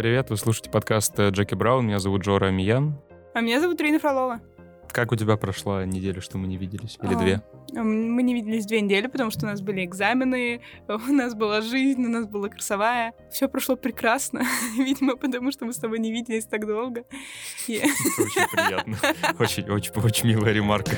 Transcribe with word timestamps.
привет. 0.00 0.30
Вы 0.30 0.38
слушаете 0.38 0.70
подкаст 0.70 1.12
э, 1.18 1.28
Джеки 1.28 1.54
Браун. 1.54 1.86
Меня 1.86 1.98
зовут 1.98 2.22
Джора 2.22 2.46
Амиян. 2.46 2.98
А 3.34 3.42
меня 3.42 3.60
зовут 3.60 3.78
Рина 3.82 3.98
Фролова. 3.98 4.40
Как 4.92 5.12
у 5.12 5.16
тебя 5.16 5.36
прошла 5.36 5.84
неделя, 5.84 6.22
что 6.22 6.38
мы 6.38 6.46
не 6.46 6.56
виделись? 6.56 6.98
Или 7.02 7.14
а, 7.14 7.18
две? 7.18 7.42
Мы 7.74 8.22
не 8.22 8.32
виделись 8.32 8.64
две 8.64 8.80
недели, 8.80 9.08
потому 9.08 9.30
что 9.30 9.44
у 9.44 9.50
нас 9.50 9.60
были 9.60 9.84
экзамены, 9.84 10.62
у 10.88 11.12
нас 11.12 11.34
была 11.34 11.60
жизнь, 11.60 12.02
у 12.02 12.08
нас 12.08 12.26
была 12.26 12.48
красовая. 12.48 13.12
Все 13.30 13.46
прошло 13.46 13.76
прекрасно. 13.76 14.40
Видимо, 14.78 15.16
потому 15.16 15.52
что 15.52 15.66
мы 15.66 15.74
с 15.74 15.76
тобой 15.76 15.98
не 15.98 16.10
виделись 16.10 16.46
так 16.46 16.66
долго. 16.66 17.04
Это 17.68 17.86
очень 18.22 18.48
приятно. 18.52 18.96
Очень, 19.38 19.68
очень, 19.68 19.92
очень 20.02 20.28
милая 20.28 20.54
ремарка. 20.54 20.96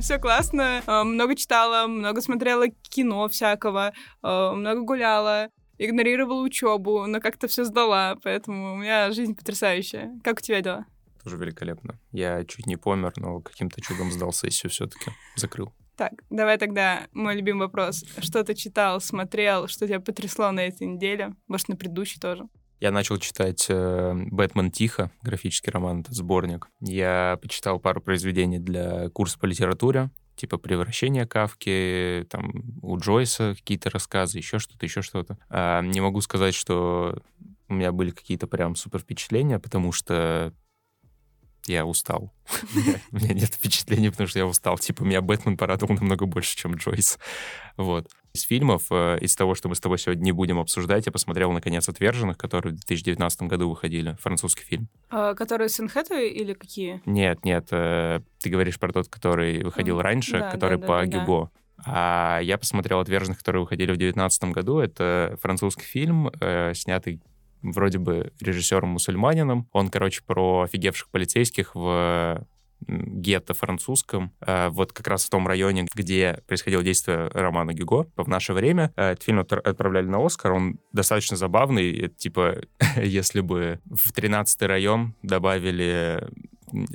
Все 0.00 0.18
классно. 0.18 0.82
Э, 0.86 1.02
много 1.02 1.34
читала, 1.34 1.86
много 1.88 2.20
смотрела 2.20 2.68
кино 2.68 3.28
всякого, 3.28 3.92
э, 4.22 4.50
много 4.52 4.82
гуляла 4.82 5.48
игнорировала 5.78 6.42
учебу, 6.42 7.06
но 7.06 7.20
как-то 7.20 7.48
все 7.48 7.64
сдала, 7.64 8.16
поэтому 8.22 8.74
у 8.74 8.76
меня 8.76 9.10
жизнь 9.12 9.34
потрясающая. 9.34 10.12
Как 10.22 10.38
у 10.38 10.40
тебя 10.40 10.60
дела? 10.60 10.86
Тоже 11.22 11.36
великолепно. 11.36 11.98
Я 12.12 12.44
чуть 12.44 12.66
не 12.66 12.76
помер, 12.76 13.12
но 13.16 13.40
каким-то 13.40 13.80
чудом 13.80 14.12
сдал 14.12 14.32
сессию 14.32 14.70
все-таки. 14.70 15.10
Закрыл. 15.36 15.72
Так, 15.96 16.12
давай 16.30 16.58
тогда 16.58 17.08
мой 17.12 17.34
любимый 17.34 17.66
вопрос. 17.66 18.04
Что 18.20 18.44
ты 18.44 18.54
читал, 18.54 19.00
смотрел, 19.00 19.66
что 19.66 19.86
тебя 19.86 20.00
потрясло 20.00 20.52
на 20.52 20.60
этой 20.60 20.86
неделе? 20.86 21.34
Может, 21.48 21.68
на 21.68 21.76
предыдущей 21.76 22.20
тоже? 22.20 22.44
Я 22.80 22.92
начал 22.92 23.18
читать 23.18 23.66
э, 23.68 24.12
«Бэтмен 24.30 24.70
тихо», 24.70 25.10
графический 25.22 25.72
роман, 25.72 26.00
это 26.00 26.14
сборник. 26.14 26.68
Я 26.80 27.38
почитал 27.42 27.80
пару 27.80 28.00
произведений 28.00 28.60
для 28.60 29.08
курса 29.10 29.38
по 29.38 29.46
литературе, 29.46 30.10
типа 30.36 30.58
«Превращение 30.58 31.26
Кавки», 31.26 32.24
там 32.30 32.52
у 32.82 32.96
Джойса 32.98 33.54
какие-то 33.56 33.90
рассказы, 33.90 34.38
еще 34.38 34.60
что-то, 34.60 34.86
еще 34.86 35.02
что-то. 35.02 35.38
А, 35.48 35.82
не 35.82 36.00
могу 36.00 36.20
сказать, 36.20 36.54
что 36.54 37.20
у 37.68 37.74
меня 37.74 37.90
были 37.90 38.10
какие-то 38.10 38.46
прям 38.46 38.76
супер 38.76 39.00
впечатления, 39.00 39.58
потому 39.58 39.90
что 39.90 40.54
я 41.66 41.84
устал. 41.84 42.32
У 43.12 43.16
меня 43.16 43.34
нет 43.34 43.52
впечатления, 43.52 44.10
потому 44.10 44.26
что 44.26 44.38
я 44.38 44.46
устал. 44.46 44.78
Типа, 44.78 45.02
меня 45.02 45.20
Бэтмен 45.20 45.58
порадовал 45.58 45.96
намного 45.96 46.24
больше, 46.24 46.56
чем 46.56 46.74
Джойс. 46.76 47.18
Вот. 47.76 48.08
Из 48.38 48.42
фильмов, 48.44 48.84
э, 48.90 49.18
из 49.20 49.34
того, 49.34 49.56
что 49.56 49.68
мы 49.68 49.74
с 49.74 49.80
тобой 49.80 49.98
сегодня 49.98 50.22
не 50.22 50.30
будем 50.30 50.60
обсуждать, 50.60 51.06
я 51.06 51.10
посмотрел, 51.10 51.50
наконец, 51.50 51.88
«Отверженных», 51.88 52.38
которые 52.38 52.72
в 52.72 52.76
2019 52.76 53.42
году 53.42 53.68
выходили. 53.68 54.16
Французский 54.20 54.62
фильм. 54.62 54.88
А, 55.10 55.34
которые 55.34 55.68
с 55.68 55.80
Энхэтуэй 55.80 56.28
или 56.28 56.52
какие? 56.52 57.02
Нет, 57.04 57.44
нет. 57.44 57.66
Э, 57.72 58.20
ты 58.40 58.48
говоришь 58.48 58.78
про 58.78 58.92
тот, 58.92 59.08
который 59.08 59.64
выходил 59.64 60.00
раньше, 60.00 60.48
который 60.52 60.78
по 60.78 61.04
Гюго. 61.04 61.50
А 61.84 62.38
я 62.40 62.58
посмотрел 62.58 63.00
«Отверженных», 63.00 63.38
которые 63.38 63.62
выходили 63.62 63.90
в 63.90 63.96
2019 63.96 64.44
году. 64.52 64.78
Это 64.78 65.36
французский 65.42 65.82
фильм, 65.82 66.30
э, 66.40 66.74
снятый 66.74 67.20
вроде 67.62 67.98
бы 67.98 68.32
режиссером-мусульманином. 68.40 69.66
Он, 69.72 69.88
короче, 69.88 70.22
про 70.24 70.62
офигевших 70.62 71.08
полицейских 71.08 71.74
в 71.74 72.46
гетто 72.86 73.54
французском, 73.54 74.32
э, 74.40 74.68
вот 74.68 74.92
как 74.92 75.06
раз 75.08 75.24
в 75.24 75.30
том 75.30 75.46
районе, 75.46 75.86
где 75.94 76.42
происходило 76.46 76.82
действие 76.82 77.28
романа 77.28 77.72
Гюго 77.74 78.06
в 78.16 78.28
наше 78.28 78.52
время. 78.52 78.92
Э, 78.96 79.12
этот 79.12 79.24
фильм 79.24 79.40
отправляли 79.40 80.06
на 80.06 80.24
Оскар, 80.24 80.52
он 80.52 80.78
достаточно 80.92 81.36
забавный, 81.36 82.08
типа, 82.08 82.56
если 82.96 83.40
бы 83.40 83.80
в 83.84 84.12
13-й 84.12 84.66
район 84.66 85.14
добавили 85.22 86.28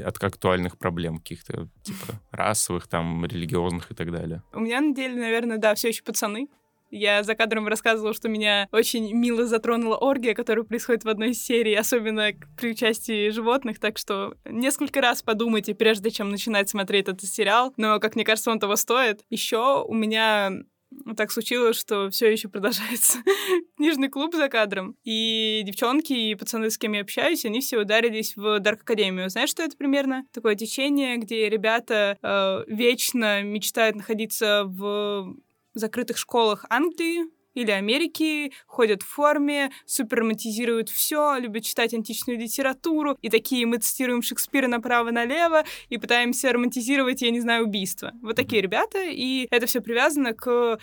от 0.03 0.23
актуальных 0.23 0.77
проблем 0.77 1.17
каких-то, 1.17 1.67
типа, 1.83 2.19
расовых, 2.31 2.87
там, 2.87 3.25
религиозных 3.25 3.91
и 3.91 3.95
так 3.95 4.11
далее. 4.11 4.43
У 4.53 4.59
меня 4.59 4.81
на 4.81 4.93
деле, 4.93 5.15
наверное, 5.15 5.57
да, 5.57 5.73
все 5.75 5.89
еще 5.89 6.03
пацаны. 6.03 6.47
Я 6.95 7.23
за 7.23 7.33
кадром 7.33 7.67
рассказывала, 7.67 8.13
что 8.13 8.29
меня 8.29 8.67
очень 8.71 9.11
мило 9.13 9.47
затронула 9.47 9.97
оргия, 9.97 10.35
которая 10.35 10.63
происходит 10.63 11.03
в 11.03 11.09
одной 11.09 11.31
из 11.31 11.43
серий, 11.43 11.73
особенно 11.73 12.33
при 12.55 12.69
участии 12.69 13.31
животных, 13.31 13.79
так 13.79 13.97
что 13.97 14.35
несколько 14.45 15.01
раз 15.01 15.23
подумайте, 15.23 15.73
прежде 15.73 16.11
чем 16.11 16.29
начинать 16.29 16.69
смотреть 16.69 17.07
этот 17.07 17.23
сериал, 17.23 17.73
но, 17.77 17.99
как 17.99 18.15
мне 18.15 18.23
кажется, 18.23 18.51
он 18.51 18.59
того 18.59 18.75
стоит. 18.75 19.25
Еще 19.31 19.83
у 19.83 19.93
меня 19.95 20.51
так 21.17 21.31
случилось, 21.31 21.77
что 21.79 22.11
все 22.11 22.31
еще 22.31 22.47
продолжается 22.47 23.17
книжный 23.77 24.09
клуб 24.09 24.35
за 24.35 24.47
кадром. 24.47 24.95
И 25.03 25.63
девчонки, 25.65 26.13
и 26.13 26.35
пацаны, 26.35 26.69
с 26.69 26.77
кем 26.77 26.93
я 26.93 27.01
общаюсь, 27.01 27.43
они 27.43 27.61
все 27.61 27.79
ударились 27.79 28.35
в 28.35 28.59
Дарк 28.59 28.81
Академию. 28.81 29.31
Знаешь, 29.31 29.49
что 29.49 29.63
это 29.63 29.75
примерно? 29.75 30.27
Такое 30.31 30.53
течение, 30.53 31.17
где 31.17 31.49
ребята 31.49 32.19
э, 32.21 32.63
вечно 32.67 33.41
мечтают 33.41 33.95
находиться 33.95 34.65
в 34.65 35.35
закрытых 35.73 36.17
школах 36.17 36.65
Англии 36.69 37.25
или 37.53 37.71
Америки, 37.71 38.51
ходят 38.65 39.03
в 39.03 39.07
форме, 39.07 39.71
супер 39.85 40.19
романтизируют 40.19 40.89
все, 40.89 41.37
любят 41.37 41.63
читать 41.63 41.93
античную 41.93 42.39
литературу, 42.39 43.17
и 43.21 43.29
такие 43.29 43.65
мы 43.65 43.77
цитируем 43.77 44.21
Шекспира 44.21 44.67
направо-налево 44.67 45.63
и 45.89 45.97
пытаемся 45.97 46.51
романтизировать, 46.51 47.21
я 47.21 47.31
не 47.31 47.41
знаю, 47.41 47.65
убийство. 47.65 48.11
Вот 48.21 48.35
такие 48.35 48.61
ребята, 48.61 49.03
и 49.03 49.47
это 49.51 49.67
все 49.67 49.81
привязано 49.81 50.33
к, 50.33 50.79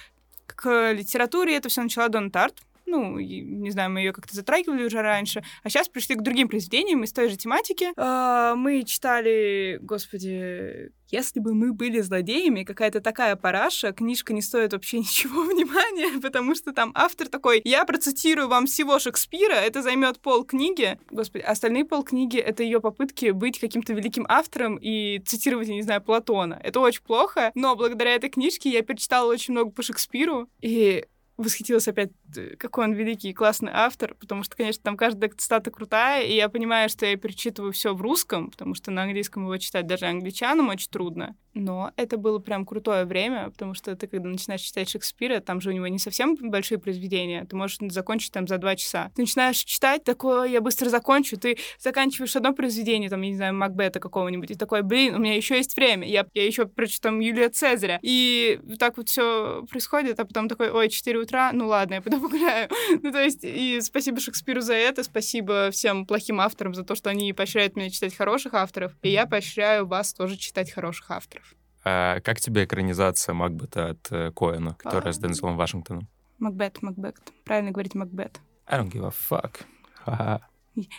к 0.47 0.93
литературе, 0.93 1.57
это 1.57 1.69
все 1.69 1.83
начала 1.83 2.09
Дон 2.09 2.31
Тарт, 2.31 2.59
ну, 2.91 3.19
не 3.19 3.71
знаю, 3.71 3.91
мы 3.91 4.01
ее 4.01 4.13
как-то 4.13 4.35
затрагивали 4.35 4.85
уже 4.85 5.01
раньше, 5.01 5.43
а 5.63 5.71
сейчас 5.71 5.89
пришли 5.89 6.17
к 6.17 6.23
другим 6.23 6.49
произведениям 6.49 7.05
из 7.05 7.13
той 7.13 7.29
же 7.29 7.37
тематики. 7.37 7.89
А, 7.97 8.55
мы 8.57 8.83
читали, 8.83 9.79
господи, 9.81 10.93
если 11.11 11.41
бы 11.41 11.55
мы 11.55 11.73
были 11.73 12.01
злодеями, 12.01 12.63
какая-то 12.65 13.01
такая 13.01 13.37
параша, 13.37 13.93
книжка 13.93 14.33
не 14.33 14.43
стоит 14.43 14.73
вообще 14.73 14.99
ничего 15.01 15.43
внимания, 15.43 16.21
потому 16.21 16.55
что 16.55 16.73
там 16.73 16.93
автор 16.95 17.29
такой, 17.29 17.61
я 17.65 17.85
процитирую 17.85 18.49
вам 18.49 18.67
всего 18.67 18.99
Шекспира, 18.99 19.55
это 19.55 19.83
займет 19.83 20.21
пол 20.21 20.45
книги. 20.45 20.99
Господи, 21.11 21.43
остальные 21.43 21.85
пол 21.85 22.05
книги— 22.05 22.39
это 22.39 22.63
ее 22.63 22.81
попытки 22.81 23.31
быть 23.31 23.59
каким-то 23.59 23.93
великим 23.93 24.27
автором 24.29 24.77
и 24.77 25.19
цитировать, 25.21 25.69
я 25.69 25.75
не 25.75 25.83
знаю, 25.83 26.01
Платона. 26.01 26.61
Это 26.63 26.81
очень 26.81 27.03
плохо, 27.03 27.51
но 27.55 27.77
благодаря 27.77 28.15
этой 28.15 28.31
книжке 28.31 28.71
я 28.71 28.83
перечитала 28.83 29.31
очень 29.31 29.53
много 29.53 29.71
по 29.71 29.83
Шекспиру, 29.83 30.49
и 30.61 31.05
восхитилась 31.41 31.89
опять, 31.89 32.11
э, 32.37 32.57
какой 32.57 32.85
он 32.85 32.93
великий 32.93 33.31
и 33.31 33.35
классный 33.35 33.73
автор, 33.73 34.15
потому 34.15 34.43
что, 34.43 34.57
конечно, 34.57 34.83
там 34.83 34.97
каждая 34.97 35.31
цитата 35.37 35.71
крутая, 35.71 36.25
и 36.25 36.35
я 36.35 36.49
понимаю, 36.49 36.89
что 36.89 37.07
я 37.07 37.17
перечитываю 37.17 37.73
все 37.73 37.95
в 37.95 38.01
русском, 38.01 38.51
потому 38.51 38.75
что 38.75 38.91
на 38.91 39.03
английском 39.03 39.45
его 39.45 39.57
читать 39.59 39.87
даже 39.87 40.07
англичанам 40.07 40.69
очень 40.69 40.91
трудно. 40.91 41.37
Но 41.55 41.93
это 41.97 42.17
было 42.17 42.39
прям 42.39 42.65
крутое 42.65 43.05
время, 43.05 43.51
потому 43.51 43.75
что 43.75 43.95
ты, 43.97 44.07
когда 44.07 44.29
начинаешь 44.29 44.61
читать 44.61 44.89
Шекспира, 44.89 45.41
там 45.41 45.61
же 45.61 45.71
у 45.71 45.73
него 45.73 45.89
не 45.89 45.99
совсем 45.99 46.37
большие 46.37 46.79
произведения, 46.79 47.45
ты 47.45 47.57
можешь 47.57 47.79
закончить 47.91 48.33
там 48.33 48.47
за 48.47 48.59
два 48.59 48.77
часа. 48.77 49.11
Ты 49.15 49.23
начинаешь 49.23 49.59
читать, 49.59 50.05
такое, 50.05 50.49
я 50.49 50.61
быстро 50.61 50.89
закончу, 50.89 51.37
ты 51.37 51.59
заканчиваешь 51.79 52.37
одно 52.37 52.55
произведение, 52.55 53.11
там, 53.11 53.21
я 53.23 53.31
не 53.31 53.37
знаю, 53.37 53.55
Макбета 53.55 54.01
какого-нибудь, 54.01 54.53
и 54.53 54.55
такой, 54.55 54.83
блин, 54.83 55.17
у 55.17 55.19
меня 55.19 55.35
еще 55.35 55.57
есть 55.57 55.77
время, 55.77 56.07
я, 56.07 56.27
я 56.35 56.47
еще 56.47 56.67
прочитаю 56.67 57.11
там 57.11 57.21
Юлия 57.21 57.49
Цезаря. 57.49 57.99
И 58.03 58.61
так 58.79 58.97
вот 58.97 59.09
все 59.09 59.65
происходит, 59.71 60.21
а 60.21 60.25
потом 60.25 60.49
такой, 60.49 60.71
ой, 60.71 60.89
4 60.89 61.19
утра, 61.19 61.51
ну 61.53 61.67
ладно, 61.67 61.95
я 61.95 62.03
пойду 62.03 62.21
погуляю. 62.23 62.69
ну, 63.03 63.11
то 63.11 63.23
есть, 63.23 63.41
и 63.43 63.81
спасибо 63.81 64.21
Шекспиру 64.21 64.61
за 64.61 64.75
это, 64.75 65.03
спасибо 65.03 65.71
всем 65.71 66.07
плохим 66.07 66.41
авторам 66.41 66.75
за 66.75 66.85
то, 66.85 66.95
что 66.95 67.11
они 67.11 67.33
поощряют 67.33 67.77
меня 67.77 67.91
читать 67.91 68.15
хороших 68.15 68.55
авторов, 68.55 68.93
и 69.03 69.11
я 69.11 69.27
поощряю 69.27 69.87
вас 69.87 70.13
тоже 70.13 70.37
читать 70.37 70.71
хороших 70.71 71.11
авторов. 71.11 71.40
А 71.85 72.21
как 72.21 72.41
тебе 72.41 72.65
экранизация 72.65 73.35
Макбета 73.35 73.91
от 73.91 74.13
э, 74.13 74.33
Коэна, 74.33 74.75
которая 74.75 75.11
а... 75.11 75.13
с 75.13 75.19
Дензелом 75.19 75.57
Вашингтоном? 75.57 76.09
Макбет, 76.39 76.83
Макбет. 76.83 77.17
Правильно 77.45 77.71
говорить 77.71 77.95
Макбет. 77.95 78.41
I 78.67 78.81
don't 78.81 78.91
give 78.91 79.05
a 79.05 79.11
fuck. 79.11 79.57
Ха-ха. 80.05 80.41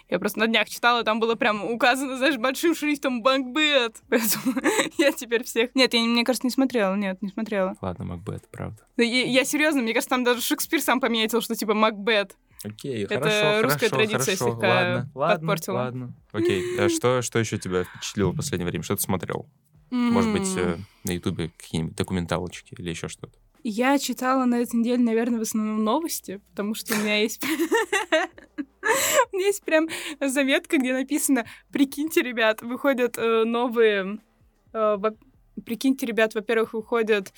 Я 0.10 0.20
просто 0.20 0.40
на 0.40 0.48
днях 0.48 0.70
читала, 0.70 1.04
там 1.04 1.20
было 1.20 1.36
прям 1.36 1.64
указано, 1.64 2.18
знаешь, 2.18 2.38
большим 2.38 2.76
шрифтом 2.76 3.22
Макбет. 3.24 3.98
Поэтому 4.10 4.56
я 4.98 5.12
теперь 5.12 5.44
всех... 5.44 5.74
Нет, 5.76 5.94
я, 5.94 6.02
мне 6.02 6.24
кажется, 6.24 6.46
не 6.46 6.52
смотрела. 6.52 6.96
Нет, 6.96 7.22
не 7.22 7.30
смотрела. 7.30 7.76
Ладно, 7.82 8.06
Макбет, 8.06 8.48
правда. 8.52 8.78
Я, 8.98 9.26
я 9.26 9.46
серьезно, 9.46 9.82
мне 9.82 9.94
кажется, 9.94 10.10
там 10.10 10.24
даже 10.24 10.42
Шекспир 10.42 10.82
сам 10.82 11.00
пометил, 11.00 11.42
что 11.42 11.56
типа 11.56 11.74
Макбет. 11.74 12.36
Окей, 12.64 13.06
Это 13.06 13.16
хорошо, 13.20 13.62
русская 13.64 13.90
хорошо, 13.90 13.96
традиция 13.96 14.38
хорошо. 14.38 14.52
слегка 14.52 14.68
ладно, 14.68 15.12
ладно, 15.16 15.36
подпортила. 15.36 15.76
Ладно, 15.76 16.14
окей. 16.32 16.80
А 16.80 16.90
что, 16.90 17.22
что 17.24 17.40
еще 17.40 17.58
тебя 17.58 17.86
впечатлило 17.86 18.32
в 18.32 18.36
последнее 18.36 18.68
время? 18.68 18.84
Что 18.84 18.96
ты 18.96 19.02
смотрел? 19.02 19.48
Может 19.92 20.32
быть, 20.32 20.48
э, 20.58 20.78
на 21.04 21.12
Ютубе 21.12 21.52
какие-нибудь 21.58 21.96
документалочки 21.96 22.76
или 22.78 22.90
еще 22.90 23.08
что-то? 23.08 23.38
Я 23.64 24.00
читала 24.00 24.46
на 24.46 24.56
этой 24.60 24.78
неделе, 24.78 25.04
наверное, 25.04 25.40
в 25.40 25.44
основном 25.44 25.84
новости, 25.84 26.42
потому 26.50 26.74
что 26.74 26.96
у 26.96 26.98
меня 26.98 27.22
есть... 27.22 27.44
У 29.32 29.38
меня 29.38 29.46
есть 29.46 29.64
прям 29.64 29.88
заметка, 30.20 30.78
где 30.78 30.94
написано 30.94 31.46
«Прикиньте, 31.72 32.22
ребят, 32.22 32.62
выходят 32.62 33.18
э, 33.18 33.44
новые...» 33.46 34.20
э, 34.74 34.98
Прикиньте, 35.66 36.08
ребят, 36.08 36.34
во-первых, 36.34 36.74
выходят 36.74 37.32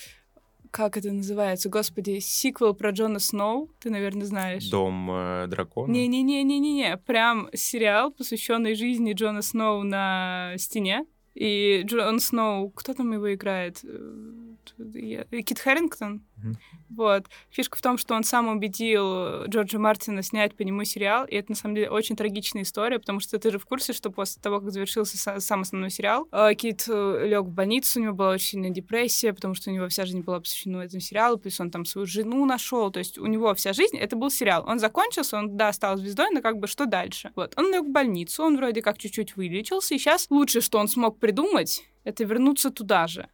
как 0.73 0.97
это 0.97 1.11
называется? 1.11 1.69
Господи, 1.69 2.17
сиквел 2.17 2.73
про 2.73 2.89
Джона 2.89 3.19
Сноу, 3.19 3.69
ты, 3.79 3.91
наверное, 3.91 4.25
знаешь. 4.25 4.67
Дом 4.69 5.07
э, 5.11 5.45
дракона? 5.47 5.91
Не-не-не-не-не-не, 5.91 6.97
прям 6.97 7.47
сериал, 7.53 8.11
посвященный 8.11 8.73
жизни 8.73 9.13
Джона 9.13 9.44
Сноу 9.44 9.83
на 9.83 10.53
стене. 10.57 11.06
И 11.35 11.81
Джон 11.85 12.19
Сноу, 12.19 12.69
кто 12.69 12.94
там 12.94 13.12
его 13.12 13.33
играет? 13.33 13.83
Э, 13.83 15.41
Кит 15.41 15.59
Харрингтон? 15.59 16.21
Mm-hmm. 16.44 16.56
Вот. 16.95 17.25
Фишка 17.50 17.78
в 17.78 17.81
том, 17.81 17.98
что 17.98 18.16
он 18.16 18.24
сам 18.24 18.48
убедил 18.48 19.45
Джорджа 19.45 19.80
Мартина 19.80 20.22
снять 20.22 20.56
по 20.56 20.62
нему 20.62 20.84
сериал, 20.84 21.25
и 21.25 21.36
это, 21.36 21.51
на 21.51 21.56
самом 21.56 21.75
деле, 21.75 21.90
очень 21.90 22.16
трагичная 22.16 22.63
история, 22.63 23.00
потому 23.00 23.19
что 23.19 23.40
ты 23.40 23.51
же 23.51 23.60
в 23.60 23.66
курсе, 23.66 23.94
что 23.94 24.12
после 24.12 24.42
того, 24.42 24.60
как 24.60 24.72
завершился 24.72 25.18
сам 25.40 25.62
основной 25.62 25.90
сериал, 25.90 26.28
э, 26.31 26.54
Кит 26.56 26.86
э, 26.88 27.28
лег 27.28 27.45
в 27.45 27.51
больницу, 27.51 28.00
у 28.00 28.04
него 28.04 28.13
была 28.13 28.31
очень 28.31 28.48
сильная 28.48 28.69
депрессия, 28.69 29.34
потому 29.34 29.54
что 29.56 29.69
у 29.69 29.74
него 29.74 29.88
вся 29.88 30.06
жизнь 30.06 30.22
была 30.22 30.40
посвящена 30.40 30.84
этому 30.84 31.01
сериалу, 31.01 31.38
плюс 31.38 31.60
он 31.60 31.72
там 31.72 31.86
свою 31.86 32.06
жену 32.06 32.45
нашел, 32.45 32.92
то 32.92 33.00
есть 33.00 33.18
у 33.18 33.25
него 33.25 33.54
вся 33.56 33.74
жизнь, 33.74 33.98
это 33.98 34.16
был 34.16 34.30
сериал. 34.30 34.63
Он 34.68 34.80
закончился, 34.80 35.38
он, 35.38 35.57
да, 35.57 35.74
стал 35.74 35.98
звездой, 35.98 36.30
но 36.31 36.42
как 36.42 36.60
бы 36.60 36.68
что 36.68 36.86
дальше? 36.86 37.31
Вот. 37.36 37.54
Он 37.57 37.72
лег 37.72 37.84
в 37.84 37.92
больницу, 37.92 38.44
он 38.44 38.57
вроде 38.57 38.81
как 38.81 38.98
чуть-чуть 38.98 39.36
вылечился, 39.36 39.95
и 39.95 39.98
сейчас 39.98 40.28
лучшее, 40.30 40.62
что 40.62 40.80
он 40.80 40.88
смог 40.88 41.19
придумать, 41.19 41.84
это 42.04 42.24
вернуться 42.24 42.69
туда 42.69 43.07
же. 43.07 43.28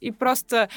И 0.00 0.10
просто 0.10 0.68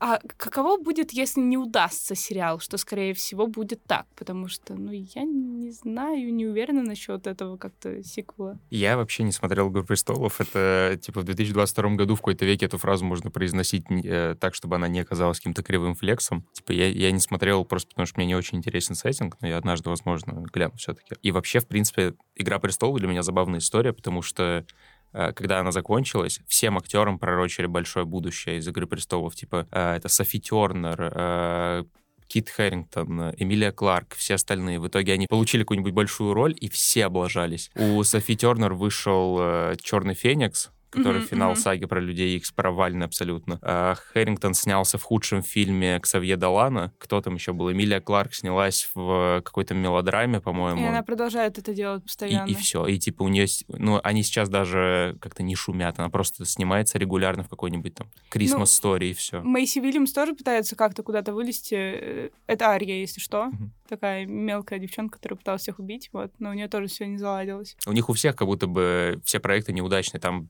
а 0.00 0.20
каково 0.36 0.80
будет, 0.80 1.12
если 1.12 1.40
не 1.40 1.56
удастся 1.56 2.14
сериал, 2.14 2.60
что, 2.60 2.76
скорее 2.76 3.14
всего, 3.14 3.46
будет 3.46 3.82
так? 3.84 4.06
Потому 4.16 4.48
что, 4.48 4.74
ну, 4.74 4.92
я 4.92 5.22
не 5.24 5.70
знаю, 5.70 6.32
не 6.32 6.46
уверена 6.46 6.82
насчет 6.82 7.26
этого 7.26 7.56
как-то 7.56 8.02
сиквела. 8.04 8.58
Я 8.70 8.96
вообще 8.96 9.22
не 9.24 9.32
смотрел 9.32 9.70
«Игру 9.70 9.84
престолов». 9.84 10.40
Это, 10.40 10.98
типа, 11.00 11.20
в 11.20 11.24
2022 11.24 11.90
году 11.96 12.14
в 12.14 12.18
какой-то 12.18 12.44
веке 12.44 12.66
эту 12.66 12.78
фразу 12.78 13.04
можно 13.04 13.30
произносить 13.30 13.84
э, 13.90 14.36
так, 14.38 14.54
чтобы 14.54 14.76
она 14.76 14.88
не 14.88 15.00
оказалась 15.00 15.38
каким-то 15.38 15.62
кривым 15.62 15.94
флексом. 15.94 16.46
Типа, 16.52 16.72
я, 16.72 16.88
я 16.88 17.10
не 17.10 17.20
смотрел 17.20 17.64
просто 17.64 17.90
потому, 17.90 18.06
что 18.06 18.18
мне 18.18 18.26
не 18.26 18.36
очень 18.36 18.58
интересен 18.58 18.94
сеттинг, 18.94 19.36
но 19.40 19.48
я 19.48 19.58
однажды, 19.58 19.90
возможно, 19.90 20.44
гляну 20.52 20.76
все-таки. 20.76 21.16
И 21.22 21.32
вообще, 21.32 21.60
в 21.60 21.66
принципе, 21.66 22.14
«Игра 22.36 22.58
престолов» 22.58 22.98
для 22.98 23.08
меня 23.08 23.22
забавная 23.22 23.58
история, 23.58 23.92
потому 23.92 24.22
что 24.22 24.64
когда 25.12 25.60
она 25.60 25.72
закончилась, 25.72 26.40
всем 26.46 26.78
актерам 26.78 27.18
пророчили 27.18 27.66
большое 27.66 28.04
будущее 28.04 28.58
из 28.58 28.68
«Игры 28.68 28.86
престолов». 28.86 29.34
Типа, 29.34 29.66
э, 29.70 29.96
это 29.96 30.08
Софи 30.08 30.40
Тернер, 30.40 31.12
э, 31.14 31.84
Кит 32.26 32.50
Хэрингтон, 32.50 33.34
Эмилия 33.38 33.72
Кларк, 33.72 34.14
все 34.14 34.34
остальные. 34.34 34.80
В 34.80 34.88
итоге 34.88 35.14
они 35.14 35.26
получили 35.26 35.62
какую-нибудь 35.62 35.94
большую 35.94 36.34
роль, 36.34 36.54
и 36.60 36.68
все 36.68 37.06
облажались. 37.06 37.70
У 37.74 38.02
Софи 38.04 38.36
Тернер 38.36 38.74
вышел 38.74 39.74
«Черный 39.80 40.14
феникс», 40.14 40.70
который 40.90 41.22
mm-hmm, 41.22 41.28
финал 41.28 41.52
mm-hmm. 41.52 41.56
саги 41.56 41.84
про 41.86 42.00
Людей 42.00 42.36
Икс 42.36 42.50
провальный 42.52 43.06
абсолютно. 43.06 43.58
А, 43.62 43.94
Хэрингтон 43.94 44.54
снялся 44.54 44.98
в 44.98 45.02
худшем 45.02 45.42
фильме 45.42 46.00
Ксавье 46.00 46.36
Далана. 46.36 46.92
Кто 46.98 47.20
там 47.20 47.34
еще 47.34 47.52
был? 47.52 47.72
Эмилия 47.72 48.00
Кларк 48.00 48.34
снялась 48.34 48.90
в 48.94 49.42
какой-то 49.44 49.74
мелодраме, 49.74 50.40
по-моему. 50.40 50.80
И 50.80 50.84
она 50.84 51.02
продолжает 51.02 51.58
это 51.58 51.74
делать 51.74 52.02
постоянно. 52.02 52.48
И, 52.48 52.52
и 52.52 52.54
все. 52.54 52.86
И 52.86 52.98
типа 52.98 53.22
у 53.22 53.28
нее... 53.28 53.46
Ну, 53.68 54.00
они 54.02 54.22
сейчас 54.22 54.48
даже 54.48 55.16
как-то 55.20 55.42
не 55.42 55.54
шумят. 55.54 55.98
Она 55.98 56.08
просто 56.08 56.44
снимается 56.44 56.98
регулярно 56.98 57.44
в 57.44 57.48
какой-нибудь 57.48 57.94
там 57.94 58.10
Christmas 58.32 58.80
ну, 58.82 58.96
и 58.96 59.12
все. 59.12 59.40
Мэйси 59.40 59.78
Вильямс 59.78 60.12
тоже 60.12 60.34
пытается 60.34 60.76
как-то 60.76 61.02
куда-то 61.02 61.32
вылезти. 61.32 61.74
Э, 61.74 62.30
это 62.46 62.68
Ария, 62.68 63.00
если 63.00 63.20
что. 63.20 63.46
Mm-hmm. 63.46 63.70
Такая 63.88 64.26
мелкая 64.26 64.78
девчонка, 64.78 65.16
которая 65.16 65.38
пыталась 65.38 65.62
всех 65.62 65.78
убить. 65.78 66.10
Вот. 66.12 66.30
Но 66.38 66.50
у 66.50 66.52
нее 66.52 66.68
тоже 66.68 66.88
все 66.88 67.06
не 67.06 67.16
заладилось. 67.16 67.76
У 67.86 67.92
них 67.92 68.08
у 68.10 68.12
всех 68.12 68.36
как 68.36 68.46
будто 68.46 68.66
бы 68.66 69.20
все 69.24 69.40
проекты 69.40 69.72
неудачные. 69.72 70.20
Там 70.20 70.48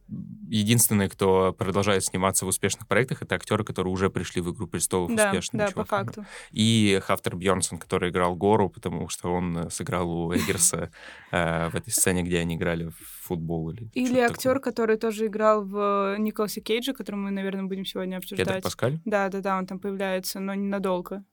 единственные, 0.49 1.09
кто 1.09 1.53
продолжает 1.53 2.05
сниматься 2.05 2.45
в 2.45 2.49
успешных 2.49 2.89
проектах, 2.89 3.23
это 3.23 3.37
актеры, 3.37 3.65
которые 3.65 3.93
уже 3.93 4.11
пришли 4.11 4.41
в 4.41 4.53
«Игру 4.53 4.67
престолов» 4.67 5.15
да, 5.15 5.29
успешно. 5.29 5.59
Да, 5.59 5.71
по 5.71 5.85
факту. 5.85 6.25
И 6.51 7.01
Хафтер 7.05 7.37
Бьернсон, 7.37 7.79
который 7.79 8.11
играл 8.11 8.35
Гору, 8.35 8.69
потому 8.69 9.09
что 9.09 9.33
он 9.33 9.57
э, 9.57 9.71
сыграл 9.71 10.11
у 10.11 10.35
Эггерса 10.35 10.91
э, 11.31 11.69
в 11.71 11.75
этой 11.75 11.91
сцене, 11.91 12.23
где 12.23 12.41
они 12.41 12.57
играли 12.57 12.87
в 12.87 12.97
футбол. 13.23 13.71
Или, 13.71 13.89
или 13.95 14.19
актер, 14.19 14.59
который 14.59 14.97
тоже 14.97 15.27
играл 15.27 15.65
в 15.65 16.17
Николасе 16.19 16.61
Кейджа, 16.61 16.93
который 16.93 17.17
мы, 17.17 17.31
наверное, 17.31 17.65
будем 17.65 17.85
сегодня 17.85 18.17
обсуждать. 18.17 18.47
Педро 18.47 18.61
Паскаль? 18.61 19.01
Да, 19.05 19.29
да, 19.29 19.41
да, 19.41 19.59
он 19.59 19.67
там 19.67 19.79
появляется, 19.79 20.41
но 20.41 20.55
ненадолго. 20.55 21.25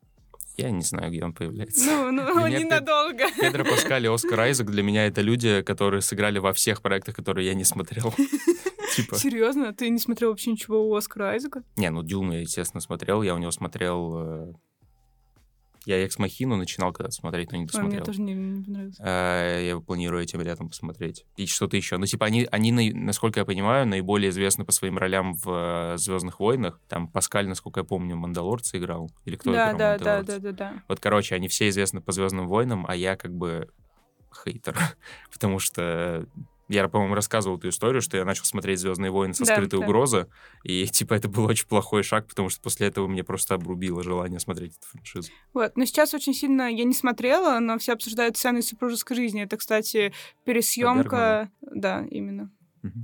Я 0.58 0.72
не 0.72 0.82
знаю, 0.82 1.12
где 1.12 1.24
он 1.24 1.34
появляется. 1.34 1.86
Ну, 1.86 2.12
ну 2.12 2.48
ненадолго. 2.48 3.26
Педро 3.40 3.66
Паскаль 3.66 4.06
и 4.06 4.08
Оскар 4.08 4.40
Айзек 4.40 4.68
для 4.68 4.84
меня 4.84 5.06
это 5.08 5.22
люди, 5.22 5.62
которые 5.62 6.02
сыграли 6.02 6.40
во 6.40 6.54
всех 6.54 6.82
проектах, 6.82 7.16
которые 7.16 7.48
я 7.48 7.54
не 7.54 7.64
смотрел. 7.64 8.14
Типа. 8.96 9.18
Серьезно? 9.18 9.74
Ты 9.74 9.90
не 9.90 10.00
смотрел 10.00 10.30
вообще 10.30 10.52
ничего 10.52 10.88
у 10.88 10.96
Оскара 10.96 11.32
Айзека? 11.32 11.64
Не, 11.76 11.90
ну 11.90 12.04
Дюну 12.04 12.34
я, 12.34 12.42
естественно, 12.42 12.80
смотрел. 12.80 13.22
Я 13.24 13.36
у 13.36 13.38
него 13.38 13.52
смотрел 13.52 14.18
э, 14.18 14.54
я 15.86 16.04
Экс 16.04 16.18
Махину 16.18 16.56
начинал 16.56 16.92
когда 16.94 17.12
смотреть, 17.12 17.52
но 17.52 17.58
не 17.58 17.66
досмотрел. 17.66 17.92
Ой, 17.92 17.98
мне 17.98 18.06
тоже 18.06 18.22
не, 18.22 18.34
не 18.34 18.64
понравилось. 18.64 18.98
А, 19.00 19.60
я 19.62 19.80
планирую 19.80 20.24
этим 20.24 20.42
летом 20.42 20.70
посмотреть. 20.70 21.26
И 21.38 21.46
что-то 21.46 21.78
еще. 21.78 21.98
Ну, 21.98 22.06
типа, 22.06 22.26
они, 22.26 22.48
они, 22.52 22.72
насколько 22.94 23.40
я 23.40 23.46
понимаю, 23.46 23.88
наиболее 23.88 24.30
известны 24.30 24.66
по 24.66 24.72
своим 24.72 24.98
ролям 24.98 25.34
в 25.36 25.94
э, 25.94 25.98
Звездных 25.98 26.40
войнах. 26.40 26.80
Там 26.88 27.08
Паскаль, 27.08 27.48
насколько 27.48 27.82
я 27.82 27.84
помню, 27.84 28.16
Мандалорца 28.16 28.78
играл. 28.78 29.12
Или 29.26 29.36
кто 29.36 29.52
да, 29.52 29.74
играл 29.74 29.78
да, 29.78 29.98
да, 29.98 30.24
да, 30.24 30.40
да, 30.40 30.52
да. 30.52 30.84
Вот, 30.88 31.00
короче, 31.00 31.36
они 31.36 31.48
все 31.48 31.70
известны 31.70 32.02
по 32.02 32.12
Звездным 32.12 32.48
войнам, 32.48 32.86
а 32.88 32.96
я 32.96 33.16
как 33.16 33.34
бы 33.34 33.70
хейтер. 34.44 34.76
Потому 35.32 35.60
что 35.60 36.26
я, 36.68 36.88
по-моему, 36.88 37.16
рассказывал 37.16 37.58
эту 37.58 37.70
историю, 37.70 38.02
что 38.02 38.18
я 38.18 38.26
начал 38.26 38.46
смотреть 38.46 38.80
«Звездные 38.80 39.12
войны» 39.12 39.34
со 39.34 39.46
да, 39.46 39.54
скрытой 39.54 39.80
да. 39.80 39.86
угрозы, 39.86 40.28
и, 40.64 40.86
типа, 40.92 41.14
это 41.14 41.28
был 41.28 41.46
очень 41.46 41.68
плохой 41.68 42.04
шаг, 42.04 42.28
потому 42.28 42.50
что 42.50 42.62
после 42.62 42.88
этого 42.88 43.08
мне 43.08 43.24
просто 43.24 43.56
обрубило 43.56 44.04
желание 44.04 44.40
смотреть 44.40 44.78
эту 44.78 44.88
франшизу. 44.88 45.32
Вот, 45.54 45.78
но 45.78 45.86
сейчас 45.86 46.14
очень 46.14 46.34
сильно 46.34 46.70
я 46.72 46.84
не 46.84 46.94
смотрела, 46.94 47.60
но 47.60 47.78
все 47.78 47.94
обсуждают 47.94 48.38
сцены 48.38 48.62
супружеской 48.62 49.16
жизни. 49.16 49.44
Это, 49.44 49.58
кстати, 49.58 50.14
пересъемка... 50.44 51.50
Да, 51.62 52.06
именно. 52.10 52.52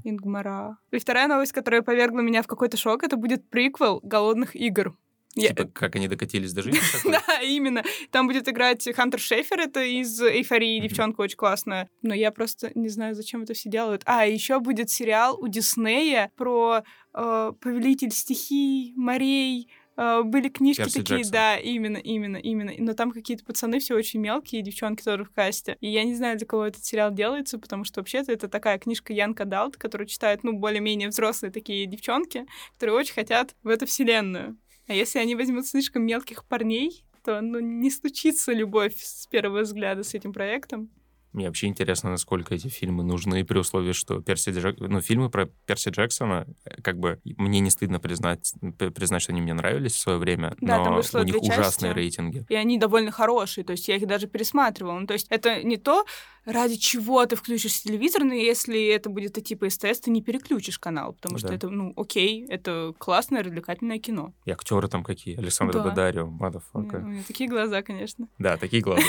Ингмара. 0.04 0.78
И 0.92 1.00
вторая 1.00 1.28
новость, 1.28 1.54
которая 1.54 1.81
повергла 1.81 2.19
меня 2.19 2.44
в 2.44 2.48
какой-то 2.48 2.78
шок, 2.78 3.04
это 3.04 3.18
будет 3.18 3.50
приквел 3.50 4.00
«Голодных 4.04 4.56
игр». 4.56 4.96
Типа, 5.33 5.66
как 5.66 5.95
они 5.95 6.07
докатились 6.07 6.54
до 6.54 6.62
жизни? 6.62 6.80
да, 7.12 7.42
именно. 7.42 7.83
Там 8.12 8.28
будет 8.28 8.50
играть 8.50 8.88
Хантер 8.94 9.19
Шефер, 9.19 9.60
это 9.60 9.81
из 9.83 10.22
«Эйфории», 10.22 10.80
девчонка 10.80 11.22
очень 11.22 11.38
классная. 11.38 11.89
Но 12.01 12.13
я 12.13 12.31
просто 12.31 12.72
не 12.75 12.89
знаю, 12.89 13.16
зачем 13.16 13.44
это 13.44 13.54
все 13.54 13.69
делают. 13.69 14.01
А, 14.06 14.25
еще 14.25 14.60
будет 14.60 14.89
сериал 14.89 15.39
у 15.39 15.48
Диснея 15.48 16.31
про 16.36 16.83
э, 17.13 17.51
«Повелитель 17.62 18.12
стихий», 18.12 18.94
«Морей», 18.95 19.69
Uh, 19.98 20.24
были 20.24 20.48
книжки 20.48 20.83
Перси 20.83 21.00
такие, 21.00 21.18
Джексон. 21.18 21.34
да, 21.34 21.57
именно, 21.57 21.98
именно, 21.98 22.38
именно. 22.38 22.72
Но 22.77 22.94
там 22.94 23.12
какие-то 23.12 23.44
пацаны 23.44 23.79
все 23.79 23.94
очень 23.94 24.22
мелкие, 24.22 24.62
девчонки 24.62 25.03
тоже 25.03 25.25
в 25.25 25.32
касте. 25.32 25.77
И 25.82 25.89
я 25.89 26.06
не 26.06 26.15
знаю, 26.15 26.38
для 26.38 26.48
кого 26.48 26.65
этот 26.65 26.86
сериал 26.86 27.12
делается, 27.12 27.60
потому 27.60 27.84
что 27.84 28.00
вообще-то 28.00 28.32
это 28.32 28.48
такая 28.48 28.79
книжка 28.79 29.12
Янка 29.12 29.44
Далт, 29.44 29.75
которую 29.75 30.08
читают, 30.08 30.44
ну, 30.44 30.53
более-менее 30.53 31.10
взрослые 31.10 31.51
такие 31.51 31.86
девчонки, 31.88 32.46
которые 32.75 32.96
очень 32.96 33.13
хотят 33.13 33.53
в 33.63 33.67
эту 33.67 33.86
вселенную. 33.86 34.58
А 34.88 34.94
если 34.94 35.20
они 35.20 35.36
возьмут 35.36 35.68
слишком 35.68 36.04
мелких 36.06 36.46
парней, 36.46 37.06
то 37.24 37.42
ну, 37.42 37.60
не 37.60 37.92
случится 37.92 38.52
любовь 38.52 38.96
с 38.98 39.28
первого 39.28 39.62
взгляда 39.62 40.04
с 40.04 40.14
этим 40.14 40.34
проектом. 40.34 40.90
Мне 41.34 41.48
вообще 41.48 41.68
интересно, 41.68 42.10
насколько 42.10 42.54
эти 42.54 42.68
фильмы 42.68 43.04
нужны, 43.04 43.46
при 43.46 43.58
условии, 43.58 43.94
что 43.94 44.22
Перси 44.22 44.50
Джек... 44.50 44.80
ну, 44.80 45.02
фильмы 45.02 45.30
про 45.30 45.46
Перси 45.66 45.90
Джексона, 45.90 46.46
э, 46.66 46.82
как 46.82 47.00
бы 47.00 47.20
мне 47.24 47.60
не 47.60 47.70
стыдно 47.70 48.00
признать, 48.00 48.54
признать, 48.78 49.22
что 49.22 49.32
они 49.32 49.42
мне 49.42 49.54
нравились 49.54 49.94
в 49.94 50.00
свое 50.00 50.18
время, 50.18 50.56
да, 50.60 50.78
но 50.78 51.02
у 51.14 51.24
них 51.24 51.42
ужасные 51.42 51.94
рейтинги. 51.94 52.46
И 52.50 52.56
они 52.56 52.78
довольно 52.78 53.12
хорошие, 53.12 53.64
то 53.64 53.72
есть 53.72 53.88
я 53.88 53.96
их 53.96 54.08
даже 54.08 54.28
пересматривала. 54.28 55.00
Ну, 55.00 55.08
то 55.08 55.14
есть 55.14 55.28
это 55.30 55.64
не 55.64 55.78
то, 55.78 56.06
ради 56.46 56.76
чего 56.76 57.26
ты 57.26 57.36
включишь 57.36 57.82
телевизор, 57.82 58.24
но 58.24 58.34
если 58.34 58.88
это 58.88 59.10
будет 59.10 59.42
типа 59.44 59.70
СТС, 59.70 60.02
ты 60.02 60.12
не 60.12 60.22
переключишь 60.22 60.80
канал, 60.80 61.14
потому 61.14 61.36
да. 61.36 61.40
что 61.40 61.54
это, 61.54 61.70
ну, 61.70 61.94
окей, 61.96 62.46
это 62.48 62.94
классное, 62.98 63.44
развлекательное 63.44 64.00
кино. 64.00 64.34
И 64.46 64.52
актеры 64.52 64.88
там 64.88 65.04
какие? 65.04 65.38
Александр 65.38 65.74
да. 65.76 65.84
Бадарио, 65.84 66.28
мадафака. 66.28 66.98
У 66.98 67.08
меня 67.08 67.24
такие 67.28 67.50
глаза, 67.50 67.82
конечно. 67.82 68.28
Да, 68.38 68.58
такие 68.58 68.82
глаза. 68.82 69.04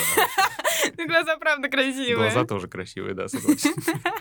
Ну, 0.96 1.06
глаза 1.06 1.36
правда 1.36 1.68
красивые. 1.68 2.16
Глаза 2.16 2.44
тоже 2.44 2.68
красивые, 2.68 3.14
да, 3.14 3.28
согласен. 3.28 3.74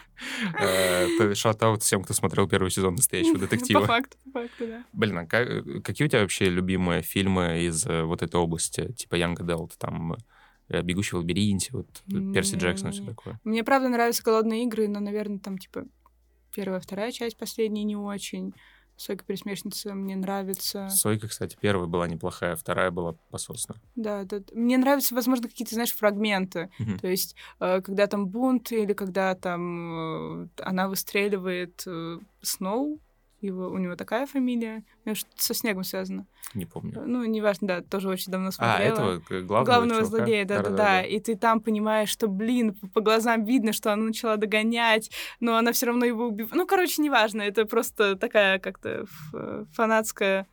Э, 0.59 1.33
шатаут 1.33 1.81
всем, 1.81 2.03
кто 2.03 2.13
смотрел 2.13 2.47
первый 2.47 2.69
сезон 2.69 2.95
«Настоящего 2.95 3.39
детектива». 3.39 3.81
По 3.81 3.87
факту, 3.87 4.17
по 4.25 4.41
факту, 4.41 4.67
да. 4.67 4.83
Блин, 4.93 5.17
а 5.17 5.25
какие 5.25 6.05
у 6.05 6.09
тебя 6.09 6.21
вообще 6.21 6.45
любимые 6.45 7.01
фильмы 7.01 7.63
из 7.63 7.85
э, 7.87 8.03
вот 8.03 8.21
этой 8.21 8.35
области, 8.39 8.91
типа 8.93 9.15
Young 9.15 9.35
Adult, 9.37 9.71
там 9.79 10.15
э, 10.69 10.81
«Бегущий 10.83 11.15
в 11.15 11.19
лабиринте», 11.19 11.69
вот 11.73 11.87
Перси 12.33 12.55
Джексон 12.55 12.89
и 12.89 12.91
все 12.91 13.03
такое? 13.03 13.39
Мне, 13.43 13.63
правда, 13.63 13.89
нравятся 13.89 14.23
«Голодные 14.23 14.63
игры», 14.65 14.87
но, 14.87 14.99
наверное, 14.99 15.39
там, 15.39 15.57
типа, 15.57 15.85
первая, 16.55 16.79
вторая 16.79 17.11
часть, 17.11 17.37
последняя 17.37 17.83
не 17.83 17.95
очень. 17.95 18.53
Сойка 19.01 19.25
пересмешница 19.25 19.95
мне 19.95 20.15
нравится. 20.15 20.87
Сойка, 20.89 21.27
кстати, 21.27 21.57
первая 21.59 21.87
была 21.87 22.07
неплохая, 22.07 22.55
вторая 22.55 22.91
была 22.91 23.15
пососна. 23.31 23.73
Да, 23.95 24.25
да. 24.25 24.41
Мне 24.53 24.77
нравятся, 24.77 25.15
возможно, 25.15 25.49
какие-то, 25.49 25.73
знаешь, 25.73 25.91
фрагменты. 25.91 26.69
Mm-hmm. 26.79 26.99
То 26.99 27.07
есть, 27.07 27.35
э, 27.59 27.81
когда 27.81 28.05
там 28.05 28.27
бунт 28.27 28.71
или 28.71 28.93
когда 28.93 29.33
там 29.33 30.43
э, 30.43 30.47
она 30.59 30.87
выстреливает 30.87 31.81
э, 31.87 32.19
Сноу, 32.43 32.99
его, 33.41 33.67
у 33.67 33.77
него 33.77 33.95
такая 33.95 34.25
фамилия. 34.25 34.83
Что-то 35.13 35.43
со 35.43 35.53
снегом 35.53 35.83
связано. 35.83 36.25
Не 36.53 36.65
помню. 36.65 37.03
Ну, 37.05 37.25
неважно, 37.25 37.67
да, 37.67 37.81
тоже 37.81 38.09
очень 38.09 38.31
давно 38.31 38.49
а, 38.49 38.51
смотрела. 38.51 38.79
А, 38.79 39.15
этого 39.15 39.41
главного 39.41 39.63
Главного 39.65 40.05
злодея, 40.05 40.45
да-да-да. 40.45 41.01
И 41.03 41.19
ты 41.19 41.35
там 41.35 41.59
понимаешь, 41.59 42.09
что, 42.09 42.27
блин, 42.27 42.75
по, 42.75 42.87
по 42.87 43.01
глазам 43.01 43.43
видно, 43.43 43.73
что 43.73 43.91
она 43.91 44.05
начала 44.05 44.37
догонять, 44.37 45.11
но 45.39 45.57
она 45.57 45.71
все 45.71 45.87
равно 45.87 46.05
его 46.05 46.27
убивает. 46.27 46.55
Ну, 46.55 46.65
короче, 46.65 47.01
неважно, 47.01 47.41
это 47.41 47.65
просто 47.65 48.15
такая 48.15 48.59
как-то 48.59 49.05
фанатская 49.73 50.47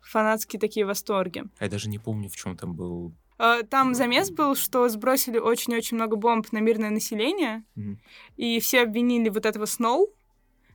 фанатские 0.00 0.60
такие 0.60 0.84
восторги. 0.84 1.44
Я 1.60 1.68
даже 1.68 1.88
не 1.88 1.98
помню, 1.98 2.28
в 2.28 2.36
чем 2.36 2.56
там 2.56 2.74
был 2.74 3.14
а, 3.36 3.62
там 3.62 3.94
замес 3.94 4.30
был, 4.30 4.54
что 4.54 4.88
сбросили 4.88 5.38
очень-очень 5.38 5.96
много 5.96 6.16
бомб 6.16 6.52
на 6.52 6.58
мирное 6.58 6.90
население, 6.90 7.64
mm-hmm. 7.76 7.96
и 8.36 8.60
все 8.60 8.82
обвинили 8.82 9.28
вот 9.28 9.44
этого 9.44 9.66
Сноу, 9.66 10.14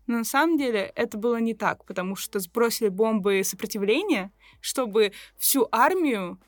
но 0.09 0.17
на 0.17 0.23
самом 0.23 0.57
деле 0.57 0.91
это 0.95 1.17
было 1.17 1.37
не 1.37 1.53
так, 1.53 1.85
потому 1.85 2.15
что 2.15 2.39
сбросили 2.39 2.89
бомбы 2.89 3.43
сопротивления, 3.43 4.31
чтобы 4.59 5.13
всю 5.37 5.67
армию 5.71 6.39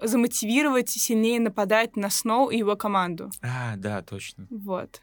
замотивировать 0.00 0.88
сильнее 0.88 1.40
нападать 1.40 1.96
на 1.96 2.10
Сноу 2.10 2.50
и 2.50 2.58
его 2.58 2.76
команду. 2.76 3.30
А, 3.42 3.74
да, 3.76 4.02
точно. 4.02 4.46
Вот. 4.50 5.02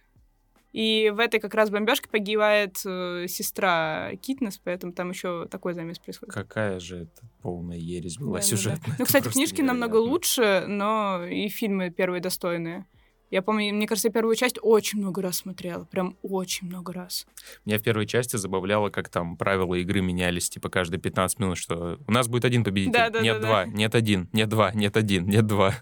И 0.71 1.11
в 1.13 1.19
этой 1.19 1.39
как 1.39 1.53
раз 1.53 1.69
бомбежке 1.69 2.09
погибает 2.09 2.81
э, 2.85 3.27
сестра 3.27 4.11
Китнес, 4.21 4.59
поэтому 4.63 4.93
там 4.93 5.09
еще 5.09 5.47
такой 5.49 5.73
замес 5.73 5.99
происходит. 5.99 6.33
Какая 6.33 6.79
же 6.79 7.03
это 7.03 7.21
полная 7.41 7.77
ересь 7.77 8.17
была 8.17 8.39
да, 8.39 8.41
сюжетная. 8.41 8.79
Да, 8.79 8.91
да. 8.91 8.95
Ну, 8.99 9.05
кстати, 9.05 9.29
книжки 9.29 9.61
невероятно. 9.61 9.87
намного 9.87 9.97
лучше, 9.97 10.65
но 10.67 11.25
и 11.25 11.47
фильмы 11.47 11.91
первые 11.91 12.21
достойные. 12.21 12.85
Я 13.31 13.41
помню, 13.41 13.73
мне 13.73 13.87
кажется, 13.87 14.07
я 14.09 14.11
первую 14.11 14.35
часть 14.35 14.57
очень 14.61 14.99
много 14.99 15.21
раз 15.21 15.37
смотрела. 15.37 15.85
Прям 15.85 16.17
очень 16.21 16.67
много 16.67 16.93
раз. 16.93 17.25
Меня 17.65 17.79
в 17.79 17.81
первой 17.81 18.05
части 18.05 18.35
забавляло, 18.37 18.89
как 18.89 19.09
там 19.09 19.35
правила 19.35 19.75
игры 19.75 20.01
менялись, 20.01 20.49
типа, 20.49 20.69
каждые 20.69 20.99
15 21.01 21.39
минут, 21.39 21.57
что 21.57 21.99
у 22.07 22.11
нас 22.11 22.27
будет 22.27 22.45
один 22.45 22.63
победитель. 22.63 22.93
Да, 22.93 23.09
да, 23.09 23.21
нет 23.21 23.41
да, 23.41 23.47
два, 23.47 23.65
да. 23.65 23.71
нет 23.71 23.95
один, 23.95 24.29
нет 24.31 24.49
два, 24.49 24.71
нет 24.73 24.95
один, 24.95 25.27
нет 25.27 25.45
два. 25.47 25.73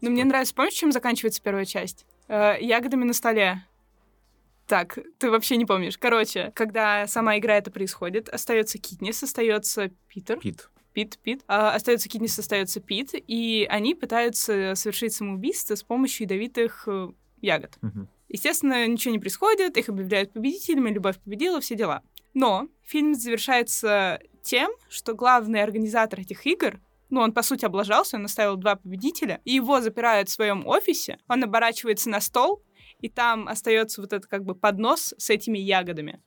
Ну, 0.00 0.10
мне 0.10 0.24
нравится, 0.24 0.54
помнишь, 0.54 0.74
чем 0.74 0.92
заканчивается 0.92 1.42
первая 1.42 1.64
часть? 1.64 2.06
Э, 2.28 2.56
ягодами 2.60 3.04
на 3.04 3.12
столе. 3.12 3.64
Так, 4.66 4.98
ты 5.18 5.30
вообще 5.30 5.56
не 5.56 5.66
помнишь. 5.66 5.98
Короче, 5.98 6.52
когда 6.54 7.08
сама 7.08 7.36
игра 7.38 7.56
это 7.56 7.72
происходит, 7.72 8.28
остается 8.28 8.78
Китнис, 8.78 9.20
остается 9.20 9.90
Питер. 10.06 10.38
Пит. 10.38 10.70
Пит, 10.92 11.18
Пит. 11.18 11.42
А, 11.46 11.74
остается 11.74 12.08
Китнис, 12.08 12.38
остается 12.38 12.80
Пит, 12.80 13.10
и 13.14 13.66
они 13.70 13.94
пытаются 13.94 14.74
совершить 14.74 15.14
самоубийство 15.14 15.74
с 15.74 15.82
помощью 15.82 16.24
ядовитых 16.24 16.84
э, 16.86 17.08
ягод. 17.40 17.78
Угу. 17.82 18.08
Естественно, 18.28 18.86
ничего 18.86 19.12
не 19.12 19.18
происходит, 19.18 19.76
их 19.76 19.88
объявляют 19.88 20.32
победителями, 20.32 20.90
любовь 20.90 21.18
победила, 21.18 21.60
все 21.60 21.74
дела. 21.74 22.02
Но 22.34 22.68
фильм 22.82 23.14
завершается 23.14 24.20
тем, 24.42 24.70
что 24.88 25.14
главный 25.14 25.62
организатор 25.62 26.20
этих 26.20 26.46
игр 26.46 26.80
ну, 27.10 27.20
он, 27.20 27.32
по 27.32 27.42
сути, 27.42 27.64
облажался, 27.64 28.16
он 28.16 28.24
оставил 28.24 28.56
два 28.56 28.76
победителя, 28.76 29.40
и 29.44 29.54
его 29.54 29.80
запирают 29.80 30.28
в 30.28 30.32
своем 30.32 30.66
офисе, 30.66 31.18
он 31.28 31.42
оборачивается 31.42 32.08
на 32.08 32.20
стол, 32.20 32.62
и 33.00 33.08
там 33.08 33.48
остается 33.48 34.00
вот 34.00 34.12
этот 34.12 34.30
как 34.30 34.44
бы 34.44 34.54
поднос 34.54 35.14
с 35.18 35.30
этими 35.30 35.58
ягодами. 35.58 36.22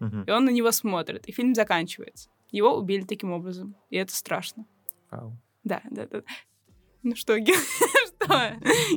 Угу. 0.00 0.24
И 0.26 0.30
он 0.30 0.44
на 0.44 0.50
него 0.50 0.70
смотрит, 0.70 1.26
и 1.26 1.32
фильм 1.32 1.54
заканчивается. 1.54 2.30
Его 2.50 2.76
убили 2.76 3.02
таким 3.02 3.32
образом, 3.32 3.76
и 3.90 3.96
это 3.96 4.14
страшно. 4.14 4.64
Вау. 5.10 5.36
Да, 5.64 5.82
да, 5.90 6.06
да. 6.06 6.22
Ну 7.02 7.14
что, 7.14 7.36
что? 7.44 7.54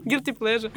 Guilty 0.05 0.38
pleasure. 0.38 0.72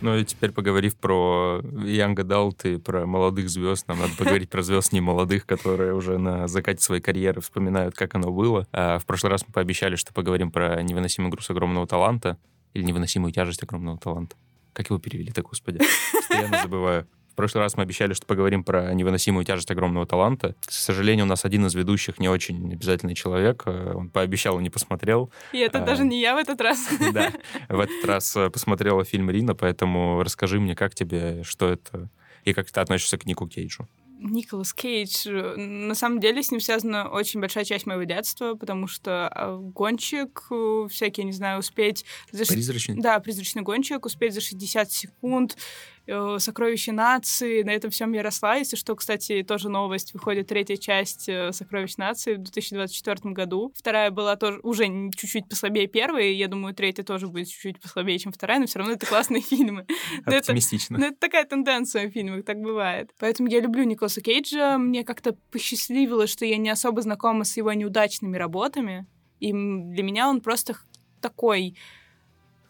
Ну 0.00 0.16
и 0.16 0.24
теперь 0.24 0.52
поговорив 0.52 0.96
про 0.96 1.60
Young 1.62 2.14
Adult 2.14 2.72
и 2.72 2.78
про 2.78 3.04
молодых 3.04 3.48
звезд, 3.48 3.88
нам 3.88 3.98
надо 3.98 4.12
поговорить 4.16 4.48
про 4.48 4.62
звезд 4.62 4.92
не 4.92 5.00
молодых, 5.00 5.44
которые 5.44 5.92
уже 5.92 6.18
на 6.18 6.46
закате 6.46 6.82
своей 6.82 7.02
карьеры 7.02 7.40
вспоминают, 7.40 7.96
как 7.96 8.14
оно 8.14 8.30
было. 8.30 8.66
А 8.72 8.98
в 8.98 9.06
прошлый 9.06 9.30
раз 9.30 9.44
мы 9.46 9.52
пообещали, 9.52 9.96
что 9.96 10.14
поговорим 10.14 10.52
про 10.52 10.80
невыносимый 10.82 11.30
груз 11.30 11.50
огромного 11.50 11.86
таланта 11.86 12.38
или 12.74 12.84
невыносимую 12.84 13.32
тяжесть 13.32 13.62
огромного 13.62 13.98
таланта. 13.98 14.36
Как 14.72 14.90
его 14.90 14.98
перевели-то, 14.98 15.42
господи? 15.42 15.80
Постоянно 16.12 16.62
забываю 16.62 17.06
прошлый 17.38 17.62
раз 17.62 17.76
мы 17.76 17.84
обещали, 17.84 18.14
что 18.14 18.26
поговорим 18.26 18.64
про 18.64 18.92
невыносимую 18.92 19.44
тяжесть 19.44 19.70
огромного 19.70 20.06
таланта. 20.06 20.56
К 20.66 20.72
сожалению, 20.72 21.24
у 21.24 21.28
нас 21.28 21.44
один 21.44 21.66
из 21.66 21.74
ведущих 21.74 22.18
не 22.18 22.28
очень 22.28 22.72
обязательный 22.72 23.14
человек. 23.14 23.62
Э, 23.64 23.92
он 23.94 24.10
пообещал 24.10 24.58
и 24.58 24.62
не 24.62 24.70
посмотрел. 24.70 25.30
И 25.52 25.58
это 25.58 25.80
а, 25.80 25.86
даже 25.86 26.02
не 26.02 26.20
я 26.20 26.34
в 26.34 26.38
этот 26.38 26.60
раз. 26.60 26.88
Да, 27.12 27.32
в 27.68 27.78
этот 27.78 28.04
раз 28.04 28.36
э, 28.36 28.50
посмотрела 28.50 29.04
фильм 29.04 29.30
«Рина», 29.30 29.54
поэтому 29.54 30.20
расскажи 30.24 30.58
мне, 30.58 30.74
как 30.74 30.96
тебе, 30.96 31.44
что 31.44 31.68
это, 31.68 32.10
и 32.42 32.52
как 32.52 32.68
ты 32.72 32.80
относишься 32.80 33.16
к 33.18 33.24
Нику 33.24 33.46
Кейджу. 33.46 33.86
Николас 34.18 34.74
Кейдж. 34.74 35.26
Э, 35.26 35.56
на 35.56 35.94
самом 35.94 36.20
деле 36.20 36.42
с 36.42 36.50
ним 36.50 36.60
связана 36.60 37.08
очень 37.08 37.40
большая 37.40 37.64
часть 37.64 37.86
моего 37.86 38.02
детства, 38.02 38.54
потому 38.54 38.86
что 38.86 39.28
а, 39.28 39.56
гонщик, 39.56 40.48
всякие, 40.90 41.24
не 41.24 41.32
знаю, 41.32 41.60
успеть... 41.60 42.04
За... 42.32 42.44
Призрачный? 42.46 43.00
Да, 43.00 43.18
призрачный 43.20 43.62
гонщик, 43.62 44.04
успеть 44.04 44.34
за 44.34 44.40
60 44.40 44.90
секунд, 44.90 45.56
Э, 45.56 45.97
«Сокровища 46.38 46.92
нации». 46.92 47.62
На 47.62 47.70
этом 47.70 47.90
всем 47.90 48.12
я 48.12 48.22
росла. 48.22 48.56
Если 48.56 48.76
что, 48.76 48.96
кстати, 48.96 49.42
тоже 49.42 49.68
новость. 49.68 50.14
Выходит 50.14 50.48
третья 50.48 50.76
часть 50.76 51.28
э, 51.28 51.52
«Сокровищ 51.52 51.96
нации» 51.96 52.34
в 52.34 52.42
2024 52.42 53.34
году. 53.34 53.72
Вторая 53.76 54.10
была 54.10 54.36
тоже 54.36 54.60
уже 54.62 54.86
чуть-чуть 55.14 55.48
послабее 55.48 55.86
первой. 55.86 56.34
Я 56.34 56.48
думаю, 56.48 56.74
третья 56.74 57.02
тоже 57.02 57.28
будет 57.28 57.48
чуть-чуть 57.48 57.80
послабее, 57.80 58.18
чем 58.18 58.32
вторая, 58.32 58.58
но 58.58 58.66
все 58.66 58.78
равно 58.78 58.94
это 58.94 59.06
классные 59.06 59.42
фильмы. 59.42 59.86
Оптимистично. 60.24 60.98
Но 60.98 61.06
это 61.06 61.16
такая 61.18 61.44
тенденция 61.44 62.08
в 62.08 62.12
фильмах, 62.12 62.44
так 62.44 62.58
бывает. 62.58 63.10
Поэтому 63.18 63.48
я 63.48 63.60
люблю 63.60 63.84
Николаса 63.84 64.20
Кейджа. 64.20 64.78
Мне 64.78 65.04
как-то 65.04 65.36
посчастливилось, 65.50 66.30
что 66.30 66.44
я 66.44 66.56
не 66.56 66.70
особо 66.70 67.02
знакома 67.02 67.44
с 67.44 67.56
его 67.56 67.72
неудачными 67.72 68.36
работами. 68.36 69.06
И 69.40 69.52
для 69.52 70.02
меня 70.02 70.28
он 70.28 70.40
просто 70.40 70.76
такой 71.20 71.76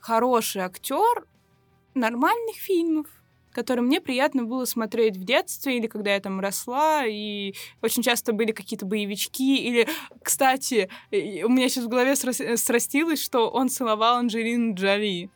хороший 0.01 0.63
актер 0.63 1.27
нормальных 1.95 2.57
фильмов, 2.57 3.07
которые 3.59 3.85
мне 3.85 4.01
приятно 4.01 4.45
было 4.45 4.67
смотреть 4.67 5.17
в 5.17 5.25
детстве 5.25 5.79
или 5.79 5.89
когда 5.89 6.15
я 6.15 6.21
там 6.21 6.39
росла, 6.39 7.05
и 7.05 7.55
очень 7.83 8.05
часто 8.05 8.33
были 8.33 8.53
какие-то 8.53 8.87
боевички, 8.87 9.57
или, 9.57 9.89
кстати, 10.23 10.89
у 11.11 11.49
меня 11.49 11.69
сейчас 11.69 11.87
в 11.87 11.89
голове 11.89 12.15
срастилось, 12.15 13.21
что 13.21 13.51
он 13.51 13.69
целовал 13.69 14.19
Анджелину 14.19 14.75
Джоли. 14.75 15.29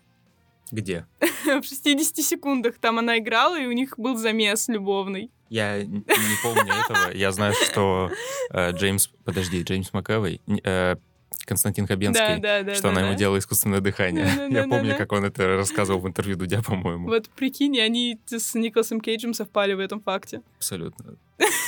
Где? 0.71 1.05
в 1.45 1.64
60 1.64 2.17
секундах 2.19 2.79
там 2.79 3.00
она 3.00 3.19
играла, 3.19 3.61
и 3.61 3.67
у 3.67 3.73
них 3.73 3.99
был 3.99 4.14
замес 4.14 4.69
любовный. 4.69 5.33
Я 5.50 5.83
не 5.83 6.05
помню 6.45 6.73
этого. 6.73 7.11
Я 7.12 7.33
знаю, 7.33 7.55
что 7.55 8.09
э, 8.50 8.71
Джеймс... 8.71 9.09
Подожди, 9.25 9.64
Джеймс 9.64 9.93
МcЭвой... 9.93 10.41
Э, 10.62 10.95
Константин 11.44 11.86
Хабенский, 11.86 12.40
да, 12.40 12.58
да, 12.58 12.62
да, 12.62 12.74
что 12.74 12.84
да, 12.84 12.88
она 12.90 13.00
да. 13.00 13.06
ему 13.08 13.18
делала 13.18 13.38
искусственное 13.38 13.80
дыхание. 13.80 14.24
Да, 14.24 14.36
да, 14.36 14.44
Я 14.44 14.62
да, 14.66 14.68
помню, 14.68 14.90
да. 14.90 14.96
как 14.96 15.12
он 15.12 15.24
это 15.24 15.56
рассказывал 15.56 16.00
в 16.00 16.08
интервью 16.08 16.36
Дудя, 16.36 16.62
по-моему. 16.62 17.08
Вот 17.08 17.28
прикинь, 17.30 17.78
они 17.80 18.18
с 18.26 18.54
Николасом 18.54 19.00
Кейджем 19.00 19.34
совпали 19.34 19.74
в 19.74 19.80
этом 19.80 20.00
факте. 20.00 20.42
Абсолютно. 20.56 21.16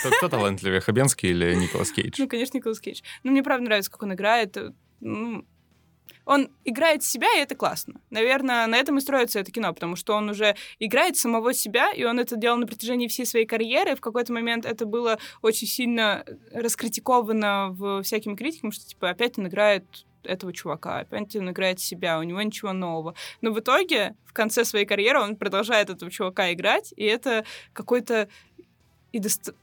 Кто, 0.01 0.11
кто 0.17 0.29
талантливее, 0.29 0.81
Хабенский 0.81 1.31
или 1.31 1.55
Николас 1.55 1.91
Кейдж? 1.91 2.15
Ну, 2.19 2.29
конечно, 2.29 2.57
Николас 2.57 2.81
Кейдж. 2.81 3.01
Ну, 3.23 3.33
мне 3.33 3.43
правда 3.43 3.65
нравится, 3.65 3.91
как 3.91 4.03
он 4.03 4.15
играет. 4.15 4.57
Ну, 5.01 5.45
он 6.25 6.51
играет 6.65 7.03
себя, 7.03 7.29
и 7.37 7.41
это 7.41 7.55
классно. 7.55 8.01
Наверное, 8.11 8.67
на 8.67 8.77
этом 8.77 8.99
и 8.99 9.01
строится 9.01 9.41
это 9.41 9.51
кино, 9.51 9.73
потому 9.73 9.97
что 9.97 10.15
он 10.15 10.31
уже 10.31 10.57
играет 10.79 11.17
самого 11.17 11.53
себя, 11.53 11.93
и 11.93 12.05
он 12.05 12.19
это 12.19 12.37
делал 12.37 12.57
на 12.57 12.67
протяжении 12.67 13.09
всей 13.09 13.27
своей 13.27 13.47
карьеры. 13.47 13.95
В 13.95 14.01
какой-то 14.01 14.33
момент 14.33 14.65
это 14.65 14.87
было 14.87 15.19
очень 15.43 15.67
сильно 15.67 16.25
раскритиковано 16.53 17.69
в 17.71 18.03
всякими 18.03 18.35
критиками, 18.35 18.71
что, 18.71 18.87
типа, 18.87 19.11
опять 19.11 19.39
он 19.39 19.49
играет 19.49 19.85
этого 20.23 20.53
чувака, 20.55 21.01
опять 21.01 21.37
он 21.37 21.51
играет 21.51 21.81
себя, 21.81 22.19
у 22.19 22.23
него 22.23 22.41
ничего 22.41 22.73
нового. 22.73 23.15
Но 23.43 23.53
в 23.53 23.61
итоге, 23.61 24.15
в 24.25 24.33
конце 24.33 24.65
своей 24.65 24.87
карьеры 24.87 25.21
он 25.21 25.37
продолжает 25.37 25.91
этого 25.91 26.11
чувака 26.11 26.53
играть, 26.53 26.95
и 26.97 27.05
это 27.05 27.45
какой-то 27.73 28.29
и 29.13 29.19
дост... 29.19 29.55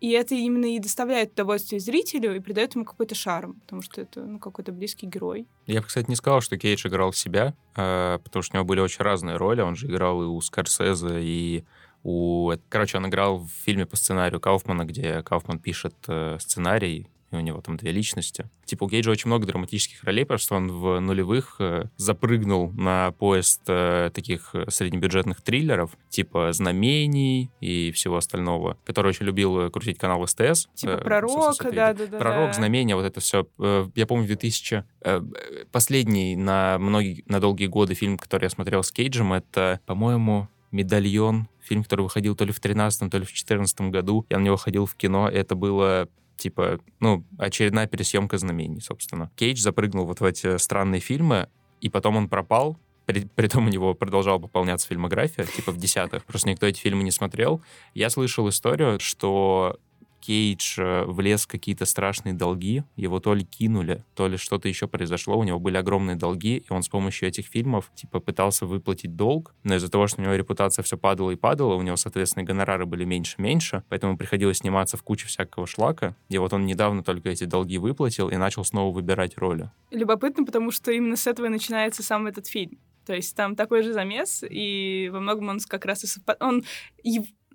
И 0.00 0.10
это 0.10 0.34
именно 0.34 0.66
и 0.66 0.78
доставляет 0.78 1.32
удовольствие 1.32 1.80
зрителю 1.80 2.36
и 2.36 2.40
придает 2.40 2.74
ему 2.74 2.84
какой-то 2.84 3.14
шарм, 3.14 3.54
потому 3.60 3.82
что 3.82 4.02
это 4.02 4.24
ну, 4.24 4.38
какой-то 4.38 4.72
близкий 4.72 5.06
герой. 5.06 5.46
Я 5.66 5.80
бы, 5.80 5.86
кстати, 5.86 6.08
не 6.08 6.16
сказал, 6.16 6.42
что 6.42 6.58
Кейдж 6.58 6.86
играл 6.86 7.12
себя, 7.12 7.54
э, 7.76 8.18
потому 8.22 8.42
что 8.42 8.54
у 8.54 8.56
него 8.58 8.66
были 8.66 8.80
очень 8.80 9.02
разные 9.02 9.36
роли. 9.36 9.62
Он 9.62 9.74
же 9.74 9.86
играл 9.86 10.22
и 10.22 10.26
у 10.26 10.40
Скорсезе, 10.40 11.20
и 11.22 11.64
у... 12.02 12.52
Короче, 12.68 12.98
он 12.98 13.06
играл 13.08 13.38
в 13.38 13.48
фильме 13.64 13.86
по 13.86 13.96
сценарию 13.96 14.40
Кауфмана, 14.40 14.84
где 14.84 15.22
Кауфман 15.22 15.58
пишет 15.58 15.94
э, 16.08 16.36
сценарий, 16.40 17.08
у 17.36 17.40
него 17.40 17.60
там 17.60 17.76
две 17.76 17.92
личности. 17.92 18.48
Типа 18.64 18.84
у 18.84 18.88
Кейджа 18.88 19.10
очень 19.10 19.28
много 19.28 19.46
драматических 19.46 20.02
ролей, 20.04 20.24
потому 20.24 20.38
что 20.38 20.54
он 20.56 20.70
в 20.70 21.00
нулевых 21.00 21.56
э, 21.58 21.84
запрыгнул 21.96 22.70
на 22.72 23.12
поезд 23.12 23.62
э, 23.68 24.10
таких 24.12 24.50
э, 24.54 24.70
среднебюджетных 24.70 25.42
триллеров, 25.42 25.90
типа 26.08 26.52
«Знамений» 26.52 27.50
и 27.60 27.92
всего 27.92 28.16
остального, 28.16 28.76
который 28.84 29.08
очень 29.08 29.26
любил 29.26 29.70
крутить 29.70 29.98
канал 29.98 30.26
СТС. 30.26 30.68
Типа 30.74 30.98
«Пророк», 30.98 31.56
да-да-да. 31.62 32.18
«Пророк», 32.18 32.54
«Знамения», 32.54 32.96
вот 32.96 33.04
это 33.04 33.20
все. 33.20 33.46
Я 33.94 34.06
помню, 34.06 34.26
2000... 34.26 34.84
Последний 35.70 36.34
на 36.36 36.78
многие, 36.78 37.22
на 37.26 37.40
долгие 37.40 37.66
годы 37.66 37.94
фильм, 37.94 38.18
который 38.18 38.44
я 38.44 38.50
смотрел 38.50 38.82
с 38.82 38.90
Кейджем, 38.90 39.32
это, 39.32 39.80
по-моему, 39.86 40.48
«Медальон», 40.72 41.48
фильм, 41.66 41.82
который 41.82 42.02
выходил 42.02 42.34
то 42.36 42.44
ли 42.44 42.52
в 42.52 42.60
13 42.60 43.10
то 43.10 43.18
ли 43.18 43.24
в 43.24 43.32
14 43.32 43.80
году. 43.82 44.24
Я 44.30 44.38
на 44.38 44.44
него 44.44 44.56
ходил 44.56 44.86
в 44.86 44.94
кино, 44.94 45.28
и 45.28 45.34
это 45.34 45.54
было 45.54 46.08
типа, 46.36 46.80
ну, 47.00 47.24
очередная 47.38 47.86
пересъемка 47.86 48.38
знамений, 48.38 48.80
собственно. 48.80 49.30
Кейдж 49.36 49.60
запрыгнул 49.60 50.06
вот 50.06 50.20
в 50.20 50.24
эти 50.24 50.58
странные 50.58 51.00
фильмы, 51.00 51.48
и 51.80 51.88
потом 51.88 52.16
он 52.16 52.28
пропал, 52.28 52.78
при, 53.06 53.24
при 53.24 53.46
том 53.46 53.66
у 53.66 53.68
него 53.68 53.94
продолжала 53.94 54.38
пополняться 54.38 54.88
фильмография, 54.88 55.44
типа 55.44 55.70
в 55.72 55.76
десятых. 55.76 56.24
Просто 56.24 56.48
никто 56.48 56.66
эти 56.66 56.80
фильмы 56.80 57.04
не 57.04 57.12
смотрел. 57.12 57.62
Я 57.94 58.10
слышал 58.10 58.48
историю, 58.48 58.98
что 59.00 59.78
Кейдж 60.26 60.80
э, 60.80 61.04
влез 61.04 61.44
в 61.44 61.46
какие-то 61.46 61.84
страшные 61.84 62.34
долги, 62.34 62.82
его 62.96 63.20
то 63.20 63.32
ли 63.32 63.44
кинули, 63.44 64.04
то 64.16 64.26
ли 64.26 64.36
что-то 64.36 64.68
еще 64.68 64.88
произошло, 64.88 65.38
у 65.38 65.44
него 65.44 65.60
были 65.60 65.76
огромные 65.76 66.16
долги, 66.16 66.64
и 66.68 66.72
он 66.72 66.82
с 66.82 66.88
помощью 66.88 67.28
этих 67.28 67.46
фильмов, 67.46 67.92
типа, 67.94 68.18
пытался 68.18 68.66
выплатить 68.66 69.14
долг, 69.14 69.54
но 69.62 69.76
из-за 69.76 69.88
того, 69.88 70.08
что 70.08 70.20
у 70.20 70.24
него 70.24 70.34
репутация 70.34 70.82
все 70.82 70.98
падала 70.98 71.30
и 71.30 71.36
падала, 71.36 71.74
у 71.74 71.82
него, 71.82 71.94
соответственно, 71.94 72.44
гонорары 72.44 72.86
были 72.86 73.04
меньше-меньше, 73.04 73.84
поэтому 73.88 74.16
приходилось 74.18 74.58
сниматься 74.58 74.96
в 74.96 75.04
куче 75.04 75.28
всякого 75.28 75.68
шлака, 75.68 76.16
и 76.28 76.38
вот 76.38 76.52
он 76.52 76.66
недавно 76.66 77.04
только 77.04 77.28
эти 77.28 77.44
долги 77.44 77.78
выплатил 77.78 78.28
и 78.28 78.36
начал 78.36 78.64
снова 78.64 78.92
выбирать 78.92 79.38
роли. 79.38 79.70
Любопытно, 79.92 80.44
потому 80.44 80.72
что 80.72 80.90
именно 80.90 81.14
с 81.14 81.28
этого 81.28 81.46
и 81.46 81.50
начинается 81.50 82.02
сам 82.02 82.26
этот 82.26 82.48
фильм. 82.48 82.80
То 83.06 83.14
есть 83.14 83.36
там 83.36 83.54
такой 83.54 83.84
же 83.84 83.92
замес, 83.92 84.42
и 84.48 85.08
во 85.12 85.20
многом 85.20 85.48
он 85.48 85.60
как 85.60 85.84
раз 85.84 86.02
и 86.02 86.08
совпад... 86.08 86.42
Он 86.42 86.64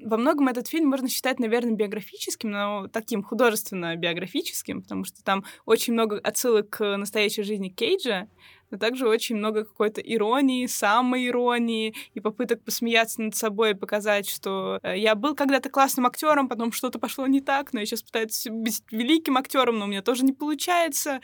во 0.04 0.18
многом 0.18 0.48
этот 0.48 0.68
фильм 0.68 0.90
можно 0.90 1.10
считать, 1.10 1.40
наверное, 1.40 1.74
биографическим, 1.74 2.52
но 2.52 2.88
таким 2.88 3.24
художественно-биографическим, 3.24 4.82
потому 4.82 5.04
что 5.04 5.24
там 5.24 5.46
очень 5.66 5.94
много 5.94 6.20
отсылок 6.20 6.70
к 6.70 6.98
настоящей 6.98 7.44
жизни 7.44 7.70
Кейджа, 7.70 8.28
но 8.72 8.78
также 8.78 9.08
очень 9.08 9.36
много 9.36 9.66
какой-то 9.66 10.02
иронии, 10.02 10.66
самоиронии 10.66 11.94
и 12.14 12.20
попыток 12.20 12.64
посмеяться 12.64 13.22
над 13.22 13.36
собой 13.36 13.72
и 13.72 13.76
показать, 13.76 14.28
что 14.28 14.80
э, 14.82 14.98
я 14.98 15.16
был 15.16 15.36
когда-то 15.36 15.70
классным 15.70 16.06
актером, 16.06 16.48
потом 16.48 16.72
что-то 16.72 16.98
пошло 16.98 17.28
не 17.28 17.42
так, 17.42 17.74
но 17.74 17.82
я 17.82 17.86
сейчас 17.86 18.02
пытаюсь 18.02 18.48
быть 18.50 18.82
великим 18.90 19.38
актером, 19.38 19.78
но 19.78 19.86
у 19.86 19.88
меня 19.88 20.02
тоже 20.02 20.24
не 20.24 20.32
получается 20.32 21.20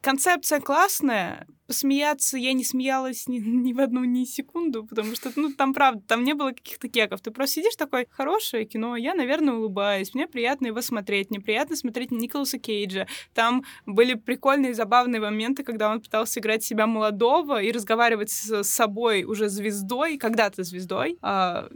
концепция 0.00 0.60
классная. 0.60 1.46
Посмеяться 1.66 2.36
я 2.36 2.52
не 2.52 2.64
смеялась 2.64 3.28
ни, 3.28 3.38
ни 3.38 3.72
в 3.72 3.80
одну 3.80 4.04
ни 4.04 4.24
секунду, 4.24 4.84
потому 4.84 5.14
что, 5.14 5.30
ну, 5.36 5.52
там 5.52 5.72
правда, 5.72 6.02
там 6.06 6.24
не 6.24 6.34
было 6.34 6.50
каких-то 6.50 6.88
кеков. 6.88 7.20
Ты 7.20 7.30
просто 7.30 7.56
сидишь 7.56 7.76
такой, 7.76 8.06
хорошее 8.10 8.64
кино, 8.64 8.96
я, 8.96 9.14
наверное, 9.14 9.54
улыбаюсь, 9.54 10.14
мне 10.14 10.26
приятно 10.26 10.66
его 10.66 10.82
смотреть, 10.82 11.30
мне 11.30 11.40
приятно 11.40 11.76
смотреть 11.76 12.10
Николаса 12.10 12.58
Кейджа. 12.58 13.06
Там 13.34 13.64
были 13.86 14.14
прикольные, 14.14 14.74
забавные 14.74 15.20
моменты, 15.20 15.62
когда 15.62 15.90
он 15.90 16.00
пытался 16.00 16.40
играть 16.40 16.64
себя 16.64 16.86
молодого 16.86 17.62
и 17.62 17.70
разговаривать 17.70 18.30
с 18.30 18.64
собой 18.64 19.24
уже 19.24 19.48
звездой, 19.48 20.18
когда-то 20.18 20.64
звездой, 20.64 21.18
а, 21.22 21.68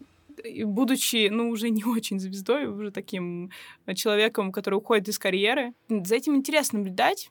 будучи, 0.64 1.28
ну, 1.28 1.50
уже 1.50 1.70
не 1.70 1.84
очень 1.84 2.18
звездой, 2.18 2.66
уже 2.66 2.90
таким 2.90 3.50
человеком, 3.94 4.52
который 4.52 4.76
уходит 4.76 5.08
из 5.08 5.18
карьеры. 5.18 5.72
За 5.88 6.16
этим 6.16 6.34
интересно 6.36 6.78
наблюдать 6.78 7.30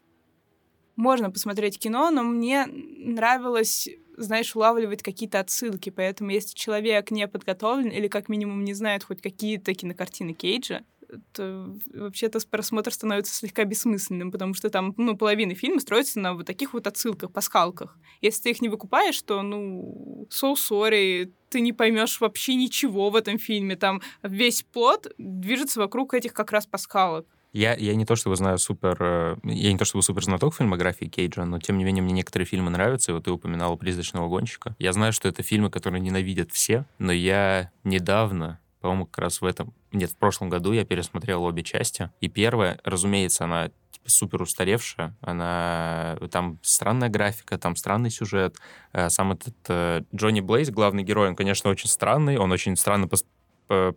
можно 0.95 1.31
посмотреть 1.31 1.79
кино, 1.79 2.12
но 2.12 2.23
мне 2.23 2.65
нравилось 2.67 3.89
знаешь, 4.15 4.55
улавливать 4.55 5.01
какие-то 5.01 5.39
отсылки. 5.39 5.89
Поэтому 5.89 6.29
если 6.29 6.53
человек 6.53 7.12
не 7.12 7.27
подготовлен 7.27 7.89
или 7.89 8.07
как 8.07 8.29
минимум 8.29 8.63
не 8.63 8.73
знает 8.73 9.03
хоть 9.03 9.21
какие-то 9.21 9.73
кинокартины 9.73 10.33
Кейджа, 10.33 10.83
то 11.31 11.75
вообще-то 11.93 12.39
просмотр 12.50 12.91
становится 12.91 13.33
слегка 13.33 13.63
бессмысленным, 13.65 14.31
потому 14.31 14.53
что 14.53 14.69
там, 14.69 14.93
ну, 14.97 15.15
половина 15.15 15.53
фильма 15.53 15.79
строится 15.79 16.19
на 16.19 16.33
вот 16.33 16.45
таких 16.45 16.73
вот 16.73 16.88
отсылках, 16.88 17.31
пасхалках. 17.31 17.97
Если 18.21 18.43
ты 18.43 18.50
их 18.51 18.62
не 18.62 18.69
выкупаешь, 18.69 19.21
то, 19.21 19.41
ну, 19.41 20.27
so 20.31 20.53
sorry, 20.55 21.31
ты 21.50 21.59
не 21.59 21.73
поймешь 21.73 22.19
вообще 22.19 22.55
ничего 22.55 23.09
в 23.09 23.15
этом 23.15 23.38
фильме. 23.38 23.75
Там 23.75 24.01
весь 24.23 24.63
плод 24.63 25.13
движется 25.17 25.79
вокруг 25.79 26.13
этих 26.13 26.33
как 26.33 26.51
раз 26.51 26.65
пасхалок. 26.65 27.27
Я, 27.53 27.75
я 27.75 27.96
не 27.96 28.05
то 28.05 28.16
чтобы 28.16 28.35
знаю 28.35 28.57
супер... 28.57 28.98
Э, 29.00 29.35
я 29.44 29.72
не 29.72 29.77
то 29.77 29.85
чтобы 29.85 30.03
супер 30.03 30.24
знаток 30.24 30.55
фильмографии 30.55 31.05
Кейджа, 31.05 31.46
но 31.46 31.59
тем 31.59 31.77
не 31.77 31.83
менее 31.83 32.03
мне 32.03 32.13
некоторые 32.13 32.48
фильмы 32.48 32.72
нравятся. 32.72 33.11
И 33.11 33.13
вот 33.13 33.25
ты 33.25 33.31
упоминал 33.31 33.77
«Призрачного 33.77 34.27
гонщика». 34.27 34.75
Я 34.79 34.92
знаю, 34.92 35.13
что 35.13 35.29
это 35.29 35.44
фильмы, 35.44 35.70
которые 35.70 36.01
ненавидят 36.01 36.51
все, 36.51 36.85
но 36.98 37.11
я 37.11 37.72
недавно 37.83 38.59
по-моему, 38.83 39.05
как 39.05 39.20
раз 39.20 39.39
в 39.39 39.46
этом... 39.46 39.74
Нет, 39.94 40.11
в 40.11 40.18
прошлом 40.18 40.50
году 40.50 40.74
я 40.74 40.83
пересмотрел 40.83 41.46
обе 41.46 41.63
части. 41.63 42.11
И 42.20 42.27
первая, 42.27 42.81
разумеется, 42.83 43.46
она 43.46 43.70
типа, 43.92 44.09
супер 44.09 44.42
устаревшая. 44.42 45.16
Она... 45.22 46.18
Там 46.29 46.59
странная 46.63 47.07
графика, 47.07 47.57
там 47.57 47.77
странный 47.77 48.09
сюжет. 48.09 48.57
Э, 48.92 49.09
сам 49.09 49.31
этот 49.31 49.55
э, 49.70 50.01
Джонни 50.13 50.42
Блейз, 50.42 50.70
главный 50.70 51.03
герой, 51.03 51.29
он, 51.29 51.37
конечно, 51.37 51.70
очень 51.70 51.87
странный. 51.87 52.37
Он 52.37 52.51
очень 52.51 52.75
странно 52.75 53.07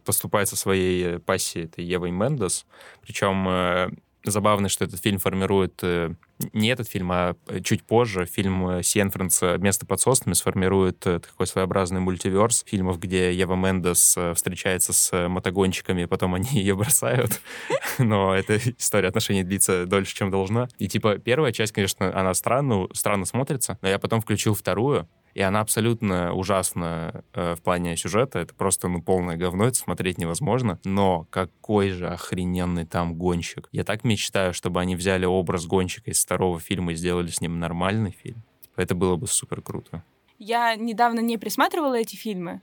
поступает 0.04 0.48
со 0.48 0.56
своей 0.56 1.18
пассией, 1.18 1.66
это 1.66 1.82
Евой 1.82 2.10
Мендес. 2.10 2.66
Причем 3.02 3.48
э, 3.48 3.90
забавно, 4.24 4.68
что 4.68 4.84
этот 4.84 5.02
фильм 5.02 5.18
формирует 5.18 5.80
э, 5.82 6.14
не 6.52 6.68
этот 6.68 6.88
фильм, 6.88 7.10
а 7.12 7.36
чуть 7.62 7.84
позже 7.84 8.26
фильм 8.26 8.82
Сиенфранца 8.82 9.56
«Место 9.58 9.86
под 9.86 10.00
соснами» 10.00 10.34
сформирует 10.34 11.06
э, 11.06 11.20
такой 11.20 11.46
своеобразный 11.46 12.00
мультиверс 12.00 12.64
фильмов, 12.66 12.98
где 12.98 13.32
Ева 13.32 13.54
Мендес 13.54 14.16
встречается 14.34 14.92
с 14.92 15.28
мотогонщиками, 15.28 16.04
потом 16.04 16.34
они 16.34 16.48
ее 16.52 16.74
бросают. 16.74 17.40
Но 17.98 18.34
эта 18.34 18.58
история 18.78 19.08
отношений 19.08 19.44
длится 19.44 19.86
дольше, 19.86 20.14
чем 20.14 20.30
должна. 20.30 20.68
И 20.78 20.88
типа 20.88 21.18
первая 21.18 21.52
часть, 21.52 21.72
конечно, 21.72 22.16
она 22.18 22.34
странно, 22.34 22.86
странно 22.92 23.24
смотрится, 23.24 23.78
но 23.82 23.88
я 23.88 23.98
потом 23.98 24.20
включил 24.20 24.54
вторую, 24.54 25.08
и 25.36 25.42
она 25.42 25.60
абсолютно 25.60 26.32
ужасна 26.32 27.22
э, 27.34 27.56
в 27.56 27.62
плане 27.62 27.94
сюжета. 27.98 28.38
Это 28.38 28.54
просто, 28.54 28.88
ну, 28.88 29.02
полное 29.02 29.36
говно, 29.36 29.66
это 29.66 29.76
смотреть 29.76 30.16
невозможно. 30.16 30.80
Но 30.84 31.26
какой 31.28 31.90
же 31.90 32.08
охрененный 32.08 32.86
там 32.86 33.14
гонщик. 33.16 33.68
Я 33.70 33.84
так 33.84 34.02
мечтаю, 34.02 34.54
чтобы 34.54 34.80
они 34.80 34.96
взяли 34.96 35.26
образ 35.26 35.66
гонщика 35.66 36.10
из 36.10 36.20
второго 36.26 36.58
фильма 36.58 36.92
и 36.92 36.96
сделали 36.96 37.28
с 37.28 37.40
ним 37.40 37.60
нормальный 37.60 38.10
фильм. 38.10 38.42
Типа, 38.60 38.80
это 38.80 38.96
было 38.96 39.14
бы 39.16 39.28
супер 39.28 39.62
круто. 39.62 40.02
Я 40.38 40.74
недавно 40.74 41.20
не 41.20 41.38
присматривала 41.38 41.94
эти 41.94 42.16
фильмы, 42.16 42.60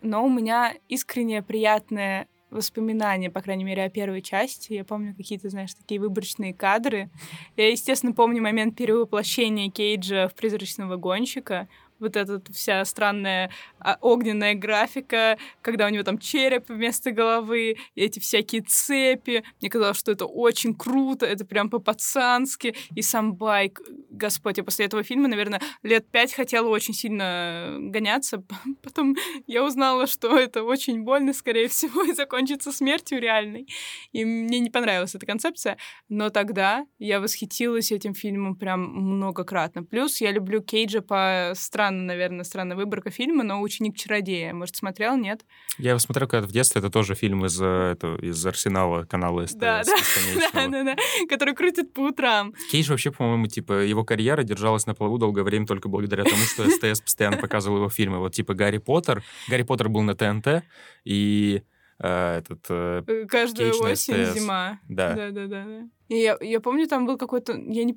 но 0.00 0.24
у 0.24 0.30
меня 0.30 0.74
искренне 0.88 1.42
приятное 1.42 2.28
воспоминания, 2.50 3.28
по 3.28 3.40
крайней 3.40 3.64
мере, 3.64 3.82
о 3.82 3.90
первой 3.90 4.22
части. 4.22 4.74
Я 4.74 4.84
помню 4.84 5.14
какие-то, 5.16 5.48
знаешь, 5.48 5.74
такие 5.74 6.00
выборочные 6.00 6.54
кадры. 6.54 7.10
Я, 7.56 7.70
естественно, 7.70 8.12
помню 8.12 8.40
момент 8.40 8.76
перевоплощения 8.76 9.70
Кейджа 9.70 10.28
в 10.28 10.34
призрачного 10.34 10.96
гонщика 10.96 11.68
вот 12.02 12.16
эта 12.16 12.42
вся 12.52 12.84
странная 12.84 13.50
а, 13.78 13.96
огненная 14.00 14.54
графика, 14.54 15.38
когда 15.62 15.86
у 15.86 15.88
него 15.88 16.02
там 16.02 16.18
череп 16.18 16.68
вместо 16.68 17.12
головы, 17.12 17.76
эти 17.94 18.18
всякие 18.18 18.62
цепи. 18.62 19.44
Мне 19.60 19.70
казалось, 19.70 19.98
что 19.98 20.12
это 20.12 20.26
очень 20.26 20.74
круто, 20.74 21.24
это 21.24 21.44
прям 21.44 21.70
по-пацански. 21.70 22.74
И 22.94 23.02
сам 23.02 23.34
байк, 23.34 23.80
господь, 24.10 24.58
я 24.58 24.64
после 24.64 24.86
этого 24.86 25.02
фильма, 25.02 25.28
наверное, 25.28 25.60
лет 25.82 26.06
пять 26.10 26.34
хотела 26.34 26.68
очень 26.68 26.94
сильно 26.94 27.76
гоняться. 27.78 28.42
Потом 28.82 29.16
я 29.46 29.64
узнала, 29.64 30.06
что 30.06 30.36
это 30.36 30.64
очень 30.64 31.02
больно, 31.02 31.32
скорее 31.32 31.68
всего, 31.68 32.02
и 32.10 32.12
закончится 32.12 32.72
смертью 32.72 33.20
реальной. 33.20 33.68
И 34.12 34.24
мне 34.24 34.58
не 34.58 34.70
понравилась 34.70 35.14
эта 35.14 35.24
концепция. 35.24 35.78
Но 36.08 36.30
тогда 36.30 36.84
я 36.98 37.20
восхитилась 37.20 37.92
этим 37.92 38.14
фильмом 38.14 38.56
прям 38.56 38.82
многократно. 38.82 39.84
Плюс 39.84 40.20
я 40.20 40.32
люблю 40.32 40.60
Кейджа 40.60 41.00
по 41.00 41.52
странным 41.54 41.91
странно, 41.92 42.02
наверное, 42.02 42.44
странная 42.44 42.76
выборка 42.76 43.10
фильма, 43.10 43.44
но 43.44 43.60
«Ученик 43.60 43.96
чародея». 43.96 44.52
Может, 44.52 44.76
смотрел, 44.76 45.16
нет? 45.16 45.44
Я 45.78 45.90
его 45.90 45.98
смотрел 45.98 46.28
когда 46.28 46.46
в 46.46 46.52
детстве. 46.52 46.80
Это 46.80 46.90
тоже 46.90 47.14
фильм 47.14 47.44
из, 47.44 47.60
э, 47.60 47.92
это, 47.92 48.16
из 48.16 48.44
«Арсенала» 48.46 49.04
канала 49.04 49.46
СТС. 49.46 49.56
Да, 49.56 49.82
да. 50.54 50.68
да, 50.68 50.84
да. 50.84 50.96
Который 51.28 51.54
крутит 51.54 51.92
по 51.92 52.00
утрам. 52.00 52.54
Кейдж 52.70 52.90
вообще, 52.90 53.10
по-моему, 53.10 53.46
типа, 53.46 53.84
его 53.84 54.04
карьера 54.04 54.42
держалась 54.42 54.86
на 54.86 54.94
плаву 54.94 55.18
долгое 55.18 55.42
время 55.42 55.66
только 55.66 55.88
благодаря 55.88 56.24
тому, 56.24 56.42
что 56.42 56.68
СТС 56.68 57.00
постоянно 57.00 57.36
показывал 57.36 57.78
его 57.78 57.88
фильмы. 57.88 58.18
Вот 58.18 58.32
типа 58.32 58.54
«Гарри 58.54 58.78
Поттер». 58.78 59.22
«Гарри 59.48 59.62
Поттер» 59.62 59.88
был 59.88 60.02
на 60.02 60.14
ТНТ, 60.14 60.64
и 61.04 61.62
э, 61.98 62.38
этот... 62.38 62.66
Э, 62.70 63.26
Каждую 63.28 63.72
осень, 63.80 64.26
СТС. 64.26 64.34
зима. 64.34 64.80
Да. 64.88 65.14
Да, 65.14 65.30
да, 65.30 65.46
да. 65.46 65.64
да. 65.64 65.88
я, 66.08 66.36
я 66.40 66.60
помню, 66.60 66.86
там 66.86 67.06
был 67.06 67.18
какой-то... 67.18 67.52
Я 67.52 67.84
не. 67.84 67.94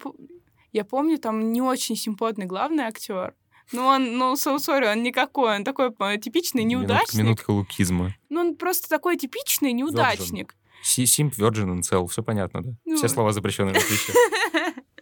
Я 0.71 0.83
помню, 0.83 1.17
там 1.17 1.53
не 1.53 1.61
очень 1.61 1.95
симпотный 1.95 2.45
главный 2.45 2.83
актер. 2.83 3.33
Ну, 3.71 3.85
он, 3.85 4.17
ну, 4.17 4.33
so 4.33 4.57
sorry, 4.57 4.91
он 4.91 5.03
никакой, 5.03 5.55
он 5.55 5.63
такой 5.63 5.91
типичный 6.19 6.63
неудачник. 6.63 7.13
Минутка, 7.13 7.17
минутка 7.17 7.51
лукизма. 7.51 8.13
Ну, 8.29 8.41
он 8.41 8.55
просто 8.55 8.89
такой 8.89 9.17
типичный 9.17 9.73
неудачник. 9.73 10.55
Simp, 10.83 11.31
Virgin, 11.37 11.79
Incel, 11.79 12.07
все 12.07 12.21
понятно, 12.21 12.61
да? 12.61 12.69
Ну... 12.85 12.95
Все 12.95 13.07
слова 13.07 13.31
запрещенные 13.31 13.79
в 13.79 13.83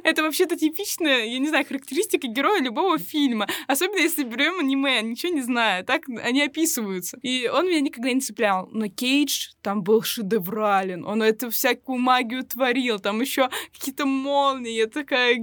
Это 0.04 0.22
вообще-то 0.22 0.56
типичная, 0.56 1.24
я 1.24 1.38
не 1.38 1.48
знаю, 1.48 1.66
характеристика 1.66 2.26
героя 2.26 2.60
любого 2.60 2.98
фильма. 2.98 3.46
Особенно 3.66 4.00
если 4.00 4.24
берем 4.24 4.60
аниме, 4.60 5.00
ничего 5.02 5.32
не 5.32 5.42
знаю. 5.42 5.84
Так 5.84 6.02
они 6.22 6.42
описываются. 6.42 7.18
И 7.22 7.48
он 7.48 7.66
меня 7.66 7.80
никогда 7.80 8.12
не 8.12 8.20
цеплял. 8.20 8.68
Но 8.72 8.88
Кейдж 8.88 9.50
там 9.62 9.82
был 9.82 10.02
шедеврален. 10.02 11.04
Он 11.06 11.22
эту 11.22 11.50
всякую 11.50 11.98
магию 11.98 12.44
творил. 12.44 12.98
Там 12.98 13.20
еще 13.20 13.48
какие-то 13.72 14.06
молнии. 14.06 14.72
Я 14.72 14.86
такая 14.86 15.40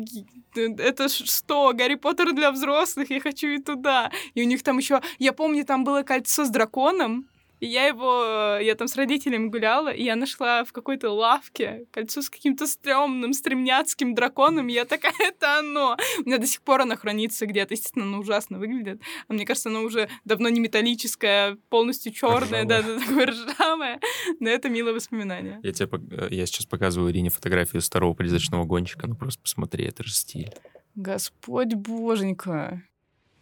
это 0.56 1.08
что, 1.10 1.72
Гарри 1.74 1.96
Поттер 1.96 2.34
для 2.34 2.52
взрослых, 2.52 3.10
я 3.12 3.20
хочу 3.20 3.48
и 3.48 3.62
туда. 3.62 4.12
И 4.34 4.42
у 4.42 4.46
них 4.46 4.64
там 4.64 4.78
еще, 4.78 5.02
я 5.20 5.34
помню, 5.34 5.66
там 5.66 5.84
было 5.84 6.02
кольцо 6.04 6.46
с 6.46 6.50
драконом, 6.50 7.28
и 7.60 7.68
я 7.68 7.86
его, 7.88 8.58
я 8.62 8.76
там 8.76 8.88
с 8.88 8.96
родителями 8.96 9.48
гуляла, 9.48 9.90
и 9.90 10.04
я 10.04 10.16
нашла 10.16 10.64
в 10.64 10.72
какой-то 10.72 11.10
лавке 11.10 11.86
кольцо 11.92 12.22
с 12.22 12.30
каким-то 12.30 12.68
стрёмным 12.68 13.34
стремняцким 13.34 14.14
драконом, 14.14 14.70
и 14.70 14.74
я 14.74 14.86
такая, 14.86 15.14
это 15.20 15.60
оно! 15.60 15.98
У 16.20 16.28
меня 16.28 16.38
до 16.38 16.48
сих 16.48 16.62
пор 16.62 16.82
оно 16.82 16.96
хранится 16.96 17.46
где-то, 17.46 17.74
естественно, 17.74 18.06
оно 18.06 18.20
ужасно 18.20 18.60
выглядит. 18.60 19.02
А 19.28 19.34
мне 19.34 19.46
кажется, 19.46 19.70
оно 19.70 19.82
уже 19.84 20.10
давно 20.26 20.50
не 20.50 20.60
металлическое, 20.60 21.58
полностью 21.70 22.12
черное, 22.12 22.66
да, 22.66 22.82
да, 22.82 23.00
такое 23.00 23.28
ржавое. 23.28 24.00
Но 24.40 24.50
это 24.50 24.70
милое 24.70 24.94
воспоминание. 24.94 25.60
Я 25.64 25.74
тебе, 25.74 25.90
э, 26.12 26.28
я 26.32 26.46
сейчас 26.46 26.66
показываю 26.66 27.12
Ирине 27.12 27.30
фотографию 27.30 27.82
старого 27.82 28.14
призрачного 28.14 28.66
гонщика, 28.66 29.08
ну 29.08 29.16
просто 29.16 29.42
посмотри, 29.42 29.86
это 29.86 30.04
же 30.04 30.14
стиль. 30.14 30.52
Господь 30.96 31.74
боженька. 31.76 32.84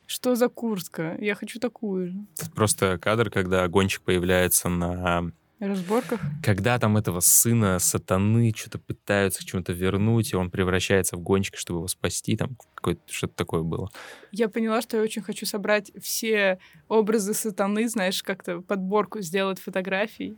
Что 0.05 0.35
за 0.35 0.49
куртка? 0.49 1.17
Я 1.19 1.35
хочу 1.35 1.59
такую 1.59 2.09
же. 2.09 2.25
Это 2.39 2.51
просто 2.51 2.97
кадр, 2.97 3.29
когда 3.29 3.67
гонщик 3.67 4.01
появляется 4.01 4.69
на 4.69 5.31
разборках. 5.59 6.19
Когда 6.43 6.77
там 6.79 6.97
этого 6.97 7.19
сына 7.21 7.79
сатаны 7.79 8.53
что-то 8.55 8.79
пытаются 8.79 9.41
к 9.41 9.45
чему-то 9.45 9.73
вернуть, 9.73 10.33
и 10.33 10.35
он 10.35 10.51
превращается 10.51 11.15
в 11.15 11.21
гонщика, 11.21 11.57
чтобы 11.57 11.79
его 11.79 11.87
спасти, 11.87 12.35
там 12.35 12.57
какое-то 12.75 13.01
что-то 13.07 13.35
такое 13.35 13.63
было. 13.63 13.89
Я 14.31 14.49
поняла, 14.49 14.81
что 14.81 14.97
я 14.97 15.03
очень 15.03 15.21
хочу 15.21 15.45
собрать 15.45 15.91
все 16.01 16.59
образы 16.87 17.33
сатаны, 17.33 17.87
знаешь, 17.87 18.21
как-то 18.21 18.61
подборку 18.61 19.21
сделать 19.21 19.59
фотографий. 19.59 20.37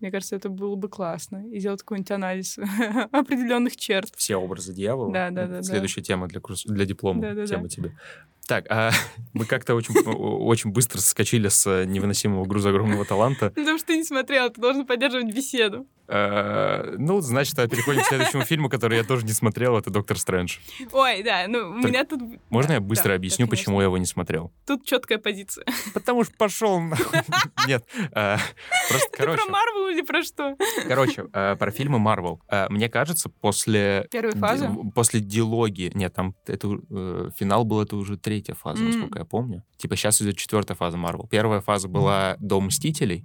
Мне 0.00 0.12
кажется, 0.12 0.36
это 0.36 0.48
было 0.48 0.76
бы 0.76 0.88
классно. 0.88 1.44
И 1.50 1.58
сделать 1.58 1.80
какой-нибудь 1.80 2.10
анализ 2.12 2.56
определенных 3.12 3.76
черт. 3.76 4.12
Все 4.16 4.36
образы 4.36 4.72
дьявола. 4.72 5.12
Да, 5.12 5.30
да, 5.30 5.46
да. 5.48 5.62
Следующая 5.62 6.02
да. 6.02 6.06
тема 6.06 6.28
для, 6.28 6.40
курс... 6.40 6.64
для 6.64 6.84
диплома. 6.84 7.20
Да, 7.20 7.34
да, 7.34 7.46
тема 7.46 7.64
да. 7.64 7.68
тебе. 7.68 7.96
Так, 8.48 8.64
а 8.70 8.90
мы 9.34 9.44
как-то 9.44 9.74
очень, 9.74 9.94
очень 9.94 10.70
быстро 10.70 11.00
соскочили 11.00 11.48
с 11.48 11.84
невыносимого 11.84 12.46
груза 12.46 12.70
огромного 12.70 13.04
таланта. 13.04 13.50
Потому 13.50 13.76
что 13.76 13.88
ты 13.88 13.98
не 13.98 14.04
смотрел, 14.04 14.48
ты 14.50 14.60
должен 14.60 14.86
поддерживать 14.86 15.32
беседу. 15.34 15.86
Э, 16.08 16.94
ну, 16.98 17.20
значит, 17.20 17.54
переходим 17.54 18.00
к 18.00 18.06
следующему 18.06 18.42
фильму, 18.42 18.70
который 18.70 18.96
я 18.96 19.04
тоже 19.04 19.26
не 19.26 19.32
смотрел, 19.32 19.76
это 19.76 19.90
«Доктор 19.90 20.18
Стрэндж». 20.18 20.56
Ой, 20.92 21.22
да, 21.22 21.44
ну, 21.46 21.68
у 21.68 21.74
меня 21.74 22.04
тут... 22.04 22.20
Можно 22.48 22.72
я 22.72 22.80
быстро 22.80 23.14
объясню, 23.14 23.46
почему 23.46 23.80
я 23.80 23.84
его 23.86 23.98
не 23.98 24.06
смотрел? 24.06 24.50
Тут 24.66 24.84
четкая 24.84 25.18
позиция. 25.18 25.66
Потому 25.94 26.24
что 26.24 26.32
пошел 26.36 26.80
Нет, 27.66 27.84
э, 28.12 28.36
просто, 28.88 29.08
короче... 29.12 29.42
про 29.44 29.52
Марвел 29.52 29.88
или 29.88 30.02
про 30.02 30.22
что? 30.22 30.56
Короче, 30.86 31.26
э, 31.32 31.56
про 31.56 31.70
фильмы 31.70 31.98
Марвел. 31.98 32.40
Мне 32.70 32.88
кажется, 32.88 33.28
после... 33.28 34.08
Первой 34.10 34.32
фазы? 34.32 34.70
После 34.94 35.20
дилогии... 35.20 35.90
Нет, 35.94 36.14
там 36.14 36.34
это 36.46 36.68
финал 37.36 37.64
был, 37.64 37.82
это 37.82 37.96
уже 37.96 38.16
третья 38.16 38.54
фаза, 38.54 38.82
насколько 38.82 39.18
я 39.18 39.24
помню. 39.26 39.62
Типа 39.76 39.96
сейчас 39.96 40.22
идет 40.22 40.36
четвертая 40.36 40.76
фаза 40.76 40.96
Марвел. 40.96 41.26
Первая 41.28 41.60
фаза 41.60 41.88
была 41.88 42.36
до 42.40 42.60
Мстителей, 42.60 43.24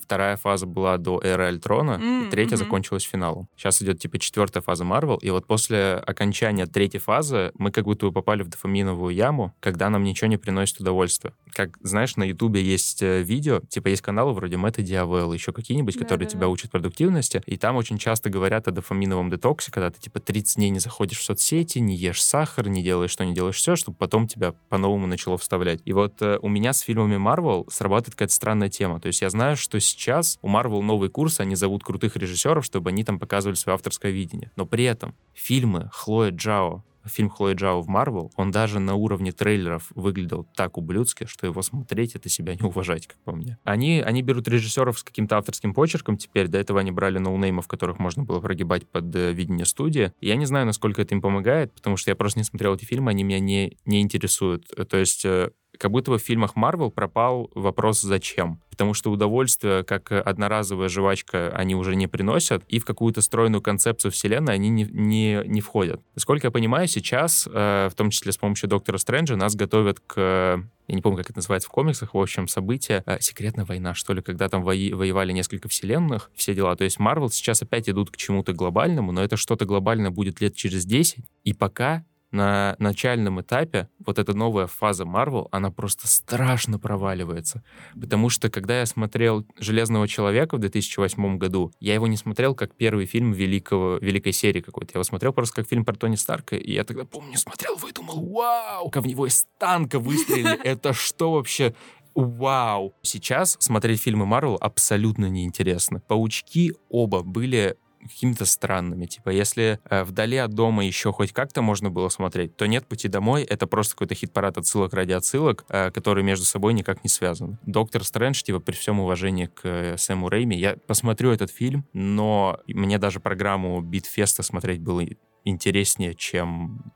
вторая 0.00 0.36
фаза 0.36 0.66
была 0.66 0.98
до 0.98 1.20
Эры 1.22 1.44
Альтрона, 1.44 2.00
и 2.02 2.30
третья 2.30 2.56
mm-hmm. 2.56 2.58
закончилась 2.58 3.04
финалом. 3.04 3.48
Сейчас 3.56 3.80
идет 3.82 4.00
типа 4.00 4.18
четвертая 4.18 4.62
фаза 4.62 4.84
Марвел, 4.84 5.16
и 5.16 5.30
вот 5.30 5.46
после 5.46 5.94
окончания 5.94 6.66
третьей 6.66 7.00
фазы 7.00 7.52
мы 7.58 7.70
как 7.70 7.84
будто 7.84 8.06
бы 8.06 8.12
попали 8.12 8.42
в 8.42 8.48
дофаминовую 8.48 9.14
яму, 9.14 9.54
когда 9.60 9.88
нам 9.90 10.02
ничего 10.02 10.28
не 10.28 10.36
приносит 10.36 10.80
удовольствия. 10.80 11.32
Как, 11.52 11.78
знаешь, 11.82 12.16
на 12.16 12.24
Ютубе 12.24 12.62
есть 12.62 13.02
э, 13.02 13.22
видео, 13.22 13.60
типа 13.68 13.88
есть 13.88 14.02
каналы 14.02 14.32
вроде 14.32 14.56
Мэтта 14.56 14.82
Диавелла, 14.82 15.32
еще 15.32 15.52
какие-нибудь, 15.52 15.96
которые 15.96 16.26
да, 16.26 16.32
тебя 16.32 16.48
учат 16.48 16.70
продуктивности, 16.70 17.42
и 17.46 17.56
там 17.56 17.76
очень 17.76 17.98
часто 17.98 18.30
говорят 18.30 18.68
о 18.68 18.72
дофаминовом 18.72 19.30
детоксе, 19.30 19.70
когда 19.70 19.90
ты 19.90 20.00
типа 20.00 20.20
30 20.20 20.56
дней 20.56 20.70
не 20.70 20.78
заходишь 20.78 21.18
в 21.18 21.22
соцсети, 21.22 21.78
не 21.78 21.94
ешь 21.94 22.22
сахар, 22.22 22.68
не 22.68 22.82
делаешь 22.82 23.12
что, 23.12 23.24
не 23.24 23.34
делаешь 23.34 23.56
все, 23.56 23.76
чтобы 23.76 23.96
потом 23.96 24.26
тебя 24.26 24.54
по-новому 24.68 25.06
начало 25.06 25.38
вставлять. 25.38 25.80
И 25.84 25.92
вот 25.92 26.20
э, 26.22 26.38
у 26.42 26.48
меня 26.48 26.72
с 26.72 26.80
фильмами 26.80 27.18
Марвел 27.18 27.66
срабатывает 27.70 28.14
какая-то 28.14 28.34
странная 28.34 28.68
тема. 28.68 29.00
То 29.00 29.06
есть 29.06 29.20
я 29.20 29.30
знаю, 29.30 29.56
что 29.56 29.78
сейчас 29.82 30.38
у 30.42 30.48
Марвел 30.48 30.82
новый 30.82 31.10
курс, 31.10 31.40
они 31.40 31.54
зовут 31.54 31.84
крутых 31.84 32.16
режиссеров, 32.16 32.64
чтобы 32.64 32.90
они 32.90 33.04
там 33.04 33.18
показывали 33.18 33.56
свое 33.56 33.74
авторское 33.74 34.12
видение. 34.12 34.50
Но 34.56 34.66
при 34.66 34.84
этом 34.84 35.14
фильмы 35.34 35.90
Хлоя 35.92 36.30
Джао, 36.30 36.84
фильм 37.04 37.30
Хлои 37.30 37.54
Джао 37.54 37.80
в 37.80 37.88
Марвел, 37.88 38.32
он 38.36 38.50
даже 38.50 38.78
на 38.78 38.94
уровне 38.94 39.32
трейлеров 39.32 39.90
выглядел 39.94 40.46
так 40.54 40.78
ублюдски, 40.78 41.26
что 41.26 41.46
его 41.46 41.62
смотреть— 41.62 42.14
это 42.14 42.28
себя 42.28 42.54
не 42.54 42.62
уважать, 42.62 43.06
как 43.06 43.18
по 43.18 43.32
мне. 43.32 43.58
Они, 43.64 44.00
они 44.00 44.22
берут 44.22 44.48
режиссеров 44.48 44.98
с 44.98 45.02
каким-то 45.02 45.38
авторским 45.38 45.74
почерком 45.74 46.16
теперь, 46.16 46.48
до 46.48 46.58
этого 46.58 46.80
они 46.80 46.90
брали 46.90 47.18
ноунеймов, 47.18 47.68
которых 47.68 47.98
можно 47.98 48.24
было 48.24 48.40
прогибать 48.40 48.86
под 48.88 49.14
э, 49.14 49.32
видение 49.32 49.66
студии. 49.66 50.12
Я 50.20 50.36
не 50.36 50.46
знаю, 50.46 50.66
насколько 50.66 51.02
это 51.02 51.14
им 51.14 51.20
помогает, 51.20 51.72
потому 51.72 51.96
что 51.96 52.10
я 52.10 52.16
просто 52.16 52.40
не 52.40 52.44
смотрел 52.44 52.74
эти 52.74 52.84
фильмы, 52.84 53.10
они 53.10 53.24
меня 53.24 53.40
не, 53.40 53.76
не 53.84 54.00
интересуют. 54.00 54.66
То 54.88 54.96
есть 54.96 55.24
э, 55.24 55.50
как 55.82 55.90
будто 55.90 56.12
бы 56.12 56.18
в 56.18 56.22
фильмах 56.22 56.54
Марвел 56.54 56.92
пропал 56.92 57.50
вопрос 57.56 58.00
«зачем?». 58.02 58.60
Потому 58.70 58.94
что 58.94 59.10
удовольствие, 59.10 59.82
как 59.82 60.12
одноразовая 60.12 60.88
жвачка, 60.88 61.48
они 61.56 61.74
уже 61.74 61.96
не 61.96 62.06
приносят, 62.06 62.62
и 62.68 62.78
в 62.78 62.84
какую-то 62.84 63.20
стройную 63.20 63.60
концепцию 63.60 64.12
вселенной 64.12 64.54
они 64.54 64.68
не, 64.68 64.84
не, 64.84 65.42
не 65.44 65.60
входят. 65.60 66.00
Насколько 66.14 66.46
я 66.46 66.50
понимаю, 66.52 66.86
сейчас, 66.86 67.48
э, 67.52 67.88
в 67.90 67.94
том 67.96 68.10
числе 68.10 68.30
с 68.30 68.36
помощью 68.36 68.68
Доктора 68.68 68.96
Стрэнджа, 68.96 69.34
нас 69.34 69.56
готовят 69.56 69.98
к 69.98 70.62
я 70.88 70.96
не 70.96 71.02
помню, 71.02 71.18
как 71.18 71.30
это 71.30 71.38
называется 71.38 71.68
в 71.68 71.72
комиксах, 71.72 72.14
в 72.14 72.18
общем, 72.18 72.48
событие, 72.48 73.02
э, 73.06 73.18
секретная 73.20 73.64
война, 73.64 73.94
что 73.94 74.12
ли, 74.12 74.22
когда 74.22 74.48
там 74.48 74.62
вои- 74.62 74.94
воевали 74.94 75.32
несколько 75.32 75.68
вселенных, 75.68 76.30
все 76.34 76.54
дела. 76.54 76.76
То 76.76 76.84
есть 76.84 76.98
Марвел 76.98 77.30
сейчас 77.30 77.62
опять 77.62 77.88
идут 77.88 78.10
к 78.10 78.16
чему-то 78.16 78.52
глобальному, 78.52 79.10
но 79.10 79.22
это 79.22 79.36
что-то 79.36 79.64
глобальное 79.64 80.10
будет 80.10 80.40
лет 80.40 80.54
через 80.54 80.84
10, 80.84 81.24
и 81.44 81.54
пока 81.54 82.04
на 82.32 82.76
начальном 82.78 83.40
этапе 83.40 83.88
вот 84.04 84.18
эта 84.18 84.34
новая 84.34 84.66
фаза 84.66 85.04
Marvel, 85.04 85.48
она 85.52 85.70
просто 85.70 86.08
страшно 86.08 86.78
проваливается. 86.78 87.62
Потому 87.98 88.30
что, 88.30 88.50
когда 88.50 88.80
я 88.80 88.86
смотрел 88.86 89.46
«Железного 89.58 90.08
человека» 90.08 90.56
в 90.56 90.60
2008 90.60 91.38
году, 91.38 91.72
я 91.78 91.94
его 91.94 92.06
не 92.06 92.16
смотрел 92.16 92.54
как 92.54 92.74
первый 92.74 93.06
фильм 93.06 93.32
великого, 93.32 93.98
великой 93.98 94.32
серии 94.32 94.60
какой-то. 94.60 94.92
Я 94.94 94.98
его 94.98 95.04
смотрел 95.04 95.32
просто 95.32 95.56
как 95.56 95.68
фильм 95.68 95.84
про 95.84 95.94
Тони 95.94 96.16
Старка, 96.16 96.56
и 96.56 96.72
я 96.72 96.84
тогда, 96.84 97.04
помню, 97.04 97.36
смотрел 97.38 97.76
его 97.76 97.88
и 97.88 97.92
думал, 97.92 98.26
вау, 98.26 98.90
как 98.90 99.04
в 99.04 99.06
него 99.06 99.26
из 99.26 99.46
танка 99.58 99.98
выстрелили, 99.98 100.60
это 100.64 100.92
что 100.92 101.32
вообще? 101.32 101.74
Вау! 102.14 102.94
Сейчас 103.02 103.56
смотреть 103.58 104.02
фильмы 104.02 104.26
Марвел 104.26 104.58
абсолютно 104.60 105.26
неинтересно. 105.26 106.00
Паучки 106.00 106.74
оба 106.90 107.22
были 107.22 107.76
какими-то 108.08 108.44
странными. 108.44 109.06
Типа, 109.06 109.30
если 109.30 109.78
э, 109.88 110.04
вдали 110.04 110.36
от 110.36 110.52
дома 110.52 110.84
еще 110.84 111.12
хоть 111.12 111.32
как-то 111.32 111.62
можно 111.62 111.90
было 111.90 112.08
смотреть, 112.08 112.56
то 112.56 112.66
нет 112.66 112.86
пути 112.86 113.08
домой. 113.08 113.42
Это 113.42 113.66
просто 113.66 113.94
какой-то 113.94 114.14
хит-парад 114.14 114.58
отсылок 114.58 114.94
ради 114.94 115.12
отсылок, 115.12 115.64
э, 115.68 115.90
которые 115.90 116.24
между 116.24 116.44
собой 116.44 116.74
никак 116.74 117.04
не 117.04 117.08
связаны. 117.08 117.58
Доктор 117.66 118.04
Стрэндж, 118.04 118.42
типа, 118.42 118.60
при 118.60 118.74
всем 118.74 119.00
уважении 119.00 119.46
к 119.46 119.60
э, 119.64 119.96
Сэму 119.96 120.28
Рейми, 120.28 120.54
я 120.54 120.76
посмотрю 120.86 121.30
этот 121.30 121.50
фильм, 121.50 121.86
но 121.92 122.58
мне 122.66 122.98
даже 122.98 123.20
программу 123.20 123.80
Битфеста 123.80 124.42
смотреть 124.42 124.80
было 124.80 125.04
интереснее, 125.44 126.14
чем 126.14 126.92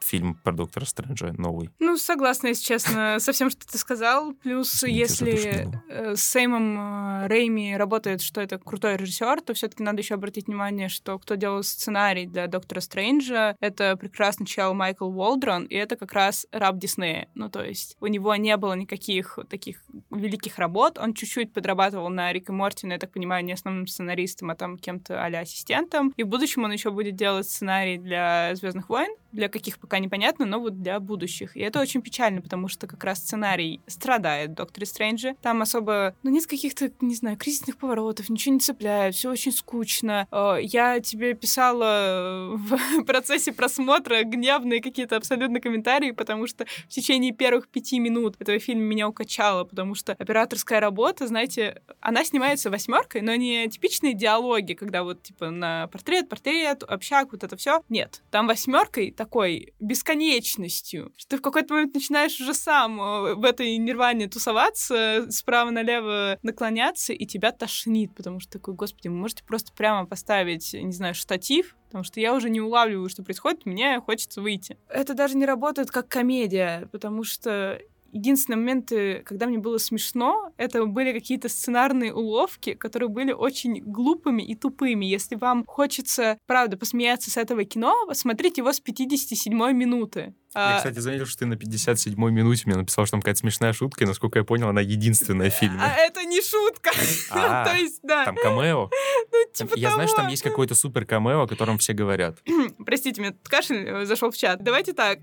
фильм 0.00 0.34
про 0.34 0.52
Доктора 0.52 0.84
Стрэнджа 0.84 1.32
новый. 1.36 1.70
Ну, 1.78 1.96
согласна, 1.96 2.48
если 2.48 2.64
честно, 2.64 3.16
со 3.20 3.32
всем, 3.32 3.50
что 3.50 3.66
ты 3.66 3.78
сказал. 3.78 4.32
Плюс, 4.34 4.82
если 4.82 5.68
э, 5.88 6.16
с 6.16 6.22
Сэмом 6.22 7.24
э, 7.24 7.28
Рейми 7.28 7.76
работает, 7.76 8.20
что 8.20 8.40
это 8.40 8.58
крутой 8.58 8.96
режиссер, 8.96 9.40
то 9.42 9.54
все-таки 9.54 9.82
надо 9.82 10.00
еще 10.00 10.14
обратить 10.14 10.46
внимание, 10.46 10.88
что 10.88 11.18
кто 11.18 11.34
делал 11.34 11.62
сценарий 11.62 12.26
для 12.26 12.46
Доктора 12.46 12.80
Стрэнджа, 12.80 13.56
это 13.60 13.96
прекрасный 13.96 14.46
чел 14.46 14.74
Майкл 14.74 15.06
Уолдрон, 15.06 15.64
и 15.64 15.74
это 15.74 15.96
как 15.96 16.12
раз 16.12 16.46
раб 16.52 16.78
Диснея. 16.78 17.28
Ну, 17.34 17.48
то 17.48 17.62
есть 17.62 17.96
у 18.00 18.06
него 18.06 18.34
не 18.36 18.56
было 18.56 18.74
никаких 18.74 19.38
таких 19.48 19.82
великих 20.10 20.58
работ, 20.58 20.98
он 20.98 21.14
чуть-чуть 21.14 21.52
подрабатывал 21.52 22.08
на 22.08 22.32
Рик 22.32 22.48
и 22.48 22.52
Морти, 22.52 22.86
но, 22.86 22.94
я 22.94 22.98
так 22.98 23.12
понимаю, 23.12 23.44
не 23.44 23.52
основным 23.52 23.86
сценаристом, 23.86 24.50
а 24.50 24.54
там 24.54 24.78
кем-то 24.78 25.24
а 25.24 25.26
ассистентом. 25.26 26.12
И 26.16 26.22
в 26.22 26.28
будущем 26.28 26.64
он 26.64 26.72
еще 26.72 26.90
будет 26.90 27.16
делать 27.16 27.48
сценарий 27.48 27.98
для 27.98 28.54
Звездных 28.54 28.88
войн, 28.88 29.10
для 29.40 29.48
каких 29.48 29.78
пока 29.78 29.98
непонятно, 29.98 30.44
но 30.44 30.60
вот 30.60 30.82
для 30.82 31.00
будущих. 31.00 31.56
И 31.56 31.60
это 31.60 31.80
очень 31.80 32.02
печально, 32.02 32.42
потому 32.42 32.68
что 32.68 32.86
как 32.86 33.02
раз 33.04 33.20
сценарий 33.20 33.80
страдает 33.86 34.50
в 34.50 34.54
Докторе 34.54 34.84
Стрэнджа. 34.86 35.34
Там 35.40 35.62
особо, 35.62 36.14
ну, 36.22 36.30
нет 36.30 36.46
каких-то, 36.46 36.92
не 37.00 37.14
знаю, 37.14 37.38
кризисных 37.38 37.78
поворотов, 37.78 38.28
ничего 38.28 38.54
не 38.54 38.60
цепляет, 38.60 39.14
все 39.14 39.30
очень 39.30 39.52
скучно. 39.52 40.28
Э, 40.30 40.58
я 40.60 41.00
тебе 41.00 41.32
писала 41.32 42.50
в 42.54 43.02
процессе 43.06 43.52
просмотра 43.52 44.24
гневные 44.24 44.82
какие-то 44.82 45.16
абсолютно 45.16 45.58
комментарии, 45.58 46.10
потому 46.10 46.46
что 46.46 46.66
в 46.66 46.88
течение 46.88 47.32
первых 47.32 47.68
пяти 47.68 47.98
минут 47.98 48.36
этого 48.40 48.58
фильма 48.58 48.82
меня 48.82 49.08
укачало, 49.08 49.64
потому 49.64 49.94
что 49.94 50.12
операторская 50.12 50.80
работа, 50.80 51.26
знаете, 51.26 51.80
она 52.00 52.26
снимается 52.26 52.68
восьмеркой, 52.68 53.22
но 53.22 53.34
не 53.36 53.66
типичные 53.68 54.12
диалоги, 54.12 54.74
когда 54.74 55.02
вот 55.02 55.22
типа 55.22 55.48
на 55.48 55.86
портрет, 55.86 56.28
портрет, 56.28 56.82
общак, 56.82 57.32
вот 57.32 57.42
это 57.42 57.56
все. 57.56 57.82
Нет, 57.88 58.20
там 58.30 58.46
восьмеркой 58.46 59.12
такой 59.30 59.74
бесконечностью, 59.78 61.12
что 61.16 61.30
ты 61.30 61.36
в 61.36 61.42
какой-то 61.42 61.74
момент 61.74 61.94
начинаешь 61.94 62.40
уже 62.40 62.52
сам 62.52 63.00
э, 63.00 63.34
в 63.36 63.44
этой 63.44 63.76
нирване 63.76 64.26
тусоваться, 64.26 65.26
справа 65.30 65.70
налево 65.70 66.36
наклоняться, 66.42 67.12
и 67.12 67.26
тебя 67.26 67.52
тошнит, 67.52 68.12
потому 68.12 68.40
что 68.40 68.54
такой, 68.54 68.74
господи, 68.74 69.06
вы 69.06 69.14
можете 69.14 69.44
просто 69.44 69.72
прямо 69.72 70.04
поставить, 70.04 70.72
не 70.72 70.90
знаю, 70.90 71.14
штатив, 71.14 71.76
потому 71.86 72.02
что 72.02 72.18
я 72.18 72.34
уже 72.34 72.50
не 72.50 72.60
улавливаю, 72.60 73.08
что 73.08 73.22
происходит, 73.22 73.66
мне 73.66 74.00
хочется 74.00 74.40
выйти. 74.40 74.76
Это 74.88 75.14
даже 75.14 75.36
не 75.36 75.46
работает 75.46 75.92
как 75.92 76.08
комедия, 76.08 76.88
потому 76.90 77.22
что 77.22 77.80
единственные 78.12 78.58
моменты, 78.58 79.22
когда 79.24 79.46
мне 79.46 79.58
было 79.58 79.78
смешно, 79.78 80.52
это 80.56 80.84
были 80.86 81.12
какие-то 81.12 81.48
сценарные 81.48 82.14
уловки, 82.14 82.74
которые 82.74 83.08
были 83.08 83.32
очень 83.32 83.82
глупыми 83.82 84.42
и 84.42 84.54
тупыми. 84.54 85.04
Если 85.04 85.36
вам 85.36 85.64
хочется, 85.66 86.38
правда, 86.46 86.76
посмеяться 86.76 87.30
с 87.30 87.36
этого 87.36 87.64
кино, 87.64 87.94
смотрите 88.12 88.60
его 88.60 88.72
с 88.72 88.80
57 88.80 89.54
минуты. 89.72 90.34
Я, 90.54 90.74
а, 90.74 90.76
кстати, 90.78 90.98
заметил, 90.98 91.26
что 91.26 91.40
ты 91.40 91.46
на 91.46 91.54
57-й 91.54 92.14
минуте 92.16 92.64
мне 92.66 92.76
написал, 92.76 93.06
что 93.06 93.12
там 93.12 93.20
какая-то 93.20 93.40
смешная 93.40 93.72
шутка, 93.72 94.02
и, 94.02 94.06
насколько 94.06 94.40
я 94.40 94.44
понял, 94.44 94.68
она 94.68 94.80
единственная 94.80 95.48
в 95.48 95.54
фильме. 95.54 95.78
А 95.80 95.94
это 95.96 96.24
не 96.24 96.40
шутка. 96.42 96.90
А, 97.32 97.64
То 97.64 97.76
есть, 97.76 98.00
да. 98.02 98.24
Там 98.24 98.36
камео? 98.36 98.90
Ну, 99.32 99.38
типа 99.52 99.74
Я 99.76 99.92
знаю, 99.92 100.08
что 100.08 100.18
там 100.18 100.28
есть 100.28 100.42
какой-то 100.42 100.74
супер 100.74 101.04
камео, 101.04 101.42
о 101.42 101.46
котором 101.46 101.78
все 101.78 101.92
говорят. 101.92 102.38
Простите, 102.84 103.20
мне 103.20 103.36
кашель 103.44 103.88
э, 103.88 104.04
зашел 104.04 104.30
в 104.30 104.36
чат. 104.36 104.62
Давайте 104.62 104.92
так, 104.92 105.18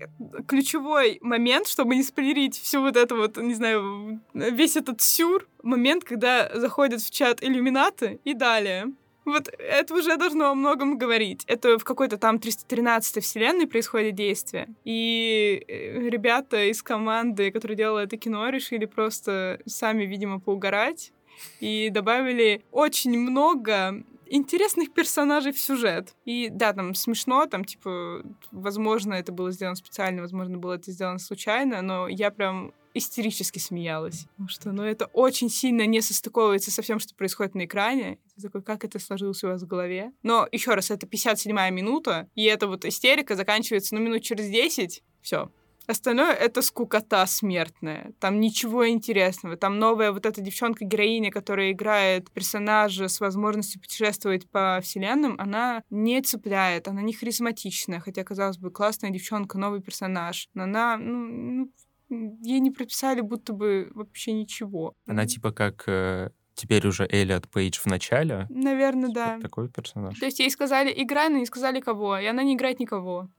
ключевой 0.46 1.18
момент, 1.20 1.68
чтобы 1.68 1.96
не 1.96 2.02
спойлерить 2.02 2.58
всю 2.58 2.80
вот 2.80 2.96
это 2.96 3.14
вот, 3.14 3.36
не 3.36 3.54
знаю, 3.54 4.20
весь 4.32 4.76
этот 4.76 5.00
сюр, 5.02 5.46
момент, 5.62 6.04
когда 6.04 6.50
заходят 6.58 7.02
в 7.02 7.10
чат 7.10 7.42
иллюминаты 7.42 8.20
и 8.24 8.34
далее. 8.34 8.86
Вот 9.28 9.48
это 9.58 9.94
уже 9.94 10.16
должно 10.16 10.50
о 10.50 10.54
многом 10.54 10.98
говорить. 10.98 11.44
Это 11.46 11.78
в 11.78 11.84
какой-то 11.84 12.16
там 12.16 12.36
313-й 12.36 13.20
вселенной 13.20 13.66
происходит 13.66 14.14
действие. 14.14 14.68
И 14.84 15.64
э, 15.68 16.08
ребята 16.08 16.64
из 16.64 16.82
команды, 16.82 17.50
которые 17.50 17.76
делали 17.76 18.06
это 18.06 18.16
кино, 18.16 18.48
решили 18.48 18.86
просто 18.86 19.60
сами, 19.66 20.04
видимо, 20.04 20.40
поугарать 20.40 21.12
и 21.60 21.90
добавили 21.90 22.62
очень 22.72 23.18
много 23.18 24.02
интересных 24.30 24.92
персонажей 24.92 25.52
в 25.52 25.60
сюжет. 25.60 26.14
И 26.24 26.48
да, 26.50 26.72
там 26.72 26.94
смешно, 26.94 27.46
там, 27.46 27.64
типа, 27.64 28.22
возможно, 28.50 29.14
это 29.14 29.32
было 29.32 29.50
сделано 29.50 29.76
специально, 29.76 30.22
возможно, 30.22 30.58
было 30.58 30.74
это 30.74 30.90
сделано 30.90 31.18
случайно, 31.18 31.82
но 31.82 32.08
я 32.08 32.30
прям 32.30 32.72
истерически 32.94 33.58
смеялась. 33.58 34.26
Потому 34.32 34.48
что, 34.48 34.72
ну, 34.72 34.82
это 34.82 35.06
очень 35.06 35.50
сильно 35.50 35.86
не 35.86 36.00
состыковывается 36.00 36.70
со 36.70 36.82
всем, 36.82 36.98
что 36.98 37.14
происходит 37.14 37.54
на 37.54 37.64
экране. 37.64 38.18
Ты 38.34 38.42
такой, 38.42 38.62
как 38.62 38.84
это 38.84 38.98
сложилось 38.98 39.42
у 39.44 39.48
вас 39.48 39.62
в 39.62 39.66
голове? 39.66 40.12
Но, 40.22 40.48
еще 40.50 40.74
раз, 40.74 40.90
это 40.90 41.06
57-я 41.06 41.70
минута, 41.70 42.28
и 42.34 42.44
эта 42.44 42.66
вот 42.66 42.84
истерика 42.84 43.36
заканчивается, 43.36 43.94
ну, 43.94 44.00
минут 44.00 44.22
через 44.22 44.48
10, 44.48 45.02
все, 45.22 45.50
Остальное— 45.88 46.32
это 46.34 46.60
скукота 46.60 47.24
смертная. 47.26 48.12
Там 48.20 48.40
ничего 48.40 48.86
интересного. 48.88 49.56
Там 49.56 49.78
новая 49.78 50.12
вот 50.12 50.26
эта 50.26 50.42
девчонка-героиня, 50.42 51.30
которая 51.30 51.72
играет 51.72 52.30
персонажа 52.30 53.08
с 53.08 53.20
возможностью 53.20 53.80
путешествовать 53.80 54.50
по 54.50 54.80
вселенным, 54.82 55.36
она 55.38 55.82
не 55.88 56.20
цепляет, 56.20 56.88
она 56.88 57.00
не 57.00 57.14
харизматичная, 57.14 58.00
хотя, 58.00 58.22
казалось 58.22 58.58
бы, 58.58 58.70
классная 58.70 59.08
девчонка, 59.08 59.56
новый 59.56 59.80
персонаж. 59.80 60.48
Но 60.52 60.64
она, 60.64 60.98
ну, 60.98 61.72
ну 62.10 62.38
ей 62.42 62.60
не 62.60 62.70
прописали 62.70 63.22
будто 63.22 63.54
бы 63.54 63.90
вообще 63.94 64.32
ничего. 64.32 64.94
Она 65.06 65.24
типа 65.24 65.52
как 65.52 65.84
э, 65.86 66.30
теперь 66.54 66.86
уже 66.86 67.06
Элliot 67.06 67.48
Пейдж 67.50 67.78
в 67.80 67.86
начале. 67.86 68.46
Наверное, 68.50 69.08
типа 69.08 69.14
да. 69.14 69.40
Такой 69.40 69.70
персонаж. 69.70 70.18
То 70.18 70.26
есть 70.26 70.38
ей 70.38 70.50
сказали 70.50 70.92
играй, 70.94 71.30
но 71.30 71.38
не 71.38 71.46
сказали 71.46 71.80
кого, 71.80 72.18
и 72.18 72.26
она 72.26 72.42
не 72.42 72.56
играет 72.56 72.78
никого. 72.78 73.30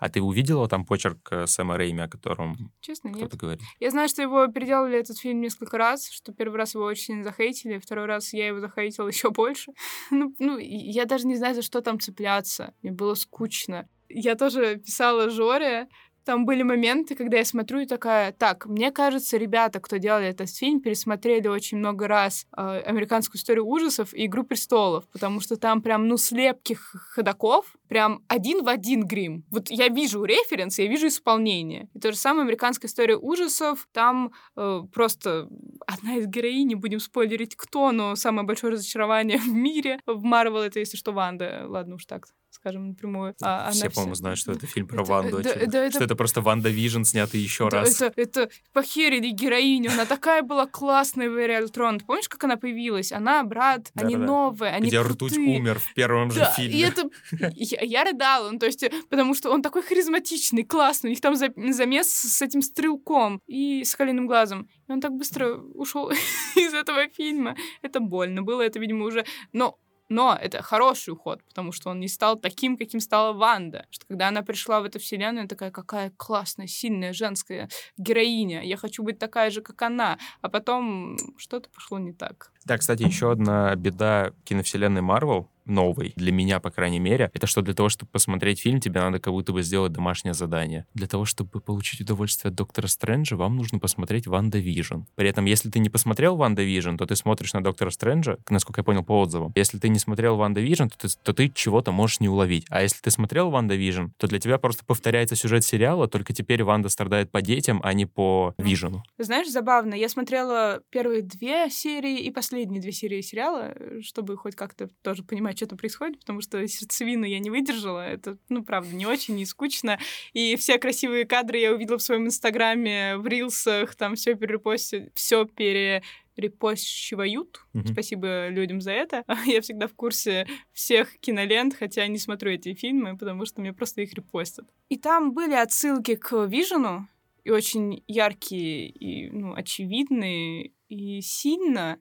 А 0.00 0.08
ты 0.08 0.20
увидела 0.20 0.68
там 0.68 0.84
почерк 0.84 1.28
э, 1.30 1.46
Сэма 1.46 1.76
Рейми, 1.76 2.02
о 2.02 2.08
котором 2.08 2.72
Честно, 2.80 3.10
кто-то 3.10 3.34
нет. 3.34 3.36
говорит? 3.36 3.62
Я 3.80 3.90
знаю, 3.90 4.08
что 4.08 4.22
его 4.22 4.46
переделали 4.48 4.98
этот 4.98 5.18
фильм 5.18 5.40
несколько 5.40 5.78
раз, 5.78 6.08
что 6.10 6.32
первый 6.32 6.56
раз 6.56 6.74
его 6.74 6.84
очень 6.84 7.22
захейтили, 7.22 7.78
второй 7.78 8.06
раз 8.06 8.32
я 8.32 8.48
его 8.48 8.60
захейтила 8.60 9.08
еще 9.08 9.30
больше. 9.30 9.72
ну, 10.10 10.34
ну, 10.38 10.58
я 10.58 11.04
даже 11.04 11.26
не 11.26 11.36
знаю, 11.36 11.54
за 11.54 11.62
что 11.62 11.80
там 11.80 12.00
цепляться. 12.00 12.74
Мне 12.82 12.92
было 12.92 13.14
скучно. 13.14 13.88
Я 14.08 14.36
тоже 14.36 14.76
писала 14.76 15.28
Жоре, 15.28 15.86
там 16.28 16.44
были 16.44 16.62
моменты, 16.62 17.14
когда 17.14 17.38
я 17.38 17.44
смотрю 17.46 17.80
и 17.80 17.86
такая, 17.86 18.32
так, 18.32 18.66
мне 18.66 18.90
кажется, 18.90 19.38
ребята, 19.38 19.80
кто 19.80 19.96
делали 19.96 20.26
этот 20.26 20.54
фильм, 20.54 20.82
пересмотрели 20.82 21.48
очень 21.48 21.78
много 21.78 22.06
раз 22.06 22.46
э, 22.54 22.82
американскую 22.84 23.38
историю 23.38 23.64
ужасов 23.66 24.12
и 24.12 24.26
Игру 24.26 24.44
престолов, 24.44 25.08
потому 25.08 25.40
что 25.40 25.56
там 25.56 25.80
прям, 25.80 26.06
ну, 26.06 26.18
слепких 26.18 26.80
ходаков, 27.14 27.74
прям 27.88 28.22
один 28.28 28.62
в 28.62 28.68
один 28.68 29.06
грим. 29.06 29.46
Вот 29.50 29.70
я 29.70 29.88
вижу 29.88 30.22
референс, 30.22 30.78
я 30.78 30.86
вижу 30.86 31.06
исполнение. 31.06 31.88
И 31.94 31.98
то 31.98 32.12
же 32.12 32.18
самое 32.18 32.42
американская 32.42 32.90
история 32.90 33.16
ужасов, 33.16 33.88
там 33.92 34.32
э, 34.54 34.82
просто 34.92 35.48
одна 35.86 36.16
из 36.16 36.26
героинь, 36.26 36.68
не 36.68 36.74
будем 36.74 37.00
спойлерить 37.00 37.56
кто, 37.56 37.90
но 37.90 38.16
самое 38.16 38.46
большое 38.46 38.74
разочарование 38.74 39.38
в 39.46 39.48
мире 39.48 39.98
в 40.04 40.22
Марвел 40.24 40.58
это, 40.58 40.78
если 40.78 40.98
что, 40.98 41.12
Ванда. 41.12 41.64
Ладно 41.66 41.94
уж 41.94 42.04
так 42.04 42.26
скажем 42.50 42.88
напрямую. 42.88 43.34
А 43.42 43.70
все, 43.70 43.90
по-моему, 43.90 44.14
все... 44.14 44.20
знают, 44.20 44.38
что 44.38 44.52
это 44.52 44.66
фильм 44.66 44.86
про 44.86 45.02
это, 45.02 45.10
Ванду. 45.10 45.42
Да, 45.42 45.54
да, 45.66 45.84
это... 45.84 45.90
Что 45.90 46.04
это 46.04 46.16
просто 46.16 46.40
WandaVision, 46.40 47.02
снятый 47.02 47.40
еще 47.40 47.68
да, 47.70 47.80
раз. 47.80 48.00
Это, 48.00 48.20
это 48.20 48.50
похерили 48.72 49.30
героиню. 49.30 49.90
Она 49.92 50.06
такая 50.06 50.42
была 50.42 50.66
классная 50.66 51.30
в 51.30 51.36
Эре 51.36 51.66
Ты 51.66 52.04
помнишь, 52.04 52.28
как 52.28 52.44
она 52.44 52.56
появилась? 52.56 53.12
Она, 53.12 53.42
брат, 53.44 53.90
да, 53.94 54.04
они 54.04 54.16
да, 54.16 54.22
новые, 54.22 54.72
они 54.72 54.88
Где 54.88 55.02
крутые. 55.02 55.28
Ртуть 55.28 55.38
умер 55.38 55.78
в 55.78 55.94
первом 55.94 56.30
же 56.30 56.46
фильме. 56.56 56.78
И 56.78 56.80
это... 56.80 57.08
Я, 57.54 57.80
я 57.82 58.04
рыдала, 58.04 58.50
ну, 58.50 58.58
то 58.58 58.66
есть, 58.66 58.84
потому 59.08 59.34
что 59.34 59.50
он 59.50 59.62
такой 59.62 59.82
харизматичный, 59.82 60.64
классный. 60.64 61.08
У 61.08 61.10
них 61.10 61.20
там 61.20 61.36
замес 61.36 62.08
с 62.08 62.42
этим 62.42 62.62
стрелком 62.62 63.40
и 63.46 63.84
с 63.84 63.94
Соколиным 63.94 64.26
глазом. 64.26 64.68
И 64.88 64.92
он 64.92 65.00
так 65.00 65.12
быстро 65.12 65.56
ушел 65.74 66.10
из 66.56 66.74
этого 66.74 67.08
фильма. 67.08 67.56
Это 67.82 68.00
больно 68.00 68.42
было, 68.42 68.62
это, 68.62 68.78
видимо, 68.78 69.04
уже... 69.04 69.24
Но 69.52 69.78
но 70.08 70.36
это 70.40 70.62
хороший 70.62 71.10
уход, 71.10 71.42
потому 71.44 71.72
что 71.72 71.90
он 71.90 72.00
не 72.00 72.08
стал 72.08 72.36
таким, 72.36 72.76
каким 72.76 73.00
стала 73.00 73.32
Ванда. 73.32 73.86
Что 73.90 74.06
когда 74.06 74.28
она 74.28 74.42
пришла 74.42 74.80
в 74.80 74.84
эту 74.84 74.98
вселенную, 74.98 75.48
такая, 75.48 75.70
какая 75.70 76.12
классная, 76.16 76.66
сильная 76.66 77.12
женская 77.12 77.68
героиня. 77.96 78.62
Я 78.62 78.76
хочу 78.76 79.02
быть 79.02 79.18
такая 79.18 79.50
же, 79.50 79.60
как 79.60 79.80
она. 79.82 80.18
А 80.40 80.48
потом 80.48 81.16
что-то 81.36 81.68
пошло 81.70 81.98
не 81.98 82.12
так. 82.12 82.52
Да, 82.64 82.78
кстати, 82.78 83.02
еще 83.02 83.32
одна 83.32 83.74
беда 83.76 84.32
киновселенной 84.44 85.02
Марвел, 85.02 85.48
новый, 85.68 86.12
для 86.16 86.32
меня, 86.32 86.60
по 86.60 86.70
крайней 86.70 86.98
мере, 86.98 87.30
это 87.34 87.46
что 87.46 87.62
для 87.62 87.74
того, 87.74 87.88
чтобы 87.88 88.10
посмотреть 88.10 88.60
фильм, 88.60 88.80
тебе 88.80 89.00
надо 89.00 89.18
как 89.18 89.32
будто 89.32 89.52
бы 89.52 89.62
сделать 89.62 89.92
домашнее 89.92 90.34
задание. 90.34 90.86
Для 90.94 91.06
того, 91.06 91.24
чтобы 91.24 91.60
получить 91.60 92.00
удовольствие 92.00 92.50
от 92.50 92.54
Доктора 92.54 92.86
Стрэнджа, 92.86 93.36
вам 93.36 93.56
нужно 93.56 93.78
посмотреть 93.78 94.26
WandaVision. 94.26 95.02
При 95.14 95.28
этом, 95.28 95.44
если 95.44 95.70
ты 95.70 95.78
не 95.78 95.90
посмотрел 95.90 96.36
WandaVision, 96.36 96.96
то 96.96 97.06
ты 97.06 97.16
смотришь 97.16 97.52
на 97.52 97.62
Доктора 97.62 97.90
Стрэнджа, 97.90 98.38
насколько 98.48 98.80
я 98.80 98.84
понял 98.84 99.04
по 99.04 99.20
отзывам. 99.20 99.52
Если 99.54 99.78
ты 99.78 99.88
не 99.88 99.98
смотрел 99.98 100.36
WandaVision, 100.36 100.88
то 100.88 100.98
ты, 100.98 101.08
то 101.22 101.32
ты 101.32 101.48
чего-то 101.48 101.92
можешь 101.92 102.20
не 102.20 102.28
уловить. 102.28 102.66
А 102.68 102.82
если 102.82 103.00
ты 103.00 103.10
смотрел 103.10 103.50
WandaVision, 103.50 104.06
то 104.16 104.26
для 104.26 104.38
тебя 104.38 104.58
просто 104.58 104.84
повторяется 104.84 105.36
сюжет 105.36 105.64
сериала, 105.64 106.08
только 106.08 106.32
теперь 106.32 106.62
Ванда 106.64 106.88
страдает 106.88 107.30
по 107.30 107.42
детям, 107.42 107.80
а 107.82 107.92
не 107.92 108.06
по 108.06 108.54
Вижну. 108.58 109.02
Знаешь, 109.18 109.48
забавно, 109.48 109.94
я 109.94 110.08
смотрела 110.08 110.80
первые 110.90 111.22
две 111.22 111.70
серии 111.70 112.20
и 112.20 112.30
последние 112.30 112.80
две 112.80 112.92
серии 112.92 113.20
сериала, 113.20 113.74
чтобы 114.00 114.36
хоть 114.36 114.54
как-то 114.54 114.88
тоже 115.02 115.22
понимать, 115.22 115.57
что 115.58 115.66
там 115.66 115.78
происходит, 115.78 116.20
потому 116.20 116.40
что 116.40 116.66
сердцевину 116.66 117.24
я 117.24 117.38
не 117.38 117.50
выдержала. 117.50 118.06
Это, 118.06 118.38
ну, 118.48 118.64
правда, 118.64 118.94
не 118.94 119.06
очень, 119.06 119.36
не 119.36 119.44
скучно. 119.44 119.98
И 120.32 120.56
все 120.56 120.78
красивые 120.78 121.26
кадры 121.26 121.58
я 121.58 121.74
увидела 121.74 121.98
в 121.98 122.02
своем 122.02 122.26
инстаграме, 122.26 123.16
в 123.18 123.26
рилсах, 123.26 123.94
там 123.94 124.14
все 124.14 124.34
перепостят, 124.34 125.10
все 125.14 125.44
пере 125.44 126.02
репощивают. 126.36 127.60
Mm-hmm. 127.74 127.92
Спасибо 127.92 128.48
людям 128.48 128.80
за 128.80 128.92
это. 128.92 129.24
Я 129.44 129.60
всегда 129.60 129.88
в 129.88 129.94
курсе 129.94 130.46
всех 130.72 131.18
кинолент, 131.18 131.74
хотя 131.74 132.06
не 132.06 132.18
смотрю 132.18 132.52
эти 132.52 132.74
фильмы, 132.74 133.18
потому 133.18 133.44
что 133.44 133.60
мне 133.60 133.72
просто 133.72 134.02
их 134.02 134.14
репостят. 134.14 134.66
И 134.88 134.96
там 134.96 135.32
были 135.32 135.54
отсылки 135.54 136.14
к 136.14 136.46
Вижену, 136.46 137.08
и 137.44 137.50
очень 137.50 138.04
яркие, 138.06 138.88
и 138.88 139.30
ну, 139.30 139.54
очевидные, 139.54 140.72
и 140.88 141.20
сильно 141.20 141.98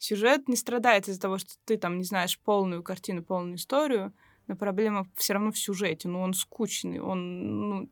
Сюжет 0.00 0.48
не 0.48 0.56
страдает 0.56 1.08
из-за 1.08 1.20
того, 1.20 1.36
что 1.36 1.52
ты 1.66 1.76
там 1.76 1.98
не 1.98 2.04
знаешь 2.04 2.40
полную 2.40 2.82
картину, 2.82 3.22
полную 3.22 3.56
историю, 3.56 4.14
но 4.46 4.56
проблема 4.56 5.06
все 5.16 5.34
равно 5.34 5.52
в 5.52 5.58
сюжете. 5.58 6.08
Ну, 6.08 6.22
он 6.22 6.32
скучный, 6.32 7.00
он, 7.00 7.68
ну, 7.68 7.90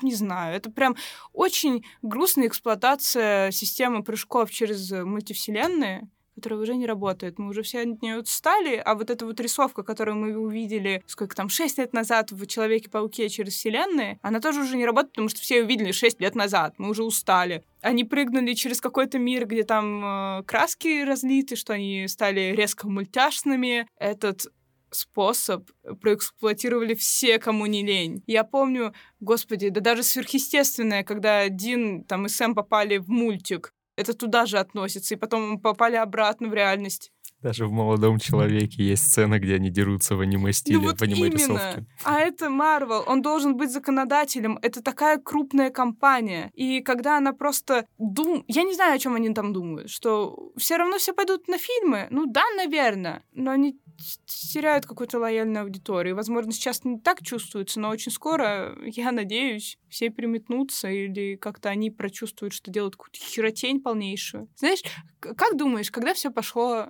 не 0.00 0.14
знаю, 0.14 0.56
это 0.56 0.70
прям 0.70 0.96
очень 1.34 1.84
грустная 2.00 2.46
эксплуатация 2.46 3.50
системы 3.50 4.02
прыжков 4.02 4.50
через 4.50 4.90
мультивселенные, 4.90 6.08
которая 6.38 6.60
уже 6.60 6.76
не 6.76 6.86
работает. 6.86 7.38
Мы 7.38 7.48
уже 7.48 7.62
все 7.62 7.80
от 7.80 8.00
нее 8.00 8.20
устали, 8.20 8.76
а 8.76 8.94
вот 8.94 9.10
эта 9.10 9.26
вот 9.26 9.40
рисовка, 9.40 9.82
которую 9.82 10.16
мы 10.16 10.38
увидели, 10.38 11.02
сколько 11.06 11.34
там, 11.34 11.48
6 11.48 11.78
лет 11.78 11.92
назад 11.92 12.30
в 12.30 12.46
Человеке-пауке 12.46 13.28
через 13.28 13.54
вселенные, 13.54 14.20
она 14.22 14.40
тоже 14.40 14.60
уже 14.60 14.76
не 14.76 14.86
работает, 14.86 15.12
потому 15.12 15.28
что 15.28 15.40
все 15.40 15.56
ее 15.56 15.64
увидели 15.64 15.90
6 15.90 16.20
лет 16.20 16.36
назад, 16.36 16.74
мы 16.78 16.90
уже 16.90 17.02
устали. 17.02 17.64
Они 17.80 18.04
прыгнули 18.04 18.54
через 18.54 18.80
какой-то 18.80 19.18
мир, 19.18 19.46
где 19.46 19.64
там 19.64 20.40
э, 20.40 20.42
краски 20.44 21.04
разлиты, 21.04 21.56
что 21.56 21.72
они 21.72 22.06
стали 22.06 22.54
резко 22.54 22.88
мультяшными. 22.88 23.88
Этот 23.98 24.46
способ 24.90 25.68
проэксплуатировали 26.00 26.94
все, 26.94 27.38
кому 27.38 27.66
не 27.66 27.84
лень. 27.84 28.22
Я 28.26 28.44
помню, 28.44 28.94
господи, 29.20 29.68
да 29.68 29.80
даже 29.80 30.02
сверхъестественное, 30.02 31.04
когда 31.04 31.48
Дин 31.48 32.04
там 32.04 32.26
и 32.26 32.28
Сэм 32.28 32.54
попали 32.54 32.98
в 32.98 33.08
мультик. 33.08 33.74
Это 33.98 34.14
туда 34.14 34.46
же 34.46 34.58
относится, 34.58 35.14
и 35.14 35.18
потом 35.18 35.58
попали 35.58 35.96
обратно 35.96 36.48
в 36.48 36.54
реальность. 36.54 37.10
Даже 37.42 37.66
в 37.66 37.72
«Молодом 37.72 38.18
человеке» 38.18 38.82
есть 38.82 39.04
сцена, 39.04 39.38
где 39.38 39.54
они 39.54 39.70
дерутся 39.70 40.16
в 40.16 40.20
аниме-стиле, 40.20 40.78
ну, 40.78 40.84
вот 40.84 40.98
в 40.98 41.02
аниме-рисовке. 41.02 41.86
А 42.02 42.18
это 42.18 42.50
Марвел, 42.50 43.04
он 43.06 43.22
должен 43.22 43.56
быть 43.56 43.70
законодателем. 43.70 44.58
Это 44.60 44.82
такая 44.82 45.18
крупная 45.18 45.70
компания. 45.70 46.50
И 46.54 46.80
когда 46.80 47.16
она 47.16 47.32
просто 47.32 47.86
дум... 47.98 48.44
Я 48.48 48.64
не 48.64 48.74
знаю, 48.74 48.96
о 48.96 48.98
чем 48.98 49.14
они 49.14 49.32
там 49.34 49.52
думают, 49.52 49.88
что 49.88 50.50
все 50.56 50.76
равно 50.78 50.98
все 50.98 51.12
пойдут 51.12 51.46
на 51.46 51.58
фильмы. 51.58 52.08
Ну 52.10 52.26
да, 52.26 52.42
наверное. 52.56 53.22
Но 53.32 53.52
они 53.52 53.78
теряют 54.26 54.86
какую-то 54.86 55.18
лояльную 55.18 55.64
аудиторию. 55.64 56.14
Возможно, 56.14 56.52
сейчас 56.52 56.84
не 56.84 56.98
так 56.98 57.22
чувствуется, 57.22 57.80
но 57.80 57.90
очень 57.90 58.12
скоро, 58.12 58.76
я 58.82 59.12
надеюсь, 59.12 59.78
все 59.88 60.10
переметнутся 60.10 60.88
или 60.88 61.36
как-то 61.36 61.68
они 61.68 61.90
прочувствуют, 61.90 62.54
что 62.54 62.70
делают 62.70 62.96
какую-то 62.96 63.18
херотень 63.18 63.80
полнейшую. 63.80 64.48
Знаешь, 64.56 64.82
как 65.20 65.56
думаешь, 65.56 65.90
когда 65.90 66.14
все 66.14 66.30
пошло 66.30 66.86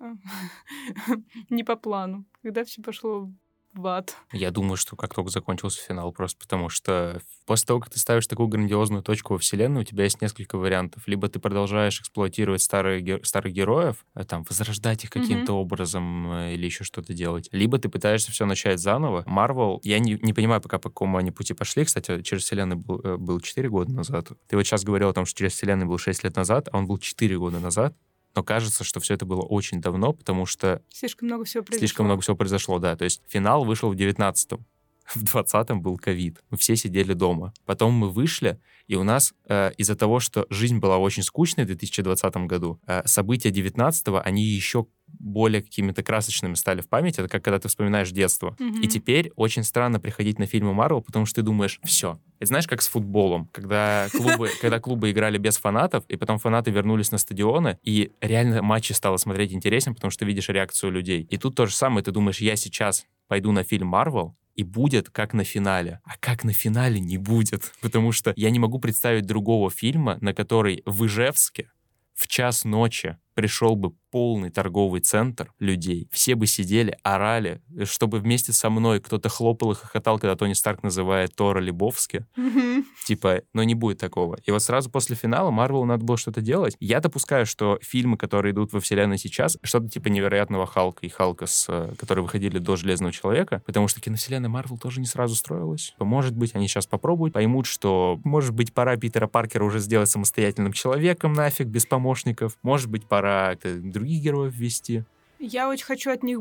не 1.51 1.65
по 1.65 1.77
плану? 1.77 2.27
Когда 2.43 2.65
все 2.65 2.83
пошло 2.83 3.31
в 3.79 3.87
ад. 3.87 4.17
Я 4.33 4.51
думаю, 4.51 4.77
что 4.77 4.97
как 4.97 5.15
только 5.15 5.31
закончился 5.31 5.81
финал, 5.81 6.13
просто 6.13 6.39
потому 6.39 6.69
что 6.69 7.21
после 7.47 7.67
того, 7.67 7.81
как 7.81 7.91
ты 7.91 7.99
ставишь 7.99 8.27
такую 8.27 8.49
грандиозную 8.49 9.03
точку 9.03 9.35
во 9.35 9.39
вселенной, 9.39 9.83
у 9.83 9.85
тебя 9.85 10.05
есть 10.05 10.21
несколько 10.21 10.59
вариантов. 10.59 11.05
Либо 11.07 11.29
ты 11.29 11.39
продолжаешь 11.39 12.01
эксплуатировать 12.01 12.61
старые, 12.61 13.25
старых 13.25 13.53
героев, 13.53 14.05
э, 14.15 14.25
там, 14.25 14.45
возрождать 14.49 15.05
их 15.05 15.11
каким-то 15.11 15.53
mm-hmm. 15.53 15.57
образом 15.57 16.33
э, 16.33 16.55
или 16.55 16.67
еще 16.67 16.85
что-то 16.85 17.15
делать. 17.15 17.49
Либо 17.53 17.79
ты 17.79 17.89
пытаешься 17.89 18.33
все 18.33 18.45
начать 18.45 18.81
заново. 18.81 19.23
Марвел, 19.27 19.81
я 19.85 19.99
не, 19.99 20.19
не 20.21 20.33
понимаю 20.33 20.61
пока, 20.61 20.79
по 20.79 20.91
какому 20.91 21.17
они 21.17 21.31
пути 21.31 21.55
пошли. 21.55 21.85
Кстати, 21.85 22.23
через 22.23 22.43
вселенную 22.43 22.79
был, 22.79 23.01
э, 23.03 23.17
был 23.17 23.41
4 23.41 23.69
года 23.71 23.93
назад. 23.93 24.29
Ты 24.49 24.57
вот 24.57 24.65
сейчас 24.65 24.85
говорил 24.85 25.09
о 25.09 25.15
том, 25.15 25.25
что 25.25 25.39
через 25.39 25.53
вселенную 25.53 25.89
был 25.89 25.99
6 25.99 26.25
лет 26.25 26.37
назад, 26.37 26.69
а 26.73 26.79
он 26.79 26.87
был 26.87 26.99
4 26.99 27.39
года 27.39 27.61
назад 27.61 27.95
но 28.35 28.43
кажется, 28.43 28.85
что 28.85 29.01
все 29.01 29.15
это 29.15 29.27
было 29.27 29.43
очень 29.43 29.81
давно, 29.81 30.13
потому 30.13 30.47
что... 30.47 30.83
Слишком 30.91 31.29
много 31.29 31.45
всего 31.45 31.63
произошло. 31.63 31.79
Слишком 31.79 32.07
много 32.07 32.23
всего 32.23 32.37
произошло, 32.37 32.79
да. 32.79 32.97
То 32.97 33.05
есть 33.05 33.23
финал 33.27 33.65
вышел 33.65 33.91
в 33.91 33.97
19-м. 33.97 34.65
В 35.15 35.25
20-м 35.25 35.81
был 35.81 35.97
ковид. 35.97 36.43
Мы 36.51 36.59
все 36.59 36.77
сидели 36.77 37.13
дома. 37.15 37.53
Потом 37.67 37.95
мы 37.95 38.11
вышли, 38.11 38.61
и 38.87 38.95
у 38.97 39.05
нас 39.05 39.35
э, 39.49 39.73
из-за 39.79 39.97
того, 39.97 40.21
что 40.21 40.47
жизнь 40.51 40.79
была 40.79 40.99
очень 40.99 41.23
скучной 41.23 41.65
в 41.65 41.69
2020 41.69 42.37
году, 42.47 42.81
э, 42.87 43.03
события 43.07 43.51
19-го, 43.51 44.21
они 44.25 44.45
еще 44.45 44.87
более 45.07 45.63
какими-то 45.63 46.03
красочными 46.03 46.55
стали 46.55 46.81
в 46.81 46.89
памяти. 46.89 47.21
Это 47.21 47.29
как 47.29 47.43
когда 47.43 47.59
ты 47.59 47.69
вспоминаешь 47.69 48.11
детство. 48.11 48.57
Mm-hmm. 48.59 48.81
И 48.83 48.89
теперь 48.89 49.33
очень 49.37 49.65
странно 49.65 50.01
приходить 50.01 50.39
на 50.39 50.47
фильмы 50.47 50.75
Марвел, 50.75 51.01
потому 51.01 51.27
что 51.27 51.37
ты 51.37 51.43
думаешь, 51.43 51.81
все. 51.83 52.21
Это 52.39 52.49
знаешь, 52.49 52.67
как 52.67 52.83
с 52.83 52.89
футболом, 52.89 53.49
когда 53.53 54.09
клубы, 54.13 54.51
когда 54.61 54.81
клубы 54.81 55.11
играли 55.11 55.39
без 55.39 55.57
фанатов, 55.57 56.05
и 56.09 56.17
потом 56.17 56.39
фанаты 56.39 56.71
вернулись 56.71 57.11
на 57.11 57.19
стадионы, 57.19 57.79
и 57.83 58.13
реально 58.21 58.63
матчи 58.63 58.93
стало 58.93 59.17
смотреть 59.17 59.53
интереснее, 59.53 59.95
потому 59.95 60.11
что 60.11 60.21
ты 60.21 60.27
видишь 60.27 60.49
реакцию 60.49 60.93
людей. 60.93 61.27
И 61.31 61.39
тут 61.39 61.55
то 61.55 61.67
же 61.67 61.75
самое, 61.75 62.05
ты 62.05 62.11
думаешь, 62.11 62.41
я 62.41 62.57
сейчас 62.57 63.07
пойду 63.29 63.53
на 63.53 63.65
фильм 63.65 63.89
Марвел, 63.89 64.37
и 64.59 64.65
будет 64.65 65.09
как 65.09 65.35
на 65.35 65.45
финале. 65.45 66.01
А 66.03 66.19
как 66.19 66.43
на 66.43 66.53
финале 66.53 66.99
не 66.99 67.17
будет, 67.17 67.73
потому 67.81 68.11
что 68.13 68.33
я 68.37 68.51
не 68.51 68.59
могу 68.59 68.81
представить 68.81 69.25
другого 69.25 69.71
фильма, 69.71 70.19
на 70.21 70.35
который 70.35 70.83
в 70.85 71.07
Ижевске 71.07 71.71
в 72.15 72.27
час 72.27 72.65
ночи 72.65 73.17
пришел 73.39 73.77
бы 73.77 73.93
полный 74.11 74.51
торговый 74.51 75.01
центр 75.01 75.53
людей, 75.61 76.09
все 76.11 76.35
бы 76.35 76.49
сидели, 76.49 76.99
орали, 77.05 77.63
чтобы 77.85 78.19
вместе 78.19 78.53
со 78.53 78.69
мной 78.69 78.99
кто-то 78.99 79.29
хлопал 79.29 79.71
и 79.71 79.75
хохотал, 79.77 80.19
когда 80.19 80.35
Тони 80.35 80.55
Старк 80.55 80.83
называет 80.83 81.37
Тора 81.37 81.61
Лебовски. 81.61 82.27
Mm-hmm. 82.37 82.85
Типа, 83.07 83.43
но 83.55 83.63
не 83.63 83.77
будет 83.77 83.99
такого. 83.99 84.39
И 84.45 84.51
вот 84.51 84.61
сразу 84.61 84.91
после 84.91 85.15
финала 85.15 85.53
Марвелу 85.53 85.85
надо 85.85 86.05
было 86.05 86.17
что-то 86.17 86.41
делать. 86.41 86.77
Я 86.81 86.99
допускаю, 86.99 87.47
что 87.47 87.79
фильмы, 87.81 88.17
которые 88.17 88.53
идут 88.53 88.73
во 88.73 88.81
вселенной 88.81 89.19
сейчас, 89.19 89.57
что-то 89.63 89.89
типа 89.89 90.09
невероятного 90.09 90.67
Халка 90.67 91.07
и 91.07 91.09
Халка, 91.09 91.47
с, 91.47 91.67
э, 91.69 91.95
которые 91.97 92.25
выходили 92.25 92.59
до 92.59 92.75
Железного 92.75 93.13
Человека, 93.13 93.63
потому 93.67 93.87
что 93.87 94.01
киновселенная 94.01 94.51
Марвел 94.51 94.79
тоже 94.79 94.99
не 94.99 95.07
сразу 95.07 95.37
строилась. 95.37 95.95
Может 96.01 96.35
быть, 96.35 96.57
они 96.57 96.67
сейчас 96.67 96.89
попробуют, 96.89 97.35
поймут, 97.35 97.67
что, 97.67 98.19
может 98.25 98.53
быть, 98.53 98.75
пора 98.75 98.97
Питера 98.97 99.29
Паркера 99.29 99.63
уже 99.63 99.79
сделать 99.79 100.11
самостоятельным 100.11 100.73
человеком 100.73 101.35
нафиг, 101.35 101.69
без 101.69 101.87
помощников. 101.87 102.57
Может 102.63 102.91
быть, 102.91 103.07
пора 103.07 103.28
пора 103.29 103.57
других 103.63 104.23
героев 104.23 104.55
ввести. 104.55 105.05
Я 105.39 105.69
очень 105.69 105.85
хочу 105.85 106.11
от 106.11 106.23
них 106.23 106.41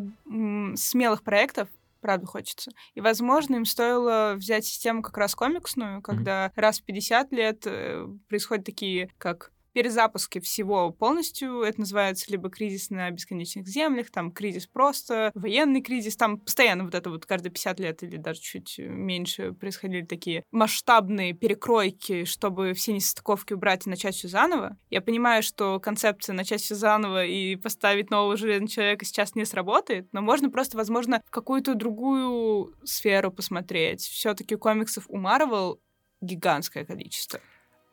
смелых 0.76 1.22
проектов, 1.24 1.68
правда 2.02 2.26
хочется. 2.26 2.72
И, 2.96 3.02
возможно, 3.02 3.56
им 3.56 3.66
стоило 3.66 4.34
взять 4.36 4.66
систему 4.66 5.02
как 5.02 5.18
раз 5.18 5.36
комиксную, 5.36 6.02
когда 6.02 6.48
mm-hmm. 6.48 6.62
раз 6.62 6.80
в 6.80 6.84
50 6.84 7.32
лет 7.32 7.64
э, 7.66 8.08
происходят 8.28 8.66
такие, 8.66 9.10
как 9.18 9.52
перезапуске 9.78 10.42
всего 10.42 10.90
полностью. 10.90 11.62
Это 11.62 11.82
называется 11.82 12.32
либо 12.32 12.50
кризис 12.50 12.90
на 12.90 13.12
бесконечных 13.12 13.68
землях, 13.68 14.10
там 14.10 14.32
кризис 14.32 14.66
просто, 14.66 15.30
военный 15.36 15.84
кризис. 15.84 16.18
Там 16.18 16.40
постоянно 16.40 16.84
вот 16.84 16.96
это 16.96 17.12
вот 17.12 17.28
каждые 17.28 17.52
50 17.52 17.80
лет 17.80 18.02
или 18.02 18.18
даже 18.18 18.40
чуть 18.40 18.80
меньше 18.80 19.54
происходили 19.54 20.04
такие 20.04 20.44
масштабные 20.50 21.34
перекройки, 21.34 22.26
чтобы 22.26 22.74
все 22.74 22.92
несостыковки 22.92 23.54
убрать 23.54 23.86
и 23.86 23.90
начать 23.92 24.16
все 24.16 24.28
заново. 24.28 24.76
Я 24.90 25.02
понимаю, 25.02 25.44
что 25.44 25.80
концепция 25.80 26.34
начать 26.34 26.62
все 26.62 26.74
заново 26.74 27.26
и 27.26 27.56
поставить 27.56 28.10
нового 28.10 28.36
железного 28.36 28.72
человека 28.72 29.06
сейчас 29.06 29.36
не 29.36 29.46
сработает, 29.46 30.12
но 30.12 30.24
можно 30.24 30.50
просто, 30.50 30.76
возможно, 30.76 31.22
в 31.24 31.30
какую-то 31.30 31.76
другую 31.76 32.74
сферу 32.84 33.32
посмотреть. 33.32 34.02
Все-таки 34.02 34.56
комиксов 34.56 35.06
у 35.08 35.18
Марвел 35.18 35.80
гигантское 36.20 36.84
количество 36.84 37.40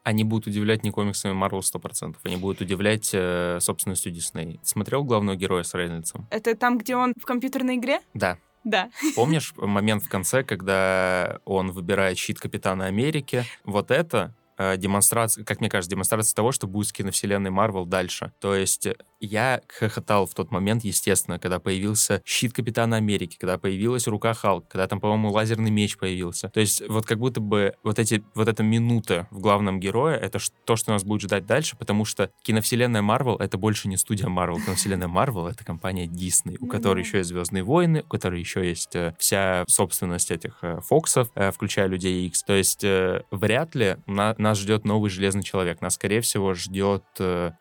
они 0.05 0.23
будут 0.23 0.47
удивлять 0.47 0.85
не 0.85 0.91
комиксами 0.91 1.33
Marvel 1.33 1.61
100%, 1.61 2.17
они 2.23 2.37
будут 2.37 2.61
удивлять 2.61 3.11
э, 3.13 3.59
собственностью 3.61 4.13
Дисней. 4.13 4.61
Смотрел 4.63 5.03
главного 5.03 5.35
героя 5.35 5.63
с 5.63 5.75
Рейнольдсом? 5.75 6.29
Это 6.31 6.55
там, 6.55 6.79
где 6.79 6.95
он 6.95 7.15
в 7.21 7.25
компьютерной 7.25 7.77
игре? 7.77 8.01
Да. 8.13 8.39
Да. 8.63 8.91
Помнишь 9.15 9.53
момент 9.57 10.05
в 10.05 10.09
конце, 10.09 10.43
когда 10.43 11.39
он 11.45 11.71
выбирает 11.73 12.17
щит 12.17 12.41
Капитана 12.41 12.87
Америки? 12.87 13.45
Вот 13.65 13.91
это 13.91 14.35
демонстрация, 14.59 15.45
как 15.45 15.61
мне 15.61 15.69
кажется, 15.69 15.91
демонстрация 15.91 16.35
того, 16.35 16.53
что 16.53 16.67
будет 16.67 16.89
с 16.89 16.93
киновселенной 16.93 17.51
Марвел 17.51 17.87
дальше. 17.87 18.33
То 18.41 18.55
есть 18.55 18.89
я 19.21 19.63
хохотал 19.69 20.27
в 20.27 20.35
тот 20.35 20.51
момент, 20.51 20.85
естественно, 20.85 21.39
когда 21.39 21.59
появился 21.59 22.23
щит 22.25 22.53
Капитана 22.53 22.97
Америки, 22.97 23.37
когда 23.39 23.59
появилась 23.59 24.07
рука 24.07 24.35
Халк, 24.35 24.69
когда 24.69 24.87
там, 24.87 25.01
по-моему, 25.01 25.31
лазерный 25.31 25.71
меч 25.71 25.97
появился. 25.97 26.49
То 26.51 26.61
есть 26.61 26.87
вот 26.89 27.07
как 27.07 27.19
будто 27.19 27.41
бы 27.41 27.75
вот 27.83 27.99
эти, 27.99 28.23
вот 28.35 28.49
эта 28.49 28.63
минута 28.63 29.27
в 29.31 29.41
главном 29.41 29.81
герое, 29.81 30.17
это 30.17 30.39
то, 30.65 30.77
что 30.77 30.93
нас 30.93 31.05
будет 31.05 31.23
ждать 31.23 31.47
дальше, 31.47 31.77
потому 31.77 32.05
что 32.05 32.31
киновселенная 32.43 33.03
Марвел— 33.03 33.37
это 33.39 33.59
больше 33.59 33.89
не 33.89 33.97
студия 33.97 34.29
Марвел. 34.29 34.61
Киновселенная 34.61 35.09
Марвел— 35.09 35.47
это 35.49 35.65
компания 35.65 36.07
Дисней, 36.07 36.57
у 36.61 36.67
которой 36.67 37.01
еще 37.01 37.19
есть 37.19 37.31
Звездные 37.31 37.65
войны, 37.65 38.03
у 38.05 38.09
которой 38.09 38.41
еще 38.41 38.67
есть 38.67 38.95
э, 38.95 39.15
вся 39.19 39.65
собственность 39.69 40.31
этих 40.31 40.59
э, 40.63 40.81
Фоксов, 40.83 41.31
э, 41.35 41.51
включая 41.51 41.87
Людей 41.87 42.27
X. 42.27 42.43
То 42.45 42.53
есть 42.53 42.85
вряд 43.31 43.75
ли 43.75 43.97
нас 44.45 44.59
ждет 44.59 44.85
новый 44.85 45.11
Железный 45.11 45.43
Человек. 45.43 45.81
Нас, 45.81 45.95
скорее 45.95 46.21
всего, 46.21 46.55
ждет 46.55 47.05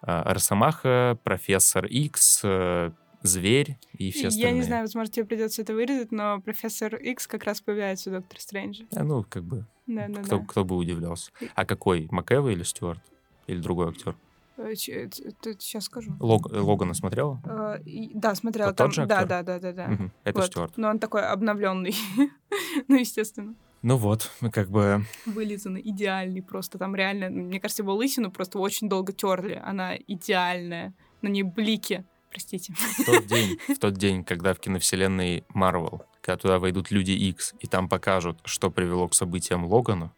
Росомаха, 0.02 1.18
профессор 1.24 1.86
X, 1.86 2.42
э, 2.44 2.92
зверь 3.24 3.78
и 3.98 4.12
все 4.12 4.28
остальные. 4.28 4.52
Я 4.52 4.56
не 4.56 4.64
знаю, 4.64 4.84
возможно, 4.84 5.12
тебе 5.12 5.26
придется 5.26 5.62
это 5.62 5.74
вырезать, 5.74 6.12
но 6.12 6.42
профессор 6.42 6.96
X 6.96 7.26
как 7.28 7.46
раз 7.46 7.62
появляется 7.62 8.10
у 8.10 8.14
Доктора 8.14 8.40
Стрэнджа. 8.40 8.84
А, 8.96 9.04
ну, 9.04 9.26
как 9.28 9.44
бы. 9.44 9.66
Да, 9.88 10.08
да, 10.08 10.22
кто, 10.22 10.40
да. 10.40 10.46
кто 10.46 10.64
бы 10.64 10.76
удивлялся. 10.76 11.32
А 11.56 11.66
какой? 11.66 12.08
Макэва 12.12 12.50
или 12.50 12.64
Стюарт? 12.64 13.02
Или 13.48 13.60
другой 13.60 13.90
актер? 13.90 14.16
Э, 14.58 14.76
сейчас 14.76 15.86
скажу. 15.86 16.14
Лог, 16.20 16.52
Логана 16.52 16.94
смотрела? 16.94 17.42
Uh, 17.44 18.12
да, 18.14 18.36
смотрела. 18.36 18.74
Там, 18.74 18.88
тот 18.88 18.96
же 18.96 19.02
актер? 19.04 19.26
Да, 19.28 19.44
да, 19.44 19.60
да, 19.60 19.60
да, 19.60 19.88
да. 19.88 19.94
Угу, 19.94 20.12
это 20.24 20.40
вот. 20.40 20.48
Стюарт. 20.48 20.78
Но 20.78 20.90
он 20.90 21.00
такой 21.00 21.26
обновленный. 21.26 21.96
ну, 22.88 22.96
естественно. 22.96 23.56
Ну 23.84 23.98
вот, 23.98 24.32
мы 24.40 24.50
как 24.50 24.70
бы... 24.70 25.06
Вылизанный, 25.26 25.82
идеальный 25.84 26.42
просто. 26.42 26.78
Там 26.78 26.96
реально, 26.96 27.30
мне 27.30 27.60
кажется, 27.60 27.84
его 27.84 27.94
лысину 27.94 28.32
просто 28.32 28.58
очень 28.58 28.88
долго 28.88 29.12
терли. 29.12 29.62
Она 29.62 29.98
идеальная 29.98 30.94
на 31.22 31.28
ней 31.28 31.44
блики. 31.44 32.06
Простите. 32.30 32.74
В 32.74 33.06
тот 33.06 33.28
день, 33.28 33.60
в 33.68 33.80
тот 33.80 33.96
день, 33.96 34.24
когда 34.24 34.54
в 34.54 34.60
киновселенной 34.60 35.44
Марвел, 35.50 36.04
когда 36.22 36.38
туда 36.38 36.60
войдут 36.60 36.92
Люди 36.92 37.12
X, 37.12 37.56
и 37.60 37.68
там 37.68 37.90
покажут, 37.90 38.40
что 38.46 38.72
привело 38.72 39.10
к 39.10 39.14
событиям 39.14 39.66
Логана, 39.66 40.14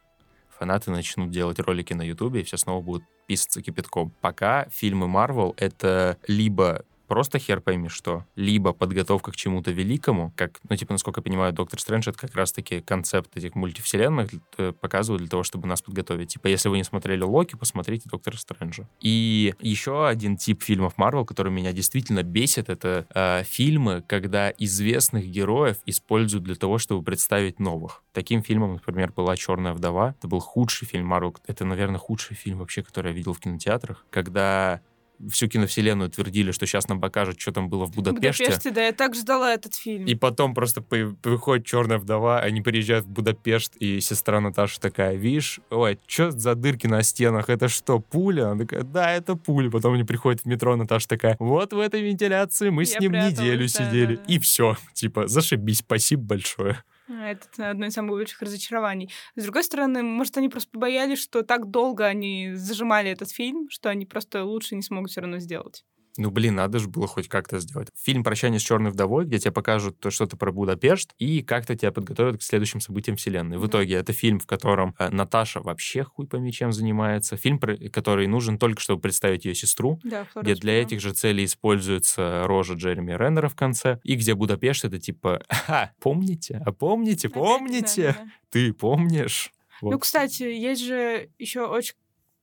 фанаты 0.59 0.91
начнут 0.91 1.31
делать 1.31 1.57
ролики 1.57 1.93
на 1.93 2.03
Ютубе, 2.03 2.41
и 2.41 2.43
все 2.43 2.57
снова 2.57 2.83
будут 2.83 3.03
писаться 3.25 3.63
кипятком. 3.63 4.11
Пока 4.21 4.67
фильмы 4.69 5.07
Марвел— 5.07 5.55
это 5.57 6.19
либо 6.27 6.85
просто 7.07 7.39
хер 7.39 7.61
пойми 7.61 7.89
что, 7.89 8.25
либо 8.35 8.73
подготовка 8.73 9.31
к 9.31 9.35
чему-то 9.35 9.71
великому, 9.71 10.33
как, 10.35 10.59
ну, 10.69 10.75
типа, 10.75 10.93
насколько 10.93 11.19
я 11.19 11.23
понимаю, 11.23 11.53
Доктор 11.53 11.79
Стрэндж— 11.79 12.09
это 12.09 12.17
как 12.17 12.35
раз-таки 12.35 12.81
концепт 12.81 13.35
этих 13.37 13.55
мультивселенных 13.55 14.29
э, 14.57 14.73
показывают 14.73 15.21
для 15.21 15.29
того, 15.29 15.43
чтобы 15.43 15.67
нас 15.67 15.81
подготовить. 15.81 16.33
Типа, 16.33 16.47
если 16.47 16.69
вы 16.69 16.77
не 16.77 16.83
смотрели 16.83 17.23
Локи, 17.23 17.55
посмотрите 17.55 18.09
Доктора 18.09 18.37
Стрэнджа. 18.37 18.87
И 19.01 19.53
еще 19.59 20.07
один 20.07 20.37
тип 20.37 20.63
фильмов 20.63 20.97
Марвел, 20.97 21.25
который 21.25 21.51
меня 21.51 21.71
действительно 21.71 22.23
бесит, 22.23 22.69
это 22.69 23.05
э, 23.13 23.43
фильмы, 23.43 24.03
когда 24.07 24.49
известных 24.49 25.25
героев 25.25 25.77
используют 25.85 26.43
для 26.43 26.55
того, 26.55 26.77
чтобы 26.77 27.03
представить 27.03 27.59
новых. 27.59 28.03
Таким 28.13 28.43
фильмом, 28.43 28.73
например, 28.73 29.11
была 29.11 29.35
«Черная 29.35 29.73
вдова». 29.73 30.15
Это 30.17 30.27
был 30.27 30.39
худший 30.39 30.87
фильм 30.87 31.07
Марвел. 31.07 31.35
Это, 31.47 31.65
наверное, 31.65 31.99
худший 31.99 32.35
фильм 32.35 32.59
вообще, 32.59 32.83
который 32.83 33.11
я 33.11 33.17
видел 33.17 33.33
в 33.33 33.39
кинотеатрах. 33.39 34.05
Когда 34.09 34.81
всю 35.29 35.47
киновселенную 35.47 36.09
твердили, 36.09 36.51
что 36.51 36.65
сейчас 36.65 36.87
нам 36.87 36.99
покажут, 36.99 37.39
что 37.39 37.51
там 37.51 37.69
было 37.69 37.85
в 37.85 37.91
Будапеште. 37.91 38.45
В 38.45 38.47
Будапеште, 38.47 38.71
да, 38.71 38.85
я 38.85 38.91
так 38.91 39.15
ждала 39.15 39.53
этот 39.53 39.75
фильм. 39.75 40.05
И 40.05 40.15
потом 40.15 40.53
просто 40.53 40.83
выходит 41.23 41.65
черная 41.65 41.97
вдова, 41.97 42.39
они 42.39 42.61
приезжают 42.61 43.05
в 43.05 43.09
Будапешт, 43.09 43.75
и 43.77 43.99
сестра 43.99 44.39
Наташа 44.39 44.79
такая, 44.79 45.15
видишь, 45.15 45.59
ой, 45.69 45.99
что 46.07 46.31
за 46.31 46.55
дырки 46.55 46.87
на 46.87 47.03
стенах, 47.03 47.49
это 47.49 47.67
что, 47.67 47.99
пуля? 47.99 48.51
Она 48.51 48.61
такая, 48.61 48.83
да, 48.83 49.11
это 49.11 49.35
пуля. 49.35 49.69
Потом 49.69 49.93
они 49.93 50.03
приходят 50.03 50.41
в 50.41 50.45
метро, 50.45 50.75
Наташа 50.75 51.07
такая, 51.07 51.35
вот 51.39 51.73
в 51.73 51.79
этой 51.79 52.01
вентиляции 52.01 52.69
мы 52.69 52.83
я 52.83 52.87
с 52.87 52.99
ним 52.99 53.11
неделю 53.13 53.63
да, 53.63 53.67
сидели. 53.67 54.15
Да, 54.15 54.21
да. 54.25 54.33
И 54.33 54.39
все, 54.39 54.77
типа, 54.93 55.27
зашибись, 55.27 55.79
спасибо 55.79 56.23
большое. 56.23 56.83
А, 57.07 57.31
это 57.31 57.69
одно 57.69 57.85
из 57.85 57.93
самых 57.93 58.15
больших 58.15 58.41
разочарований. 58.41 59.11
С 59.35 59.43
другой 59.43 59.63
стороны, 59.63 60.01
может, 60.03 60.37
они 60.37 60.49
просто 60.49 60.71
побоялись, 60.71 61.19
что 61.21 61.43
так 61.43 61.69
долго 61.69 62.05
они 62.05 62.53
зажимали 62.55 63.11
этот 63.11 63.29
фильм, 63.31 63.69
что 63.69 63.89
они 63.89 64.05
просто 64.05 64.43
лучше 64.43 64.75
не 64.75 64.81
смогут 64.81 65.11
все 65.11 65.21
равно 65.21 65.39
сделать. 65.39 65.83
Ну, 66.17 66.31
блин, 66.31 66.55
надо 66.55 66.79
же 66.79 66.87
было 66.87 67.07
хоть 67.07 67.27
как-то 67.27 67.59
сделать. 67.59 67.89
Фильм 67.95 68.23
«Прощание 68.23 68.59
с 68.59 68.63
черной 68.63 68.91
вдовой», 68.91 69.25
где 69.25 69.39
тебе 69.39 69.51
покажут 69.51 69.99
то, 69.99 70.09
что-то 70.09 70.37
про 70.37 70.51
Будапешт, 70.51 71.13
и 71.17 71.41
как-то 71.41 71.75
тебя 71.75 71.91
подготовят 71.91 72.39
к 72.39 72.41
следующим 72.41 72.79
событиям 72.79 73.17
вселенной. 73.17 73.57
В 73.57 73.67
итоге 73.67 73.95
это 73.95 74.13
фильм, 74.13 74.39
в 74.39 74.45
котором 74.45 74.95
э, 74.97 75.09
Наташа 75.09 75.61
вообще 75.61 76.03
хуй 76.03 76.27
пойми 76.27 76.51
чем 76.51 76.71
занимается. 76.71 77.37
Фильм, 77.37 77.59
который 77.59 78.27
нужен 78.27 78.57
только, 78.57 78.79
чтобы 78.81 79.01
представить 79.01 79.45
ее 79.45 79.55
сестру, 79.55 79.99
да, 80.03 80.25
где 80.35 80.55
для 80.55 80.81
этих 80.81 81.01
же 81.01 81.13
целей 81.13 81.45
используется 81.45 82.43
рожа 82.45 82.75
Джереми 82.75 83.11
Реннера 83.11 83.49
в 83.49 83.55
конце, 83.55 83.99
и 84.03 84.15
где 84.15 84.35
Будапешт— 84.35 84.85
это 84.85 84.99
типа, 84.99 85.41
а, 85.67 85.91
помните? 85.99 86.61
А 86.65 86.71
помните? 86.71 87.29
Помните? 87.29 88.07
Да, 88.07 88.13
да, 88.13 88.23
да. 88.25 88.31
Ты 88.49 88.73
помнишь? 88.73 89.51
Вот. 89.81 89.91
Ну, 89.91 89.99
кстати, 89.99 90.43
есть 90.43 90.81
же 90.81 91.29
еще 91.37 91.65
очень 91.65 91.95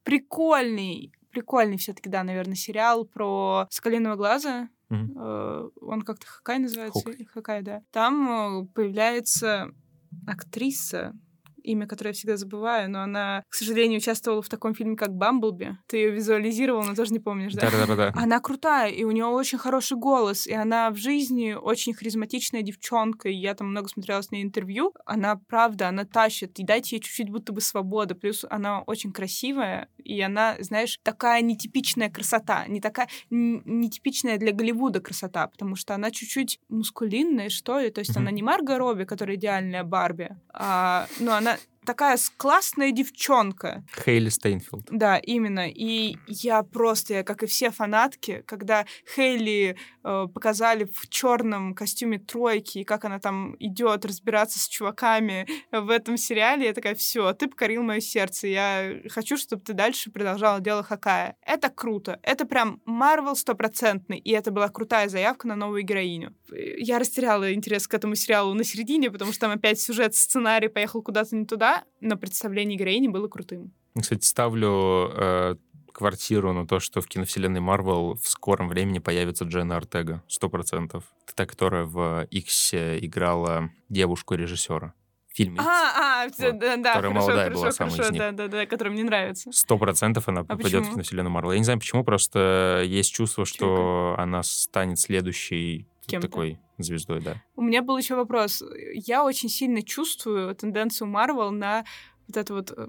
прикольный 0.05 1.13
прикольный 1.33 1.79
все-таки, 1.79 2.09
да, 2.09 2.23
наверное, 2.23 2.55
сериал 2.55 3.05
про 3.05 3.67
Соколиного 3.71 4.17
глаза. 4.17 4.69
Mm-hmm. 4.91 5.73
Он 5.81 6.03
как-то 6.03 6.27
Хакай 6.27 6.59
называется? 6.59 7.01
Хокай. 7.03 7.25
Хакай, 7.25 7.63
да. 7.63 7.83
Там 7.91 8.65
э, 8.65 8.67
появляется 8.75 9.73
актриса, 10.27 11.15
имя 11.63 11.87
которое 11.87 12.11
я 12.11 12.15
всегда 12.15 12.37
забываю, 12.37 12.91
но 12.91 13.03
она, 13.03 13.45
к 13.49 13.55
сожалению, 13.55 13.99
участвовала 13.99 14.43
в 14.43 14.49
таком 14.49 14.75
фильме, 14.75 14.97
как 14.97 15.15
«Бамблби». 15.15 15.77
Ты 15.87 15.99
ее 15.99 16.11
визуализировал, 16.11 16.85
но 16.85 16.95
тоже 16.95 17.13
не 17.13 17.19
помнишь, 17.19 17.55
да? 17.55 17.71
Да-да-да. 17.71 18.13
Она 18.15 18.41
крутая, 18.41 18.91
и 18.91 19.05
у 19.05 19.11
нее 19.11 19.27
очень 19.27 19.59
хороший 19.59 19.97
голос, 19.97 20.47
и 20.47 20.53
она 20.53 20.91
в 20.91 20.97
жизни 20.97 21.53
очень 21.53 21.95
харизматичная 21.95 22.63
девчонка, 22.63 23.29
и 23.29 23.35
я 23.35 23.55
там 23.55 23.69
много 23.69 23.89
смотрела 23.89 24.23
с 24.23 24.31
ней 24.31 24.43
интервью. 24.43 24.93
Она, 25.05 25.37
правда, 25.49 25.89
она 25.89 26.05
тащит, 26.05 26.59
и 26.59 26.65
дайте 26.65 26.97
ей 26.97 27.03
чуть-чуть 27.03 27.31
будто 27.31 27.53
бы 27.53 27.61
свободы. 27.61 28.15
Плюс 28.15 28.45
она 28.49 28.83
очень 28.83 29.13
красивая, 29.13 29.89
и 29.99 30.21
она, 30.21 30.57
знаешь, 30.61 30.99
такая 31.03 31.43
нетипичная 31.43 32.11
красота, 32.11 32.67
не 32.67 32.81
такая 32.81 33.09
нетипичная 33.31 34.39
для 34.39 34.53
Голливуда 34.53 35.01
красота, 35.01 35.47
потому 35.47 35.77
что 35.77 35.95
она 35.95 36.11
чуть-чуть 36.11 36.61
мускулинная, 36.69 37.49
что 37.49 37.79
ли, 37.79 37.91
то 37.91 38.01
есть 38.01 38.13
mm-hmm. 38.13 38.21
она 38.21 38.31
не 38.31 38.43
Марго 38.43 38.79
Робби, 38.79 39.05
которая 39.05 39.37
идеальная 39.37 39.85
Барби, 39.85 40.37
а, 40.53 41.07
ну, 41.21 41.33
она 41.33 41.52
такая 41.85 42.19
классная 42.37 42.93
девчонка. 42.93 43.85
Хейли 44.05 44.29
Стайнфелд. 44.29 44.87
Да, 44.91 45.19
именно. 45.19 45.69
И 45.69 46.17
я 46.27 46.63
просто, 46.63 47.15
я, 47.15 47.25
как 47.25 47.43
и 47.43 47.47
все 47.47 47.71
фанатки, 47.71 48.43
когда 48.47 48.87
Хейли 49.15 49.77
э, 50.05 50.27
показали 50.33 50.85
в 50.85 51.09
черном 51.09 51.75
костюме 51.75 52.19
тройки, 52.19 52.79
и 52.79 52.85
как 52.85 53.05
она 53.05 53.19
там 53.19 53.57
идет 53.59 54.05
разбираться 54.05 54.59
с 54.59 54.69
чуваками 54.69 55.47
в 55.71 55.91
этом 55.91 56.17
сериале, 56.17 56.67
я 56.67 56.73
такая, 56.73 56.95
все, 56.95 57.33
ты 57.33 57.49
покорил 57.49 57.83
мое 57.83 58.01
сердце. 58.01 58.49
Я 58.49 59.01
хочу, 59.11 59.37
чтобы 59.37 59.63
ты 59.63 59.73
дальше 59.73 60.11
продолжала 60.11 60.61
дело 60.61 60.83
Хоукая. 60.83 61.37
Это 61.45 61.69
круто. 61.69 62.19
Это 62.23 62.47
прям 62.47 62.81
Марвел 62.85 63.37
стопроцентный. 63.37 64.19
И 64.19 64.31
это 64.31 64.51
была 64.51 64.69
крутая 64.69 65.09
заявка 65.09 65.49
на 65.49 65.57
новую 65.57 65.83
героиню. 65.83 66.35
Я 66.51 66.99
растеряла 66.99 67.53
интерес 67.53 67.89
к 67.89 67.95
этому 67.95 68.15
сериалу 68.15 68.55
на 68.55 68.65
середине, 68.65 69.11
потому 69.11 69.33
что 69.33 69.43
там 69.43 69.53
опять 69.53 69.81
сюжет, 69.81 70.15
сценарий 70.15 70.69
поехал 70.69 71.03
куда-то 71.03 71.35
не 71.35 71.47
туда, 71.47 71.72
но 72.01 72.17
представление 72.17 72.79
героини 72.79 73.09
было 73.09 73.29
крутым. 73.29 73.73
Кстати, 73.99 74.25
ставлю 74.25 75.11
э, 75.15 75.57
квартиру 75.93 76.53
на 76.53 76.67
то, 76.67 76.81
что 76.81 77.01
в 77.01 77.07
киновселенной 77.07 77.61
Марвел 77.61 78.15
в 78.15 78.27
скором 78.27 78.69
времени 78.69 78.99
появится 78.99 79.45
Дженна 79.45 79.77
Артега. 79.77 80.23
Сто 80.29 80.49
процентов. 80.49 81.05
Это 81.25 81.35
та, 81.35 81.47
которая 81.47 81.85
в 81.85 82.27
X 82.31 82.75
играла 82.75 83.71
девушку-режиссера 83.89 84.95
фильме. 85.33 85.61
А, 85.61 86.25
а, 86.25 86.27
вот, 86.27 86.59
да, 86.59 86.77
да, 86.77 86.95
которая 86.95 87.13
хорошо, 87.13 87.15
молодая 87.15 87.45
хорошо, 87.45 87.61
была 87.61 87.73
хорошо, 87.73 87.97
самая 87.97 88.09
из 88.09 88.11
них. 88.13 88.21
да, 88.21 88.33
да, 88.33 88.49
да, 88.49 88.67
которая 88.67 88.93
мне 88.93 89.05
нравится. 89.05 89.51
Сто 89.53 89.79
процентов 89.79 90.29
она 90.29 90.43
а 90.43 90.45
попадет 90.45 90.73
почему? 90.73 90.85
в 90.85 90.91
киновселенную 90.93 91.31
Марвел. 91.31 91.53
Я 91.53 91.59
не 91.59 91.65
знаю 91.65 91.79
почему, 91.79 92.05
просто 92.05 92.83
есть 92.85 93.13
чувство, 93.15 93.45
что 93.45 94.15
Чуйка. 94.15 94.23
она 94.23 94.43
станет 94.43 94.99
следующей 94.99 95.87
Кем-то. 96.07 96.29
такой 96.29 96.59
звездой, 96.79 97.21
да. 97.21 97.43
У 97.57 97.63
меня 97.63 97.83
был 97.83 97.97
еще 97.97 98.17
вопрос. 98.17 98.63
Я 98.95 99.25
очень 99.25 99.49
сильно 99.49 99.83
чувствую 99.83 100.55
тенденцию 100.55 101.09
Марвел 101.09 101.51
на 101.51 101.85
вот 102.29 102.37
это 102.37 102.55
вот... 102.55 102.73
Э, 102.77 102.89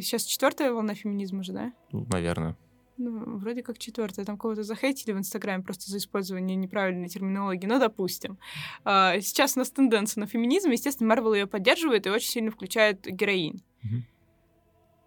сейчас 0.00 0.24
четвертая 0.24 0.72
волна 0.72 0.94
феминизма 0.94 1.42
же, 1.42 1.52
да? 1.52 1.72
Ну, 1.92 2.06
наверное. 2.10 2.56
Ну, 2.98 3.38
вроде 3.38 3.62
как 3.62 3.78
четвертая. 3.78 4.24
Там 4.24 4.38
кого-то 4.38 4.62
захейтили 4.62 5.12
в 5.12 5.18
Инстаграме 5.18 5.62
просто 5.62 5.90
за 5.90 5.98
использование 5.98 6.56
неправильной 6.56 7.08
терминологии. 7.08 7.66
Ну, 7.66 7.78
допустим. 7.78 8.38
А, 8.84 9.20
сейчас 9.20 9.56
у 9.56 9.60
нас 9.60 9.70
тенденция 9.70 10.22
на 10.22 10.26
феминизм. 10.26 10.70
Естественно, 10.70 11.08
Марвел 11.08 11.34
ее 11.34 11.46
поддерживает 11.46 12.06
и 12.06 12.10
очень 12.10 12.30
сильно 12.30 12.50
включает 12.50 13.04
героинь. 13.04 13.62
Угу. 13.84 14.02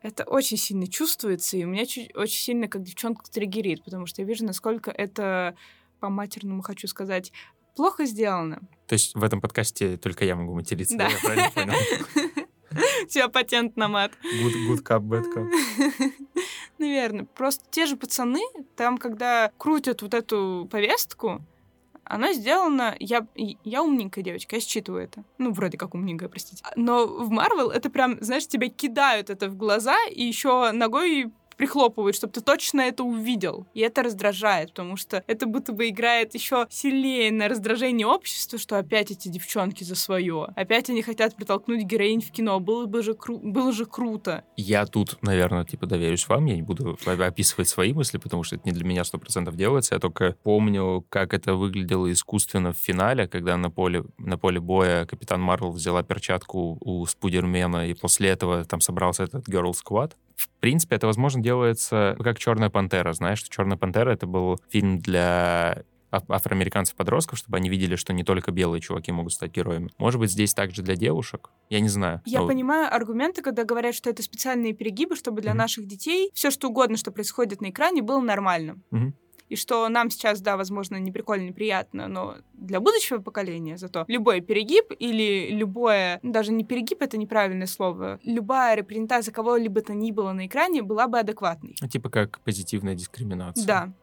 Это 0.02 0.24
очень 0.24 0.58
сильно 0.58 0.88
чувствуется, 0.88 1.58
и 1.58 1.66
у 1.66 1.68
меня 1.68 1.86
чуть, 1.86 2.16
очень 2.16 2.40
сильно 2.40 2.70
как 2.70 2.84
девчонка 2.84 3.30
триггерит, 3.30 3.84
потому 3.84 4.06
что 4.06 4.22
я 4.22 4.28
вижу, 4.28 4.46
насколько 4.46 4.92
это 4.92 5.58
по-матерному 6.00 6.62
хочу 6.62 6.88
сказать, 6.88 7.32
плохо 7.76 8.06
сделано. 8.06 8.60
То 8.88 8.94
есть 8.94 9.16
в 9.16 9.24
этом 9.24 9.42
подкасте 9.42 9.98
только 9.98 10.26
я 10.26 10.36
могу 10.36 10.54
материться, 10.54 10.98
да, 10.98 11.08
я 11.08 11.18
правильно 11.20 11.52
понял? 11.52 11.74
У 13.04 13.08
тебя 13.08 13.30
патент 13.30 13.78
на 13.78 13.88
мат. 13.88 14.12
Good, 14.24 14.68
good 14.70 14.84
cup, 14.84 15.02
bad 15.02 15.26
cup. 15.34 16.12
Наверное. 16.78 17.26
Просто 17.26 17.64
те 17.72 17.86
же 17.86 17.98
пацаны, 17.98 18.42
там, 18.76 18.98
когда 18.98 19.52
крутят 19.58 20.02
вот 20.02 20.14
эту 20.14 20.68
повестку, 20.72 21.42
она 22.04 22.34
сделана... 22.34 22.96
Я, 23.00 23.28
я 23.36 23.84
умненькая 23.84 24.24
девочка, 24.24 24.56
я 24.56 24.62
считываю 24.62 25.04
это. 25.04 25.24
Ну, 25.38 25.52
вроде 25.52 25.78
как 25.78 25.94
умненькая, 25.94 26.30
простите. 26.30 26.64
Но 26.76 27.06
в 27.06 27.30
Марвел 27.30 27.70
это 27.70 27.90
прям, 27.90 28.18
знаешь, 28.22 28.48
тебя 28.48 28.70
кидают 28.70 29.30
это 29.30 29.50
в 29.50 29.56
глаза 29.56 29.96
и 30.10 30.24
еще 30.24 30.72
ногой 30.72 31.32
прихлопывают, 31.60 32.16
чтобы 32.16 32.32
ты 32.32 32.40
точно 32.40 32.80
это 32.80 33.04
увидел. 33.04 33.68
И 33.74 33.82
это 33.82 34.02
раздражает, 34.02 34.70
потому 34.70 34.96
что 34.96 35.26
это 35.28 35.46
будто 35.46 35.74
бы 35.74 35.90
играет 35.90 36.34
еще 36.34 36.66
сильнее 36.70 37.34
на 37.34 37.50
раздражение 37.50 38.08
общества, 38.08 38.58
что 38.58 38.78
опять 38.78 39.12
эти 39.12 39.28
девчонки 39.28 39.84
за 39.84 39.96
свое. 39.96 40.48
Опять 40.56 40.90
они 40.90 41.02
хотят 41.02 41.36
притолкнуть 41.36 41.84
героинь 41.84 42.22
в 42.22 42.32
кино. 42.32 42.62
Было 42.62 42.86
бы 42.86 43.04
же, 43.04 43.12
кру- 43.12 43.42
было 43.42 43.74
же 43.74 43.86
круто. 43.86 44.46
Я 44.56 44.86
тут, 44.86 45.18
наверное, 45.22 45.66
типа 45.66 45.86
доверюсь 45.86 46.30
вам. 46.30 46.46
Я 46.46 46.56
не 46.56 46.62
буду 46.62 46.98
описывать 47.06 47.68
свои 47.68 47.92
мысли, 47.92 48.18
потому 48.20 48.44
что 48.44 48.56
это 48.56 48.64
не 48.66 48.72
для 48.72 48.86
меня 48.86 49.04
сто 49.04 49.18
процентов 49.18 49.58
делается. 49.58 49.96
Я 49.96 50.00
только 50.00 50.38
помню, 50.44 51.06
как 51.10 51.34
это 51.34 51.56
выглядело 51.56 52.10
искусственно 52.10 52.72
в 52.72 52.78
финале, 52.78 53.28
когда 53.28 53.58
на 53.58 53.70
поле, 53.70 54.06
на 54.18 54.38
поле 54.38 54.62
боя 54.62 55.06
капитан 55.06 55.42
Марвел 55.42 55.72
взяла 55.72 56.04
перчатку 56.04 56.78
у 56.80 57.06
Спудермена, 57.06 57.90
и 57.90 57.94
после 57.94 58.30
этого 58.30 58.64
там 58.64 58.80
собрался 58.80 59.24
этот 59.24 59.50
Girl 59.50 59.74
Squad. 59.74 60.14
В 60.40 60.48
принципе, 60.62 60.96
это, 60.96 61.06
возможно, 61.06 61.42
делается 61.44 62.16
как 62.24 62.40
«Черная 62.40 62.70
пантера». 62.70 63.12
Знаешь, 63.12 63.40
что 63.40 63.50
«Черная 63.50 63.76
пантера»— 63.76 64.10
это 64.14 64.26
был 64.26 64.58
фильм 64.70 65.00
для 65.00 65.84
афроамериканцев-подростков, 66.12 67.38
чтобы 67.38 67.58
они 67.58 67.70
видели, 67.70 67.98
что 67.98 68.14
не 68.14 68.24
только 68.24 68.52
белые 68.52 68.80
чуваки 68.80 69.12
могут 69.12 69.34
стать 69.34 69.52
героями. 69.52 69.90
Может 69.98 70.20
быть, 70.20 70.32
здесь 70.32 70.54
также 70.54 70.82
для 70.82 70.96
девушек? 70.96 71.52
Я 71.70 71.82
не 71.82 71.90
знаю. 71.90 72.22
Я 72.26 72.40
но... 72.40 72.48
понимаю 72.48 72.94
аргументы, 72.94 73.42
когда 73.42 73.66
говорят, 73.66 73.94
что 73.94 74.10
это 74.10 74.24
специальные 74.24 74.74
перегибы, 74.74 75.18
чтобы 75.18 75.42
для 75.42 75.52
mm-hmm. 75.52 75.56
наших 75.56 75.88
детей 75.88 76.32
все 76.34 76.52
что 76.52 76.70
угодно, 76.70 76.96
что 76.96 77.12
происходит 77.12 77.60
на 77.60 77.70
экране, 77.70 78.02
было 78.02 78.22
нормальным. 78.22 78.82
Mm-hmm. 78.92 79.14
И 79.50 79.56
что 79.56 79.88
нам 79.90 80.10
сейчас, 80.10 80.42
да, 80.42 80.58
возможно, 80.58 80.98
не 80.98 81.12
прикольно, 81.12 81.48
неприятно, 81.48 82.08
но 82.08 82.38
для 82.54 82.80
будущего 82.80 83.20
поколения 83.20 83.78
зато 83.78 84.06
любой 84.08 84.42
перегиб 84.42 84.92
или 84.98 85.50
любое, 85.52 86.20
даже 86.24 86.52
не 86.52 86.64
перегиб, 86.64 87.02
это 87.02 87.18
неправильное 87.18 87.68
слово, 87.68 88.20
любая 88.24 88.76
репрезентация 88.76 89.32
кого-либо 89.32 89.82
то 89.82 89.94
ни 89.94 90.12
было 90.12 90.32
на 90.32 90.46
экране 90.46 90.82
была 90.84 91.08
бы 91.08 91.20
адекватной. 91.20 91.76
Ну, 91.82 91.88
типа 91.88 92.10
как 92.10 92.40
позитивная 92.42 92.96
дискриминация. 92.96 93.66
Да. 93.66 93.94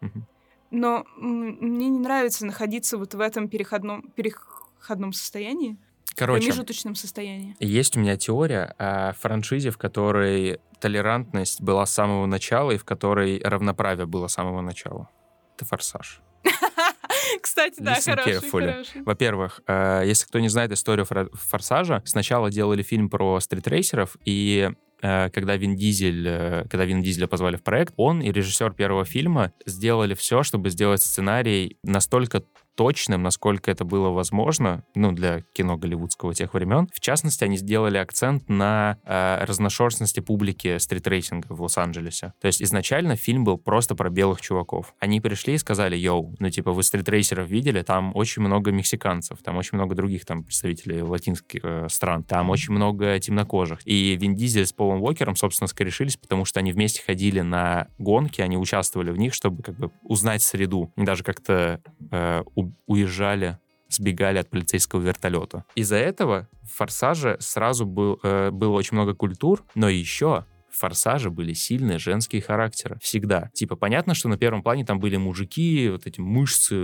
Но 0.73 1.07
мне 1.17 1.89
не 1.89 1.99
нравится 2.01 2.45
находиться 2.45 2.99
вот 2.99 3.15
в 3.15 3.21
этом 3.21 3.49
переходном, 3.49 4.11
переходном 4.17 5.13
состоянии. 5.13 5.77
Короче, 6.17 6.47
промежуточном 6.47 6.95
состоянии. 6.95 7.57
Есть 7.61 7.97
у 7.97 8.01
меня 8.01 8.17
теория 8.17 8.75
о 8.79 9.13
франшизе, 9.13 9.71
в 9.71 9.79
которой 9.79 10.61
толерантность 10.81 11.61
была 11.61 11.87
с 11.87 11.93
самого 11.93 12.27
начала 12.27 12.73
и 12.73 12.79
в 12.79 12.85
которой 12.85 13.41
равноправие 13.45 14.07
было 14.07 14.27
с 14.27 14.33
самого 14.33 14.61
начала. 14.61 15.09
Это 15.57 15.65
«Форсаж». 15.65 16.21
Кстати, 17.41 17.77
да, 17.81 17.95
хороший, 17.95 18.51
хороший. 18.51 19.03
Во-первых, 19.03 19.63
э, 19.67 20.03
если 20.05 20.27
кто 20.27 20.39
не 20.39 20.49
знает 20.49 20.71
историю 20.73 21.07
«Форсажа», 21.07 22.03
сначала 22.05 22.51
делали 22.51 22.83
фильм 22.83 23.09
про 23.09 23.41
стритрейсеров, 23.41 24.17
и 24.27 24.71
э, 25.01 25.31
когда 25.31 25.57
Вин 25.57 25.75
Дизель, 25.75 26.27
э, 26.29 26.67
когда 26.69 26.85
Вин 26.85 27.03
Дизеля 27.03 27.27
позвали 27.27 27.57
в 27.57 27.63
проект, 27.63 27.95
он 27.97 28.21
и 28.21 28.31
режиссер 28.31 28.75
первого 28.75 29.07
фильма 29.07 29.53
сделали 29.65 30.15
все, 30.15 30.43
чтобы 30.43 30.69
сделать 30.69 31.01
сценарий 31.01 31.79
настолько 31.83 32.45
точным, 32.77 33.23
насколько 33.23 33.71
это 33.71 33.85
было 33.85 34.11
возможно, 34.11 34.85
ну, 34.95 35.13
для 35.13 35.41
кино 35.53 35.77
голливудского 35.77 36.35
тех 36.35 36.55
времен. 36.55 36.89
В 36.95 37.01
частности, 37.01 37.43
они 37.43 37.57
сделали 37.57 37.97
акцент 37.97 38.49
на 38.49 38.99
э, 39.05 39.45
разношерстности 39.45 40.21
публики 40.21 40.79
стритрейсинга 40.79 41.47
в 41.53 41.63
Лос-Анджелесе. 41.63 42.35
То 42.41 42.47
есть 42.47 42.63
изначально 42.63 43.17
фильм 43.17 43.45
был 43.45 43.59
просто 43.59 43.95
про 43.95 44.11
белых 44.11 44.41
чуваков. 44.41 44.95
Они 45.01 45.21
пришли 45.21 45.55
и 45.55 45.59
сказали, 45.59 45.97
yo, 45.97 46.35
ну, 46.39 46.51
типа, 46.51 46.73
вы 46.73 46.83
стритрейсеров 46.83 47.49
видели? 47.49 47.83
Там 47.83 48.15
очень 48.15 48.43
много 48.43 48.71
мексиканцев, 48.71 49.39
там 49.43 49.57
очень 49.57 49.77
много 49.77 49.95
других 49.95 50.25
там 50.27 50.45
представителей 50.45 51.03
латинских 51.03 51.61
э, 51.65 51.89
стран, 51.89 52.23
там 52.23 52.51
очень 52.51 52.75
много 52.75 53.19
темнокожих. 53.19 53.81
И 53.87 54.17
Вин 54.17 54.35
Дизель 54.35 54.67
с 54.67 54.73
Полом 54.73 55.03
Уокером, 55.03 55.35
собственно, 55.35 55.69
скорешились, 55.69 56.17
потому 56.17 56.45
что 56.45 56.61
они 56.61 56.73
вместе 56.73 57.03
ходили 57.03 57.41
на 57.41 57.89
гонки, 57.99 58.43
они 58.43 58.59
участвовали 58.59 59.11
в 59.11 59.17
них, 59.17 59.33
чтобы 59.33 59.63
как 59.63 59.77
бы 59.79 59.91
узнать 60.03 60.43
среду. 60.43 60.93
Они 60.97 61.07
даже 61.07 61.25
как-то 61.25 61.81
э, 62.11 62.43
уезжали 62.87 63.59
сбегали 63.89 64.39
от 64.39 64.51
полицейского 64.51 65.01
вертолета. 65.01 65.65
Из-за 65.75 65.97
этого 65.97 66.49
в 66.63 66.77
«Форсаже» 66.77 67.37
сразу 67.41 67.87
был, 67.87 68.19
э, 68.23 68.51
было 68.51 68.73
очень 68.73 68.97
много 68.97 69.15
культур, 69.15 69.65
но 69.75 69.89
еще 69.89 70.45
в 70.77 70.81
«Форсаже» 70.81 71.31
были 71.31 71.55
сильные 71.55 71.99
женские 71.99 72.43
характеры. 72.43 72.99
Всегда. 73.01 73.51
Типа, 73.55 73.77
понятно, 73.77 74.15
что 74.15 74.29
на 74.29 74.37
первом 74.37 74.63
плане 74.63 74.85
там 74.85 75.01
были 75.01 75.17
мужики, 75.17 75.89
вот 75.89 76.07
эти 76.07 76.21
мышцы, 76.21 76.77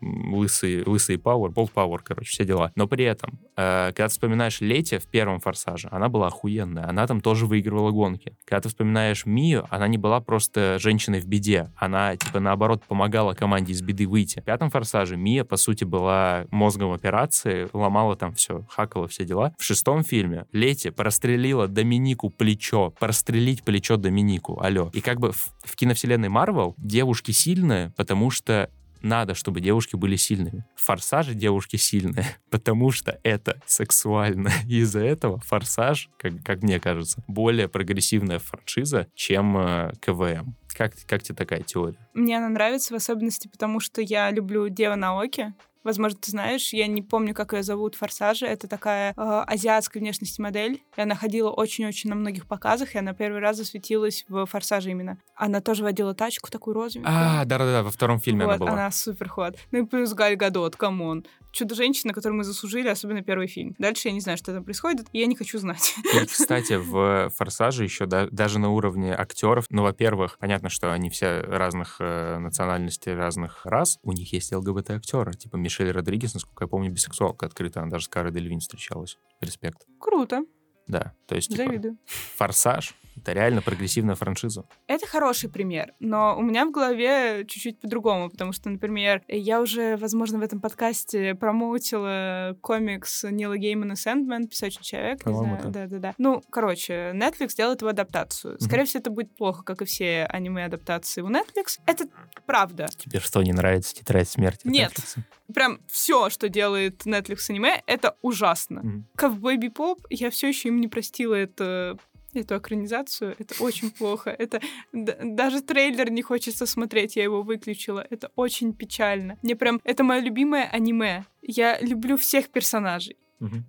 лысые, 0.00 0.84
лысые 0.86 1.18
пауэр, 1.18 1.50
болт 1.50 1.72
пауэр, 1.72 2.02
короче, 2.02 2.30
все 2.30 2.44
дела. 2.44 2.70
Но 2.76 2.86
при 2.86 3.04
этом, 3.04 3.40
э, 3.56 3.88
когда 3.88 4.06
ты 4.06 4.12
вспоминаешь 4.12 4.60
Лети 4.60 4.98
в 4.98 5.06
первом 5.06 5.40
«Форсаже», 5.40 5.88
она 5.90 6.08
была 6.08 6.28
охуенная. 6.28 6.88
Она 6.88 7.06
там 7.06 7.20
тоже 7.20 7.46
выигрывала 7.46 7.90
гонки. 7.90 8.36
Когда 8.44 8.60
ты 8.60 8.68
вспоминаешь 8.68 9.26
Мию, 9.26 9.66
она 9.70 9.88
не 9.88 9.98
была 9.98 10.20
просто 10.20 10.78
женщиной 10.78 11.20
в 11.20 11.26
беде. 11.26 11.72
Она, 11.76 12.16
типа, 12.16 12.38
наоборот, 12.38 12.84
помогала 12.86 13.34
команде 13.34 13.72
из 13.72 13.82
беды 13.82 14.06
выйти. 14.06 14.40
В 14.40 14.44
пятом 14.44 14.70
«Форсаже» 14.70 15.16
Мия, 15.16 15.44
по 15.44 15.56
сути, 15.56 15.82
была 15.84 16.46
мозгом 16.50 16.92
операции, 16.92 17.68
ломала 17.72 18.14
там 18.14 18.34
все, 18.34 18.64
хакала 18.68 19.08
все 19.08 19.24
дела. 19.24 19.52
В 19.58 19.64
шестом 19.64 20.04
фильме 20.04 20.46
Лети 20.52 20.90
прострелила 20.90 21.66
Доминику 21.66 22.30
плечо, 22.30 22.90
прострелила 22.98 23.31
прострелить 23.32 23.62
плечо 23.62 23.96
Доминику, 23.96 24.60
алло. 24.60 24.90
И 24.92 25.00
как 25.00 25.18
бы 25.18 25.32
в, 25.32 25.54
в 25.64 25.74
киновселенной 25.74 26.28
Марвел 26.28 26.74
девушки 26.76 27.30
сильные, 27.30 27.90
потому 27.96 28.30
что 28.30 28.68
надо, 29.00 29.34
чтобы 29.34 29.62
девушки 29.62 29.96
были 29.96 30.16
сильными. 30.16 30.66
В 30.76 30.82
«Форсаже» 30.82 31.34
девушки 31.34 31.76
сильные, 31.76 32.26
потому 32.50 32.90
что 32.90 33.18
это 33.22 33.58
сексуально. 33.66 34.50
Из-за 34.68 35.00
этого 35.00 35.40
«Форсаж», 35.40 36.10
как, 36.18 36.42
как 36.44 36.62
мне 36.62 36.78
кажется, 36.78 37.24
более 37.26 37.68
прогрессивная 37.68 38.38
франшиза, 38.38 39.08
чем 39.14 39.56
э, 39.56 39.92
КВМ. 40.02 40.54
Как, 40.76 40.92
как 41.06 41.22
тебе 41.22 41.34
такая 41.34 41.62
теория? 41.62 41.96
Мне 42.12 42.36
она 42.36 42.50
нравится 42.50 42.92
в 42.92 42.96
особенности, 42.98 43.48
потому 43.48 43.80
что 43.80 44.02
я 44.02 44.30
люблю 44.30 44.68
Девон 44.68 44.94
Аоки. 44.94 45.54
Возможно, 45.84 46.18
ты 46.20 46.30
знаешь, 46.30 46.72
я 46.72 46.86
не 46.86 47.02
помню, 47.02 47.34
как 47.34 47.52
ее 47.52 47.62
зовут 47.62 47.94
в 47.94 47.98
«Форсаже». 47.98 48.46
Это 48.46 48.68
такая 48.68 49.12
э, 49.12 49.14
азиатской 49.16 50.00
внешности 50.00 50.40
модель. 50.40 50.82
И 50.96 51.00
она 51.00 51.14
ходила 51.14 51.50
очень-очень 51.50 52.10
на 52.10 52.16
многих 52.16 52.46
показах, 52.46 52.94
и 52.94 52.98
она 52.98 53.12
первый 53.14 53.40
раз 53.40 53.56
засветилась 53.56 54.24
в 54.28 54.46
«Форсаже» 54.46 54.90
именно. 54.90 55.18
Она 55.34 55.60
тоже 55.60 55.82
водила 55.82 56.14
тачку 56.14 56.50
такую 56.50 56.74
розовенькую. 56.74 57.14
А, 57.14 57.44
да-да-да, 57.44 57.82
во 57.82 57.90
втором 57.90 58.20
фильме 58.20 58.44
вот, 58.44 58.56
она 58.56 58.58
была. 58.58 58.72
она 58.72 58.90
супер 58.90 59.28
hot. 59.28 59.56
Ну 59.70 59.82
и 59.82 59.86
плюс 59.86 60.12
Галь 60.12 60.36
Гадот, 60.36 60.76
come 60.76 61.05
on. 61.05 61.26
Чудо-женщина, 61.52 62.12
которую 62.12 62.38
мы 62.38 62.44
заслужили, 62.44 62.88
особенно 62.88 63.22
первый 63.22 63.46
фильм. 63.46 63.74
Дальше 63.78 64.08
я 64.08 64.14
не 64.14 64.20
знаю, 64.20 64.38
что 64.38 64.52
там 64.52 64.64
происходит, 64.64 65.06
и 65.12 65.18
я 65.18 65.26
не 65.26 65.36
хочу 65.36 65.58
знать. 65.58 65.94
И, 66.14 66.26
кстати, 66.26 66.74
в 66.74 67.30
«Форсаже» 67.36 67.84
еще 67.84 68.06
да, 68.06 68.26
даже 68.30 68.58
на 68.58 68.70
уровне 68.70 69.14
актеров, 69.14 69.66
ну, 69.70 69.82
во-первых, 69.82 70.38
понятно, 70.38 70.68
что 70.68 70.92
они 70.92 71.10
все 71.10 71.40
разных 71.40 71.96
э, 72.00 72.38
национальностей, 72.38 73.14
разных 73.14 73.66
рас, 73.66 73.98
у 74.02 74.12
них 74.12 74.32
есть 74.32 74.52
ЛГБТ-актеры, 74.52 75.34
типа 75.34 75.56
Мишель 75.56 75.90
Родригес, 75.90 76.34
насколько 76.34 76.64
я 76.64 76.68
помню, 76.68 76.90
бисексуалка 76.90 77.46
открыта, 77.46 77.80
она 77.80 77.90
даже 77.90 78.06
с 78.06 78.08
Карой 78.08 78.32
Дельвин 78.32 78.60
встречалась. 78.60 79.18
Респект. 79.40 79.86
Круто. 80.00 80.44
Да, 80.86 81.14
то 81.26 81.36
есть, 81.36 81.50
типа, 81.50 81.64
Завидую. 81.64 81.98
«Форсаж» 82.36 82.94
Это 83.16 83.32
реально 83.32 83.62
прогрессивная 83.62 84.14
франшиза. 84.14 84.64
Это 84.86 85.06
хороший 85.06 85.50
пример, 85.50 85.92
но 86.00 86.36
у 86.36 86.42
меня 86.42 86.64
в 86.66 86.70
голове 86.70 87.44
чуть-чуть 87.46 87.80
по-другому, 87.80 88.30
потому 88.30 88.52
что, 88.52 88.70
например, 88.70 89.22
я 89.28 89.60
уже, 89.60 89.96
возможно, 89.96 90.38
в 90.38 90.42
этом 90.42 90.60
подкасте 90.60 91.34
промоутила 91.34 92.56
комикс 92.60 93.24
Нила 93.24 93.56
Геймана 93.56 93.96
«Сэндмен», 93.96 94.48
«Песочный 94.48 94.84
человек», 94.84 95.24
не 95.26 95.34
знаю. 95.34 95.70
Да-да-да. 95.70 96.14
Ну, 96.18 96.42
короче, 96.50 97.12
Netflix 97.14 97.54
делает 97.56 97.80
его 97.82 97.90
адаптацию. 97.90 98.58
Скорее 98.60 98.82
mm-hmm. 98.82 98.86
всего, 98.86 99.00
это 99.00 99.10
будет 99.10 99.36
плохо, 99.36 99.62
как 99.62 99.82
и 99.82 99.84
все 99.84 100.24
аниме-адаптации 100.26 101.20
у 101.20 101.28
Netflix. 101.28 101.78
Это 101.86 102.06
правда. 102.46 102.88
Тебе 102.98 103.20
что, 103.20 103.42
не 103.42 103.52
нравится 103.52 103.94
«Тетрадь 103.94 104.28
смерти»? 104.28 104.66
Нет. 104.66 104.92
Netflix? 104.92 105.22
Прям 105.52 105.80
все, 105.86 106.30
что 106.30 106.48
делает 106.48 107.04
Netflix 107.06 107.50
аниме, 107.50 107.82
это 107.86 108.16
ужасно. 108.22 108.80
Mm-hmm. 108.80 109.02
Ковбой 109.16 109.56
Бипоп, 109.58 110.06
я 110.08 110.30
все 110.30 110.48
еще 110.48 110.68
им 110.68 110.80
не 110.80 110.88
простила 110.88 111.34
это 111.34 111.98
эту 112.34 112.56
экранизацию. 112.56 113.36
Это 113.38 113.62
очень 113.62 113.90
плохо. 113.90 114.30
Это 114.30 114.60
даже 114.92 115.60
трейлер 115.62 116.10
не 116.10 116.22
хочется 116.22 116.66
смотреть, 116.66 117.16
я 117.16 117.22
его 117.24 117.42
выключила. 117.42 118.06
Это 118.10 118.30
очень 118.36 118.72
печально. 118.74 119.38
Мне 119.42 119.56
прям... 119.56 119.80
Это 119.84 120.04
мое 120.04 120.20
любимое 120.20 120.64
аниме. 120.64 121.24
Я 121.42 121.78
люблю 121.80 122.16
всех 122.16 122.48
персонажей. 122.48 123.16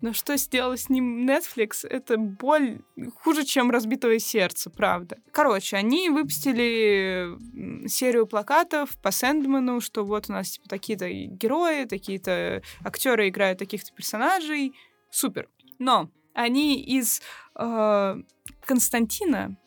Но 0.02 0.14
что 0.14 0.38
сделал 0.38 0.78
с 0.78 0.88
ним 0.88 1.28
Netflix, 1.28 1.88
это 1.88 2.18
боль 2.18 2.82
хуже, 3.24 3.44
чем 3.44 3.72
разбитое 3.72 4.20
сердце, 4.20 4.70
правда. 4.70 5.18
Короче, 5.32 5.78
они 5.78 6.10
выпустили 6.10 7.88
серию 7.88 8.28
плакатов 8.28 8.96
по 9.02 9.10
Сэндману, 9.10 9.82
что 9.82 10.06
вот 10.06 10.30
у 10.30 10.34
нас 10.34 10.52
типа 10.52 10.70
такие-то 10.70 11.10
герои, 11.10 11.86
такие-то 11.86 12.62
актеры 12.84 13.30
играют 13.30 13.58
таких-то 13.58 13.92
персонажей. 13.94 14.74
Супер. 15.10 15.50
Но 15.80 16.12
они 16.34 16.82
из 16.82 17.22
э, 17.56 18.16
Константина, 18.62 19.58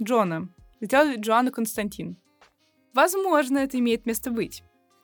Джона, 0.00 0.48
сделали 0.80 1.16
Джоанну 1.16 1.50
Константин. 1.50 2.16
Возможно, 2.94 3.58
это 3.58 3.78
имеет 3.78 4.06
место 4.06 4.30
быть. 4.30 4.62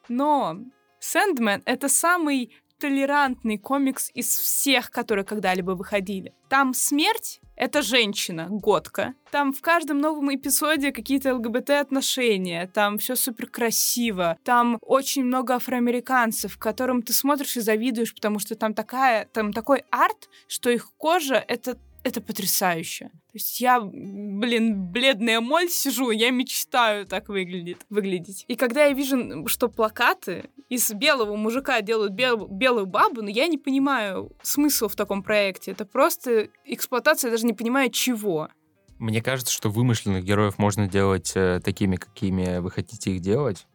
Но 0.09 0.59
Сэндмен— 1.01 1.63
это 1.65 1.89
самый 1.89 2.55
толерантный 2.79 3.59
комикс 3.59 4.11
из 4.15 4.29
всех, 4.29 4.91
которые 4.91 5.25
когда-либо 5.25 5.73
выходили. 5.73 6.35
Там 6.49 6.75
смерть— 6.75 7.41
это 7.57 7.83
женщина, 7.83 8.47
годка. 8.49 9.15
Там 9.31 9.53
в 9.53 9.61
каждом 9.61 9.99
новом 9.99 10.35
эпизоде 10.35 10.93
какие-то 10.93 11.35
ЛГБТ-отношения. 11.35 12.67
Там 12.73 12.99
все 12.99 13.17
супер 13.17 13.49
красиво. 13.49 14.39
Там 14.45 14.79
очень 14.81 15.25
много 15.25 15.55
афроамериканцев, 15.55 16.57
которым 16.57 17.03
ты 17.03 17.13
смотришь 17.13 17.57
и 17.57 17.61
завидуешь, 17.61 18.15
потому 18.15 18.39
что 18.39 18.55
там 18.55 18.75
такая, 18.75 19.27
там 19.27 19.53
такой 19.53 19.85
арт, 19.91 20.29
что 20.47 20.71
их 20.71 20.91
кожа— 20.97 21.45
это 21.49 21.79
это 22.09 22.21
потрясающе. 22.21 23.07
То 23.09 23.35
есть 23.35 23.61
я, 23.61 23.81
блин, 23.81 24.91
бледная 24.91 25.41
моль 25.41 25.69
сижу, 25.69 26.11
я 26.11 26.31
мечтаю 26.31 27.07
так 27.07 27.29
выглядит, 27.29 27.87
выглядеть. 27.91 28.45
И 28.49 28.57
когда 28.57 28.87
я 28.87 28.93
вижу, 28.93 29.47
что 29.47 29.69
плакаты 29.69 30.51
из 30.69 30.91
белого 30.93 31.37
мужика 31.37 31.81
делают 31.81 32.13
бел, 32.13 32.49
белую 32.49 32.87
бабу, 32.87 33.23
ну 33.23 33.29
я 33.29 33.47
не 33.47 33.59
понимаю 33.59 34.33
смысла 34.43 34.89
в 34.89 34.97
таком 34.97 35.23
проекте. 35.23 35.71
Это 35.71 35.85
просто 35.85 36.49
эксплуатация, 36.65 37.29
я 37.29 37.33
даже 37.33 37.47
не 37.47 37.53
понимаю 37.53 37.91
чего. 37.91 38.49
Мне 38.99 39.23
кажется, 39.23 39.53
что 39.53 39.71
вымышленных 39.71 40.25
героев 40.25 40.59
можно 40.59 40.89
делать 40.89 41.33
э, 41.37 41.61
такими, 41.65 41.95
какими 41.95 42.59
вы 42.59 42.71
хотите 42.71 43.13
их 43.13 43.21
делать. 43.21 43.68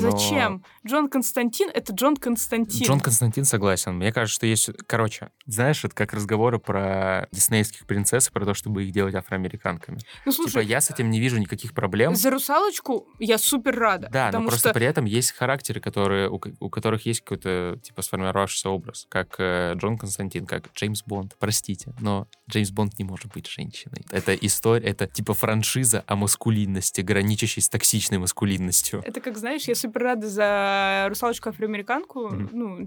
Но... 0.00 0.10
зачем? 0.10 0.64
Джон 0.86 1.08
Константин— 1.08 1.70
это 1.74 1.92
Джон 1.92 2.16
Константин. 2.16 2.86
Джон 2.86 3.00
Константин 3.00 3.44
согласен. 3.44 3.94
Мне 3.94 4.12
кажется, 4.12 4.34
что 4.34 4.46
есть... 4.46 4.70
Короче, 4.86 5.30
знаешь, 5.46 5.84
это 5.84 5.94
как 5.94 6.12
разговоры 6.12 6.58
про 6.58 7.28
диснейских 7.32 7.86
принцесс, 7.86 8.28
про 8.30 8.44
то, 8.44 8.54
чтобы 8.54 8.84
их 8.84 8.92
делать 8.92 9.14
афроамериканками. 9.14 9.98
Ну, 10.24 10.32
слушай, 10.32 10.62
типа, 10.62 10.62
я 10.62 10.80
с 10.80 10.90
этим 10.90 11.10
не 11.10 11.20
вижу 11.20 11.38
никаких 11.38 11.72
проблем. 11.74 12.14
За 12.14 12.30
русалочку 12.30 13.06
я 13.18 13.38
супер 13.38 13.78
рада. 13.78 14.08
Да, 14.12 14.30
но 14.32 14.46
просто 14.46 14.72
при 14.72 14.86
этом 14.86 15.04
есть 15.04 15.32
характеры, 15.32 15.80
которые, 15.80 16.30
у, 16.30 16.40
у 16.60 16.70
которых 16.70 17.06
есть 17.06 17.20
какой-то, 17.20 17.78
типа, 17.82 18.02
сформировавшийся 18.02 18.70
образ, 18.70 19.06
как 19.08 19.36
э, 19.38 19.74
Джон 19.76 19.98
Константин, 19.98 20.46
как 20.46 20.72
Джеймс 20.74 21.02
Бонд. 21.04 21.36
Простите, 21.38 21.94
но 22.00 22.28
Джеймс 22.50 22.70
Бонд 22.70 22.98
не 22.98 23.04
может 23.04 23.32
быть 23.32 23.46
женщиной. 23.46 24.04
Это 24.10 24.34
история, 24.34 24.86
это 24.86 25.06
типа 25.06 25.34
франшиза 25.34 26.04
о 26.06 26.16
маскулинности, 26.16 27.00
граничащей 27.00 27.62
с 27.62 27.68
токсичной 27.68 28.18
маскулинностью. 28.18 29.02
Это 29.04 29.20
как, 29.20 29.38
знаешь, 29.38 29.64
я 29.64 29.74
супер 29.84 30.02
рада 30.02 30.28
за 30.28 31.06
русалочку 31.08 31.50
афроамериканку, 31.50 32.28
mm-hmm. 32.28 32.48
ну, 32.52 32.86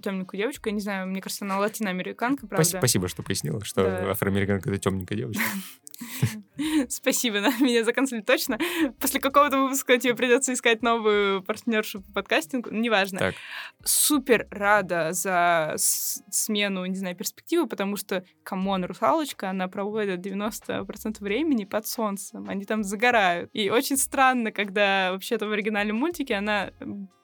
темненькую 0.00 0.38
девочку, 0.38 0.68
я 0.68 0.74
не 0.74 0.80
знаю, 0.80 1.06
мне 1.06 1.20
кажется, 1.20 1.44
она 1.44 1.58
латиноамериканка, 1.58 2.46
правда. 2.48 2.78
Спасибо, 2.78 3.06
что 3.08 3.22
пояснила, 3.22 3.64
что 3.64 3.84
да. 3.84 4.10
афроамериканка— 4.10 4.70
это 4.70 4.78
темненькая 4.78 5.16
девочка. 5.18 5.42
Спасибо, 6.88 7.40
на 7.40 7.45
этом 7.45 7.56
меня 7.58 7.84
закончили 7.84 8.20
точно. 8.20 8.58
После 9.00 9.20
какого-то 9.20 9.62
выпуска 9.62 9.98
тебе 9.98 10.14
придется 10.14 10.52
искать 10.52 10.82
новую 10.82 11.42
партнершу 11.42 12.02
по 12.02 12.12
подкастингу. 12.12 12.70
Неважно. 12.70 13.18
Так. 13.18 13.34
Супер 13.84 14.46
рада 14.50 15.12
за 15.12 15.74
смену, 15.76 16.84
не 16.86 16.96
знаю, 16.96 17.16
перспективы, 17.16 17.66
потому 17.66 17.96
что, 17.96 18.24
come 18.42 18.66
on, 18.66 18.84
русалочка, 18.84 19.50
она 19.50 19.68
проводит 19.68 20.24
90% 20.24 21.16
времени 21.20 21.64
под 21.64 21.86
солнцем. 21.86 22.48
Они 22.48 22.64
там 22.64 22.84
загорают. 22.84 23.50
И 23.52 23.70
очень 23.70 23.96
странно, 23.96 24.52
когда 24.52 25.12
вообще-то 25.12 25.46
в 25.46 25.52
оригинальном 25.52 25.96
мультике 25.96 26.34
она 26.34 26.70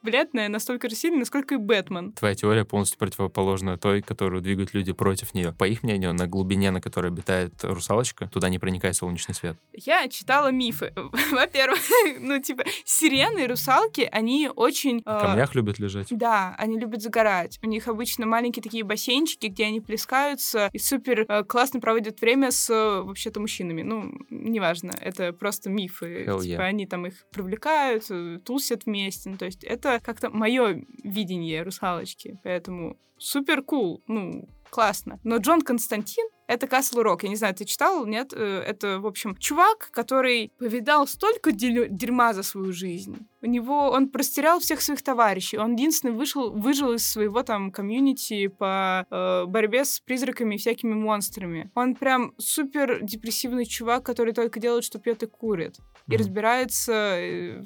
бледная 0.03 0.49
настолько 0.49 0.89
же 0.89 0.97
сильная, 0.97 1.21
насколько 1.21 1.55
и 1.55 1.59
Бэтмен. 1.59 2.13
Твоя 2.13 2.35
теория 2.35 2.65
полностью 2.65 2.99
противоположна 2.99 3.77
той, 3.79 4.03
которую 4.03 4.43
двигают 4.43 4.75
люди 4.75 4.93
против 4.93 5.35
нее. 5.35 5.53
По 5.53 5.65
их 5.67 5.83
мнению, 5.83 6.15
на 6.15 6.27
глубине, 6.27 6.71
на 6.71 6.81
которой 6.81 7.09
обитает 7.09 7.63
русалочка, 7.63 8.29
туда 8.29 8.49
не 8.49 8.59
проникает 8.69 8.97
солнечный 8.97 9.35
свет. 9.35 9.57
Я 9.73 10.07
читала 10.09 10.51
мифы. 10.51 10.93
Во-первых, 11.33 11.79
ну, 12.21 12.39
типа, 12.39 12.65
сирены 12.85 13.45
и 13.45 13.47
русалки, 13.47 14.07
они 14.13 14.51
очень... 14.55 15.01
В 15.01 15.05
камнях 15.05 15.55
э, 15.55 15.59
любят 15.59 15.79
лежать. 15.79 16.09
Да, 16.11 16.55
они 16.59 16.79
любят 16.79 17.01
загорать. 17.01 17.59
У 17.63 17.67
них 17.67 17.89
обычно 17.89 18.27
маленькие 18.27 18.63
такие 18.63 18.85
бассейнчики, 18.85 19.47
где 19.47 19.65
они 19.65 19.81
плескаются 19.81 20.69
и 20.75 20.79
супер 20.79 21.25
э, 21.27 21.45
классно 21.45 21.81
проводят 21.81 22.21
время 22.21 22.51
с 22.51 22.69
вообще-то 22.69 23.41
мужчинами. 23.41 23.81
Ну, 23.81 24.13
неважно, 24.29 24.93
это 25.01 25.33
просто 25.33 25.71
мифы. 25.71 26.27
Hell 26.27 26.43
типа, 26.43 26.61
yeah. 26.61 26.65
они 26.67 26.87
там 26.87 27.07
их 27.07 27.15
привлекают, 27.31 28.05
э, 28.11 28.39
тусят 28.45 28.85
вместе. 28.85 29.31
Ну, 29.31 29.39
то 29.39 29.47
есть 29.47 29.65
это 29.65 29.99
как-то 30.05 30.29
мое 30.29 30.85
видение 31.03 31.63
русалочки, 31.63 32.39
поэтому 32.45 32.99
супер 33.17 33.63
кул, 33.63 33.97
cool, 33.97 34.03
ну, 34.09 34.49
классно. 34.69 35.19
Но 35.25 35.39
Джон 35.39 35.63
Константин 35.63 36.27
это 36.49 36.67
Касл 36.67 37.03
Рок. 37.03 37.23
Я 37.23 37.29
не 37.29 37.37
знаю, 37.37 37.55
ты 37.55 37.65
читал, 37.67 38.07
нет? 38.07 38.33
Э, 38.35 38.63
это, 38.67 38.99
в 38.99 39.07
общем, 39.07 39.37
чувак, 39.37 39.91
который 39.93 40.51
повидал 40.59 41.07
столько 41.07 41.53
дерьма 41.53 42.33
за 42.33 42.43
свою 42.43 42.73
жизнь. 42.73 43.19
У 43.43 43.47
него, 43.47 43.91
он 43.91 44.09
простерял 44.09 44.59
всех 44.59 44.81
своих 44.81 45.03
товарищей. 45.03 45.59
Он 45.59 45.75
единственный 45.75 46.13
вышел, 46.15 46.51
выжил 46.51 46.95
из 46.95 47.07
своего 47.07 47.43
там 47.43 47.71
комьюнити 47.71 48.49
по 48.49 49.07
э, 49.11 49.45
борьбе 49.47 49.85
с 49.85 50.01
призраками 50.01 50.55
и 50.55 50.59
всякими 50.59 50.95
монстрами. 50.95 51.71
Он 51.75 51.95
прям 51.95 52.33
супер 52.39 53.01
депрессивный 53.03 53.67
чувак, 53.67 54.05
который 54.05 54.33
только 54.33 54.59
делает, 54.59 54.85
что 54.85 54.99
пьет 54.99 55.23
и 55.23 55.27
курит. 55.27 55.77
И 56.09 56.17
разбирается 56.17 56.93
э, 57.19 57.63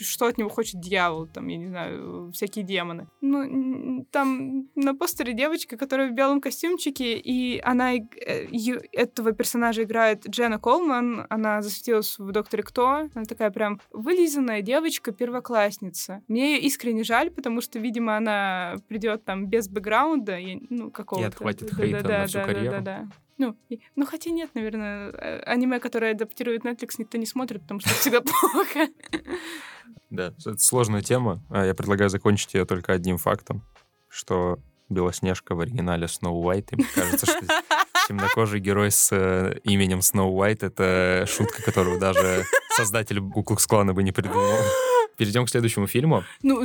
что 0.00 0.26
от 0.26 0.38
него 0.38 0.48
хочет 0.48 0.80
дьявол, 0.80 1.26
там, 1.26 1.46
я 1.48 1.56
не 1.56 1.68
знаю, 1.68 2.30
всякие 2.32 2.64
демоны. 2.64 3.08
Ну, 3.20 4.06
там 4.10 4.68
на 4.74 4.94
постере 4.94 5.32
девочка, 5.32 5.76
которая 5.76 6.10
в 6.10 6.14
белом 6.14 6.40
костюмчике, 6.40 7.16
и 7.16 7.60
она 7.60 7.94
э, 7.94 8.00
этого 8.92 9.32
персонажа 9.32 9.82
играет 9.84 10.26
Дженна 10.26 10.58
Колман, 10.58 11.26
она 11.28 11.62
засветилась 11.62 12.18
в 12.18 12.32
«Докторе 12.32 12.62
Кто», 12.62 13.08
она 13.14 13.24
такая 13.28 13.50
прям 13.50 13.80
вылизанная 13.92 14.62
девочка, 14.62 15.12
первоклассница. 15.12 16.22
Мне 16.28 16.54
ее 16.54 16.60
искренне 16.62 17.04
жаль, 17.04 17.30
потому 17.30 17.60
что, 17.60 17.78
видимо, 17.78 18.16
она 18.16 18.76
придет 18.88 19.24
там 19.24 19.46
без 19.46 19.68
бэкграунда, 19.68 20.38
ну, 20.70 20.90
какого-то. 20.90 21.26
И 21.26 21.28
отхватит 21.28 21.70
да, 21.70 21.76
хейта 21.76 22.02
да, 22.02 22.18
на 22.18 22.26
всю 22.26 22.38
да, 22.38 22.44
карьеру. 22.44 22.70
Да, 22.70 22.80
да, 22.80 23.00
да. 23.02 23.08
Ну, 23.36 23.56
и, 23.68 23.80
ну, 23.96 24.06
хотя 24.06 24.30
нет, 24.30 24.50
наверное, 24.54 25.10
э, 25.10 25.40
аниме, 25.40 25.80
которое 25.80 26.12
адаптирует 26.12 26.64
Netflix, 26.64 26.94
никто 26.98 27.18
не 27.18 27.26
смотрит, 27.26 27.62
потому 27.62 27.80
что 27.80 27.90
всегда 27.90 28.20
плохо. 28.52 28.88
Да, 30.10 30.32
это 30.38 30.58
сложная 30.58 31.02
тема. 31.02 31.42
А 31.50 31.64
я 31.64 31.74
предлагаю 31.74 32.10
закончить 32.10 32.54
ее 32.54 32.64
только 32.64 32.92
одним 32.92 33.18
фактом, 33.18 33.62
что 34.08 34.58
Белоснежка 34.88 35.54
в 35.54 35.60
оригинале 35.60 36.06
Сноу 36.06 36.44
Уайт. 36.44 36.72
И 36.72 36.76
мне 36.76 36.86
кажется, 36.94 37.26
что 37.26 37.44
темнокожий 38.06 38.60
герой 38.60 38.90
с 38.90 39.10
э, 39.12 39.58
именем 39.64 40.02
Сноу 40.02 40.32
Уайт— 40.36 40.62
это 40.62 41.26
шутка, 41.28 41.62
которую 41.62 41.98
даже 41.98 42.44
создатель 42.76 43.20
Куклукс 43.20 43.66
Клана 43.66 43.94
бы 43.94 44.02
не 44.02 44.12
придумал. 44.12 44.58
Перейдем 45.16 45.46
к 45.46 45.50
следующему 45.50 45.86
фильму. 45.86 46.24
Ну, 46.42 46.64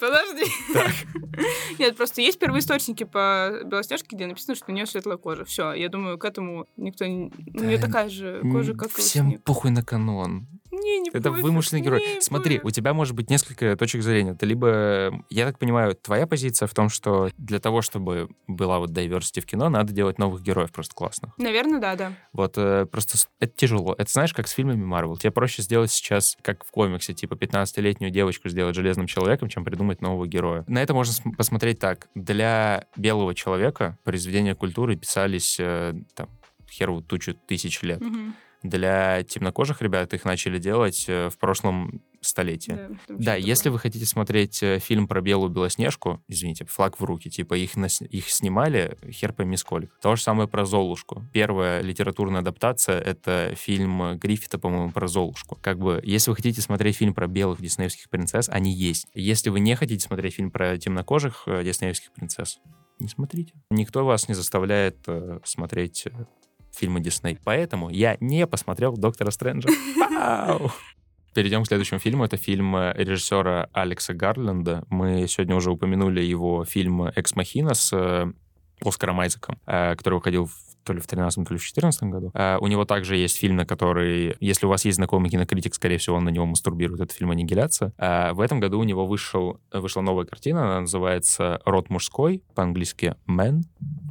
Подожди. 0.00 0.44
Нет, 1.78 1.96
просто 1.96 2.22
есть 2.22 2.38
первоисточники 2.38 3.04
по 3.04 3.60
Белоснежке, 3.64 4.16
где 4.16 4.26
написано, 4.26 4.54
что 4.54 4.66
у 4.68 4.74
нее 4.74 4.86
светлая 4.86 5.18
кожа. 5.18 5.44
Все, 5.44 5.72
я 5.72 5.88
думаю, 5.88 6.18
к 6.18 6.24
этому 6.24 6.66
никто... 6.76 7.06
не... 7.06 7.32
У 7.54 7.62
нее 7.62 7.78
такая 7.78 8.08
же 8.08 8.40
кожа, 8.50 8.74
как 8.74 8.90
Всем 8.90 9.38
похуй 9.40 9.70
на 9.70 9.84
канон. 9.84 10.46
Не, 10.82 11.00
не 11.00 11.10
Это 11.12 11.30
вымышленный 11.30 11.82
герой. 11.82 12.00
Не 12.16 12.20
Смотри, 12.20 12.56
будет. 12.56 12.66
у 12.66 12.70
тебя 12.70 12.94
может 12.94 13.14
быть 13.14 13.30
несколько 13.30 13.76
точек 13.76 14.02
зрения. 14.02 14.34
Ты 14.34 14.46
либо, 14.46 15.24
я 15.30 15.46
так 15.46 15.58
понимаю, 15.58 15.94
твоя 15.94 16.26
позиция 16.26 16.66
в 16.66 16.74
том, 16.74 16.88
что 16.88 17.30
для 17.36 17.58
того, 17.58 17.82
чтобы 17.82 18.28
была 18.46 18.78
вот 18.78 18.90
diversity 18.90 19.40
в 19.40 19.46
кино, 19.46 19.68
надо 19.68 19.92
делать 19.92 20.18
новых 20.18 20.42
героев 20.42 20.72
просто 20.72 20.94
классных. 20.94 21.32
Наверное, 21.38 21.80
да, 21.80 21.96
да. 21.96 22.12
Вот 22.32 22.54
э, 22.56 22.86
просто 22.86 23.18
это 23.38 23.52
тяжело. 23.54 23.94
Это 23.96 24.10
знаешь, 24.10 24.32
как 24.32 24.48
с 24.48 24.52
фильмами 24.52 24.84
Марвел. 24.84 25.16
Тебе 25.16 25.30
проще 25.30 25.62
сделать 25.62 25.90
сейчас, 25.90 26.36
как 26.42 26.64
в 26.64 26.70
комиксе, 26.70 27.14
типа 27.14 27.34
15-летнюю 27.34 28.10
девочку 28.10 28.48
сделать 28.48 28.74
железным 28.74 29.06
человеком, 29.06 29.48
чем 29.48 29.64
придумать 29.64 30.00
нового 30.00 30.26
героя. 30.26 30.64
На 30.66 30.82
это 30.82 30.94
можно 30.94 31.14
посмотреть 31.36 31.78
так. 31.78 32.08
Для 32.14 32.86
белого 32.96 33.34
человека 33.34 33.98
произведения 34.04 34.54
культуры 34.54 34.96
писались 34.96 35.56
э, 35.58 35.94
там 36.14 36.28
херу 36.70 37.02
тучу 37.02 37.34
тысяч 37.34 37.82
лет. 37.82 38.00
Mm-hmm 38.00 38.32
для 38.62 39.22
темнокожих 39.22 39.80
ребят 39.82 40.12
их 40.14 40.24
начали 40.24 40.58
делать 40.58 41.06
э, 41.08 41.30
в 41.30 41.38
прошлом 41.38 42.02
столетии. 42.20 42.78
Да, 43.08 43.16
да 43.16 43.34
если 43.34 43.70
вы 43.70 43.78
хотите 43.78 44.04
смотреть 44.04 44.62
э, 44.62 44.78
фильм 44.78 45.08
про 45.08 45.22
белую 45.22 45.50
белоснежку, 45.50 46.22
извините, 46.28 46.66
флаг 46.66 47.00
в 47.00 47.04
руки, 47.04 47.30
типа 47.30 47.54
их, 47.54 47.76
нас, 47.76 48.02
их 48.02 48.28
снимали, 48.28 48.98
хер 49.10 49.32
пойми 49.32 49.56
сколько. 49.56 49.92
То 50.02 50.16
же 50.16 50.22
самое 50.22 50.48
про 50.48 50.66
Золушку. 50.66 51.24
Первая 51.32 51.80
литературная 51.80 52.40
адаптация— 52.40 53.00
это 53.00 53.54
фильм 53.56 54.18
Гриффита, 54.18 54.58
по-моему, 54.58 54.90
про 54.90 55.08
Золушку. 55.08 55.58
Как 55.62 55.78
бы, 55.78 56.00
если 56.04 56.30
вы 56.30 56.36
хотите 56.36 56.60
смотреть 56.60 56.96
фильм 56.96 57.14
про 57.14 57.26
белых 57.26 57.60
диснеевских 57.60 58.10
принцесс, 58.10 58.48
они 58.48 58.72
есть. 58.72 59.06
Если 59.14 59.48
вы 59.48 59.60
не 59.60 59.74
хотите 59.74 60.04
смотреть 60.04 60.34
фильм 60.34 60.50
про 60.50 60.76
темнокожих 60.76 61.44
э, 61.46 61.64
диснеевских 61.64 62.12
принцесс, 62.12 62.60
не 62.98 63.08
смотрите. 63.08 63.54
Никто 63.70 64.04
вас 64.04 64.28
не 64.28 64.34
заставляет 64.34 64.98
смотреть 65.44 66.06
фильмы 66.80 67.00
Дисней. 67.00 67.38
Поэтому 67.44 67.90
я 67.90 68.16
не 68.20 68.46
посмотрел 68.46 68.96
«Доктора 68.96 69.30
Стрэнджа». 69.30 69.68
Перейдем 71.34 71.62
к 71.62 71.68
следующему 71.68 72.00
фильму. 72.00 72.24
Это 72.24 72.36
фильм 72.36 72.74
э, 72.74 72.92
режиссера 72.96 73.68
Алекса 73.72 74.14
Гарленда. 74.14 74.84
Мы 74.88 75.28
сегодня 75.28 75.54
уже 75.54 75.70
упомянули 75.70 76.20
его 76.20 76.64
фильм 76.64 77.04
«Экс 77.04 77.36
Махина» 77.36 77.74
с 77.74 77.92
э, 77.92 78.32
Оскаром 78.84 79.20
Айзеком, 79.20 79.60
э, 79.66 79.94
который 79.94 80.14
выходил 80.14 80.46
в 80.46 80.54
то 80.82 80.92
ли 80.92 80.98
в 80.98 81.06
13 81.06 81.46
то 81.46 81.54
ли 81.54 81.60
в 81.60 81.64
14 81.64 82.02
году. 82.04 82.32
у 82.34 82.66
него 82.66 82.86
также 82.86 83.14
есть 83.14 83.36
фильм, 83.36 83.56
на 83.56 83.66
который, 83.66 84.34
если 84.40 84.64
у 84.64 84.70
вас 84.70 84.86
есть 84.86 84.96
знакомый 84.96 85.28
кинокритик, 85.30 85.74
скорее 85.74 85.98
всего, 85.98 86.16
он 86.16 86.24
на 86.24 86.30
него 86.30 86.46
мастурбирует. 86.46 87.02
Это 87.02 87.14
фильм 87.14 87.30
«Аннигиляция». 87.30 87.92
в 87.98 88.40
этом 88.40 88.60
году 88.60 88.80
у 88.80 88.84
него 88.84 89.06
вышел, 89.06 89.60
вышла 89.70 90.00
новая 90.00 90.24
картина, 90.24 90.62
она 90.62 90.80
называется 90.80 91.60
«Род 91.66 91.90
мужской», 91.90 92.42
по-английски 92.54 93.14
«Man». 93.28 93.60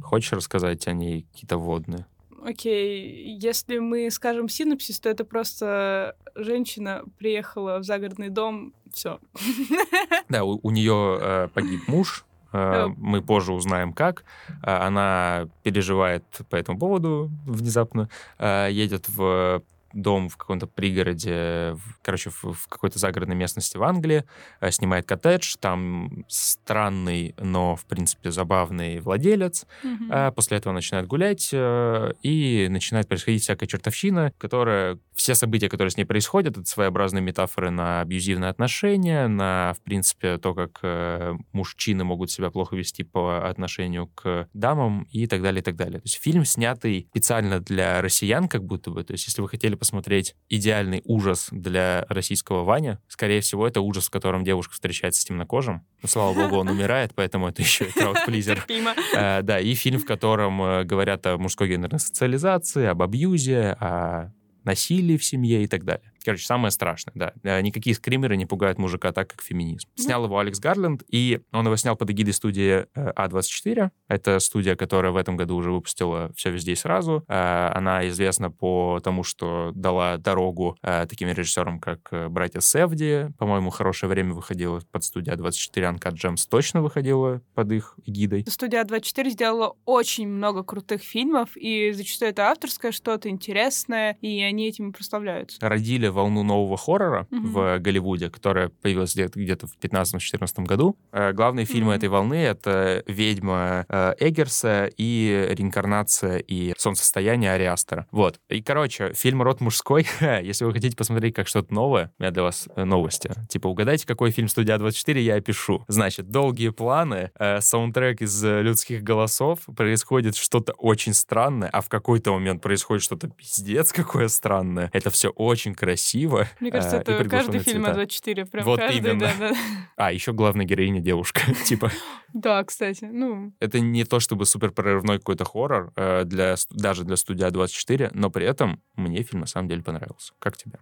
Хочешь 0.00 0.32
рассказать 0.32 0.86
о 0.86 0.92
ней 0.92 1.26
какие-то 1.32 1.58
вводные? 1.58 2.06
Окей, 2.44 3.36
если 3.38 3.78
мы 3.78 4.10
скажем 4.10 4.48
синопсис, 4.48 4.98
то 5.00 5.08
это 5.08 5.24
просто 5.24 6.16
женщина 6.34 7.02
приехала 7.18 7.78
в 7.78 7.84
загородный 7.84 8.30
дом, 8.30 8.72
все. 8.92 9.20
Да, 10.28 10.44
у, 10.44 10.58
у 10.62 10.70
нее 10.70 11.18
э, 11.20 11.48
погиб 11.52 11.86
муж, 11.88 12.24
э, 12.52 12.86
мы 12.96 13.20
позже 13.20 13.52
узнаем 13.52 13.92
как. 13.92 14.24
Э, 14.62 14.86
она 14.86 15.48
переживает 15.62 16.24
по 16.48 16.56
этому 16.56 16.78
поводу 16.78 17.30
внезапно, 17.46 18.08
э, 18.38 18.68
едет 18.70 19.08
в 19.08 19.62
дом 19.92 20.28
в 20.28 20.36
каком-то 20.36 20.66
пригороде, 20.66 21.74
в, 21.74 21.98
короче, 22.02 22.30
в, 22.30 22.44
в 22.44 22.68
какой-то 22.68 22.98
загородной 22.98 23.36
местности 23.36 23.76
в 23.76 23.82
Англии, 23.82 24.24
э, 24.60 24.70
снимает 24.70 25.06
коттедж, 25.06 25.56
там 25.58 26.24
странный, 26.28 27.34
но, 27.38 27.76
в 27.76 27.84
принципе, 27.86 28.30
забавный 28.30 29.00
владелец. 29.00 29.66
Mm-hmm. 29.82 30.32
После 30.32 30.58
этого 30.58 30.72
начинает 30.72 31.06
гулять, 31.06 31.50
э, 31.52 32.12
и 32.22 32.68
начинает 32.70 33.08
происходить 33.08 33.42
всякая 33.42 33.66
чертовщина, 33.66 34.32
которая... 34.38 34.98
Все 35.12 35.34
события, 35.34 35.68
которые 35.68 35.90
с 35.90 35.98
ней 35.98 36.06
происходят, 36.06 36.56
это 36.56 36.66
своеобразные 36.66 37.20
метафоры 37.20 37.68
на 37.70 38.00
абьюзивные 38.00 38.48
отношения, 38.48 39.28
на, 39.28 39.74
в 39.76 39.82
принципе, 39.82 40.38
то, 40.38 40.54
как 40.54 40.78
э, 40.82 41.34
мужчины 41.52 42.04
могут 42.04 42.30
себя 42.30 42.48
плохо 42.50 42.74
вести 42.74 43.04
по 43.04 43.46
отношению 43.46 44.06
к 44.06 44.48
дамам 44.54 45.06
и 45.10 45.26
так 45.26 45.42
далее, 45.42 45.60
и 45.60 45.62
так 45.62 45.76
далее. 45.76 46.00
То 46.00 46.06
есть 46.06 46.18
фильм, 46.22 46.46
снятый 46.46 47.06
специально 47.10 47.60
для 47.60 48.00
россиян, 48.00 48.48
как 48.48 48.64
будто 48.64 48.90
бы. 48.90 49.04
То 49.04 49.12
есть 49.12 49.26
если 49.26 49.42
вы 49.42 49.48
хотели 49.50 49.74
посмотреть 49.80 50.36
идеальный 50.48 51.02
ужас 51.04 51.48
для 51.50 52.06
российского 52.08 52.62
Ваня, 52.62 53.00
скорее 53.08 53.40
всего, 53.40 53.66
это 53.66 53.80
ужас, 53.80 54.06
в 54.06 54.10
котором 54.10 54.44
девушка 54.44 54.74
встречается 54.74 55.22
с 55.22 55.24
темнокожим. 55.24 55.84
Ну, 56.02 56.08
слава 56.08 56.34
богу, 56.34 56.58
он 56.58 56.68
умирает, 56.68 57.12
поэтому 57.16 57.48
это 57.48 57.62
еще 57.62 57.86
и 57.86 57.90
краудплизер. 57.90 58.66
Э, 59.14 59.42
да, 59.42 59.58
и 59.58 59.74
фильм, 59.74 59.98
в 59.98 60.04
котором 60.04 60.62
э, 60.62 60.84
говорят 60.84 61.26
о 61.26 61.38
мужской 61.38 61.68
гендерной 61.68 61.98
социализации, 61.98 62.86
об 62.86 63.02
абьюзе, 63.02 63.76
о 63.80 64.32
насилии 64.64 65.16
в 65.16 65.24
семье 65.24 65.62
и 65.62 65.66
так 65.66 65.84
далее. 65.84 66.12
Короче, 66.24 66.44
самое 66.44 66.70
страшное, 66.70 67.12
да. 67.14 67.32
Э, 67.42 67.60
никакие 67.60 67.94
скримеры 67.94 68.36
не 68.36 68.46
пугают 68.46 68.78
мужика 68.78 69.12
так, 69.12 69.28
как 69.28 69.42
феминизм. 69.42 69.88
Ну. 69.96 70.04
Снял 70.04 70.24
его 70.24 70.38
Алекс 70.38 70.58
Гарленд, 70.58 71.02
и 71.08 71.40
он 71.52 71.66
его 71.66 71.76
снял 71.76 71.96
под 71.96 72.10
эгидой 72.10 72.32
студии 72.32 72.86
э, 72.94 73.12
А24. 73.12 73.90
Это 74.08 74.38
студия, 74.40 74.76
которая 74.76 75.12
в 75.12 75.16
этом 75.16 75.36
году 75.36 75.56
уже 75.56 75.70
выпустила 75.70 76.32
«Все 76.36 76.50
везде 76.50 76.72
и 76.72 76.76
сразу». 76.76 77.24
Э, 77.28 77.70
она 77.74 78.08
известна 78.08 78.50
по 78.50 79.00
тому, 79.02 79.22
что 79.22 79.72
дала 79.74 80.16
дорогу 80.16 80.76
таким 80.82 81.28
режиссерам, 81.28 81.80
как 81.80 82.12
братья 82.30 82.60
Севди. 82.60 83.28
По-моему, 83.38 83.70
«Хорошее 83.70 84.10
время» 84.10 84.34
выходило 84.34 84.80
под 84.90 85.04
студию 85.04 85.36
А24. 85.36 85.94
Uncut 85.94 86.14
Gems 86.14 86.46
точно 86.48 86.82
выходила 86.82 87.42
под 87.54 87.72
их 87.72 87.94
эгидой. 88.04 88.44
Студия 88.48 88.82
А24 88.84 89.30
сделала 89.30 89.76
очень 89.84 90.28
много 90.28 90.62
крутых 90.62 91.02
фильмов, 91.02 91.56
и 91.56 91.92
зачастую 91.92 92.30
это 92.30 92.50
авторское 92.50 92.92
что-то 92.92 93.28
интересное, 93.28 94.16
и 94.20 94.42
они 94.42 94.68
этим 94.68 94.92
прославляются. 94.92 95.58
Родили 95.60 96.08
волну 96.20 96.42
нового 96.42 96.76
хоррора 96.76 97.26
mm-hmm. 97.30 97.46
в 97.46 97.78
Голливуде, 97.78 98.30
которая 98.30 98.68
появилась 98.68 99.14
где-то 99.14 99.66
в 99.66 99.76
15-14 99.80 100.64
году. 100.64 100.96
Э, 101.12 101.32
главные 101.32 101.66
фильмы 101.66 101.92
mm-hmm. 101.92 101.96
этой 101.96 102.08
волны— 102.08 102.34
это 102.34 103.02
«Ведьма» 103.06 103.86
э, 103.88 104.14
Эггерса 104.20 104.90
и 104.96 105.48
«Реинкарнация» 105.50 106.38
и 106.38 106.74
«Солнцестояние» 106.76 107.52
Ариастера. 107.52 108.06
Вот. 108.10 108.38
И, 108.48 108.62
короче, 108.62 109.12
фильм 109.14 109.42
«Род 109.42 109.60
мужской», 109.60 110.06
если 110.20 110.64
вы 110.64 110.72
хотите 110.72 110.96
посмотреть 110.96 111.34
как 111.34 111.48
что-то 111.48 111.72
новое, 111.72 112.12
у 112.18 112.22
меня 112.22 112.30
для 112.30 112.42
вас 112.42 112.68
э, 112.74 112.84
новости. 112.84 113.30
Типа, 113.48 113.68
угадайте, 113.68 114.06
какой 114.06 114.30
фильм 114.30 114.48
«Студия 114.48 114.76
24» 114.76 115.18
я 115.20 115.36
опишу. 115.36 115.84
Значит, 115.88 116.30
долгие 116.30 116.70
планы, 116.70 117.30
саундтрек 117.60 118.22
из 118.22 118.42
людских 118.44 119.02
голосов, 119.02 119.60
происходит 119.76 120.36
что-то 120.36 120.72
очень 120.72 121.14
странное, 121.14 121.68
а 121.68 121.80
в 121.80 121.88
какой-то 121.88 122.32
момент 122.32 122.62
происходит 122.62 123.02
что-то 123.02 123.28
пиздец 123.28 123.92
какое 123.92 124.28
странное. 124.28 124.90
Это 124.92 125.10
все 125.10 125.30
очень 125.30 125.74
красиво 125.74 125.99
красиво. 126.00 126.48
Мне 126.60 126.70
кажется, 126.70 126.96
э, 126.96 127.00
это 127.00 127.28
каждый 127.28 127.60
фильм 127.60 127.86
А24. 127.86 128.46
Прям 128.46 128.64
вот 128.64 128.78
каждый, 128.78 128.98
именно. 128.98 129.20
Да, 129.20 129.32
да. 129.38 129.56
А, 129.96 130.12
еще 130.12 130.32
главная 130.32 130.64
героиня 130.64 131.00
девушка. 131.00 131.42
типа. 131.64 131.90
Да, 132.32 132.62
кстати. 132.64 133.04
Ну. 133.04 133.52
Это 133.60 133.80
не 133.80 134.04
то 134.04 134.20
чтобы 134.20 134.46
супер 134.46 134.70
прорывной 134.70 135.18
какой-то 135.18 135.44
хоррор, 135.44 135.92
э, 135.96 136.24
для, 136.24 136.56
даже 136.70 137.04
для 137.04 137.16
студия 137.16 137.50
24, 137.50 138.10
но 138.14 138.30
при 138.30 138.46
этом 138.46 138.80
мне 138.96 139.22
фильм 139.22 139.40
на 139.40 139.46
самом 139.46 139.68
деле 139.68 139.82
понравился. 139.82 140.32
Как 140.38 140.56
тебе? 140.56 140.78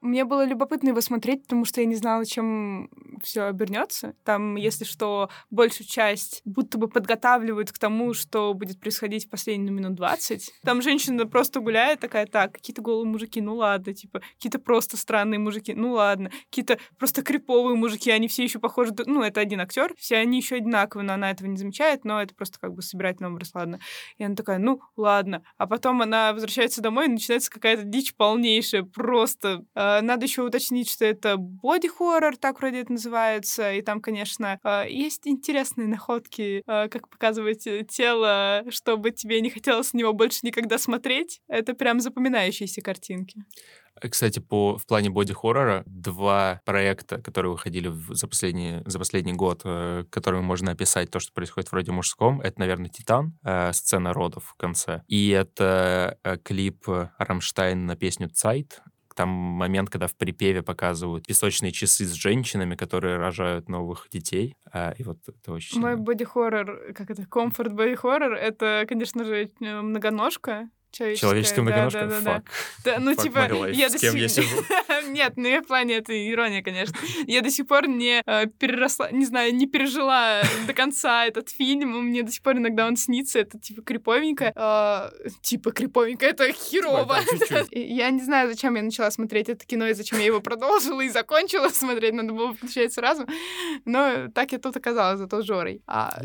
Мне 0.00 0.24
было 0.24 0.44
любопытно 0.44 0.88
его 0.90 1.00
смотреть, 1.00 1.42
потому 1.42 1.64
что 1.64 1.80
я 1.80 1.86
не 1.86 1.96
знала, 1.96 2.24
чем 2.24 2.90
все 3.22 3.44
обернется. 3.44 4.14
Там, 4.24 4.56
если 4.56 4.84
что, 4.84 5.28
большую 5.50 5.86
часть 5.88 6.40
будто 6.44 6.78
бы 6.78 6.88
подготавливают 6.88 7.72
к 7.72 7.78
тому, 7.78 8.14
что 8.14 8.54
будет 8.54 8.80
происходить 8.80 9.26
в 9.26 9.30
последние 9.30 9.72
минут 9.72 9.94
20. 9.94 10.52
Там 10.62 10.82
женщина 10.82 11.26
просто 11.26 11.60
гуляет, 11.60 12.00
такая, 12.00 12.26
так, 12.26 12.52
какие-то 12.52 12.80
голые 12.80 13.08
мужики, 13.08 13.40
ну 13.40 13.56
ладно, 13.56 13.92
типа, 13.92 14.20
какие-то 14.36 14.60
просто 14.60 14.96
странные 14.96 15.40
мужики, 15.40 15.74
ну 15.74 15.92
ладно, 15.92 16.30
какие-то 16.48 16.78
просто 16.98 17.22
криповые 17.22 17.76
мужики, 17.76 18.10
они 18.10 18.28
все 18.28 18.44
еще 18.44 18.60
похожи, 18.60 18.94
ну, 19.06 19.22
это 19.22 19.40
один 19.40 19.60
актер, 19.60 19.94
все 19.96 20.16
они 20.16 20.38
еще 20.38 20.56
одинаковые, 20.56 21.06
но 21.06 21.14
она 21.14 21.30
этого 21.30 21.48
не 21.48 21.56
замечает, 21.56 22.04
но 22.04 22.22
это 22.22 22.34
просто 22.34 22.60
как 22.60 22.72
бы 22.72 22.82
собирательный 22.82 23.30
образ, 23.30 23.50
ладно. 23.54 23.80
И 24.18 24.24
она 24.24 24.36
такая, 24.36 24.58
ну, 24.58 24.80
ладно. 24.96 25.42
А 25.56 25.66
потом 25.66 26.02
она 26.02 26.32
возвращается 26.32 26.80
домой, 26.80 27.06
и 27.06 27.10
начинается 27.10 27.50
какая-то 27.50 27.82
дичь 27.82 28.14
полнейшая, 28.14 28.84
просто 28.84 29.64
Э, 29.74 29.87
надо 30.02 30.26
еще 30.26 30.42
уточнить, 30.42 30.90
что 30.90 31.04
это 31.04 31.36
боди-хоррор, 31.36 32.36
так 32.36 32.60
вроде 32.60 32.80
это 32.80 32.92
называется. 32.92 33.72
И 33.72 33.82
там, 33.82 34.00
конечно, 34.00 34.58
э, 34.62 34.84
есть 34.88 35.26
интересные 35.26 35.88
находки, 35.88 36.62
э, 36.66 36.88
как 36.88 37.08
показывать 37.08 37.66
тело, 37.88 38.64
чтобы 38.70 39.10
тебе 39.10 39.40
не 39.40 39.50
хотелось 39.50 39.92
на 39.92 39.98
него 39.98 40.12
больше 40.12 40.40
никогда 40.42 40.78
смотреть. 40.78 41.40
Это 41.48 41.74
прям 41.74 42.00
запоминающиеся 42.00 42.80
картинки. 42.80 43.44
Кстати, 44.00 44.38
по, 44.38 44.76
в 44.78 44.86
плане 44.86 45.10
боди-хоррора 45.10 45.82
два 45.86 46.60
проекта, 46.64 47.20
которые 47.20 47.52
выходили 47.52 47.92
за, 48.10 48.28
последний, 48.28 48.82
за 48.86 48.98
последний 48.98 49.32
год, 49.32 49.62
э, 49.64 50.04
которыми 50.10 50.42
можно 50.42 50.72
описать 50.72 51.10
то, 51.10 51.20
что 51.20 51.32
происходит 51.32 51.72
вроде 51.72 51.92
мужском, 51.92 52.40
это, 52.40 52.60
наверное, 52.60 52.88
«Титан», 52.88 53.36
э, 53.44 53.72
сцена 53.72 54.12
родов 54.12 54.44
в 54.44 54.54
конце. 54.54 55.02
И 55.08 55.30
это 55.30 56.18
э, 56.22 56.36
клип 56.38 56.86
Рамштайн 57.18 57.86
на 57.86 57.96
песню 57.96 58.28
«Цайт», 58.28 58.82
там 59.18 59.30
момент, 59.30 59.90
когда 59.90 60.06
в 60.06 60.14
припеве 60.14 60.62
показывают 60.62 61.26
песочные 61.26 61.72
часы 61.72 62.04
с 62.04 62.12
женщинами, 62.12 62.76
которые 62.76 63.16
рожают 63.16 63.68
новых 63.68 64.06
детей. 64.12 64.54
А, 64.72 64.94
и 64.96 65.02
вот 65.02 65.18
это 65.26 65.52
очень... 65.52 65.80
Мой 65.80 65.96
боди-хоррор, 65.96 66.92
как 66.94 67.10
это, 67.10 67.26
комфорт 67.26 67.72
боди-хоррор, 67.72 68.34
это, 68.34 68.84
конечно 68.88 69.24
же, 69.24 69.50
многоножка. 69.58 70.70
Человеческая 70.90 71.62
многоножка? 71.62 72.06
Да, 72.06 72.20
да, 72.20 72.20
да. 72.20 72.42
да. 72.84 72.98
ну, 72.98 73.12
Fuck 73.12 73.22
типа, 73.22 73.68
я 73.68 73.90
до 73.90 73.98
сих... 73.98 74.44
Нет, 75.08 75.34
ну, 75.36 75.48
я 75.48 75.62
в 75.62 75.66
плане, 75.66 75.96
это 75.96 76.12
ирония, 76.12 76.62
конечно. 76.62 76.96
Я 77.26 77.42
до 77.42 77.50
сих 77.50 77.66
пор 77.66 77.86
не 77.86 78.22
э, 78.24 78.46
переросла, 78.58 79.10
не 79.10 79.26
знаю, 79.26 79.54
не 79.54 79.66
пережила 79.66 80.42
до 80.66 80.72
конца 80.72 81.26
этот 81.26 81.50
фильм. 81.50 81.90
Мне 82.08 82.22
до 82.22 82.32
сих 82.32 82.42
пор 82.42 82.56
иногда 82.56 82.86
он 82.86 82.96
снится, 82.96 83.38
это, 83.38 83.58
типа, 83.58 83.82
криповенько. 83.82 84.52
Э, 84.56 85.28
типа, 85.42 85.72
криповенько, 85.72 86.26
это 86.26 86.50
херово. 86.52 87.18
я 87.70 88.10
не 88.10 88.22
знаю, 88.22 88.48
зачем 88.48 88.74
я 88.74 88.82
начала 88.82 89.10
смотреть 89.10 89.48
это 89.48 89.64
кино, 89.66 89.88
и 89.88 89.94
зачем 89.94 90.18
я 90.18 90.26
его 90.26 90.40
продолжила 90.40 91.02
и 91.02 91.08
закончила 91.08 91.68
смотреть. 91.72 92.14
Надо 92.14 92.32
было 92.32 92.54
включать 92.54 92.92
сразу. 92.92 93.26
Но 93.84 94.28
так 94.34 94.52
я 94.52 94.58
тут 94.58 94.76
оказалась, 94.76 95.18
зато 95.18 95.42
Жорой. 95.42 95.82
А... 95.86 96.20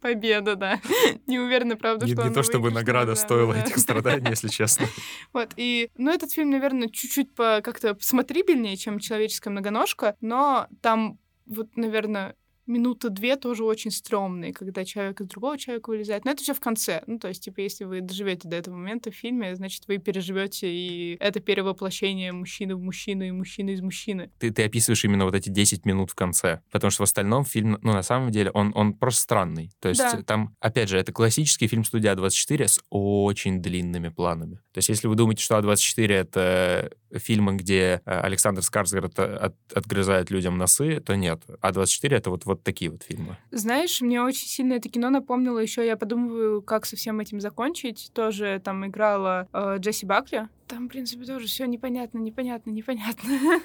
Победа, 0.00 0.54
да. 0.54 0.80
Не 1.26 1.38
уверена, 1.40 1.76
правда, 1.76 2.06
что 2.06 2.22
Не 2.22 2.32
то, 2.32 2.42
чтобы 2.42 2.70
награда 2.70 3.15
стоила 3.16 3.54
этих 3.54 3.78
страданий, 3.78 4.30
если 4.30 4.48
честно. 4.48 4.86
Вот, 5.32 5.50
и, 5.56 5.90
ну, 5.96 6.10
этот 6.12 6.32
фильм, 6.32 6.50
наверное, 6.50 6.88
чуть-чуть 6.88 7.34
как-то 7.34 7.96
смотрибельнее, 8.00 8.76
чем 8.76 8.98
«Человеческая 8.98 9.50
многоножка», 9.50 10.16
но 10.20 10.68
там 10.80 11.18
вот, 11.46 11.76
наверное, 11.76 12.34
минуты 12.66 13.10
две 13.10 13.36
тоже 13.36 13.64
очень 13.64 13.90
стрёмные, 13.90 14.52
когда 14.52 14.84
человек 14.84 15.20
из 15.20 15.26
другого 15.26 15.58
человека 15.58 15.90
вылезает. 15.90 16.24
Но 16.24 16.30
это 16.32 16.42
все 16.42 16.54
в 16.54 16.60
конце. 16.60 17.02
Ну, 17.06 17.18
то 17.18 17.28
есть, 17.28 17.44
типа, 17.44 17.60
если 17.60 17.84
вы 17.84 18.00
доживете 18.00 18.48
до 18.48 18.56
этого 18.56 18.74
момента 18.74 19.10
в 19.10 19.14
фильме, 19.14 19.54
значит, 19.56 19.84
вы 19.88 19.98
переживете 19.98 20.68
и 20.68 21.16
это 21.20 21.40
перевоплощение 21.40 22.32
мужчины 22.32 22.74
в 22.74 22.80
мужчину 22.80 23.24
и 23.24 23.30
мужчины 23.30 23.70
из 23.70 23.80
мужчины. 23.80 24.30
Ты, 24.38 24.50
ты 24.50 24.64
описываешь 24.64 25.04
именно 25.04 25.24
вот 25.24 25.34
эти 25.34 25.48
10 25.48 25.84
минут 25.84 26.10
в 26.10 26.14
конце, 26.14 26.60
потому 26.70 26.90
что 26.90 27.02
в 27.02 27.04
остальном 27.04 27.44
фильм, 27.44 27.78
ну, 27.82 27.92
на 27.92 28.02
самом 28.02 28.30
деле, 28.30 28.50
он, 28.52 28.72
он 28.74 28.94
просто 28.94 29.22
странный. 29.22 29.72
То 29.80 29.88
есть 29.88 30.00
да. 30.00 30.22
там, 30.22 30.54
опять 30.60 30.88
же, 30.88 30.98
это 30.98 31.12
классический 31.12 31.66
фильм 31.66 31.84
студия 31.84 32.14
А24 32.14 32.68
с 32.68 32.80
очень 32.90 33.60
длинными 33.60 34.08
планами. 34.08 34.56
То 34.72 34.78
есть 34.78 34.88
если 34.88 35.08
вы 35.08 35.14
думаете, 35.14 35.42
что 35.42 35.58
А24— 35.58 36.06
это 36.12 36.90
фильмы, 37.14 37.56
где 37.56 38.02
э, 38.04 38.20
Александр 38.20 38.62
Скарсгард 38.62 39.18
от, 39.18 39.56
отгрызает 39.72 40.30
людям 40.30 40.58
носы, 40.58 41.00
то 41.00 41.16
нет. 41.16 41.42
А24— 41.62 42.08
это 42.16 42.30
вот, 42.30 42.44
вот 42.44 42.55
такие 42.62 42.90
вот 42.90 43.02
фильмы. 43.02 43.36
Знаешь, 43.50 44.00
мне 44.00 44.22
очень 44.22 44.46
сильно 44.46 44.74
это 44.74 44.88
кино 44.88 45.10
напомнило 45.10 45.58
еще, 45.58 45.84
я 45.86 45.96
подумываю, 45.96 46.62
как 46.62 46.86
со 46.86 46.96
всем 46.96 47.20
этим 47.20 47.40
закончить. 47.40 48.10
Тоже 48.12 48.60
там 48.64 48.86
играла 48.86 49.48
э, 49.52 49.76
Джесси 49.78 50.06
Бакли. 50.06 50.48
Там, 50.66 50.86
в 50.86 50.88
принципе, 50.88 51.24
тоже 51.24 51.46
все 51.46 51.66
непонятно, 51.66 52.18
непонятно, 52.18 52.70
непонятно. 52.70 53.30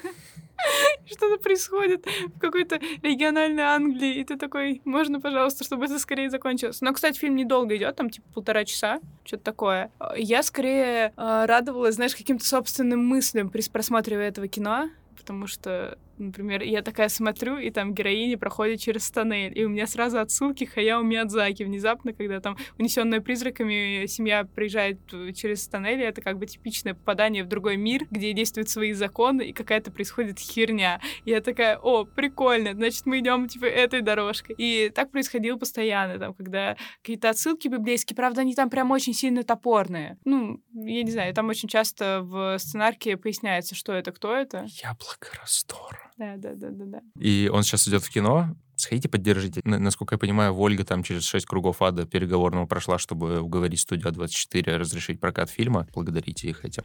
Что-то 1.06 1.38
происходит 1.42 2.06
в 2.06 2.38
какой-то 2.38 2.78
региональной 3.02 3.64
Англии, 3.64 4.20
и 4.20 4.24
ты 4.24 4.36
такой, 4.36 4.80
можно, 4.84 5.20
пожалуйста, 5.20 5.64
чтобы 5.64 5.86
это 5.86 5.98
скорее 5.98 6.30
закончилось. 6.30 6.80
Но, 6.80 6.92
кстати, 6.92 7.18
фильм 7.18 7.34
недолго 7.34 7.76
идет, 7.76 7.96
там 7.96 8.08
типа 8.08 8.26
полтора 8.32 8.64
часа, 8.64 9.00
что-то 9.24 9.42
такое. 9.42 9.90
Я 10.16 10.44
скорее 10.44 11.12
э, 11.16 11.44
радовалась, 11.46 11.96
знаешь, 11.96 12.14
каким-то 12.14 12.46
собственным 12.46 13.04
мыслям 13.04 13.50
при 13.50 13.62
просматривая 13.68 14.28
этого 14.28 14.46
кино, 14.46 14.90
потому 15.16 15.46
что 15.46 15.98
Например, 16.18 16.62
я 16.62 16.82
такая 16.82 17.08
смотрю, 17.08 17.58
и 17.58 17.70
там 17.70 17.94
героини 17.94 18.36
проходят 18.36 18.80
через 18.80 19.10
тоннель, 19.10 19.58
и 19.58 19.64
у 19.64 19.68
меня 19.68 19.86
сразу 19.86 20.18
отсылки 20.18 20.64
Хаяо 20.64 21.02
Миядзаки 21.02 21.62
внезапно, 21.62 22.12
когда 22.12 22.40
там 22.40 22.56
унесенная 22.78 23.20
призраками 23.20 24.06
семья 24.06 24.44
приезжает 24.44 24.98
э, 25.12 25.32
через 25.32 25.66
тоннель, 25.68 26.02
это 26.02 26.20
как 26.20 26.38
бы 26.38 26.46
типичное 26.46 26.94
попадание 26.94 27.44
в 27.44 27.48
другой 27.48 27.76
мир, 27.76 28.06
где 28.10 28.32
действуют 28.32 28.68
свои 28.68 28.92
законы, 28.92 29.42
и 29.48 29.52
какая-то 29.52 29.90
происходит 29.90 30.38
херня. 30.38 31.00
И 31.24 31.30
я 31.30 31.40
такая, 31.40 31.78
о, 31.78 32.04
прикольно, 32.04 32.74
значит, 32.74 33.06
мы 33.06 33.20
идем 33.20 33.48
типа 33.48 33.64
этой 33.64 34.02
дорожкой. 34.02 34.54
И 34.58 34.90
так 34.94 35.10
происходило 35.10 35.56
постоянно, 35.56 36.18
там, 36.18 36.34
когда 36.34 36.76
какие-то 37.00 37.30
отсылки 37.30 37.68
библейские, 37.68 38.16
правда, 38.16 38.42
они 38.42 38.54
там 38.54 38.70
прям 38.70 38.90
очень 38.90 39.14
сильно 39.14 39.42
топорные. 39.42 40.18
Ну, 40.24 40.60
я 40.72 41.02
не 41.02 41.10
знаю, 41.10 41.34
там 41.34 41.48
очень 41.48 41.68
часто 41.68 42.20
в 42.22 42.58
сценарке 42.58 43.16
поясняется, 43.16 43.74
что 43.74 43.92
это, 43.92 44.12
кто 44.12 44.34
это. 44.34 44.66
Яблоко 44.82 45.28
раздора. 45.40 46.11
Да, 46.22 46.36
да, 46.36 46.54
да, 46.54 46.70
да, 46.70 46.84
да. 46.84 47.02
И 47.18 47.50
он 47.52 47.64
сейчас 47.64 47.88
идет 47.88 48.04
в 48.04 48.10
кино. 48.10 48.54
Сходите, 48.76 49.08
поддержите. 49.08 49.60
Насколько 49.64 50.14
я 50.14 50.18
понимаю, 50.18 50.54
Ольга 50.56 50.84
там 50.84 51.02
через 51.02 51.24
шесть 51.24 51.46
кругов 51.46 51.82
ада 51.82 52.06
переговорного 52.06 52.66
прошла, 52.66 52.98
чтобы 52.98 53.40
уговорить 53.40 53.80
студию 53.80 54.12
A24 54.12 54.76
разрешить 54.76 55.18
прокат 55.18 55.50
фильма. 55.50 55.88
Благодарите 55.92 56.48
их 56.48 56.64
этим. 56.64 56.84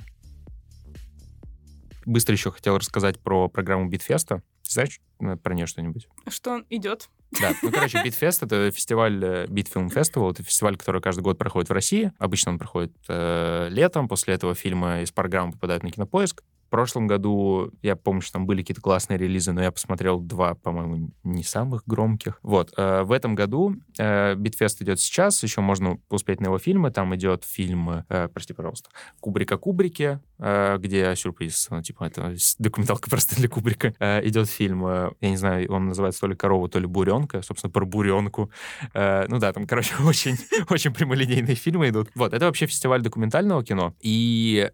Быстро 2.08 2.34
еще 2.34 2.50
хотел 2.50 2.78
рассказать 2.80 3.20
про 3.20 3.48
программу 3.48 3.88
Битфеста. 3.90 4.42
Знаешь 4.64 5.02
э, 5.20 5.36
про 5.36 5.54
нее 5.54 5.68
что-нибудь? 5.68 6.08
Что 6.30 6.54
он 6.54 6.66
идет? 6.72 7.10
Да, 7.40 7.54
ну, 7.62 7.72
короче, 7.72 8.02
Битфест— 8.04 8.42
это 8.44 8.72
фестиваль, 8.72 9.46
Beat 9.50 9.70
Film 9.70 9.90
Festival, 9.90 10.32
это 10.32 10.42
фестиваль, 10.42 10.78
который 10.78 11.02
каждый 11.02 11.22
год 11.22 11.38
проходит 11.38 11.70
в 11.70 11.74
России. 11.74 12.12
Обычно 12.18 12.54
он 12.54 12.58
проходит 12.58 12.94
э, 13.08 13.68
летом, 13.70 14.08
после 14.08 14.34
этого 14.34 14.56
фильмы 14.56 15.04
из 15.04 15.12
программы 15.12 15.52
попадают 15.52 15.84
на 15.84 15.92
Кинопоиск. 15.92 16.44
В 16.68 16.70
прошлом 16.70 17.08
году, 17.08 17.72
я 17.82 17.96
помню, 17.96 18.22
что 18.22 18.34
там 18.34 18.46
были 18.46 18.62
какие-то 18.62 18.82
классные 18.82 19.18
релизы, 19.18 19.54
но 19.54 19.64
я 19.64 19.72
посмотрел 19.72 20.20
два, 20.20 20.56
по-моему, 20.56 21.12
не 21.24 21.44
самых 21.44 21.84
громких. 21.86 22.40
Вот. 22.44 22.74
Э, 22.76 23.04
в 23.04 23.14
этом 23.14 23.36
году 23.36 23.78
э, 23.98 24.36
Битфест 24.36 24.82
идет 24.82 25.00
сейчас, 25.00 25.42
еще 25.44 25.62
можно 25.62 25.98
успеть 26.10 26.42
на 26.42 26.48
его 26.48 26.60
фильмы. 26.60 26.92
Там 26.92 27.16
идет 27.16 27.46
фильм, 27.46 28.04
э, 28.10 28.28
прости, 28.28 28.54
пожалуйста, 28.54 28.90
Кубрика 29.22 29.58
Кубрике, 29.58 30.20
где 30.40 31.16
сюрприз, 31.16 31.68
ну, 31.70 31.82
типа, 31.82 32.06
это 32.06 32.36
документалка 32.60 33.10
просто 33.10 33.36
для 33.36 33.48
Кубрика. 33.48 33.94
Идет 34.24 34.50
фильм, 34.50 34.86
я 34.86 35.30
не 35.30 35.38
знаю, 35.38 35.72
он 35.72 35.88
называется 35.88 36.22
то 36.22 36.28
ли 36.28 36.36
«Корова», 36.36 36.70
то 36.70 36.80
ли 36.80 36.86
«Буренка», 36.86 37.42
собственно, 37.42 37.72
про 37.72 37.86
буренку. 37.86 38.52
Ну 38.94 39.40
да, 39.40 39.54
там, 39.54 39.68
короче, 39.68 39.96
очень, 40.04 40.38
очень 40.70 40.94
прямолинейные 40.94 41.56
фильмы 41.56 41.90
идут. 41.90 42.10
Вот, 42.16 42.34
это 42.34 42.46
вообще 42.46 42.68
фестиваль 42.68 43.02
документального 43.02 43.64
кино. 43.64 43.94
И 44.02 44.70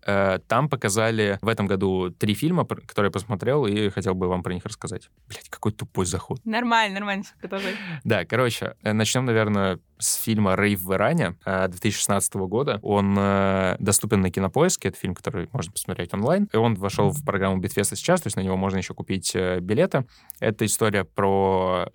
там 0.48 0.70
показали 0.70 1.40
в 1.42 1.48
этом 1.48 1.68
году 1.68 2.10
три 2.12 2.34
фильма, 2.34 2.66
которые 2.66 3.08
я 3.10 3.12
посмотрел, 3.12 3.66
и 3.66 3.90
хотел 3.90 4.16
бы 4.16 4.28
вам 4.28 4.44
про 4.44 4.54
них 4.54 4.66
рассказать. 4.66 5.10
Блять, 5.28 5.50
какой 5.50 5.72
тупой 5.72 6.06
заход. 6.06 6.40
Нормально, 6.46 7.00
нормально, 7.00 7.24
продолжай. 7.40 7.76
Да, 8.04 8.26
короче, 8.26 8.76
э, 8.84 8.94
начнем, 8.94 9.26
наверное, 9.26 9.80
с 10.04 10.16
фильма 10.16 10.56
«Рейв 10.56 10.82
в 10.82 10.94
Иране» 10.94 11.36
2016 11.46 12.34
года. 12.36 12.80
Он 12.82 13.16
э, 13.18 13.76
доступен 13.80 14.22
на 14.22 14.30
Кинопоиске, 14.30 14.90
это 14.90 14.98
фильм, 14.98 15.16
который 15.16 15.50
можно 15.52 15.72
посмотреть 15.72 16.14
онлайн. 16.14 16.50
И 16.52 16.58
он 16.58 16.76
вошел 16.76 17.12
в 17.12 17.24
программу 17.24 17.58
Битфеста 17.58 17.96
сейчас, 17.96 18.22
то 18.22 18.28
есть 18.28 18.38
на 18.38 18.42
него 18.42 18.58
можно 18.58 18.78
еще 18.78 18.94
купить 18.94 19.32
э, 19.36 19.60
билеты. 19.60 20.06
Это 20.40 20.66
история 20.66 21.04
про 21.04 21.88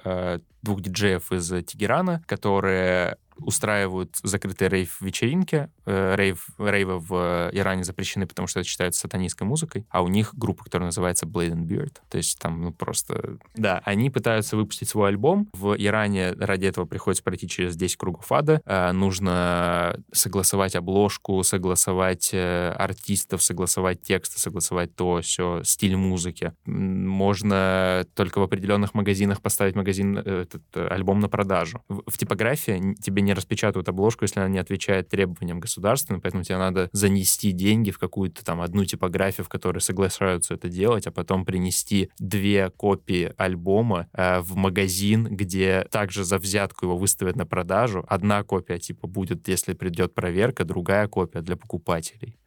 двух 0.63 0.81
диджеев 0.81 1.31
из 1.33 1.49
Тегерана, 1.65 2.23
которые 2.27 3.17
устраивают 3.39 4.17
закрытые 4.23 4.69
рейв-вечеринки. 4.69 5.71
Э, 5.87 6.15
рейв, 6.17 6.49
рейвы 6.59 6.99
в 6.99 7.51
Иране 7.53 7.85
запрещены, 7.85 8.27
потому 8.27 8.47
что 8.49 8.61
это 8.61 8.69
считается 8.69 9.01
сатанистской 9.01 9.47
музыкой. 9.47 9.87
А 9.91 10.03
у 10.03 10.09
них 10.09 10.35
группа, 10.35 10.65
которая 10.65 10.89
называется 10.89 11.27
Blade 11.27 11.53
and 11.53 11.67
Beard. 11.67 11.97
То 12.09 12.19
есть 12.19 12.39
там, 12.39 12.63
ну, 12.63 12.73
просто... 12.73 13.39
Да, 13.55 13.81
они 13.85 14.11
пытаются 14.11 14.57
выпустить 14.57 14.89
свой 14.89 15.09
альбом. 15.09 15.49
В 15.53 15.75
Иране 15.77 16.33
ради 16.33 16.67
этого 16.67 16.85
приходится 16.85 17.23
пройти 17.23 17.49
через 17.49 17.77
10 17.77 17.97
кругов 17.97 18.31
ада. 18.33 18.61
Э, 18.65 18.93
нужно 18.93 19.99
согласовать 20.13 20.77
обложку, 20.77 21.43
согласовать 21.43 22.31
э, 22.33 22.71
артистов, 22.77 23.43
согласовать 23.43 24.03
тексты, 24.03 24.39
согласовать 24.39 24.95
то, 24.95 25.21
все, 25.23 25.63
стиль 25.65 25.97
музыки. 25.97 26.53
Можно 26.67 28.07
только 28.15 28.39
в 28.39 28.43
определенных 28.43 28.95
магазинах 28.95 29.41
поставить 29.41 29.75
магазин, 29.75 30.19
этот 30.19 30.63
альбом 30.75 31.21
на 31.21 31.29
продажу. 31.29 31.83
В, 31.89 32.11
в 32.11 32.19
типографии 32.19 32.95
тебе 32.95 33.23
не 33.23 33.28
распечатывают 33.35 33.89
обложку, 33.89 34.25
если 34.25 34.41
она 34.41 34.49
не 34.49 34.59
отвечает 34.59 35.09
требованиям 35.09 35.61
государственным, 35.61 36.21
поэтому 36.21 36.45
тебе 36.45 36.59
надо 36.59 36.89
занести 36.93 37.53
деньги 37.53 37.91
в 37.91 37.99
какую-то 37.99 38.45
там 38.45 38.61
одну 38.61 38.85
типографию, 38.85 39.45
в 39.45 39.49
которой 39.49 39.81
соглашаются 39.81 40.55
это 40.55 40.69
делать, 40.69 41.07
а 41.07 41.11
потом 41.11 41.45
принести 41.45 42.11
две 42.19 42.71
копии 42.71 43.33
альбома 43.37 44.09
э, 44.13 44.41
в 44.41 44.57
магазин, 44.57 45.25
где 45.25 45.87
также 45.91 46.25
за 46.25 46.39
взятку 46.39 46.87
его 46.87 46.97
выставят 46.97 47.37
на 47.37 47.47
продажу. 47.47 48.05
Одна 48.09 48.43
копия 48.43 48.79
типа 48.79 49.07
будет, 49.07 49.49
если 49.49 49.73
придет 49.73 50.15
проверка, 50.15 50.65
другая 50.65 51.09
копия 51.09 51.41
для 51.41 51.57
покупателей. 51.57 52.39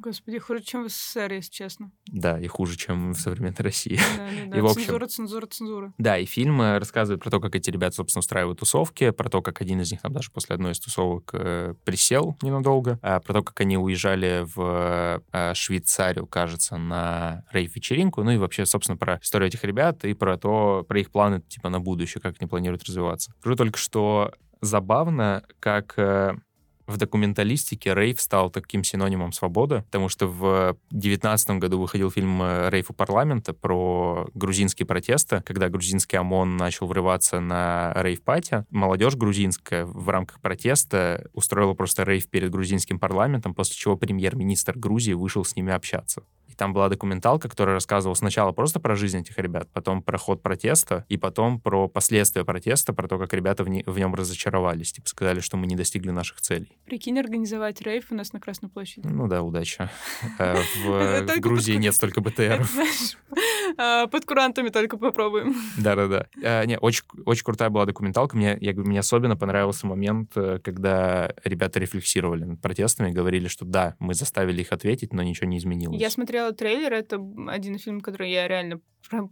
Господи, 0.00 0.38
хуже, 0.38 0.62
чем 0.62 0.84
в 0.84 0.88
СССР, 0.88 1.32
если 1.32 1.50
честно. 1.50 1.90
Да, 2.06 2.38
и 2.38 2.46
хуже, 2.46 2.76
чем 2.76 3.12
в 3.12 3.18
современной 3.18 3.56
России. 3.58 3.98
Да, 4.16 4.28
да, 4.28 4.50
да. 4.50 4.58
И, 4.58 4.60
в 4.60 4.66
общем, 4.66 4.82
цензура, 4.82 5.06
цензура, 5.06 5.46
цензура. 5.46 5.94
Да, 5.98 6.18
и 6.18 6.24
фильм 6.24 6.62
э, 6.62 6.78
рассказывает 6.78 7.20
про 7.20 7.30
то, 7.30 7.40
как 7.40 7.56
эти 7.56 7.70
ребята, 7.70 7.96
собственно, 7.96 8.20
устраивают 8.20 8.60
тусовки, 8.60 9.10
про 9.10 9.28
то, 9.28 9.42
как 9.42 9.60
один 9.60 9.80
из 9.80 9.90
них 9.90 10.00
там 10.00 10.12
даже 10.12 10.30
после 10.30 10.54
одной 10.54 10.72
из 10.72 10.78
тусовок 10.78 11.30
э, 11.32 11.74
присел 11.84 12.36
ненадолго, 12.42 12.98
а 13.02 13.18
про 13.20 13.32
то, 13.32 13.42
как 13.42 13.60
они 13.60 13.76
уезжали 13.76 14.44
в 14.54 15.22
э, 15.32 15.54
Швейцарию, 15.54 16.26
кажется, 16.26 16.76
на 16.76 17.44
рейв-вечеринку, 17.50 18.22
ну 18.22 18.30
и 18.30 18.36
вообще, 18.36 18.66
собственно, 18.66 18.96
про 18.96 19.18
историю 19.20 19.48
этих 19.48 19.64
ребят 19.64 20.04
и 20.04 20.14
про 20.14 20.36
то, 20.36 20.84
про 20.86 21.00
их 21.00 21.10
планы, 21.10 21.40
типа, 21.40 21.68
на 21.68 21.80
будущее, 21.80 22.22
как 22.22 22.36
они 22.38 22.48
планируют 22.48 22.84
развиваться. 22.84 23.32
Скажу 23.40 23.56
только, 23.56 23.78
что 23.78 24.32
забавно, 24.60 25.44
как 25.60 25.94
э, 25.96 26.34
в 26.88 26.96
документалистике 26.96 27.94
рейв 27.94 28.20
стал 28.20 28.50
таким 28.50 28.82
синонимом 28.82 29.32
свободы, 29.32 29.82
потому 29.82 30.08
что 30.08 30.26
в 30.26 30.76
2019 30.90 31.50
году 31.50 31.78
выходил 31.78 32.10
фильм 32.10 32.42
э, 32.42 32.70
«Рейв 32.70 32.90
у 32.90 32.94
парламента» 32.94 33.52
про 33.52 34.26
грузинские 34.34 34.86
протесты, 34.86 35.42
когда 35.44 35.68
грузинский 35.68 36.16
ОМОН 36.16 36.56
начал 36.56 36.86
врываться 36.86 37.40
на 37.40 37.92
рейв-пати. 37.94 38.64
Молодежь 38.70 39.16
грузинская 39.16 39.84
в 39.84 40.08
рамках 40.08 40.40
протеста 40.40 41.28
устроила 41.34 41.74
просто 41.74 42.04
рейв 42.04 42.26
перед 42.28 42.50
грузинским 42.50 42.98
парламентом, 42.98 43.54
после 43.54 43.76
чего 43.76 43.96
премьер-министр 43.96 44.78
Грузии 44.78 45.12
вышел 45.12 45.44
с 45.44 45.56
ними 45.56 45.72
общаться. 45.72 46.22
Там 46.56 46.72
была 46.72 46.88
документалка, 46.88 47.48
которая 47.48 47.74
рассказывала 47.74 48.14
сначала 48.14 48.52
просто 48.52 48.80
про 48.80 48.96
жизнь 48.96 49.18
этих 49.18 49.38
ребят, 49.38 49.68
потом 49.72 50.02
про 50.02 50.18
ход 50.18 50.42
протеста, 50.42 51.04
и 51.08 51.16
потом 51.16 51.60
про 51.60 51.88
последствия 51.88 52.44
протеста, 52.44 52.92
про 52.92 53.08
то, 53.08 53.18
как 53.18 53.32
ребята 53.32 53.64
в, 53.64 53.68
не, 53.68 53.82
в 53.86 53.98
нем 53.98 54.14
разочаровались. 54.14 54.92
Типа 54.92 55.08
сказали, 55.08 55.40
что 55.40 55.56
мы 55.56 55.66
не 55.66 55.76
достигли 55.76 56.10
наших 56.10 56.40
целей. 56.40 56.76
Прикинь, 56.86 57.18
организовать 57.18 57.80
рейв 57.82 58.06
у 58.10 58.14
нас 58.14 58.32
на 58.32 58.40
Красной 58.40 58.68
площади. 58.68 59.06
Ну 59.06 59.28
да, 59.28 59.42
удача. 59.42 59.90
Э, 60.38 60.56
в 60.84 61.26
Грузии 61.40 61.74
нет 61.74 61.94
столько 61.94 62.20
БТР. 62.20 62.66
А, 63.76 64.06
под 64.06 64.24
курантами 64.24 64.70
только 64.70 64.96
попробуем. 64.96 65.54
Да-да-да. 65.78 66.26
Э, 66.42 66.64
не, 66.64 66.78
очень, 66.78 67.04
крутая 67.44 67.70
была 67.70 67.84
документалка. 67.84 68.36
Мне 68.36 68.98
особенно 68.98 69.36
понравился 69.36 69.86
момент, 69.86 70.32
э, 70.36 70.58
когда 70.62 71.32
ребята 71.44 71.78
рефлексировали 71.78 72.44
над 72.44 72.60
протестами, 72.60 73.10
говорили, 73.10 73.48
что 73.48 73.64
да, 73.64 73.94
мы 73.98 74.14
заставили 74.14 74.62
их 74.62 74.72
ответить, 74.72 75.12
но 75.12 75.22
ничего 75.22 75.48
не 75.48 75.58
изменилось. 75.58 76.00
Я 76.00 76.10
смотрела 76.10 76.37
смотрела 76.38 76.52
трейлер. 76.52 76.92
Это 76.92 77.20
один 77.48 77.78
фильм, 77.78 78.00
который 78.00 78.30
я 78.30 78.48
реально 78.48 78.80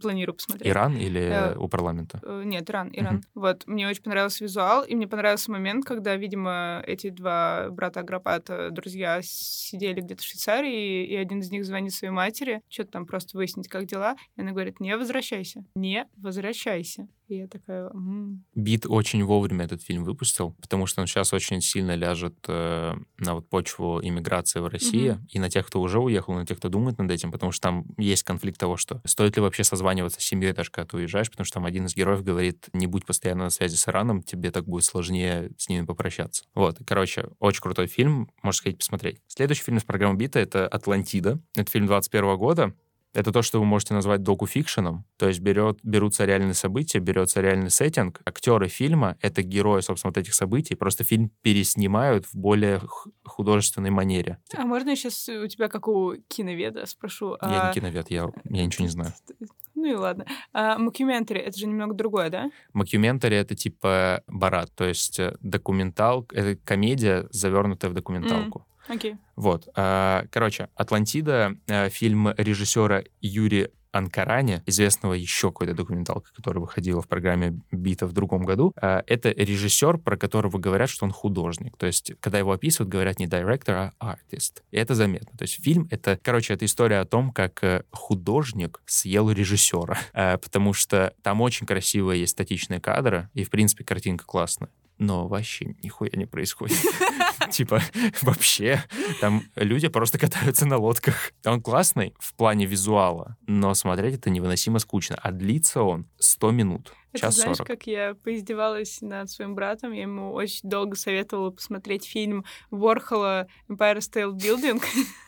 планирую 0.01 0.35
посмотреть. 0.35 0.67
Иран 0.67 0.97
или 0.97 1.21
э, 1.21 1.55
у 1.57 1.67
парламента? 1.67 2.19
Э, 2.23 2.43
нет, 2.45 2.69
Иран, 2.69 2.89
Иран. 2.93 3.15
Угу. 3.15 3.23
Вот, 3.35 3.63
мне 3.67 3.87
очень 3.87 4.03
понравился 4.03 4.43
визуал, 4.43 4.83
и 4.83 4.95
мне 4.95 5.07
понравился 5.07 5.51
момент, 5.51 5.85
когда, 5.85 6.15
видимо, 6.15 6.83
эти 6.85 7.09
два 7.09 7.69
брата 7.69 8.01
Агропата, 8.01 8.69
друзья, 8.71 9.19
сидели 9.23 10.01
где-то 10.01 10.21
в 10.21 10.25
Швейцарии, 10.25 11.05
и 11.05 11.15
один 11.15 11.39
из 11.39 11.51
них 11.51 11.65
звонит 11.65 11.93
своей 11.93 12.13
матери, 12.13 12.61
что-то 12.69 12.91
там 12.91 13.05
просто 13.05 13.37
выяснить, 13.37 13.67
как 13.67 13.85
дела, 13.85 14.15
и 14.35 14.41
она 14.41 14.51
говорит, 14.51 14.79
не 14.79 14.95
возвращайся, 14.97 15.63
не 15.75 16.07
возвращайся. 16.17 17.07
И 17.27 17.35
я 17.35 17.47
такая... 17.47 17.89
М-м". 17.89 18.45
Бит 18.55 18.85
очень 18.87 19.23
вовремя 19.23 19.65
этот 19.65 19.83
фильм 19.83 20.05
выпустил, 20.05 20.55
потому 20.61 20.85
что 20.85 21.01
он 21.01 21.07
сейчас 21.07 21.33
очень 21.33 21.59
сильно 21.59 21.93
ляжет 21.95 22.37
э, 22.47 22.93
на 23.17 23.35
вот 23.35 23.49
почву 23.49 23.99
иммиграции 24.01 24.59
в 24.59 24.67
России, 24.67 25.11
угу. 25.11 25.19
и 25.29 25.39
на 25.39 25.49
тех, 25.49 25.67
кто 25.67 25.81
уже 25.81 25.99
уехал, 25.99 26.33
и 26.33 26.37
на 26.37 26.45
тех, 26.45 26.57
кто 26.57 26.69
думает 26.69 26.97
над 26.97 27.11
этим, 27.11 27.31
потому 27.31 27.51
что 27.51 27.63
там 27.63 27.85
есть 27.97 28.23
конфликт 28.23 28.57
того, 28.59 28.77
что 28.77 29.01
стоит 29.05 29.35
ли 29.35 29.41
вообще 29.41 29.56
созваниваться 29.63 30.21
с 30.21 30.23
семьей, 30.23 30.53
даже 30.53 30.71
когда 30.71 30.87
ты 30.87 30.97
уезжаешь, 30.97 31.29
потому 31.29 31.45
что 31.45 31.55
там 31.55 31.65
один 31.65 31.85
из 31.85 31.95
героев 31.95 32.23
говорит, 32.23 32.67
не 32.73 32.87
будь 32.87 33.05
постоянно 33.05 33.45
на 33.45 33.49
связи 33.49 33.75
с 33.75 33.87
Ираном, 33.87 34.23
тебе 34.23 34.51
так 34.51 34.65
будет 34.65 34.83
сложнее 34.83 35.51
с 35.57 35.69
ними 35.69 35.85
попрощаться. 35.85 36.43
Вот, 36.53 36.77
короче, 36.85 37.29
очень 37.39 37.61
крутой 37.61 37.87
фильм, 37.87 38.29
можешь 38.43 38.59
сходить 38.59 38.79
посмотреть. 38.79 39.21
Следующий 39.27 39.63
фильм 39.63 39.77
из 39.77 39.83
программы 39.83 40.17
Бита— 40.17 40.39
это 40.41 40.67
«Атлантида». 40.67 41.39
Это 41.55 41.71
фильм 41.71 41.87
21 41.87 42.37
года, 42.37 42.73
это 43.17 43.31
то, 43.31 43.41
что 43.41 43.59
вы 43.59 43.65
можете 43.65 43.95
назвать 43.95 44.21
доку-фикшеном. 44.21 45.03
То 45.17 45.27
есть 45.27 45.39
берет, 45.39 45.79
берутся 45.81 46.25
реальные 46.25 46.53
события, 46.53 46.99
берется 46.99 47.41
реальный 47.41 47.71
сеттинг. 47.71 48.21
Актеры 48.25 48.67
фильма— 48.67 49.17
это 49.21 49.41
герои, 49.41 49.81
собственно, 49.81 50.11
вот 50.11 50.19
этих 50.19 50.35
событий. 50.35 50.75
Просто 50.75 51.03
фильм 51.03 51.31
переснимают 51.41 52.27
в 52.27 52.35
более 52.35 52.79
художественной 53.25 53.89
манере. 53.89 54.37
А 54.55 54.65
можно 54.65 54.91
я 54.91 54.95
сейчас 54.95 55.27
у 55.29 55.47
тебя, 55.47 55.67
как 55.67 55.87
у 55.87 56.13
киноведа, 56.27 56.85
спрошу? 56.85 57.31
Я 57.41 57.63
а... 57.63 57.67
не 57.69 57.73
киновед, 57.73 58.11
я, 58.11 58.29
я 58.43 58.65
ничего 58.65 58.85
не 58.85 58.91
знаю. 58.91 59.13
Ну, 59.79 59.85
и 59.85 59.93
ладно. 59.93 60.25
А 60.53 60.79
мокюментари— 60.79 61.39
это 61.45 61.59
же 61.59 61.67
немного 61.67 61.93
другое, 61.93 62.31
да? 62.31 62.49
Мокюментари— 62.73 63.35
это 63.37 63.53
типа 63.53 64.23
барат, 64.25 64.73
то 64.73 64.85
есть 64.85 65.19
э, 65.19 65.37
документал, 65.39 66.25
это 66.31 66.55
комедия, 66.65 67.27
завернутая 67.29 67.91
в 67.91 67.93
документалку. 67.93 68.65
Mm. 68.67 68.76
Okay. 68.89 69.17
Вот. 69.35 69.67
А, 69.75 70.25
короче, 70.31 70.69
«Атлантида»— 70.75 71.55
фильм 71.91 72.29
режиссера 72.37 73.03
Юрия 73.21 73.69
Анкаране, 73.91 74.63
известного 74.65 75.13
еще 75.13 75.47
какой-то 75.49 75.73
документалкой, 75.73 76.29
которая 76.33 76.61
выходила 76.61 77.01
в 77.01 77.07
программе 77.07 77.59
«Бита» 77.71 78.05
в 78.05 78.13
другом 78.13 78.43
году. 78.43 78.73
А, 78.79 79.03
это 79.07 79.29
режиссер, 79.29 79.97
про 79.97 80.17
которого 80.17 80.57
говорят, 80.57 80.89
что 80.89 81.05
он 81.05 81.11
художник. 81.11 81.77
То 81.77 81.87
есть, 81.87 82.13
когда 82.19 82.37
его 82.37 82.51
описывают, 82.51 82.89
говорят 82.89 83.19
не 83.19 83.27
директор, 83.27 83.75
а 83.75 83.93
артист. 83.99 84.63
И 84.71 84.77
это 84.77 84.95
заметно. 84.95 85.37
То 85.37 85.43
есть 85.43 85.61
фильм— 85.63 85.87
это, 85.91 86.19
короче, 86.21 86.53
это 86.53 86.65
история 86.65 86.99
о 86.99 87.05
том, 87.05 87.31
как 87.31 87.63
э, 87.63 87.83
художник 87.91 88.81
съел 88.85 89.31
режиссера. 89.31 89.97
Потому 90.13 90.73
что 90.73 91.13
там 91.23 91.41
очень 91.41 91.65
красивые 91.65 92.21
есть 92.21 92.33
статичные 92.33 92.79
кадры, 92.79 93.29
и, 93.33 93.43
в 93.43 93.49
принципе, 93.49 93.83
картинка 93.83 94.25
классная 94.25 94.69
но 94.97 95.27
вообще 95.27 95.75
нихуя 95.83 96.11
не 96.13 96.25
происходит. 96.25 96.77
Типа, 97.51 97.81
вообще, 98.21 98.83
там 99.21 99.43
люди 99.55 99.87
просто 99.87 100.17
катаются 100.17 100.65
на 100.65 100.77
лодках. 100.77 101.31
Он 101.45 101.61
классный 101.61 102.13
в 102.19 102.33
плане 102.35 102.65
визуала, 102.65 103.37
но 103.47 103.73
смотреть 103.73 104.15
это 104.15 104.29
невыносимо 104.29 104.79
скучно. 104.79 105.17
А 105.21 105.31
длится 105.31 105.83
он 105.83 106.07
100 106.19 106.51
минут. 106.51 106.93
Это, 107.13 107.31
знаешь, 107.31 107.57
40. 107.57 107.67
как 107.67 107.87
я 107.87 108.15
поиздевалась 108.15 109.01
над 109.01 109.29
своим 109.29 109.55
братом, 109.55 109.91
я 109.91 110.03
ему 110.03 110.33
очень 110.33 110.69
долго 110.69 110.95
советовала 110.95 111.51
посмотреть 111.51 112.05
фильм 112.05 112.45
Ворхола 112.69 113.47
Empire 113.69 113.99
State 113.99 114.33
Building. 114.37 114.81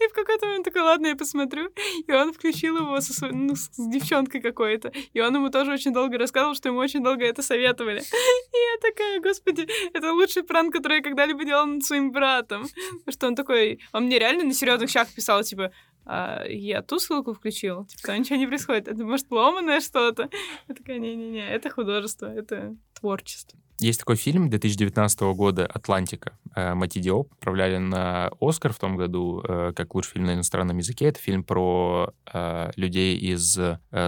И 0.00 0.08
в 0.08 0.12
какой-то 0.14 0.46
момент 0.46 0.64
такой, 0.64 0.82
ладно, 0.82 1.08
я 1.08 1.16
посмотрю. 1.16 1.70
И 2.06 2.12
он 2.12 2.32
включил 2.32 2.78
его 2.78 3.00
со 3.00 3.12
своей, 3.12 3.34
ну, 3.34 3.54
с 3.54 3.70
девчонкой 3.76 4.40
какой-то. 4.40 4.92
И 5.12 5.20
он 5.20 5.34
ему 5.34 5.50
тоже 5.50 5.72
очень 5.72 5.92
долго 5.92 6.16
рассказывал, 6.16 6.54
что 6.54 6.68
ему 6.68 6.78
очень 6.78 7.02
долго 7.02 7.24
это 7.24 7.42
советовали. 7.42 8.00
И 8.00 8.02
я 8.02 8.90
такая, 8.90 9.20
господи, 9.20 9.68
это 9.92 10.12
лучший 10.12 10.42
пранк, 10.42 10.72
который 10.72 10.98
я 10.98 11.02
когда-либо 11.02 11.44
делала 11.44 11.66
над 11.66 11.84
своим 11.84 12.12
братом. 12.12 12.66
Что 13.08 13.26
он 13.26 13.34
такой... 13.34 13.80
Он 13.92 14.04
мне 14.04 14.18
реально 14.18 14.44
на 14.44 14.54
серьезных 14.54 14.90
щах 14.90 15.08
писал, 15.14 15.42
типа, 15.42 15.70
а, 16.06 16.44
я 16.48 16.82
ту 16.82 16.98
ссылку 16.98 17.34
включил, 17.34 17.84
типа, 17.84 18.12
ничего 18.12 18.36
не 18.36 18.46
происходит. 18.46 18.88
Это, 18.88 19.04
может, 19.04 19.30
ломаное 19.30 19.80
что-то? 19.80 20.30
Я 20.68 20.74
такая, 20.74 20.98
не-не-не, 20.98 21.46
это 21.46 21.70
художество, 21.70 22.26
это 22.26 22.74
творчество. 22.98 23.58
Есть 23.80 24.00
такой 24.00 24.16
фильм 24.16 24.50
2019 24.50 25.20
года 25.34 25.64
«Атлантика». 25.64 26.38
Э, 26.54 26.74
Мати 26.74 26.98
Диоп 26.98 27.32
отправляли 27.32 27.78
на 27.78 28.30
«Оскар» 28.38 28.74
в 28.74 28.78
том 28.78 28.94
году 28.96 29.42
э, 29.42 29.72
как 29.74 29.94
лучший 29.94 30.12
фильм 30.12 30.26
на 30.26 30.34
иностранном 30.34 30.76
языке. 30.76 31.06
Это 31.06 31.18
фильм 31.18 31.42
про 31.42 32.12
э, 32.30 32.72
людей 32.76 33.16
из 33.16 33.58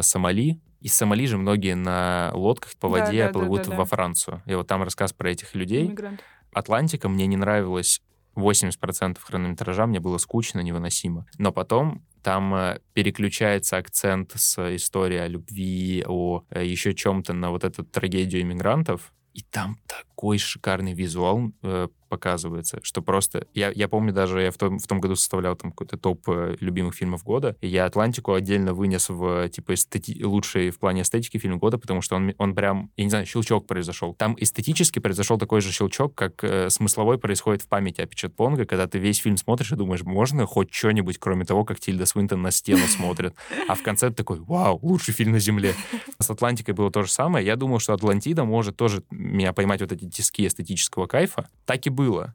Сомали, 0.03 0.61
из 0.83 0.93
Сомали 0.93 1.25
же 1.25 1.39
многие 1.39 1.75
на 1.75 2.33
лодках 2.35 2.77
по 2.77 2.89
воде 2.89 3.23
да, 3.23 3.27
да, 3.29 3.33
плывут 3.33 3.62
да, 3.62 3.70
да, 3.70 3.77
во 3.79 3.85
Францию. 3.87 4.43
И 4.45 4.55
вот 4.55 4.66
там 4.66 4.83
рассказ 4.83 5.14
про 5.14 5.31
этих 5.31 5.55
людей. 5.55 5.87
Иммигрант. 5.87 6.20
«Атлантика» 6.53 7.09
мне 7.09 7.27
не 7.27 7.39
нравилась 7.39 8.03
80% 8.37 9.18
хронометража 9.23 9.87
мне 9.87 10.01
было 10.01 10.18
скучно, 10.18 10.61
невыносимо. 10.61 11.25
Но 11.39 11.51
потом 11.51 12.05
там 12.23 12.77
переключается 12.93 13.79
акцент 13.79 14.33
с 14.35 14.77
истории 14.77 15.18
о 15.18 15.29
любви, 15.29 16.05
о 16.07 16.45
еще 16.55 16.93
чем-то 16.93 17.33
на 17.33 17.51
вот 17.51 17.64
эту 17.64 17.85
трагедию 17.85 18.43
иммигрантов, 18.43 19.12
и 19.35 19.43
там 19.43 19.78
такой 19.87 20.39
шикарный 20.39 20.95
визуал 20.95 21.53
э, 21.62 21.89
показывается, 22.13 22.79
что 22.83 23.01
просто... 23.01 23.47
Я, 23.55 23.73
я 23.75 23.89
помню 23.89 24.13
даже, 24.13 24.43
я 24.43 24.51
в 24.51 24.59
том, 24.59 24.79
в 24.79 24.87
том 24.87 25.01
году 25.01 25.17
составлял 25.17 25.57
там 25.57 25.71
какой-то 25.71 25.97
топ 25.97 26.29
э, 26.29 26.57
любимых 26.61 26.95
фильмов 26.95 27.25
года, 27.25 27.57
и 27.63 27.69
я 27.69 27.87
«Атлантику» 27.87 28.35
отдельно 28.35 28.75
вынес 28.75 29.09
в, 29.09 29.49
типа, 29.49 29.73
эстети... 29.73 30.23
лучший 30.23 30.69
в 30.69 30.79
плане 30.79 31.01
эстетики 31.03 31.39
фильм 31.39 31.59
года, 31.59 31.79
потому 31.79 32.03
что 32.03 32.17
он, 32.17 32.35
он 32.37 32.55
прям, 32.55 32.91
я 32.99 33.05
не 33.05 33.09
знаю, 33.09 33.25
щелчок 33.25 33.67
произошел. 33.67 34.13
Там 34.13 34.37
эстетически 34.39 34.99
произошел 34.99 35.39
такой 35.39 35.63
же 35.63 35.73
щелчок, 35.73 36.15
как 36.15 36.45
э, 36.45 36.69
смысловой 36.69 37.17
происходит 37.17 37.63
в 37.63 37.69
памяти 37.69 38.03
о 38.03 38.07
Пичет 38.07 38.37
Понга, 38.37 38.67
когда 38.67 38.87
ты 38.87 38.99
весь 38.99 39.17
фильм 39.17 39.39
смотришь 39.39 39.73
и 39.73 39.77
думаешь, 39.77 40.03
можно 40.03 40.45
хоть 40.45 40.71
что-нибудь, 40.71 41.17
кроме 41.17 41.47
того, 41.47 41.65
как 41.65 41.81
Тильда 41.81 42.05
Свинтон 42.05 42.43
на 42.43 42.51
стену 42.51 42.87
смотрит. 42.89 43.35
А 43.69 43.75
в 43.75 43.83
конце 43.83 44.11
такой, 44.11 44.39
вау, 44.41 44.79
лучший 44.83 45.15
фильм 45.15 45.33
на 45.33 45.39
Земле. 45.39 45.75
С 46.19 46.29
«Атлантикой» 46.29 46.75
было 46.75 46.91
то 46.91 47.05
же 47.05 47.11
самое. 47.11 47.47
Я 47.47 47.57
думал, 47.57 47.79
что 47.79 47.95
«Атлантида» 47.95 48.45
может 48.45 48.77
тоже 48.77 49.03
меня 49.11 49.55
поймать 49.55 49.81
вот 49.81 49.93
эти 49.93 50.11
тиски 50.11 50.47
эстетического 50.47 51.07
кайфа. 51.07 51.49
Так 51.65 51.87
и 51.87 51.91
было 51.91 52.01
было. 52.03 52.34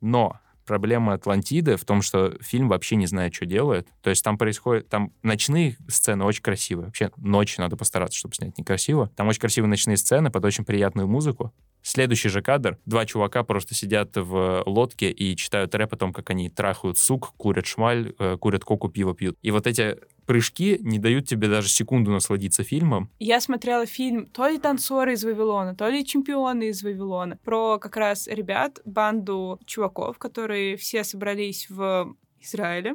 Но 0.00 0.38
проблема 0.66 1.14
Атлантиды 1.14 1.76
в 1.76 1.84
том, 1.84 2.00
что 2.00 2.36
фильм 2.40 2.68
вообще 2.68 2.94
не 2.94 3.06
знает, 3.06 3.34
что 3.34 3.44
делает. 3.44 3.88
То 4.02 4.10
есть 4.10 4.22
там 4.22 4.38
происходит... 4.38 4.88
Там 4.88 5.12
ночные 5.22 5.76
сцены 5.88 6.24
очень 6.24 6.42
красивые. 6.42 6.86
Вообще 6.86 7.10
ночь 7.16 7.58
надо 7.58 7.76
постараться, 7.76 8.16
чтобы 8.16 8.36
снять 8.36 8.56
некрасиво. 8.56 9.10
Там 9.16 9.26
очень 9.26 9.40
красивые 9.40 9.68
ночные 9.68 9.96
сцены 9.96 10.30
под 10.30 10.44
очень 10.44 10.64
приятную 10.64 11.08
музыку. 11.08 11.52
Следующий 11.82 12.28
же 12.28 12.42
кадр. 12.42 12.78
Два 12.86 13.06
чувака 13.06 13.42
просто 13.42 13.74
сидят 13.74 14.16
в 14.16 14.62
лодке 14.66 15.10
и 15.10 15.36
читают 15.36 15.74
рэп 15.74 15.94
о 15.94 15.96
том, 15.96 16.12
как 16.12 16.30
они 16.30 16.50
трахают 16.50 16.98
сук, 16.98 17.32
курят 17.36 17.66
шмаль, 17.66 18.14
э, 18.18 18.36
курят 18.38 18.64
коку, 18.64 18.88
пиво 18.88 19.14
пьют. 19.14 19.36
И 19.42 19.50
вот 19.50 19.66
эти 19.66 19.96
прыжки 20.26 20.78
не 20.80 20.98
дают 20.98 21.26
тебе 21.26 21.48
даже 21.48 21.68
секунду 21.68 22.12
насладиться 22.12 22.62
фильмом. 22.62 23.10
Я 23.18 23.40
смотрела 23.40 23.86
фильм 23.86 24.26
то 24.26 24.46
ли 24.46 24.58
«Танцоры 24.58 25.14
из 25.14 25.24
Вавилона», 25.24 25.74
то 25.74 25.88
ли 25.88 26.04
«Чемпионы 26.04 26.68
из 26.68 26.82
Вавилона», 26.82 27.38
про 27.42 27.78
как 27.78 27.96
раз 27.96 28.28
ребят, 28.28 28.78
банду 28.84 29.58
чуваков, 29.66 30.18
которые 30.18 30.76
все 30.76 31.02
собрались 31.02 31.68
в 31.68 32.14
Израиле, 32.40 32.94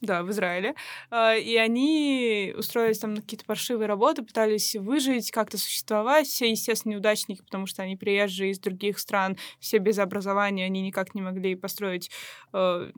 да, 0.00 0.22
в 0.22 0.30
Израиле. 0.30 0.74
А, 1.10 1.34
и 1.34 1.56
они 1.56 2.54
устроились 2.56 2.98
там 2.98 3.14
на 3.14 3.22
какие-то 3.22 3.44
паршивые 3.44 3.86
работы, 3.86 4.22
пытались 4.22 4.74
выжить, 4.76 5.30
как-то 5.30 5.58
существовать. 5.58 6.26
Все, 6.26 6.50
естественно, 6.50 6.92
неудачники, 6.92 7.42
потому 7.42 7.66
что 7.66 7.82
они 7.82 7.96
приезжие 7.96 8.50
из 8.50 8.58
других 8.58 8.98
стран, 8.98 9.36
все 9.58 9.78
без 9.78 9.98
образования, 9.98 10.66
они 10.66 10.82
никак 10.82 11.14
не 11.14 11.22
могли 11.22 11.54
построить 11.54 12.10
э, 12.52 12.90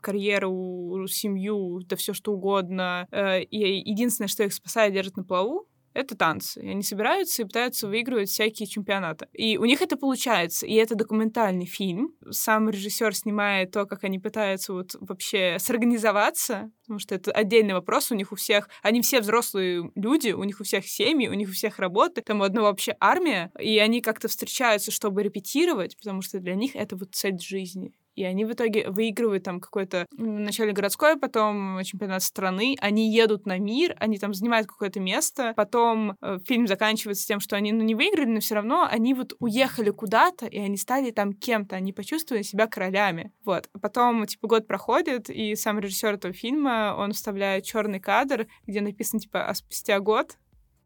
карьеру, 0.00 1.06
семью, 1.08 1.80
да 1.84 1.96
все 1.96 2.12
что 2.14 2.32
угодно. 2.32 3.06
Э, 3.10 3.42
и 3.42 3.90
единственное, 3.90 4.28
что 4.28 4.44
их 4.44 4.52
спасает, 4.52 4.92
держит 4.92 5.16
на 5.16 5.24
плаву, 5.24 5.66
это 5.92 6.16
танцы. 6.16 6.58
Они 6.58 6.82
собираются 6.82 7.42
и 7.42 7.44
пытаются 7.44 7.88
выигрывать 7.88 8.28
всякие 8.28 8.66
чемпионаты. 8.66 9.26
И 9.32 9.56
у 9.56 9.64
них 9.64 9.82
это 9.82 9.96
получается. 9.96 10.66
И 10.66 10.74
это 10.74 10.94
документальный 10.94 11.66
фильм. 11.66 12.14
Сам 12.30 12.70
режиссер 12.70 13.14
снимает 13.14 13.72
то, 13.72 13.86
как 13.86 14.04
они 14.04 14.18
пытаются 14.18 14.72
вот 14.72 14.94
вообще 15.00 15.56
сорганизоваться, 15.58 16.70
потому 16.82 16.98
что 16.98 17.14
это 17.14 17.32
отдельный 17.32 17.74
вопрос. 17.74 18.10
У 18.10 18.14
них 18.14 18.32
у 18.32 18.36
всех... 18.36 18.68
Они 18.82 19.02
все 19.02 19.20
взрослые 19.20 19.90
люди, 19.94 20.30
у 20.30 20.44
них 20.44 20.60
у 20.60 20.64
всех 20.64 20.86
семьи, 20.86 21.28
у 21.28 21.34
них 21.34 21.48
у 21.48 21.52
всех 21.52 21.78
работы. 21.78 22.22
Там 22.22 22.40
у 22.40 22.44
одного 22.44 22.68
вообще 22.68 22.96
армия. 23.00 23.50
И 23.58 23.78
они 23.78 24.00
как-то 24.00 24.28
встречаются, 24.28 24.90
чтобы 24.90 25.22
репетировать, 25.22 25.96
потому 25.96 26.22
что 26.22 26.38
для 26.38 26.54
них 26.54 26.76
это 26.76 26.96
вот 26.96 27.14
цель 27.14 27.38
жизни. 27.40 27.92
И 28.14 28.24
они 28.24 28.44
в 28.44 28.52
итоге 28.52 28.90
выигрывают 28.90 29.44
там 29.44 29.60
какой-то 29.60 30.06
вначале 30.16 30.72
городской, 30.72 31.18
потом 31.18 31.82
чемпионат 31.84 32.22
страны. 32.22 32.76
Они 32.80 33.12
едут 33.12 33.46
на 33.46 33.58
мир, 33.58 33.96
они 33.98 34.18
там 34.18 34.34
занимают 34.34 34.66
какое-то 34.66 35.00
место. 35.00 35.52
Потом 35.56 36.16
э, 36.20 36.38
фильм 36.46 36.66
заканчивается 36.66 37.26
тем, 37.26 37.40
что 37.40 37.56
они 37.56 37.72
ну, 37.72 37.82
не 37.82 37.94
выиграли, 37.94 38.26
но 38.26 38.40
все 38.40 38.56
равно 38.56 38.86
они 38.90 39.14
вот 39.14 39.34
уехали 39.38 39.90
куда-то, 39.90 40.46
и 40.46 40.58
они 40.58 40.76
стали 40.76 41.10
там 41.10 41.32
кем-то. 41.32 41.76
Они 41.76 41.92
почувствовали 41.92 42.42
себя 42.42 42.66
королями. 42.66 43.32
Вот. 43.44 43.68
Потом, 43.80 44.26
типа, 44.26 44.48
год 44.48 44.66
проходит, 44.66 45.30
и 45.30 45.54
сам 45.54 45.78
режиссер 45.78 46.14
этого 46.14 46.34
фильма, 46.34 46.94
он 46.98 47.12
вставляет 47.12 47.64
черный 47.64 48.00
кадр, 48.00 48.46
где 48.66 48.80
написано, 48.80 49.20
типа, 49.20 49.46
а 49.46 49.54
спустя 49.54 50.00
год 50.00 50.36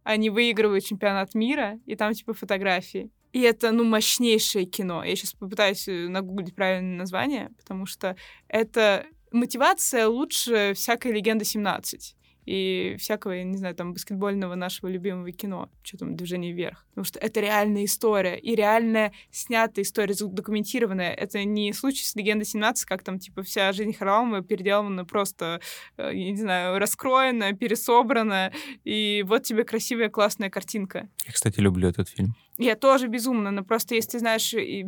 они 0.05 0.31
выигрывают 0.31 0.85
чемпионат 0.85 1.35
мира, 1.35 1.81
и 1.87 1.97
там, 1.97 2.13
типа, 2.13 2.35
фотографии. 2.35 3.11
И 3.35 3.41
это, 3.41 3.73
ну, 3.73 3.83
мощнейшее 3.83 4.65
кино. 4.65 5.03
Я 5.03 5.17
сейчас 5.17 5.33
попытаюсь 5.33 5.89
э, 5.89 6.07
нагуглить 6.09 6.55
правильное 6.55 6.97
название, 6.99 7.51
потому 7.59 7.85
что 7.85 8.15
это 8.47 9.07
мотивация 9.33 10.07
лучше 10.07 10.73
всякой 10.77 11.11
легенды 11.11 11.45
17 11.45 12.15
и 12.47 12.95
всякого, 12.99 13.33
я 13.33 13.43
не 13.43 13.57
знаю, 13.57 13.75
там, 13.75 13.93
баскетбольного 13.93 14.55
нашего 14.55 14.89
любимого 14.89 15.33
кино, 15.33 15.69
что 15.83 15.99
там, 15.99 16.15
«Движение 16.15 16.53
вверх». 16.53 16.87
Потому 16.91 17.05
что 17.07 17.19
это 17.19 17.41
реальная 17.41 17.87
история, 17.87 18.39
и 18.39 18.55
реальная 18.55 19.13
снятая 19.33 19.85
история, 19.85 20.15
документированная. 20.15 21.13
Это 21.13 21.43
не 21.43 21.73
случай 21.73 22.05
с 22.05 22.15
«Легендой 22.15 22.45
17», 22.45 22.85
как 22.87 23.03
там, 23.03 23.19
типа, 23.19 23.43
вся 23.43 23.73
жизнь 23.73 23.95
Харламова 23.95 24.43
переделана 24.43 25.05
просто, 25.05 25.61
э, 25.97 26.11
я 26.15 26.31
не 26.31 26.37
знаю, 26.37 26.79
раскроена, 26.79 27.55
пересобрана, 27.55 28.53
и 28.85 29.25
вот 29.27 29.43
тебе 29.43 29.65
красивая, 29.65 30.09
классная 30.09 30.51
картинка. 30.51 31.09
Я, 31.27 31.33
кстати, 31.33 31.59
люблю 31.61 31.89
этот 31.89 32.09
фильм. 32.09 32.37
Я 32.57 32.77
тоже 32.77 33.09
безумно, 33.09 33.51
но 33.51 33.65
просто 33.65 33.97
если 33.97 34.13
ты 34.13 34.19
знаешь, 34.21 34.55
и, 34.55 34.85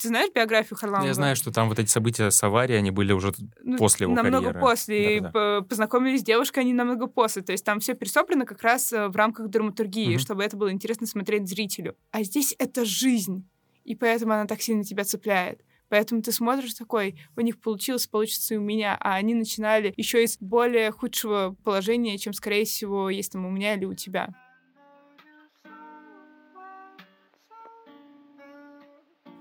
ты 0.00 0.08
знаешь 0.08 0.30
биографию 0.34 0.76
Харламова? 0.76 1.06
Я 1.06 1.14
знаю, 1.14 1.36
что 1.36 1.52
там 1.52 1.68
вот 1.68 1.78
эти 1.78 1.88
события 1.88 2.30
с 2.30 2.42
аварией, 2.42 2.78
они 2.78 2.90
были 2.90 3.12
уже 3.12 3.32
ну, 3.62 3.76
после 3.76 4.04
его 4.04 4.14
намного 4.14 4.46
карьеры. 4.46 4.60
после. 4.60 5.20
Да, 5.20 5.30
да. 5.32 5.62
Познакомились 5.62 6.20
с 6.20 6.24
девушкой 6.24 6.60
они 6.60 6.72
намного 6.72 7.06
после. 7.06 7.42
То 7.42 7.52
есть 7.52 7.64
там 7.64 7.78
все 7.78 7.94
пересобрано 7.94 8.46
как 8.46 8.62
раз 8.62 8.92
э, 8.92 9.08
в 9.08 9.16
рамках 9.16 9.48
драматургии, 9.48 10.14
угу. 10.14 10.18
чтобы 10.18 10.42
это 10.42 10.56
было 10.56 10.72
интересно 10.72 11.06
смотреть 11.06 11.48
зрителю. 11.48 11.96
А 12.10 12.24
здесь 12.24 12.54
это 12.58 12.84
жизнь, 12.84 13.48
и 13.84 13.94
поэтому 13.94 14.32
она 14.32 14.46
так 14.46 14.60
сильно 14.60 14.82
тебя 14.82 15.04
цепляет. 15.04 15.60
Поэтому 15.88 16.22
ты 16.22 16.32
смотришь 16.32 16.74
такой, 16.74 17.20
у 17.36 17.40
них 17.40 17.60
получилось, 17.60 18.06
получится 18.06 18.54
и 18.54 18.56
у 18.56 18.62
меня, 18.62 18.96
а 18.98 19.14
они 19.14 19.34
начинали 19.34 19.94
еще 19.96 20.24
из 20.24 20.38
более 20.40 20.90
худшего 20.90 21.56
положения, 21.62 22.18
чем, 22.18 22.32
скорее 22.32 22.64
всего, 22.64 23.10
есть 23.10 23.32
там 23.32 23.46
у 23.46 23.50
меня 23.50 23.74
или 23.74 23.84
у 23.84 23.94
тебя. 23.94 24.34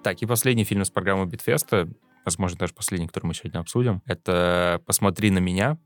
Так, 0.04 0.22
и 0.22 0.26
последний 0.26 0.66
фильм 0.66 0.82
из 0.82 0.90
программы 0.90 1.26
Битфеста, 1.26 1.88
возможно, 2.26 2.58
даже 2.58 2.74
последний, 2.74 3.08
который 3.08 3.28
мы 3.28 3.34
сегодня 3.34 3.60
обсудим, 3.60 4.02
это 4.06 4.82
«Посмотри 4.86 5.32
на 5.32 5.40
меня», 5.40 5.78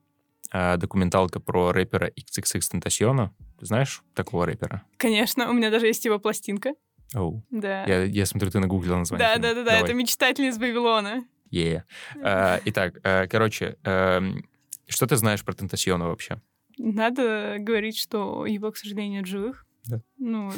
а, 0.51 0.77
документалка 0.77 1.39
про 1.39 1.71
рэпера 1.71 2.09
XXX. 2.09 3.29
Ты 3.59 3.65
знаешь 3.65 4.01
такого 4.15 4.45
рэпера? 4.45 4.83
Конечно, 4.97 5.49
у 5.49 5.53
меня 5.53 5.69
даже 5.69 5.87
есть 5.87 6.03
его 6.05 6.19
пластинка. 6.19 6.73
Оу. 7.13 7.43
Да. 7.51 7.85
Я, 7.85 8.03
я 8.03 8.25
смотрю, 8.25 8.49
ты 8.49 8.59
нагуглила 8.59 8.97
название. 8.97 9.27
Да, 9.27 9.37
да, 9.39 9.53
да, 9.53 9.63
да, 9.63 9.79
это 9.79 9.93
«Мечтатель 9.93 10.45
из 10.45 10.57
Вавилона». 10.57 11.25
Yeah. 11.51 11.83
Uh, 12.15 12.61
итак, 12.65 12.97
uh, 13.03 13.27
короче, 13.27 13.77
uh, 13.83 14.43
что 14.87 15.07
ты 15.07 15.15
знаешь 15.15 15.45
про 15.45 15.53
Тентасиона 15.53 16.07
вообще? 16.07 16.41
Надо 16.77 17.57
говорить, 17.59 17.97
что 17.97 18.45
его, 18.45 18.71
к 18.71 18.77
сожалению, 18.77 19.19
нет 19.19 19.27
живых. 19.27 19.65
Да. 19.85 20.01
Ну, 20.17 20.51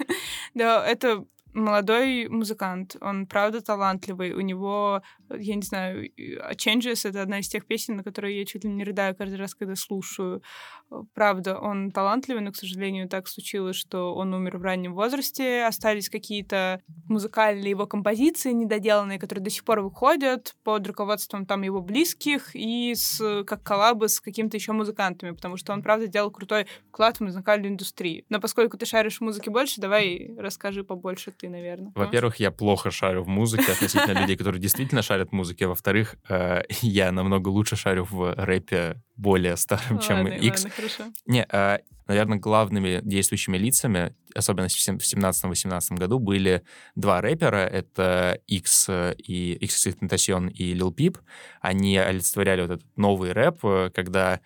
да, 0.54 0.84
это 0.84 1.24
молодой 1.52 2.28
музыкант, 2.28 2.96
он 3.00 3.26
правда 3.26 3.60
талантливый, 3.60 4.32
у 4.32 4.40
него, 4.40 5.02
я 5.30 5.54
не 5.54 5.62
знаю, 5.62 6.10
Changes— 6.56 7.00
это 7.08 7.22
одна 7.22 7.40
из 7.40 7.48
тех 7.48 7.66
песен, 7.66 7.96
на 7.96 8.04
которые 8.04 8.38
я 8.38 8.44
чуть 8.44 8.64
ли 8.64 8.70
не 8.70 8.84
рыдаю 8.84 9.14
каждый 9.14 9.36
раз, 9.36 9.54
когда 9.54 9.76
слушаю. 9.76 10.42
Правда, 11.14 11.58
он 11.58 11.90
талантливый, 11.90 12.42
но, 12.42 12.52
к 12.52 12.56
сожалению, 12.56 13.08
так 13.08 13.28
случилось, 13.28 13.76
что 13.76 14.14
он 14.14 14.34
умер 14.34 14.58
в 14.58 14.62
раннем 14.62 14.94
возрасте, 14.94 15.64
остались 15.64 16.10
какие-то 16.10 16.82
музыкальные 17.08 17.70
его 17.70 17.86
композиции 17.86 18.52
недоделанные, 18.52 19.18
которые 19.18 19.44
до 19.44 19.50
сих 19.50 19.64
пор 19.64 19.80
выходят 19.80 20.54
под 20.64 20.86
руководством 20.86 21.46
там 21.46 21.62
его 21.62 21.80
близких 21.80 22.54
и 22.54 22.94
с, 22.94 23.44
как 23.44 23.62
коллабы 23.62 24.08
с 24.08 24.20
какими-то 24.20 24.56
еще 24.56 24.72
музыкантами, 24.72 25.30
потому 25.30 25.56
что 25.56 25.72
он, 25.72 25.82
правда, 25.82 26.06
делал 26.08 26.30
крутой 26.30 26.66
вклад 26.88 27.18
в 27.18 27.20
музыкальную 27.22 27.72
индустрию. 27.72 28.24
Но 28.28 28.40
поскольку 28.40 28.76
ты 28.76 28.84
шаришь 28.84 29.18
в 29.18 29.22
музыке 29.22 29.50
больше, 29.50 29.80
давай 29.80 30.34
расскажи 30.36 30.84
побольше 30.84 31.30
ты, 31.42 31.48
наверное. 31.48 31.92
Во-первых, 31.94 32.36
я 32.36 32.52
плохо 32.52 32.90
шарю 32.92 33.24
в 33.24 33.28
музыке 33.28 33.72
относительно 33.72 34.20
людей, 34.20 34.36
которые 34.36 34.60
действительно 34.60 35.02
шарят 35.02 35.30
в 35.30 35.32
музыке. 35.32 35.66
Во-вторых, 35.66 36.14
э, 36.28 36.62
я 36.82 37.10
намного 37.10 37.48
лучше 37.48 37.74
шарю 37.74 38.04
в 38.04 38.32
рэпе 38.36 39.02
более 39.16 39.56
старым, 39.56 39.98
чем 39.98 40.26
X. 40.28 40.66
Не, 41.26 41.44
э, 41.50 41.78
наверное, 42.06 42.38
главными 42.38 43.00
действующими 43.02 43.58
лицами, 43.58 44.14
особенно 44.36 44.68
в 44.68 44.72
17-18 45.02 45.98
году, 45.98 46.20
были 46.20 46.62
два 46.94 47.20
рэпера. 47.20 47.66
Это 47.66 48.38
X 48.46 48.88
и 49.18 49.54
X 49.54 49.88
Tentacion 49.88 50.48
и 50.48 50.74
Lil 50.74 50.94
Peep. 50.94 51.18
Они 51.60 51.98
олицетворяли 51.98 52.62
вот 52.62 52.70
этот 52.70 52.96
новый 52.96 53.32
рэп, 53.32 53.64
э, 53.64 53.90
когда 53.92 54.40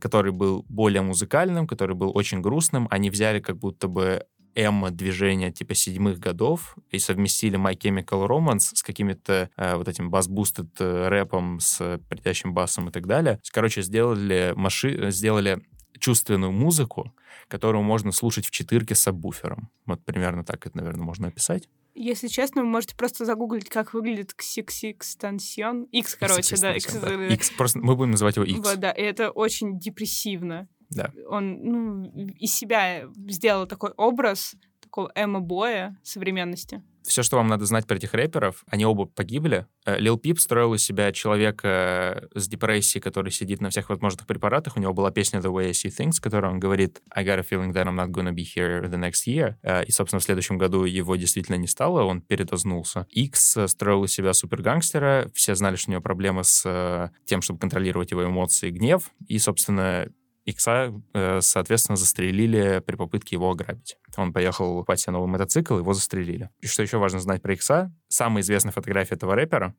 который 0.00 0.30
был 0.30 0.64
более 0.68 1.02
музыкальным, 1.02 1.66
который 1.66 1.96
был 1.96 2.16
очень 2.16 2.40
грустным. 2.40 2.86
Они 2.88 3.10
взяли 3.10 3.40
как 3.40 3.58
будто 3.58 3.88
бы 3.88 4.24
эмо-движения 4.54 5.50
типа 5.50 5.74
седьмых 5.74 6.18
годов 6.18 6.76
и 6.90 6.98
совместили 6.98 7.58
My 7.58 7.76
Chemical 7.76 8.26
Romance 8.26 8.74
с 8.74 8.82
какими-то 8.82 9.50
э, 9.56 9.76
вот 9.76 9.88
этим 9.88 10.10
бас-бустед 10.10 10.68
э, 10.78 11.08
рэпом 11.08 11.60
с 11.60 12.00
притящим 12.08 12.54
басом 12.54 12.88
и 12.88 12.92
так 12.92 13.06
далее. 13.06 13.40
Короче, 13.52 13.82
сделали, 13.82 14.52
маши... 14.56 15.10
сделали 15.10 15.62
чувственную 15.98 16.52
музыку, 16.52 17.14
которую 17.48 17.82
можно 17.82 18.12
слушать 18.12 18.46
в 18.46 18.50
четырке 18.50 18.94
с 18.94 19.00
сабвуфером. 19.00 19.70
Вот 19.86 20.04
примерно 20.04 20.44
так 20.44 20.66
это, 20.66 20.76
наверное, 20.76 21.04
можно 21.04 21.28
описать. 21.28 21.68
Если 21.94 22.28
честно, 22.28 22.62
вы 22.62 22.68
можете 22.68 22.96
просто 22.96 23.24
загуглить, 23.24 23.68
как 23.68 23.92
выглядит 23.92 24.32
XXXTension. 24.32 25.88
X, 25.92 26.14
короче, 26.14 26.56
да. 26.56 26.74
X, 26.74 26.94
да. 26.94 27.26
X, 27.26 27.50
просто 27.50 27.78
мы 27.80 27.94
будем 27.96 28.12
называть 28.12 28.36
его 28.36 28.46
X. 28.46 28.58
Вот, 28.60 28.80
да, 28.80 28.90
и 28.90 29.02
это 29.02 29.30
очень 29.30 29.78
депрессивно. 29.78 30.68
Да. 30.94 31.12
Он 31.28 31.58
ну, 31.62 32.04
из 32.38 32.54
себя 32.54 33.04
сделал 33.28 33.66
такой 33.66 33.90
образ 33.96 34.54
такого 34.80 35.10
эмо-боя 35.14 35.96
современности. 36.02 36.82
Все, 37.02 37.22
что 37.22 37.36
вам 37.36 37.48
надо 37.48 37.64
знать 37.66 37.86
про 37.86 37.96
этих 37.96 38.14
рэперов, 38.14 38.62
они 38.68 38.86
оба 38.86 39.06
погибли. 39.06 39.66
Э, 39.84 39.98
Лил 39.98 40.18
Пип 40.18 40.38
строил 40.38 40.74
из 40.74 40.84
себя 40.84 41.10
человека 41.12 42.28
с 42.34 42.46
депрессией, 42.46 43.02
который 43.02 43.32
сидит 43.32 43.60
на 43.60 43.70
всех 43.70 43.88
возможных 43.88 44.26
препаратах. 44.26 44.76
У 44.76 44.80
него 44.80 44.92
была 44.92 45.10
песня 45.10 45.40
The 45.40 45.52
Way 45.52 45.66
I 45.66 45.70
See 45.70 45.90
Things, 45.90 46.18
в 46.18 46.20
которой 46.20 46.50
он 46.52 46.60
говорит 46.60 47.02
I 47.10 47.24
got 47.24 47.38
a 47.38 47.42
feeling 47.42 47.72
that 47.72 47.86
I'm 47.86 47.96
not 47.96 48.10
gonna 48.10 48.32
be 48.32 48.44
here 48.44 48.88
the 48.88 48.98
next 48.98 49.26
year. 49.26 49.56
Э, 49.62 49.84
и, 49.84 49.90
собственно, 49.90 50.20
в 50.20 50.24
следующем 50.24 50.58
году 50.58 50.84
его 50.84 51.16
действительно 51.16 51.56
не 51.56 51.66
стало, 51.66 52.04
он 52.04 52.20
передознулся. 52.20 53.06
X 53.10 53.58
строил 53.66 54.04
из 54.04 54.12
себя 54.12 54.32
супергангстера. 54.32 55.30
Все 55.34 55.54
знали, 55.54 55.76
что 55.76 55.90
у 55.90 55.92
него 55.92 56.02
проблемы 56.02 56.44
с 56.44 56.62
э, 56.64 57.08
тем, 57.24 57.42
чтобы 57.42 57.58
контролировать 57.58 58.12
его 58.12 58.24
эмоции 58.24 58.68
и 58.68 58.72
гнев. 58.72 59.10
И, 59.26 59.38
собственно, 59.38 60.06
Икса, 60.44 60.92
э, 61.14 61.40
соответственно, 61.40 61.96
застрелили 61.96 62.82
при 62.84 62.96
попытке 62.96 63.36
его 63.36 63.50
ограбить. 63.50 63.96
Он 64.16 64.32
поехал 64.32 64.74
покупать 64.74 65.00
себе 65.00 65.12
новый 65.12 65.28
мотоцикл, 65.28 65.78
его 65.78 65.94
застрелили. 65.94 66.50
И 66.60 66.66
что 66.66 66.82
еще 66.82 66.98
важно 66.98 67.20
знать 67.20 67.42
про 67.42 67.54
Икса? 67.54 67.94
Самая 68.08 68.42
известная 68.42 68.72
фотография 68.72 69.14
этого 69.14 69.34
рэпера, 69.34 69.74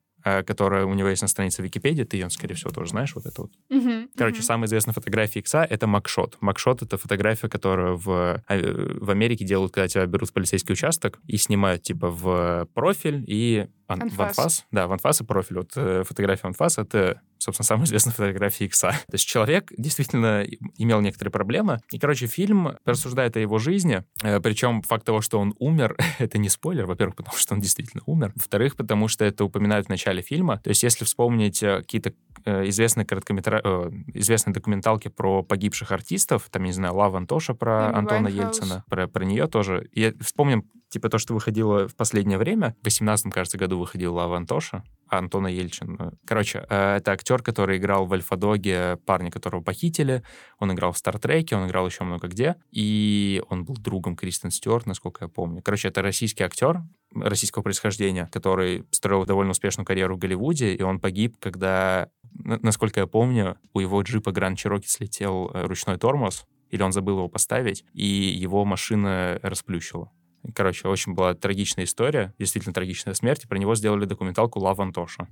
которая 0.46 0.86
у 0.86 0.94
него 0.94 1.08
есть 1.08 1.22
на 1.22 1.28
странице 1.28 1.62
Википедии, 1.62 2.04
ты 2.04 2.16
ее, 2.16 2.30
скорее 2.30 2.54
всего, 2.54 2.70
тоже 2.70 2.90
знаешь, 2.90 3.14
вот 3.14 3.26
это 3.26 3.42
вот. 3.42 3.52
Uh-huh, 3.70 4.08
Короче, 4.16 4.40
uh-huh. 4.40 4.44
самая 4.44 4.66
известная 4.66 4.94
фотография 4.94 5.40
Икса— 5.40 5.66
это 5.70 5.86
макшот. 5.86 6.36
Макшот— 6.40 6.82
это 6.82 6.96
фотография, 6.96 7.48
которую 7.48 7.96
в, 7.96 8.42
э, 8.48 8.96
в 9.00 9.10
Америке 9.10 9.44
делают, 9.44 9.72
когда 9.72 9.88
тебя 9.88 10.06
берут 10.06 10.30
в 10.30 10.32
полицейский 10.32 10.72
участок 10.72 11.18
и 11.26 11.36
снимают, 11.36 11.82
типа, 11.82 12.10
в 12.10 12.68
профиль 12.74 13.24
и 13.26 13.66
Ан- 13.86 14.02
анфас. 14.02 14.16
В 14.16 14.22
анфас. 14.22 14.66
Да, 14.70 14.86
в 14.86 14.92
анфас 14.92 15.20
и 15.20 15.24
профиль. 15.24 15.58
Вот 15.58 15.72
э, 15.76 16.04
фотография 16.06 16.46
анфас— 16.46 16.78
это, 16.78 17.20
собственно, 17.38 17.66
самая 17.66 17.84
известная 17.86 18.12
фотография 18.12 18.64
Икса. 18.66 18.90
То 18.90 19.14
есть 19.14 19.26
человек 19.26 19.72
действительно 19.76 20.44
имел 20.78 21.00
некоторые 21.00 21.32
проблемы. 21.32 21.80
И, 21.90 21.98
короче, 21.98 22.26
фильм 22.26 22.76
рассуждает 22.84 23.36
о 23.36 23.40
его 23.40 23.58
жизни. 23.58 24.04
Э, 24.22 24.40
причем 24.40 24.82
факт 24.82 25.04
того, 25.04 25.20
что 25.20 25.38
он 25.38 25.54
умер, 25.58 25.96
это 26.18 26.38
не 26.38 26.48
спойлер. 26.48 26.86
Во-первых, 26.86 27.16
потому 27.16 27.36
что 27.36 27.54
он 27.54 27.60
действительно 27.60 28.02
умер. 28.06 28.32
Во-вторых, 28.34 28.76
потому 28.76 29.08
что 29.08 29.24
это 29.24 29.44
упоминают 29.44 29.86
в 29.86 29.90
начале 29.90 30.13
фильма. 30.22 30.58
То 30.58 30.68
есть 30.68 30.82
если 30.82 31.04
вспомнить 31.04 31.62
э, 31.62 31.78
какие-то 31.78 32.12
э, 32.44 32.68
известные 32.68 33.06
короткометра... 33.06 33.60
Э, 33.62 33.90
известные 34.14 34.54
документалки 34.54 35.08
про 35.08 35.42
погибших 35.42 35.92
артистов, 35.92 36.48
там, 36.50 36.64
не 36.64 36.72
знаю, 36.72 36.94
Love, 36.94 37.18
Antosha 37.18 37.54
про 37.54 37.90
Эми 37.90 37.98
Антона 37.98 38.22
Уайнхаус. 38.24 38.56
Ельчина, 38.58 38.84
про, 38.88 39.06
про 39.06 39.24
нее 39.24 39.46
тоже. 39.46 39.88
И 39.92 40.14
вспомним 40.20 40.70
типа 40.88 41.08
то, 41.08 41.18
что 41.18 41.34
выходило 41.34 41.88
в 41.88 41.96
последнее 41.96 42.38
время. 42.38 42.76
В 42.82 42.84
18 42.84 43.32
кажется, 43.32 43.58
году 43.58 43.78
выходил 43.78 44.14
Love, 44.14 44.36
Antosha, 44.36 44.84
а 45.08 45.18
Антона 45.18 45.48
Ельчин. 45.48 45.98
Короче, 46.24 46.58
это 46.68 47.12
актер, 47.12 47.42
который 47.42 47.78
играл 47.78 48.06
в 48.06 48.12
Альфа-Доге 48.12 48.98
парня, 49.04 49.30
которого 49.30 49.60
похитили. 49.60 50.22
Он 50.60 50.72
играл 50.72 50.92
в 50.92 50.98
Стартреке, 50.98 51.56
он 51.56 51.66
играл 51.66 51.86
еще 51.86 52.04
много 52.04 52.28
где. 52.28 52.56
И 52.70 53.42
он 53.48 53.64
был 53.64 53.74
другом 53.74 54.14
Кристен 54.14 54.50
Стюарт, 54.52 54.86
насколько 54.86 55.24
я 55.24 55.28
помню. 55.28 55.62
Короче, 55.62 55.88
это 55.88 56.00
российский 56.00 56.44
актер 56.44 56.82
российского 57.14 57.62
происхождения, 57.62 58.28
который 58.32 58.84
строил 58.90 59.24
довольно 59.24 59.52
успешную 59.52 59.86
карьеру 59.86 60.16
в 60.16 60.18
Голливуде, 60.18 60.74
и 60.74 60.82
он 60.82 61.00
погиб, 61.00 61.36
когда, 61.38 62.08
насколько 62.32 63.00
я 63.00 63.06
помню, 63.06 63.58
у 63.72 63.80
его 63.80 64.00
джипа 64.02 64.32
Гранд 64.32 64.58
Чироки 64.58 64.86
слетел 64.86 65.50
э, 65.52 65.66
ручной 65.66 65.98
тормоз, 65.98 66.46
или 66.70 66.82
он 66.82 66.92
забыл 66.92 67.18
его 67.18 67.28
поставить, 67.28 67.84
и 67.92 68.04
его 68.06 68.64
машина 68.64 69.38
расплющила. 69.42 70.10
Короче, 70.54 70.88
очень 70.88 71.14
была 71.14 71.34
трагичная 71.34 71.84
история, 71.84 72.34
действительно 72.38 72.74
трагичная 72.74 73.14
смерть, 73.14 73.44
и 73.44 73.48
про 73.48 73.58
него 73.58 73.74
сделали 73.74 74.04
документалку 74.04 74.60
«Лав 74.60 74.78
Антоша». 74.78 75.28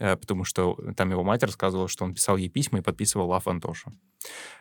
Э, 0.00 0.16
потому 0.16 0.44
что 0.44 0.76
там 0.96 1.10
его 1.10 1.22
мать 1.22 1.42
рассказывала, 1.42 1.86
что 1.86 2.04
он 2.04 2.14
писал 2.14 2.36
ей 2.36 2.48
письма 2.48 2.78
и 2.78 2.82
подписывал 2.82 3.28
«Лав 3.28 3.46
Антоша». 3.46 3.92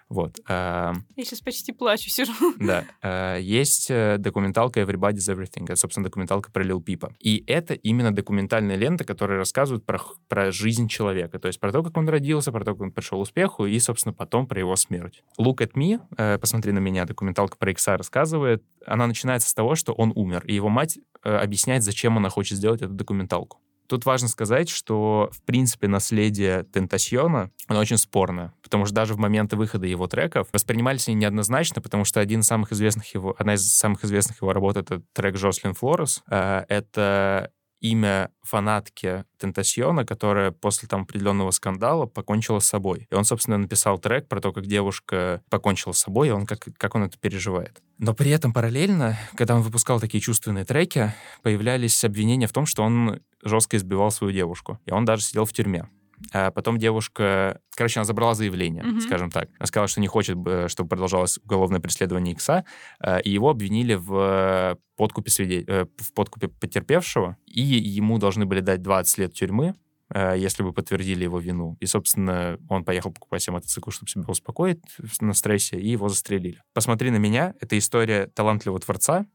Вот. 0.09 0.39
Э, 0.49 0.93
Я 1.15 1.23
сейчас 1.23 1.39
почти 1.39 1.71
плачу, 1.71 2.09
сижу. 2.09 2.33
Да. 2.59 2.83
Э, 3.01 3.37
есть 3.41 3.89
документалка 3.89 4.81
«Everybody's 4.81 5.33
Everything». 5.33 5.63
Это, 5.63 5.77
собственно, 5.77 6.03
документалка 6.03 6.51
про 6.51 6.61
Лил 6.63 6.81
Пипа. 6.81 7.15
И 7.19 7.43
это 7.47 7.73
именно 7.73 8.13
документальная 8.13 8.75
лента, 8.75 9.05
которая 9.05 9.37
рассказывает 9.37 9.85
про, 9.85 9.99
про 10.27 10.51
жизнь 10.51 10.89
человека. 10.89 11.39
То 11.39 11.47
есть 11.47 11.59
про 11.59 11.71
то, 11.71 11.83
как 11.83 11.95
он 11.95 12.09
родился, 12.09 12.51
про 12.51 12.65
то, 12.65 12.73
как 12.73 12.81
он 12.81 12.91
пришел 12.91 13.19
к 13.19 13.21
успеху, 13.21 13.65
и, 13.65 13.79
собственно, 13.79 14.13
потом 14.13 14.45
про 14.45 14.59
его 14.59 14.75
смерть. 14.75 15.23
«Look 15.39 15.57
at 15.59 15.71
me», 15.73 16.37
«Посмотри 16.39 16.73
на 16.73 16.79
меня», 16.79 17.05
документалка 17.05 17.57
про 17.57 17.71
Икса 17.71 17.95
рассказывает. 17.95 18.63
Она 18.85 19.07
начинается 19.07 19.49
с 19.49 19.53
того, 19.53 19.75
что 19.75 19.93
он 19.93 20.11
умер, 20.15 20.43
и 20.45 20.53
его 20.53 20.69
мать 20.69 20.99
объясняет, 21.23 21.83
зачем 21.83 22.17
она 22.17 22.29
хочет 22.29 22.57
сделать 22.57 22.81
эту 22.81 22.93
документалку. 22.93 23.59
Тут 23.89 24.05
важно 24.05 24.27
сказать, 24.27 24.69
что, 24.69 25.31
в 25.33 25.41
принципе, 25.41 25.87
наследие 25.87 26.61
Тентасьона, 26.63 27.49
оно 27.65 27.79
очень 27.79 27.97
спорное, 27.97 28.53
потому 28.61 28.85
что 28.85 28.93
даже 28.93 29.15
в 29.15 29.17
моменты 29.17 29.55
выхода 29.55 29.87
его 29.87 30.05
треков 30.05 30.47
воспринимались 30.53 31.07
они 31.07 31.17
неоднозначно, 31.17 31.81
потому 31.81 32.05
что 32.05 32.19
один 32.19 32.41
из 32.41 32.45
самых 32.45 32.71
известных 32.71 33.11
его, 33.15 33.35
одна 33.39 33.55
из 33.55 33.67
самых 33.67 34.05
известных 34.05 34.43
его 34.43 34.53
работ— 34.53 34.77
это 34.77 35.01
трек 35.13 35.37
Жослин 35.37 35.73
Флорес. 35.73 36.21
Э, 36.29 36.65
это 36.69 37.51
имя 37.81 38.29
фанатки 38.43 39.25
Тентасьона, 39.37 40.05
которая 40.05 40.51
после 40.51 40.87
там 40.87 41.03
определенного 41.03 41.51
скандала 41.51 42.05
покончила 42.05 42.59
с 42.59 42.65
собой. 42.65 43.07
И 43.09 43.15
он, 43.15 43.23
собственно, 43.23 43.57
написал 43.57 43.97
трек 43.99 44.27
про 44.27 44.41
то, 44.41 44.51
как 44.51 44.65
девушка 44.65 45.41
покончила 45.49 45.93
с 45.93 45.99
собой, 45.99 46.27
и 46.27 46.31
он 46.31 46.45
как, 46.45 46.67
как 46.77 46.95
он 46.95 47.03
это 47.03 47.17
переживает. 47.17 47.81
Но 47.97 48.13
при 48.13 48.31
этом 48.31 48.53
параллельно, 48.53 49.17
когда 49.35 49.55
он 49.55 49.61
выпускал 49.61 49.99
такие 49.99 50.21
чувственные 50.21 50.65
треки, 50.65 51.13
появлялись 51.41 52.03
обвинения 52.03 52.47
в 52.47 52.53
том, 52.53 52.65
что 52.65 52.83
он 52.83 53.21
жестко 53.43 53.77
избивал 53.77 54.11
свою 54.11 54.33
девушку. 54.33 54.79
И 54.85 54.91
он 54.91 55.05
даже 55.05 55.23
сидел 55.23 55.45
в 55.45 55.53
тюрьме. 55.53 55.89
А 56.33 56.51
потом 56.51 56.77
девушка, 56.77 57.61
короче, 57.75 57.99
она 57.99 58.05
забрала 58.05 58.33
заявление, 58.33 58.83
mm-hmm. 58.83 59.01
скажем 59.01 59.31
так. 59.31 59.49
Она 59.57 59.65
сказала, 59.65 59.87
что 59.87 60.01
не 60.01 60.07
хочет, 60.07 60.37
чтобы 60.67 60.89
продолжалось 60.89 61.39
уголовное 61.43 61.79
преследование 61.79 62.33
Икса, 62.33 62.65
а, 62.99 63.17
и 63.19 63.29
его 63.29 63.49
обвинили 63.49 63.95
в 63.95 64.77
подкупе, 64.97 65.31
свидетель... 65.31 65.65
Э, 65.67 65.85
в 65.97 66.13
подкупе 66.13 66.49
потерпевшего, 66.49 67.37
и 67.45 67.61
ему 67.61 68.17
должны 68.17 68.45
были 68.45 68.59
дать 68.59 68.81
20 68.81 69.17
лет 69.17 69.33
тюрьмы, 69.33 69.75
а, 70.09 70.33
если 70.33 70.63
бы 70.63 70.73
подтвердили 70.73 71.23
его 71.23 71.39
вину. 71.39 71.77
И, 71.79 71.85
собственно, 71.85 72.59
он 72.67 72.83
поехал 72.83 73.11
покупать 73.11 73.41
себе 73.41 73.53
мотоцикл, 73.53 73.91
чтобы 73.91 74.09
себя 74.09 74.23
успокоить 74.27 74.81
на 75.21 75.33
стрессе, 75.33 75.79
и 75.79 75.89
его 75.89 76.09
застрелили. 76.09 76.61
«Посмотри 76.73 77.11
на 77.11 77.17
меня»— 77.17 77.53
это 77.61 77.77
история 77.77 78.27
талантливого 78.27 78.79
творца, 78.79 79.21
э, 79.21 79.25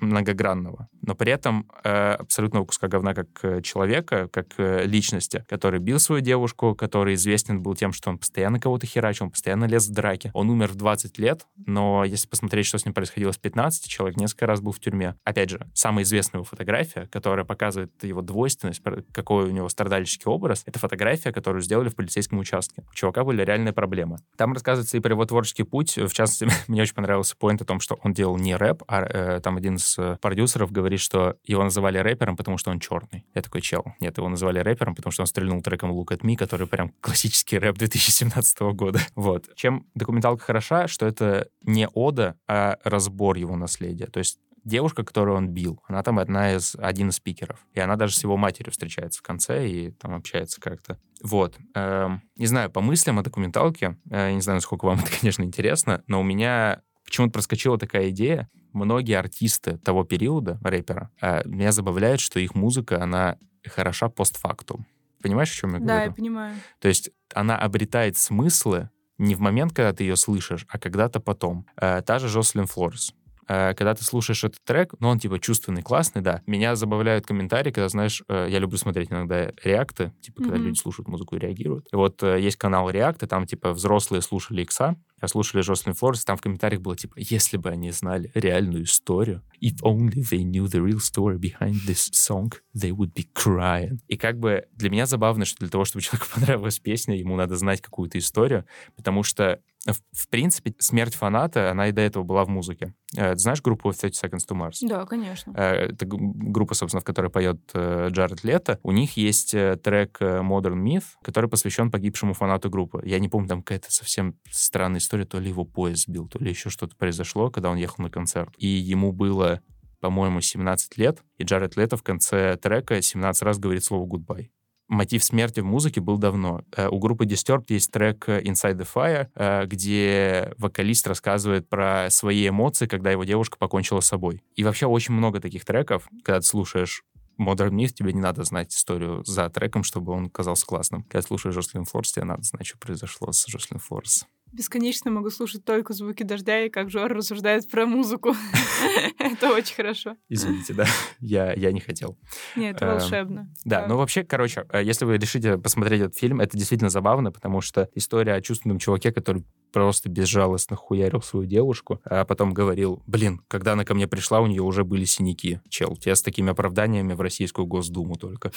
многогранного, 0.00 0.88
но 1.02 1.16
при 1.16 1.32
этом 1.32 1.68
э, 1.82 2.12
абсолютного 2.14 2.64
куска 2.64 2.86
говна 2.86 3.12
как 3.12 3.26
э, 3.42 3.60
человека, 3.60 4.28
как 4.28 4.46
э, 4.58 4.84
личности, 4.86 5.44
который 5.48 5.80
бил 5.80 5.98
свою 5.98 6.22
девушку, 6.22 6.76
который 6.76 7.14
известен 7.14 7.60
был 7.60 7.74
тем, 7.74 7.92
что 7.92 8.10
он 8.10 8.18
постоянно 8.18 8.60
кого-то 8.60 8.86
херачил, 8.86 9.26
он 9.26 9.32
постоянно 9.32 9.64
лез 9.64 9.88
в 9.88 9.92
драки. 9.92 10.30
Он 10.32 10.48
умер 10.48 10.68
в 10.68 10.76
20 10.76 11.18
лет, 11.18 11.46
но 11.66 12.04
если 12.04 12.28
посмотреть, 12.28 12.66
что 12.66 12.78
с 12.78 12.84
ним 12.84 12.94
происходило 12.94 13.32
с 13.32 13.38
15, 13.38 13.88
человек 13.88 14.16
несколько 14.16 14.46
раз 14.46 14.60
был 14.60 14.70
в 14.70 14.78
тюрьме. 14.78 15.16
Опять 15.24 15.50
же, 15.50 15.66
самая 15.74 16.04
известная 16.04 16.38
его 16.38 16.44
фотография, 16.44 17.08
которая 17.10 17.44
показывает 17.44 17.92
его 18.04 18.22
двойственность, 18.22 18.80
какой 19.12 19.46
у 19.46 19.50
него 19.50 19.68
страдальческий 19.68 20.30
образ, 20.30 20.62
это 20.66 20.78
фотография, 20.78 21.32
которую 21.32 21.62
сделали 21.62 21.88
в 21.88 21.96
полицейском 21.96 22.38
участке. 22.38 22.84
У 22.92 22.94
чувака 22.94 23.24
были 23.24 23.42
реальные 23.42 23.72
проблемы. 23.72 24.18
Там 24.36 24.52
рассказывается 24.52 24.96
и 24.96 25.00
про 25.00 25.12
его 25.12 25.24
творческий 25.24 25.64
путь. 25.64 25.96
В 25.96 26.12
частности, 26.12 26.46
мне 26.68 26.82
очень 26.82 26.94
понравился 26.94 27.36
поинт 27.36 27.60
о 27.60 27.64
том, 27.64 27.80
что 27.80 27.98
он 28.04 28.12
делал 28.12 28.36
не 28.36 28.54
рэп, 28.54 28.84
а 28.86 29.02
э, 29.02 29.31
там 29.40 29.56
один 29.56 29.76
из 29.76 29.98
э, 29.98 30.18
продюсеров 30.20 30.72
говорит, 30.72 31.00
что 31.00 31.36
его 31.44 31.62
называли 31.62 31.98
рэпером, 31.98 32.36
потому 32.36 32.58
что 32.58 32.70
он 32.70 32.80
черный. 32.80 33.24
Я 33.34 33.42
такой, 33.42 33.60
чел. 33.60 33.84
Нет, 34.00 34.18
его 34.18 34.28
называли 34.28 34.58
рэпером, 34.58 34.94
потому 34.94 35.12
что 35.12 35.22
он 35.22 35.26
стрельнул 35.26 35.62
треком 35.62 35.92
Look 35.92 36.08
at 36.08 36.20
Me, 36.20 36.36
который 36.36 36.66
прям 36.66 36.92
классический 37.00 37.58
рэп 37.58 37.78
2017 37.78 38.60
года. 38.60 39.00
Вот. 39.14 39.54
Чем 39.54 39.86
документалка 39.94 40.42
хороша, 40.44 40.88
что 40.88 41.06
это 41.06 41.48
не 41.62 41.86
ода, 41.88 42.36
а 42.48 42.78
разбор 42.82 43.36
его 43.36 43.56
наследия. 43.56 44.06
То 44.06 44.18
есть 44.18 44.38
девушка, 44.64 45.04
которую 45.04 45.36
он 45.36 45.48
бил, 45.48 45.82
она 45.86 46.02
там 46.02 46.18
одна 46.18 46.54
из, 46.54 46.76
один 46.76 47.10
из 47.10 47.16
спикеров. 47.16 47.66
И 47.72 47.80
она 47.80 47.96
даже 47.96 48.14
с 48.14 48.22
его 48.22 48.36
матерью 48.36 48.72
встречается 48.72 49.20
в 49.20 49.22
конце 49.22 49.68
и 49.68 49.90
там 49.90 50.14
общается 50.14 50.60
как-то. 50.60 50.98
Вот. 51.22 51.56
Эм, 51.74 52.22
не 52.36 52.46
знаю, 52.46 52.70
по 52.70 52.80
мыслям 52.80 53.18
о 53.18 53.22
документалке, 53.22 53.98
э, 54.10 54.32
не 54.32 54.40
знаю, 54.40 54.56
насколько 54.56 54.86
вам 54.86 54.98
это, 55.04 55.10
конечно, 55.20 55.42
интересно, 55.42 56.02
но 56.06 56.20
у 56.20 56.24
меня 56.24 56.82
почему-то 57.12 57.34
проскочила 57.34 57.78
такая 57.78 58.08
идея. 58.08 58.48
Многие 58.72 59.18
артисты 59.18 59.76
того 59.76 60.02
периода, 60.02 60.58
рэпера, 60.64 61.10
э, 61.20 61.46
меня 61.46 61.70
забавляет, 61.70 62.20
что 62.20 62.40
их 62.40 62.54
музыка, 62.54 63.02
она 63.02 63.36
хороша 63.66 64.08
постфактум. 64.08 64.86
Понимаешь, 65.22 65.52
о 65.52 65.54
чем 65.54 65.74
я 65.74 65.78
говорю? 65.78 65.88
Да, 65.88 66.04
я 66.04 66.10
понимаю. 66.10 66.56
То 66.80 66.88
есть 66.88 67.10
она 67.34 67.58
обретает 67.58 68.16
смыслы 68.16 68.88
не 69.18 69.34
в 69.34 69.40
момент, 69.40 69.74
когда 69.74 69.92
ты 69.92 70.04
ее 70.04 70.16
слышишь, 70.16 70.64
а 70.70 70.78
когда-то 70.78 71.20
потом. 71.20 71.66
Э, 71.76 72.00
та 72.00 72.18
же 72.18 72.28
Жослин 72.28 72.66
Флорес. 72.66 73.12
Э, 73.52 73.74
когда 73.74 73.94
ты 73.94 74.02
слушаешь 74.04 74.44
этот 74.44 74.62
трек, 74.64 74.94
ну, 74.98 75.08
он 75.08 75.18
типа 75.18 75.38
чувственный, 75.38 75.82
классный, 75.82 76.22
да. 76.22 76.42
Меня 76.46 76.74
забавляют 76.74 77.26
комментарии, 77.26 77.70
когда, 77.70 77.88
знаешь, 77.88 78.22
э, 78.28 78.46
я 78.48 78.58
люблю 78.58 78.78
смотреть 78.78 79.10
иногда 79.10 79.52
реакты, 79.62 80.12
типа, 80.22 80.42
когда 80.42 80.56
mm-hmm. 80.56 80.62
люди 80.62 80.78
слушают 80.78 81.08
музыку 81.08 81.36
и 81.36 81.38
реагируют. 81.38 81.88
И 81.92 81.96
вот 81.96 82.22
э, 82.22 82.40
есть 82.40 82.56
канал 82.56 82.88
реакты, 82.88 83.26
там, 83.26 83.46
типа, 83.46 83.72
взрослые 83.72 84.22
слушали 84.22 84.62
Икса, 84.62 84.96
а 85.20 85.28
слушали 85.28 85.62
Жослин 85.62 85.94
Флорес, 85.94 86.24
там 86.24 86.36
в 86.36 86.40
комментариях 86.40 86.80
было, 86.80 86.96
типа, 86.96 87.14
если 87.16 87.56
бы 87.56 87.68
они 87.68 87.90
знали 87.90 88.30
реальную 88.34 88.84
историю, 88.84 89.42
if 89.62 89.76
only 89.82 90.22
they 90.30 90.42
knew 90.42 90.64
the 90.64 90.82
real 90.82 90.98
story 90.98 91.38
behind 91.38 91.74
this 91.86 92.10
song, 92.12 92.52
they 92.74 92.90
would 92.90 93.12
be 93.12 93.26
crying. 93.34 93.98
И 94.08 94.16
как 94.16 94.38
бы 94.38 94.64
для 94.72 94.90
меня 94.90 95.06
забавно, 95.06 95.44
что 95.44 95.60
для 95.60 95.68
того, 95.68 95.84
чтобы 95.84 96.02
человеку 96.02 96.26
понравилась 96.34 96.78
песня, 96.78 97.16
ему 97.16 97.36
надо 97.36 97.56
знать 97.56 97.80
какую-то 97.80 98.18
историю, 98.18 98.64
потому 98.96 99.22
что 99.22 99.60
в, 99.86 100.28
принципе, 100.28 100.74
смерть 100.78 101.14
фаната, 101.14 101.70
она 101.70 101.88
и 101.88 101.92
до 101.92 102.02
этого 102.02 102.22
была 102.22 102.44
в 102.44 102.48
музыке. 102.48 102.94
Э, 103.16 103.32
ты 103.32 103.38
знаешь 103.38 103.60
группу 103.60 103.92
30 103.92 104.24
Seconds 104.24 104.48
to 104.48 104.56
Mars? 104.56 104.78
Да, 104.82 105.04
конечно. 105.06 105.52
Э, 105.56 105.90
это 105.90 106.06
группа, 106.06 106.74
собственно, 106.74 107.00
в 107.00 107.04
которой 107.04 107.30
поет 107.30 107.60
э, 107.74 108.08
Джаред 108.10 108.44
Лето. 108.44 108.78
У 108.82 108.92
них 108.92 109.16
есть 109.16 109.50
трек 109.50 110.20
Modern 110.20 110.80
Myth, 110.82 111.04
который 111.22 111.50
посвящен 111.50 111.90
погибшему 111.90 112.34
фанату 112.34 112.70
группы. 112.70 113.02
Я 113.04 113.18
не 113.18 113.28
помню, 113.28 113.48
там 113.48 113.62
какая-то 113.62 113.92
совсем 113.92 114.38
странная 114.50 115.00
история, 115.00 115.24
то 115.24 115.40
ли 115.40 115.48
его 115.48 115.64
поезд 115.64 116.04
сбил, 116.04 116.28
то 116.28 116.38
ли 116.38 116.50
еще 116.50 116.70
что-то 116.70 116.94
произошло, 116.96 117.50
когда 117.50 117.70
он 117.70 117.76
ехал 117.76 118.04
на 118.04 118.10
концерт. 118.10 118.54
И 118.58 118.68
ему 118.68 119.12
было 119.12 119.60
по-моему, 120.00 120.40
17 120.40 120.98
лет, 120.98 121.22
и 121.38 121.44
Джаред 121.44 121.76
Лето 121.76 121.96
в 121.96 122.02
конце 122.02 122.56
трека 122.56 123.00
17 123.00 123.42
раз 123.42 123.60
говорит 123.60 123.84
слово 123.84 124.04
«goodbye» 124.04 124.48
мотив 124.92 125.24
смерти 125.24 125.60
в 125.60 125.64
музыке 125.64 126.00
был 126.00 126.18
давно. 126.18 126.62
Э, 126.76 126.88
у 126.88 126.98
группы 126.98 127.24
Disturbed 127.24 127.64
есть 127.68 127.90
трек 127.90 128.28
Inside 128.28 128.76
the 128.76 128.88
Fire, 128.94 129.28
э, 129.34 129.66
где 129.66 130.54
вокалист 130.58 131.06
рассказывает 131.06 131.68
про 131.68 132.08
свои 132.10 132.48
эмоции, 132.48 132.86
когда 132.86 133.10
его 133.10 133.24
девушка 133.24 133.56
покончила 133.58 134.00
с 134.00 134.06
собой. 134.06 134.42
И 134.54 134.64
вообще 134.64 134.86
очень 134.86 135.14
много 135.14 135.40
таких 135.40 135.64
треков, 135.64 136.08
когда 136.22 136.40
ты 136.40 136.46
слушаешь 136.46 137.04
Modern 137.40 137.70
Myth, 137.70 137.94
тебе 137.94 138.12
не 138.12 138.20
надо 138.20 138.44
знать 138.44 138.74
историю 138.74 139.24
за 139.24 139.48
треком, 139.48 139.82
чтобы 139.82 140.12
он 140.12 140.28
казался 140.28 140.66
классным. 140.66 141.02
Когда 141.04 141.22
слушаешь 141.22 141.54
Жослин 141.54 141.86
Форс, 141.86 142.12
тебе 142.12 142.24
надо 142.24 142.42
знать, 142.42 142.66
что 142.66 142.78
произошло 142.78 143.32
с 143.32 143.46
Жослин 143.46 143.80
Форс. 143.80 144.26
Бесконечно 144.52 145.10
могу 145.10 145.30
слушать 145.30 145.64
только 145.64 145.94
звуки 145.94 146.22
дождя 146.22 146.64
и 146.64 146.68
как 146.68 146.90
Жор 146.90 147.12
рассуждает 147.12 147.68
про 147.70 147.86
музыку. 147.86 148.34
Это 149.18 149.50
очень 149.50 149.74
хорошо. 149.74 150.16
Извините, 150.28 150.74
да, 150.74 150.86
я, 151.20 151.52
я 151.54 151.72
не 151.72 151.80
хотел. 151.80 152.18
Нет, 152.54 152.76
это 152.76 152.86
эм, 152.86 152.92
волшебно. 152.92 153.54
Да, 153.64 153.86
ну 153.86 153.96
вообще, 153.96 154.24
короче, 154.24 154.66
э, 154.70 154.82
если 154.84 155.04
вы 155.06 155.16
решите 155.16 155.56
посмотреть 155.56 156.02
этот 156.02 156.18
фильм, 156.18 156.40
это 156.40 156.56
действительно 156.58 156.90
забавно, 156.90 157.32
потому 157.32 157.60
что 157.62 157.88
история 157.94 158.34
о 158.34 158.42
чувственном 158.42 158.78
чуваке, 158.78 159.10
который 159.10 159.44
просто 159.72 160.08
безжалостно 160.08 160.76
хуярил 160.76 161.22
свою 161.22 161.46
девушку, 161.46 162.00
а 162.04 162.24
потом 162.24 162.52
говорил, 162.52 163.02
блин, 163.06 163.40
когда 163.48 163.72
она 163.72 163.84
ко 163.84 163.94
мне 163.94 164.06
пришла, 164.06 164.40
у 164.40 164.46
нее 164.46 164.62
уже 164.62 164.84
были 164.84 165.04
синяки. 165.04 165.60
Чел, 165.68 165.96
тебя 165.96 166.14
с 166.14 166.22
такими 166.22 166.50
оправданиями 166.50 167.14
в 167.14 167.20
Российскую 167.20 167.66
Госдуму 167.66 168.16
только. 168.16 168.52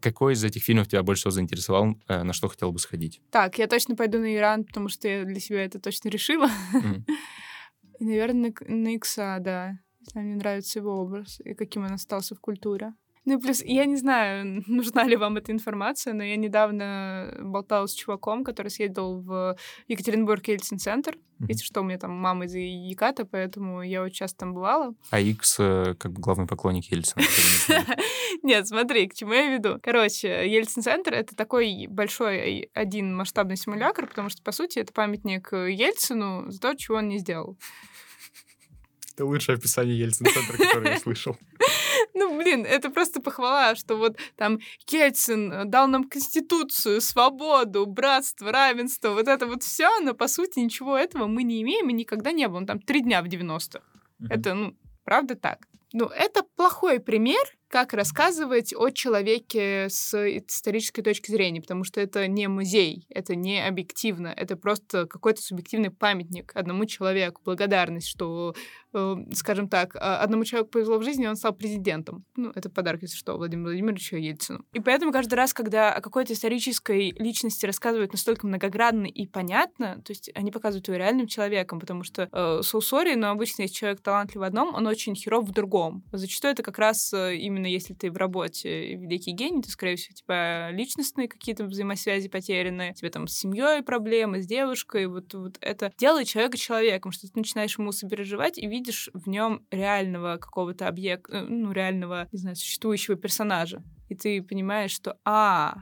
Какой 0.00 0.34
из 0.34 0.44
этих 0.44 0.62
фильмов 0.62 0.88
тебя 0.88 1.02
больше 1.02 1.22
всего 1.22 1.32
заинтересовал, 1.32 1.96
э, 2.08 2.22
на 2.22 2.32
что 2.32 2.48
хотел 2.48 2.72
бы 2.72 2.78
сходить? 2.78 3.20
Так, 3.30 3.58
я 3.58 3.66
точно 3.66 3.96
пойду 3.96 4.18
на 4.18 4.34
Иран, 4.34 4.64
потому 4.64 4.88
что 4.88 5.08
я 5.08 5.24
для 5.24 5.39
себя 5.40 5.64
это 5.64 5.80
точно 5.80 6.08
решила. 6.08 6.48
Mm. 6.72 7.04
И, 8.00 8.04
наверное, 8.04 8.54
на 8.60 8.94
Икса, 8.94 9.38
да. 9.40 9.78
Мне 10.14 10.34
нравится 10.36 10.78
его 10.78 10.98
образ 10.98 11.40
и 11.44 11.54
каким 11.54 11.84
он 11.84 11.92
остался 11.92 12.34
в 12.34 12.40
культуре. 12.40 12.94
Ну 13.26 13.38
и 13.38 13.40
плюс, 13.40 13.62
я 13.62 13.84
не 13.84 13.96
знаю, 13.96 14.62
нужна 14.66 15.04
ли 15.04 15.16
вам 15.16 15.36
эта 15.36 15.52
информация, 15.52 16.14
но 16.14 16.24
я 16.24 16.36
недавно 16.36 17.36
болтала 17.40 17.86
с 17.86 17.94
чуваком, 17.94 18.44
который 18.44 18.68
съездил 18.68 19.20
в 19.20 19.56
Екатеринбург 19.88 20.46
Ельцин-центр. 20.48 21.16
Mm-hmm. 21.16 21.46
Если 21.48 21.64
что, 21.64 21.80
у 21.80 21.84
меня 21.84 21.98
там 21.98 22.12
мама 22.12 22.46
из 22.46 22.54
Яката, 22.54 23.24
поэтому 23.24 23.82
я 23.82 24.02
очень 24.02 24.16
часто 24.16 24.38
там 24.38 24.54
бывала. 24.54 24.94
А 25.10 25.20
Икс 25.20 25.56
э, 25.58 25.94
как 25.98 26.12
бы 26.12 26.20
главный 26.20 26.46
поклонник 26.46 26.90
Ельцина. 26.90 27.24
Нет, 28.42 28.66
смотри, 28.68 29.06
к 29.06 29.14
чему 29.14 29.32
я 29.32 29.50
веду. 29.50 29.78
Короче, 29.82 30.48
Ельцин-центр— 30.48 31.12
это 31.14 31.36
такой 31.36 31.86
большой 31.88 32.70
один 32.74 33.14
масштабный 33.14 33.56
симулятор, 33.56 34.06
потому 34.06 34.30
что, 34.30 34.42
по 34.42 34.52
сути, 34.52 34.78
это 34.78 34.92
памятник 34.92 35.52
Ельцину 35.52 36.50
за 36.50 36.60
то, 36.60 36.74
чего 36.74 36.98
он 36.98 37.08
не 37.08 37.18
сделал. 37.18 37.58
Это 39.14 39.26
лучшее 39.26 39.56
описание 39.56 39.98
Ельцин-центра, 39.98 40.56
которое 40.56 40.94
я 40.94 41.00
слышал. 41.00 41.36
Ну, 42.20 42.36
блин, 42.36 42.66
это 42.66 42.90
просто 42.90 43.22
похвала, 43.22 43.74
что 43.74 43.96
вот 43.96 44.18
там 44.36 44.58
Ельцин 44.86 45.50
э, 45.50 45.64
дал 45.64 45.88
нам 45.88 46.04
конституцию, 46.04 47.00
свободу, 47.00 47.86
братство, 47.86 48.52
равенство, 48.52 49.10
вот 49.14 49.26
это 49.26 49.46
вот 49.46 49.62
все, 49.62 50.00
но 50.00 50.12
по 50.12 50.28
сути 50.28 50.58
ничего 50.58 50.98
этого 50.98 51.26
мы 51.26 51.44
не 51.44 51.62
имеем 51.62 51.88
и 51.88 51.94
никогда 51.94 52.32
не 52.32 52.46
было. 52.46 52.66
Там 52.66 52.78
три 52.78 53.00
дня 53.00 53.22
в 53.22 53.24
90-х. 53.24 53.80
Это, 54.28 54.52
ну, 54.52 54.76
правда 55.04 55.34
так. 55.34 55.66
Ну, 55.94 56.08
это 56.08 56.42
плохой 56.56 57.00
пример, 57.00 57.42
как 57.70 57.92
рассказывать 57.92 58.74
о 58.74 58.90
человеке 58.90 59.86
с 59.88 60.12
исторической 60.38 61.02
точки 61.02 61.30
зрения, 61.30 61.60
потому 61.60 61.84
что 61.84 62.00
это 62.00 62.26
не 62.26 62.48
музей, 62.48 63.06
это 63.08 63.36
не 63.36 63.64
объективно, 63.64 64.26
это 64.36 64.56
просто 64.56 65.06
какой-то 65.06 65.40
субъективный 65.40 65.90
памятник 65.90 66.50
одному 66.56 66.84
человеку, 66.84 67.42
благодарность, 67.44 68.08
что, 68.08 68.56
э, 68.92 69.16
скажем 69.34 69.68
так, 69.68 69.94
а, 69.94 70.20
одному 70.20 70.44
человеку 70.44 70.70
повезло 70.72 70.98
в 70.98 71.04
жизни, 71.04 71.26
он 71.26 71.36
стал 71.36 71.52
президентом. 71.52 72.24
Ну, 72.34 72.50
это 72.56 72.70
подарок, 72.70 73.02
если 73.02 73.16
что, 73.16 73.36
Владимиру 73.36 73.68
Владимировичу 73.68 74.16
Ельцину. 74.16 74.64
И 74.72 74.80
поэтому 74.80 75.12
каждый 75.12 75.34
раз, 75.34 75.54
когда 75.54 75.92
о 75.92 76.00
какой-то 76.00 76.32
исторической 76.32 77.12
личности 77.16 77.66
рассказывают 77.66 78.12
настолько 78.12 78.48
многогранно 78.48 79.06
и 79.06 79.28
понятно, 79.28 80.02
то 80.04 80.10
есть 80.10 80.28
они 80.34 80.50
показывают 80.50 80.88
его 80.88 80.96
реальным 80.96 81.28
человеком, 81.28 81.78
потому 81.78 82.02
что 82.02 82.28
э, 82.32 82.62
соусори, 82.62 83.14
но 83.14 83.30
обычно 83.30 83.62
если 83.62 83.76
человек 83.76 84.00
талантлив 84.00 84.40
в 84.40 84.42
одном, 84.42 84.74
он 84.74 84.88
очень 84.88 85.14
херов 85.14 85.44
в 85.44 85.52
другом. 85.52 86.02
Зачастую 86.10 86.52
это 86.52 86.64
как 86.64 86.78
раз 86.78 87.12
э, 87.12 87.36
именно 87.36 87.59
именно 87.60 87.66
если 87.66 87.94
ты 87.94 88.10
в 88.10 88.16
работе 88.16 88.96
великий 88.96 89.32
гений, 89.32 89.62
то, 89.62 89.70
скорее 89.70 89.96
всего, 89.96 90.12
у 90.14 90.16
тебя 90.16 90.70
личностные 90.70 91.28
какие-то 91.28 91.64
взаимосвязи 91.64 92.28
потеряны, 92.28 92.94
тебе 92.94 93.10
там 93.10 93.26
с 93.26 93.34
семьей 93.34 93.82
проблемы, 93.82 94.42
с 94.42 94.46
девушкой, 94.46 95.06
вот, 95.06 95.34
вот 95.34 95.58
это 95.60 95.92
делает 95.98 96.26
человека 96.26 96.56
человеком, 96.56 97.12
что 97.12 97.26
ты 97.26 97.32
начинаешь 97.34 97.78
ему 97.78 97.92
сопереживать 97.92 98.58
и 98.58 98.66
видишь 98.66 99.10
в 99.12 99.28
нем 99.28 99.66
реального 99.70 100.38
какого-то 100.38 100.88
объекта, 100.88 101.38
э, 101.38 101.42
ну, 101.42 101.72
реального, 101.72 102.28
не 102.32 102.38
знаю, 102.38 102.56
существующего 102.56 103.16
персонажа. 103.16 103.82
И 104.08 104.14
ты 104.14 104.42
понимаешь, 104.42 104.90
что, 104.90 105.18
а, 105.24 105.74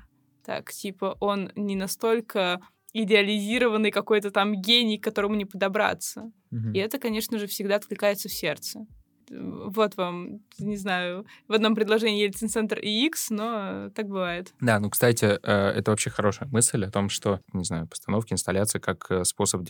так, 0.44 0.72
типа, 0.72 1.16
он 1.20 1.52
не 1.54 1.76
настолько 1.76 2.60
идеализированный 2.92 3.90
какой-то 3.90 4.30
там 4.30 4.60
гений, 4.60 4.98
к 4.98 5.04
которому 5.04 5.34
не 5.34 5.44
подобраться. 5.44 6.32
Угу. 6.50 6.72
И 6.74 6.78
это, 6.78 6.98
конечно 6.98 7.38
же, 7.38 7.46
всегда 7.46 7.76
откликается 7.76 8.28
в 8.28 8.32
сердце. 8.32 8.86
Вот 9.30 9.96
вам, 9.96 10.40
не 10.58 10.76
знаю, 10.76 11.26
в 11.46 11.52
одном 11.52 11.74
предложении 11.74 12.22
Ельцин-центр 12.22 12.78
и 12.78 13.06
X, 13.06 13.30
но 13.30 13.90
так 13.94 14.06
бывает. 14.06 14.52
Да, 14.60 14.78
ну, 14.80 14.90
кстати, 14.90 15.24
э, 15.24 15.70
это 15.76 15.90
вообще 15.90 16.10
хорошая 16.10 16.48
мысль 16.48 16.84
о 16.84 16.90
том, 16.90 17.08
что, 17.08 17.40
не 17.52 17.64
знаю, 17.64 17.86
постановки, 17.86 18.32
инсталляции 18.32 18.78
как 18.78 19.10
э, 19.10 19.24
способ 19.24 19.62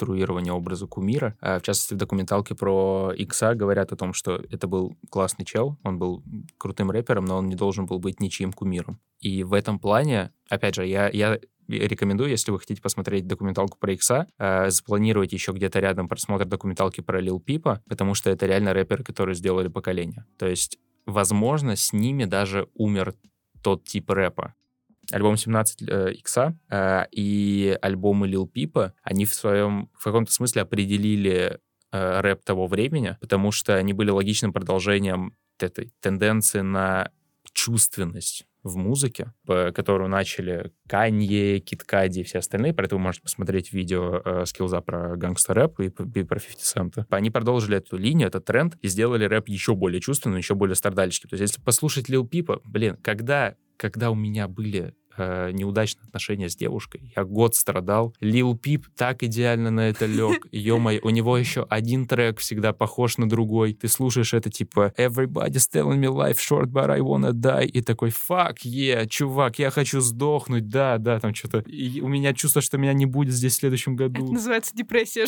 деконструирования 0.00 0.52
образа 0.52 0.86
кумира. 0.86 1.36
Э, 1.40 1.58
в 1.58 1.62
частности, 1.62 1.94
в 1.94 1.96
документалке 1.96 2.54
про 2.54 3.12
Икса 3.16 3.54
говорят 3.54 3.92
о 3.92 3.96
том, 3.96 4.12
что 4.12 4.42
это 4.50 4.66
был 4.66 4.96
классный 5.10 5.44
чел, 5.44 5.78
он 5.82 5.98
был 5.98 6.22
крутым 6.58 6.90
рэпером, 6.90 7.24
но 7.24 7.38
он 7.38 7.46
не 7.46 7.54
должен 7.54 7.86
был 7.86 7.98
быть 7.98 8.20
ничьим 8.20 8.52
кумиром. 8.52 9.00
И 9.20 9.44
в 9.44 9.52
этом 9.52 9.78
плане, 9.78 10.32
опять 10.48 10.74
же, 10.74 10.86
я, 10.86 11.08
я 11.10 11.38
рекомендую, 11.68 12.30
если 12.30 12.50
вы 12.50 12.58
хотите 12.58 12.82
посмотреть 12.82 13.26
документалку 13.26 13.78
про 13.78 13.92
Икса, 13.92 14.26
э, 14.38 14.70
запланировать 14.70 15.32
еще 15.32 15.52
где-то 15.52 15.80
рядом 15.80 16.08
просмотр 16.08 16.44
документалки 16.44 17.00
про 17.00 17.20
Лил 17.20 17.40
Пипа, 17.40 17.82
потому 17.88 18.14
что 18.14 18.30
это 18.30 18.46
реально 18.46 18.72
рэперы, 18.72 19.04
которые 19.04 19.34
сделали 19.34 19.68
поколение. 19.68 20.24
То 20.38 20.46
есть, 20.46 20.78
возможно, 21.06 21.76
с 21.76 21.92
ними 21.92 22.24
даже 22.24 22.68
умер 22.74 23.14
тот 23.62 23.84
тип 23.84 24.10
рэпа. 24.10 24.54
Альбом 25.12 25.36
17 25.36 25.82
э, 25.88 26.12
Икса 26.12 26.58
э, 26.70 27.04
и 27.10 27.76
альбомы 27.80 28.28
Лил 28.28 28.46
Пипа, 28.46 28.94
они 29.02 29.24
в 29.24 29.34
своем, 29.34 29.90
в 29.98 30.04
каком-то 30.04 30.32
смысле 30.32 30.62
определили 30.62 31.58
э, 31.92 32.20
рэп 32.20 32.44
того 32.44 32.66
времени, 32.66 33.16
потому 33.20 33.52
что 33.52 33.74
они 33.74 33.92
были 33.92 34.10
логичным 34.10 34.52
продолжением 34.52 35.36
этой 35.58 35.92
тенденции 36.00 36.60
на 36.60 37.10
чувственность 37.52 38.46
в 38.62 38.76
музыке, 38.76 39.32
которую 39.46 40.08
начали 40.08 40.72
Канье, 40.88 41.60
Киткади 41.60 42.20
и 42.20 42.22
все 42.24 42.38
остальные. 42.40 42.74
Про 42.74 42.86
это 42.86 42.96
вы 42.96 43.00
можете 43.00 43.22
посмотреть 43.22 43.72
видео 43.72 44.20
э, 44.22 44.44
скиллза 44.44 44.80
про 44.80 45.16
гангстер 45.16 45.54
рэп 45.56 45.80
и, 45.80 45.86
и 45.86 46.22
про 46.24 46.38
50 46.38 46.58
Cent. 46.60 47.06
Они 47.08 47.30
продолжили 47.30 47.78
эту 47.78 47.96
линию, 47.96 48.28
этот 48.28 48.44
тренд, 48.44 48.76
и 48.82 48.88
сделали 48.88 49.24
рэп 49.24 49.48
еще 49.48 49.74
более 49.74 50.00
чувственным, 50.00 50.38
еще 50.38 50.54
более 50.54 50.74
страдальческим. 50.74 51.30
То 51.30 51.34
есть 51.34 51.52
если 51.52 51.62
послушать 51.62 52.08
Лил 52.08 52.26
Пипа, 52.26 52.60
блин, 52.64 52.98
когда, 53.02 53.56
когда 53.76 54.10
у 54.10 54.14
меня 54.14 54.46
были 54.46 54.94
э, 55.16 55.50
неудачные 55.52 56.04
отношения 56.06 56.48
с 56.48 56.56
девушкой. 56.56 57.12
Я 57.16 57.24
год 57.24 57.54
страдал. 57.54 58.14
Лил 58.20 58.56
Пип 58.56 58.86
так 58.96 59.22
идеально 59.22 59.70
на 59.70 59.88
это 59.88 60.06
лег. 60.06 60.46
Ё-моё, 60.52 61.00
у 61.02 61.10
него 61.10 61.36
еще 61.36 61.66
один 61.68 62.06
трек 62.06 62.38
всегда 62.38 62.72
похож 62.72 63.18
на 63.18 63.28
другой. 63.28 63.74
Ты 63.74 63.88
слушаешь 63.88 64.34
это 64.34 64.50
типа 64.50 64.92
Everybody's 64.96 65.66
telling 65.72 65.98
me 65.98 66.08
life 66.08 66.38
short, 66.38 66.66
but 66.66 66.90
I 66.90 67.00
wanna 67.00 67.32
die. 67.32 67.66
И 67.66 67.82
такой, 67.82 68.10
fuck 68.10 68.56
yeah, 68.64 69.06
чувак, 69.06 69.58
я 69.58 69.70
хочу 69.70 70.00
сдохнуть. 70.00 70.68
Да, 70.68 70.98
да, 70.98 71.20
там 71.20 71.34
что-то. 71.34 71.58
У 71.58 72.08
меня 72.08 72.32
чувство, 72.34 72.62
что 72.62 72.78
меня 72.78 72.92
не 72.92 73.06
будет 73.06 73.34
здесь 73.34 73.54
в 73.54 73.60
следующем 73.60 73.96
году. 73.96 74.24
Это 74.24 74.32
называется 74.32 74.74
депрессия, 74.74 75.26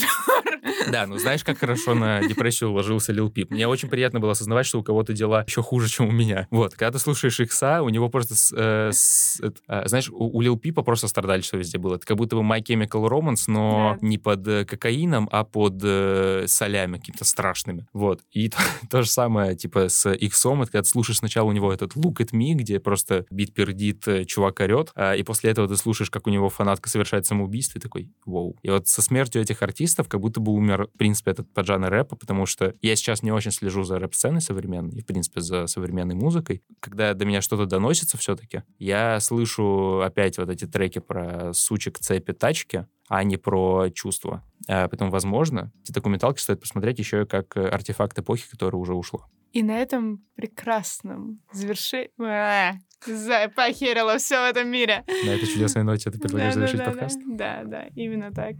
Да, 0.91 1.07
ну 1.07 1.19
знаешь, 1.19 1.45
как 1.45 1.59
хорошо 1.59 1.95
на 1.95 2.21
депрессию 2.23 2.71
уложился 2.71 3.13
Лил 3.13 3.31
Пип. 3.31 3.51
Мне 3.51 3.67
очень 3.67 3.89
приятно 3.89 4.21
было 4.21 4.33
осознавать, 4.33 4.67
что 4.67 4.81
у 4.81 4.83
кого-то 4.83 5.13
дела 5.13 5.45
еще 5.47 5.63
хуже, 5.63 5.89
чем 5.89 6.09
у 6.09 6.13
меня. 6.13 6.47
Вот, 6.51 6.75
когда 6.75 6.93
ты 6.93 6.99
слушаешь 6.99 7.39
Икса, 7.41 7.83
у 7.83 7.89
него 7.89 8.09
просто 8.09 8.35
э, 8.57 8.91
с, 8.93 9.41
э, 9.41 9.51
знаешь, 9.87 10.11
у, 10.11 10.37
у 10.37 10.41
Лил 10.41 10.59
Пипа 10.59 10.83
просто 10.83 11.09
страдальство 11.09 11.57
везде 11.57 11.79
было. 11.79 11.97
Это 11.97 12.07
как 12.07 12.17
будто 12.17 12.37
бы 12.37 12.43
My 12.43 12.63
Chemical 12.63 13.09
Romance, 13.09 13.45
но 13.47 13.97
да. 14.01 14.07
не 14.07 14.19
под 14.19 14.47
э, 14.47 14.65
кокаином, 14.65 15.29
а 15.33 15.45
под 15.45 15.81
э, 15.83 16.45
солями 16.47 16.99
какими-то 16.99 17.25
страшными. 17.25 17.87
Вот. 17.93 18.21
И 18.33 18.49
то, 18.49 18.59
то 18.91 19.03
же 19.03 19.09
самое, 19.09 19.57
типа, 19.57 19.89
с 19.89 20.13
Иксом, 20.13 20.63
это 20.63 20.73
когда 20.73 20.83
ты 20.83 20.89
слушаешь 20.89 21.19
сначала 21.19 21.49
у 21.49 21.53
него 21.53 21.73
этот 21.73 21.95
Look 21.95 22.17
at 22.19 22.33
Me, 22.33 22.53
где 22.53 22.81
просто 22.81 23.25
бит 23.31 23.55
пердит, 23.55 24.07
э, 24.09 24.25
чувак 24.25 24.61
орет, 24.61 24.91
а, 24.95 25.15
и 25.15 25.23
после 25.23 25.51
этого 25.51 25.69
ты 25.69 25.77
слушаешь, 25.77 26.11
как 26.11 26.27
у 26.27 26.31
него 26.31 26.49
фанатка 26.49 26.89
совершает 26.89 27.27
самоубийство, 27.27 27.79
и 27.79 27.83
такой, 27.83 28.11
вау. 28.27 28.57
И 28.63 28.71
вот 28.71 28.89
со 28.89 29.03
смертью 29.03 29.41
этих 29.41 29.63
артистов 29.63 30.09
как 30.09 30.21
будто 30.21 30.41
бы 30.41 30.53
умер, 30.53 30.89
в 30.93 30.99
принципе, 30.99 31.31
этот 31.31 31.53
поджанр 31.53 31.91
рэпа, 31.91 32.17
потому 32.17 32.47
что 32.47 32.75
я 32.83 32.97
сейчас 32.97 33.23
не 33.23 33.33
очень 33.33 33.51
слежу 33.51 33.85
за 33.85 33.99
рэп-сценой 33.99 34.41
современной, 34.41 34.99
и, 34.99 35.03
в 35.03 35.07
принципе, 35.07 35.41
за 35.41 35.67
современной 35.67 36.15
музыкой. 36.15 36.63
Когда 36.81 37.15
до 37.15 37.25
меня 37.25 37.41
что-то 37.41 37.67
доносится 37.67 38.19
все-таки, 38.19 38.63
я 38.79 39.21
слышу 39.21 39.62
опять 40.05 40.39
вот 40.39 40.49
эти 40.49 40.67
треки 40.67 40.99
про 40.99 41.53
сучек, 41.53 41.99
цепи, 41.99 42.33
тачки, 42.33 42.87
а 43.09 43.25
не 43.25 43.37
про 43.37 43.91
чувства. 43.91 44.43
А, 44.69 44.89
поэтому, 44.89 45.11
возможно, 45.11 45.73
эти 45.83 45.93
документалки 45.93 46.41
стоит 46.41 46.61
посмотреть 46.61 46.99
еще 46.99 47.23
и 47.23 47.27
как 47.27 47.57
артефакт 47.57 48.19
эпохи, 48.19 48.51
которая 48.51 48.81
уже 48.81 48.95
ушла. 48.95 49.29
И 49.53 49.63
на 49.63 49.79
этом 49.79 50.25
прекрасном 50.35 51.41
завершении... 51.53 52.11
А, 52.19 52.75
похерила 53.57 54.17
все 54.19 54.41
в 54.41 54.51
этом 54.51 54.69
мире. 54.69 55.05
На 55.25 55.31
этой 55.31 55.47
чудесной 55.47 55.83
ноте 55.83 56.11
ты 56.11 56.19
предлагаешь 56.19 56.55
да, 56.55 56.61
завершить 56.61 56.79
да, 56.79 56.85
подкаст? 56.85 57.21
Да, 57.27 57.63
да, 57.65 57.87
именно 57.95 58.33
так. 58.33 58.57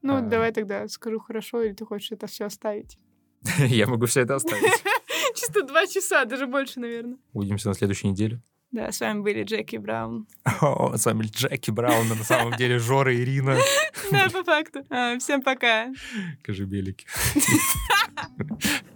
Ну, 0.00 0.16
а... 0.16 0.20
давай 0.20 0.52
тогда 0.52 0.86
скажу 0.88 1.18
хорошо, 1.18 1.62
или 1.62 1.72
ты 1.72 1.84
хочешь 1.84 2.12
это 2.12 2.26
все 2.26 2.44
оставить? 2.44 2.98
Я 3.58 3.86
могу 3.86 4.06
все 4.06 4.20
это 4.20 4.36
оставить. 4.36 4.82
Чисто 5.34 5.62
два 5.62 5.86
часа, 5.86 6.24
даже 6.24 6.46
больше, 6.46 6.80
наверное. 6.80 7.18
Увидимся 7.32 7.68
на 7.68 7.74
следующей 7.74 8.08
неделе. 8.08 8.40
Да, 8.74 8.90
с 8.90 8.98
вами 8.98 9.20
были 9.20 9.44
Джеки 9.44 9.76
Браун. 9.76 10.26
О, 10.60 10.96
с 10.96 11.06
вами 11.06 11.22
Джеки 11.22 11.70
Браун, 11.70 12.10
а 12.10 12.16
на 12.16 12.24
самом 12.24 12.54
деле 12.56 12.80
Жора 12.80 13.14
и 13.14 13.22
Ирина. 13.22 13.56
Да, 14.10 14.28
по 14.28 14.42
факту. 14.42 14.84
А, 14.90 15.16
всем 15.18 15.42
пока. 15.42 15.92
Кожебелики. 16.42 17.06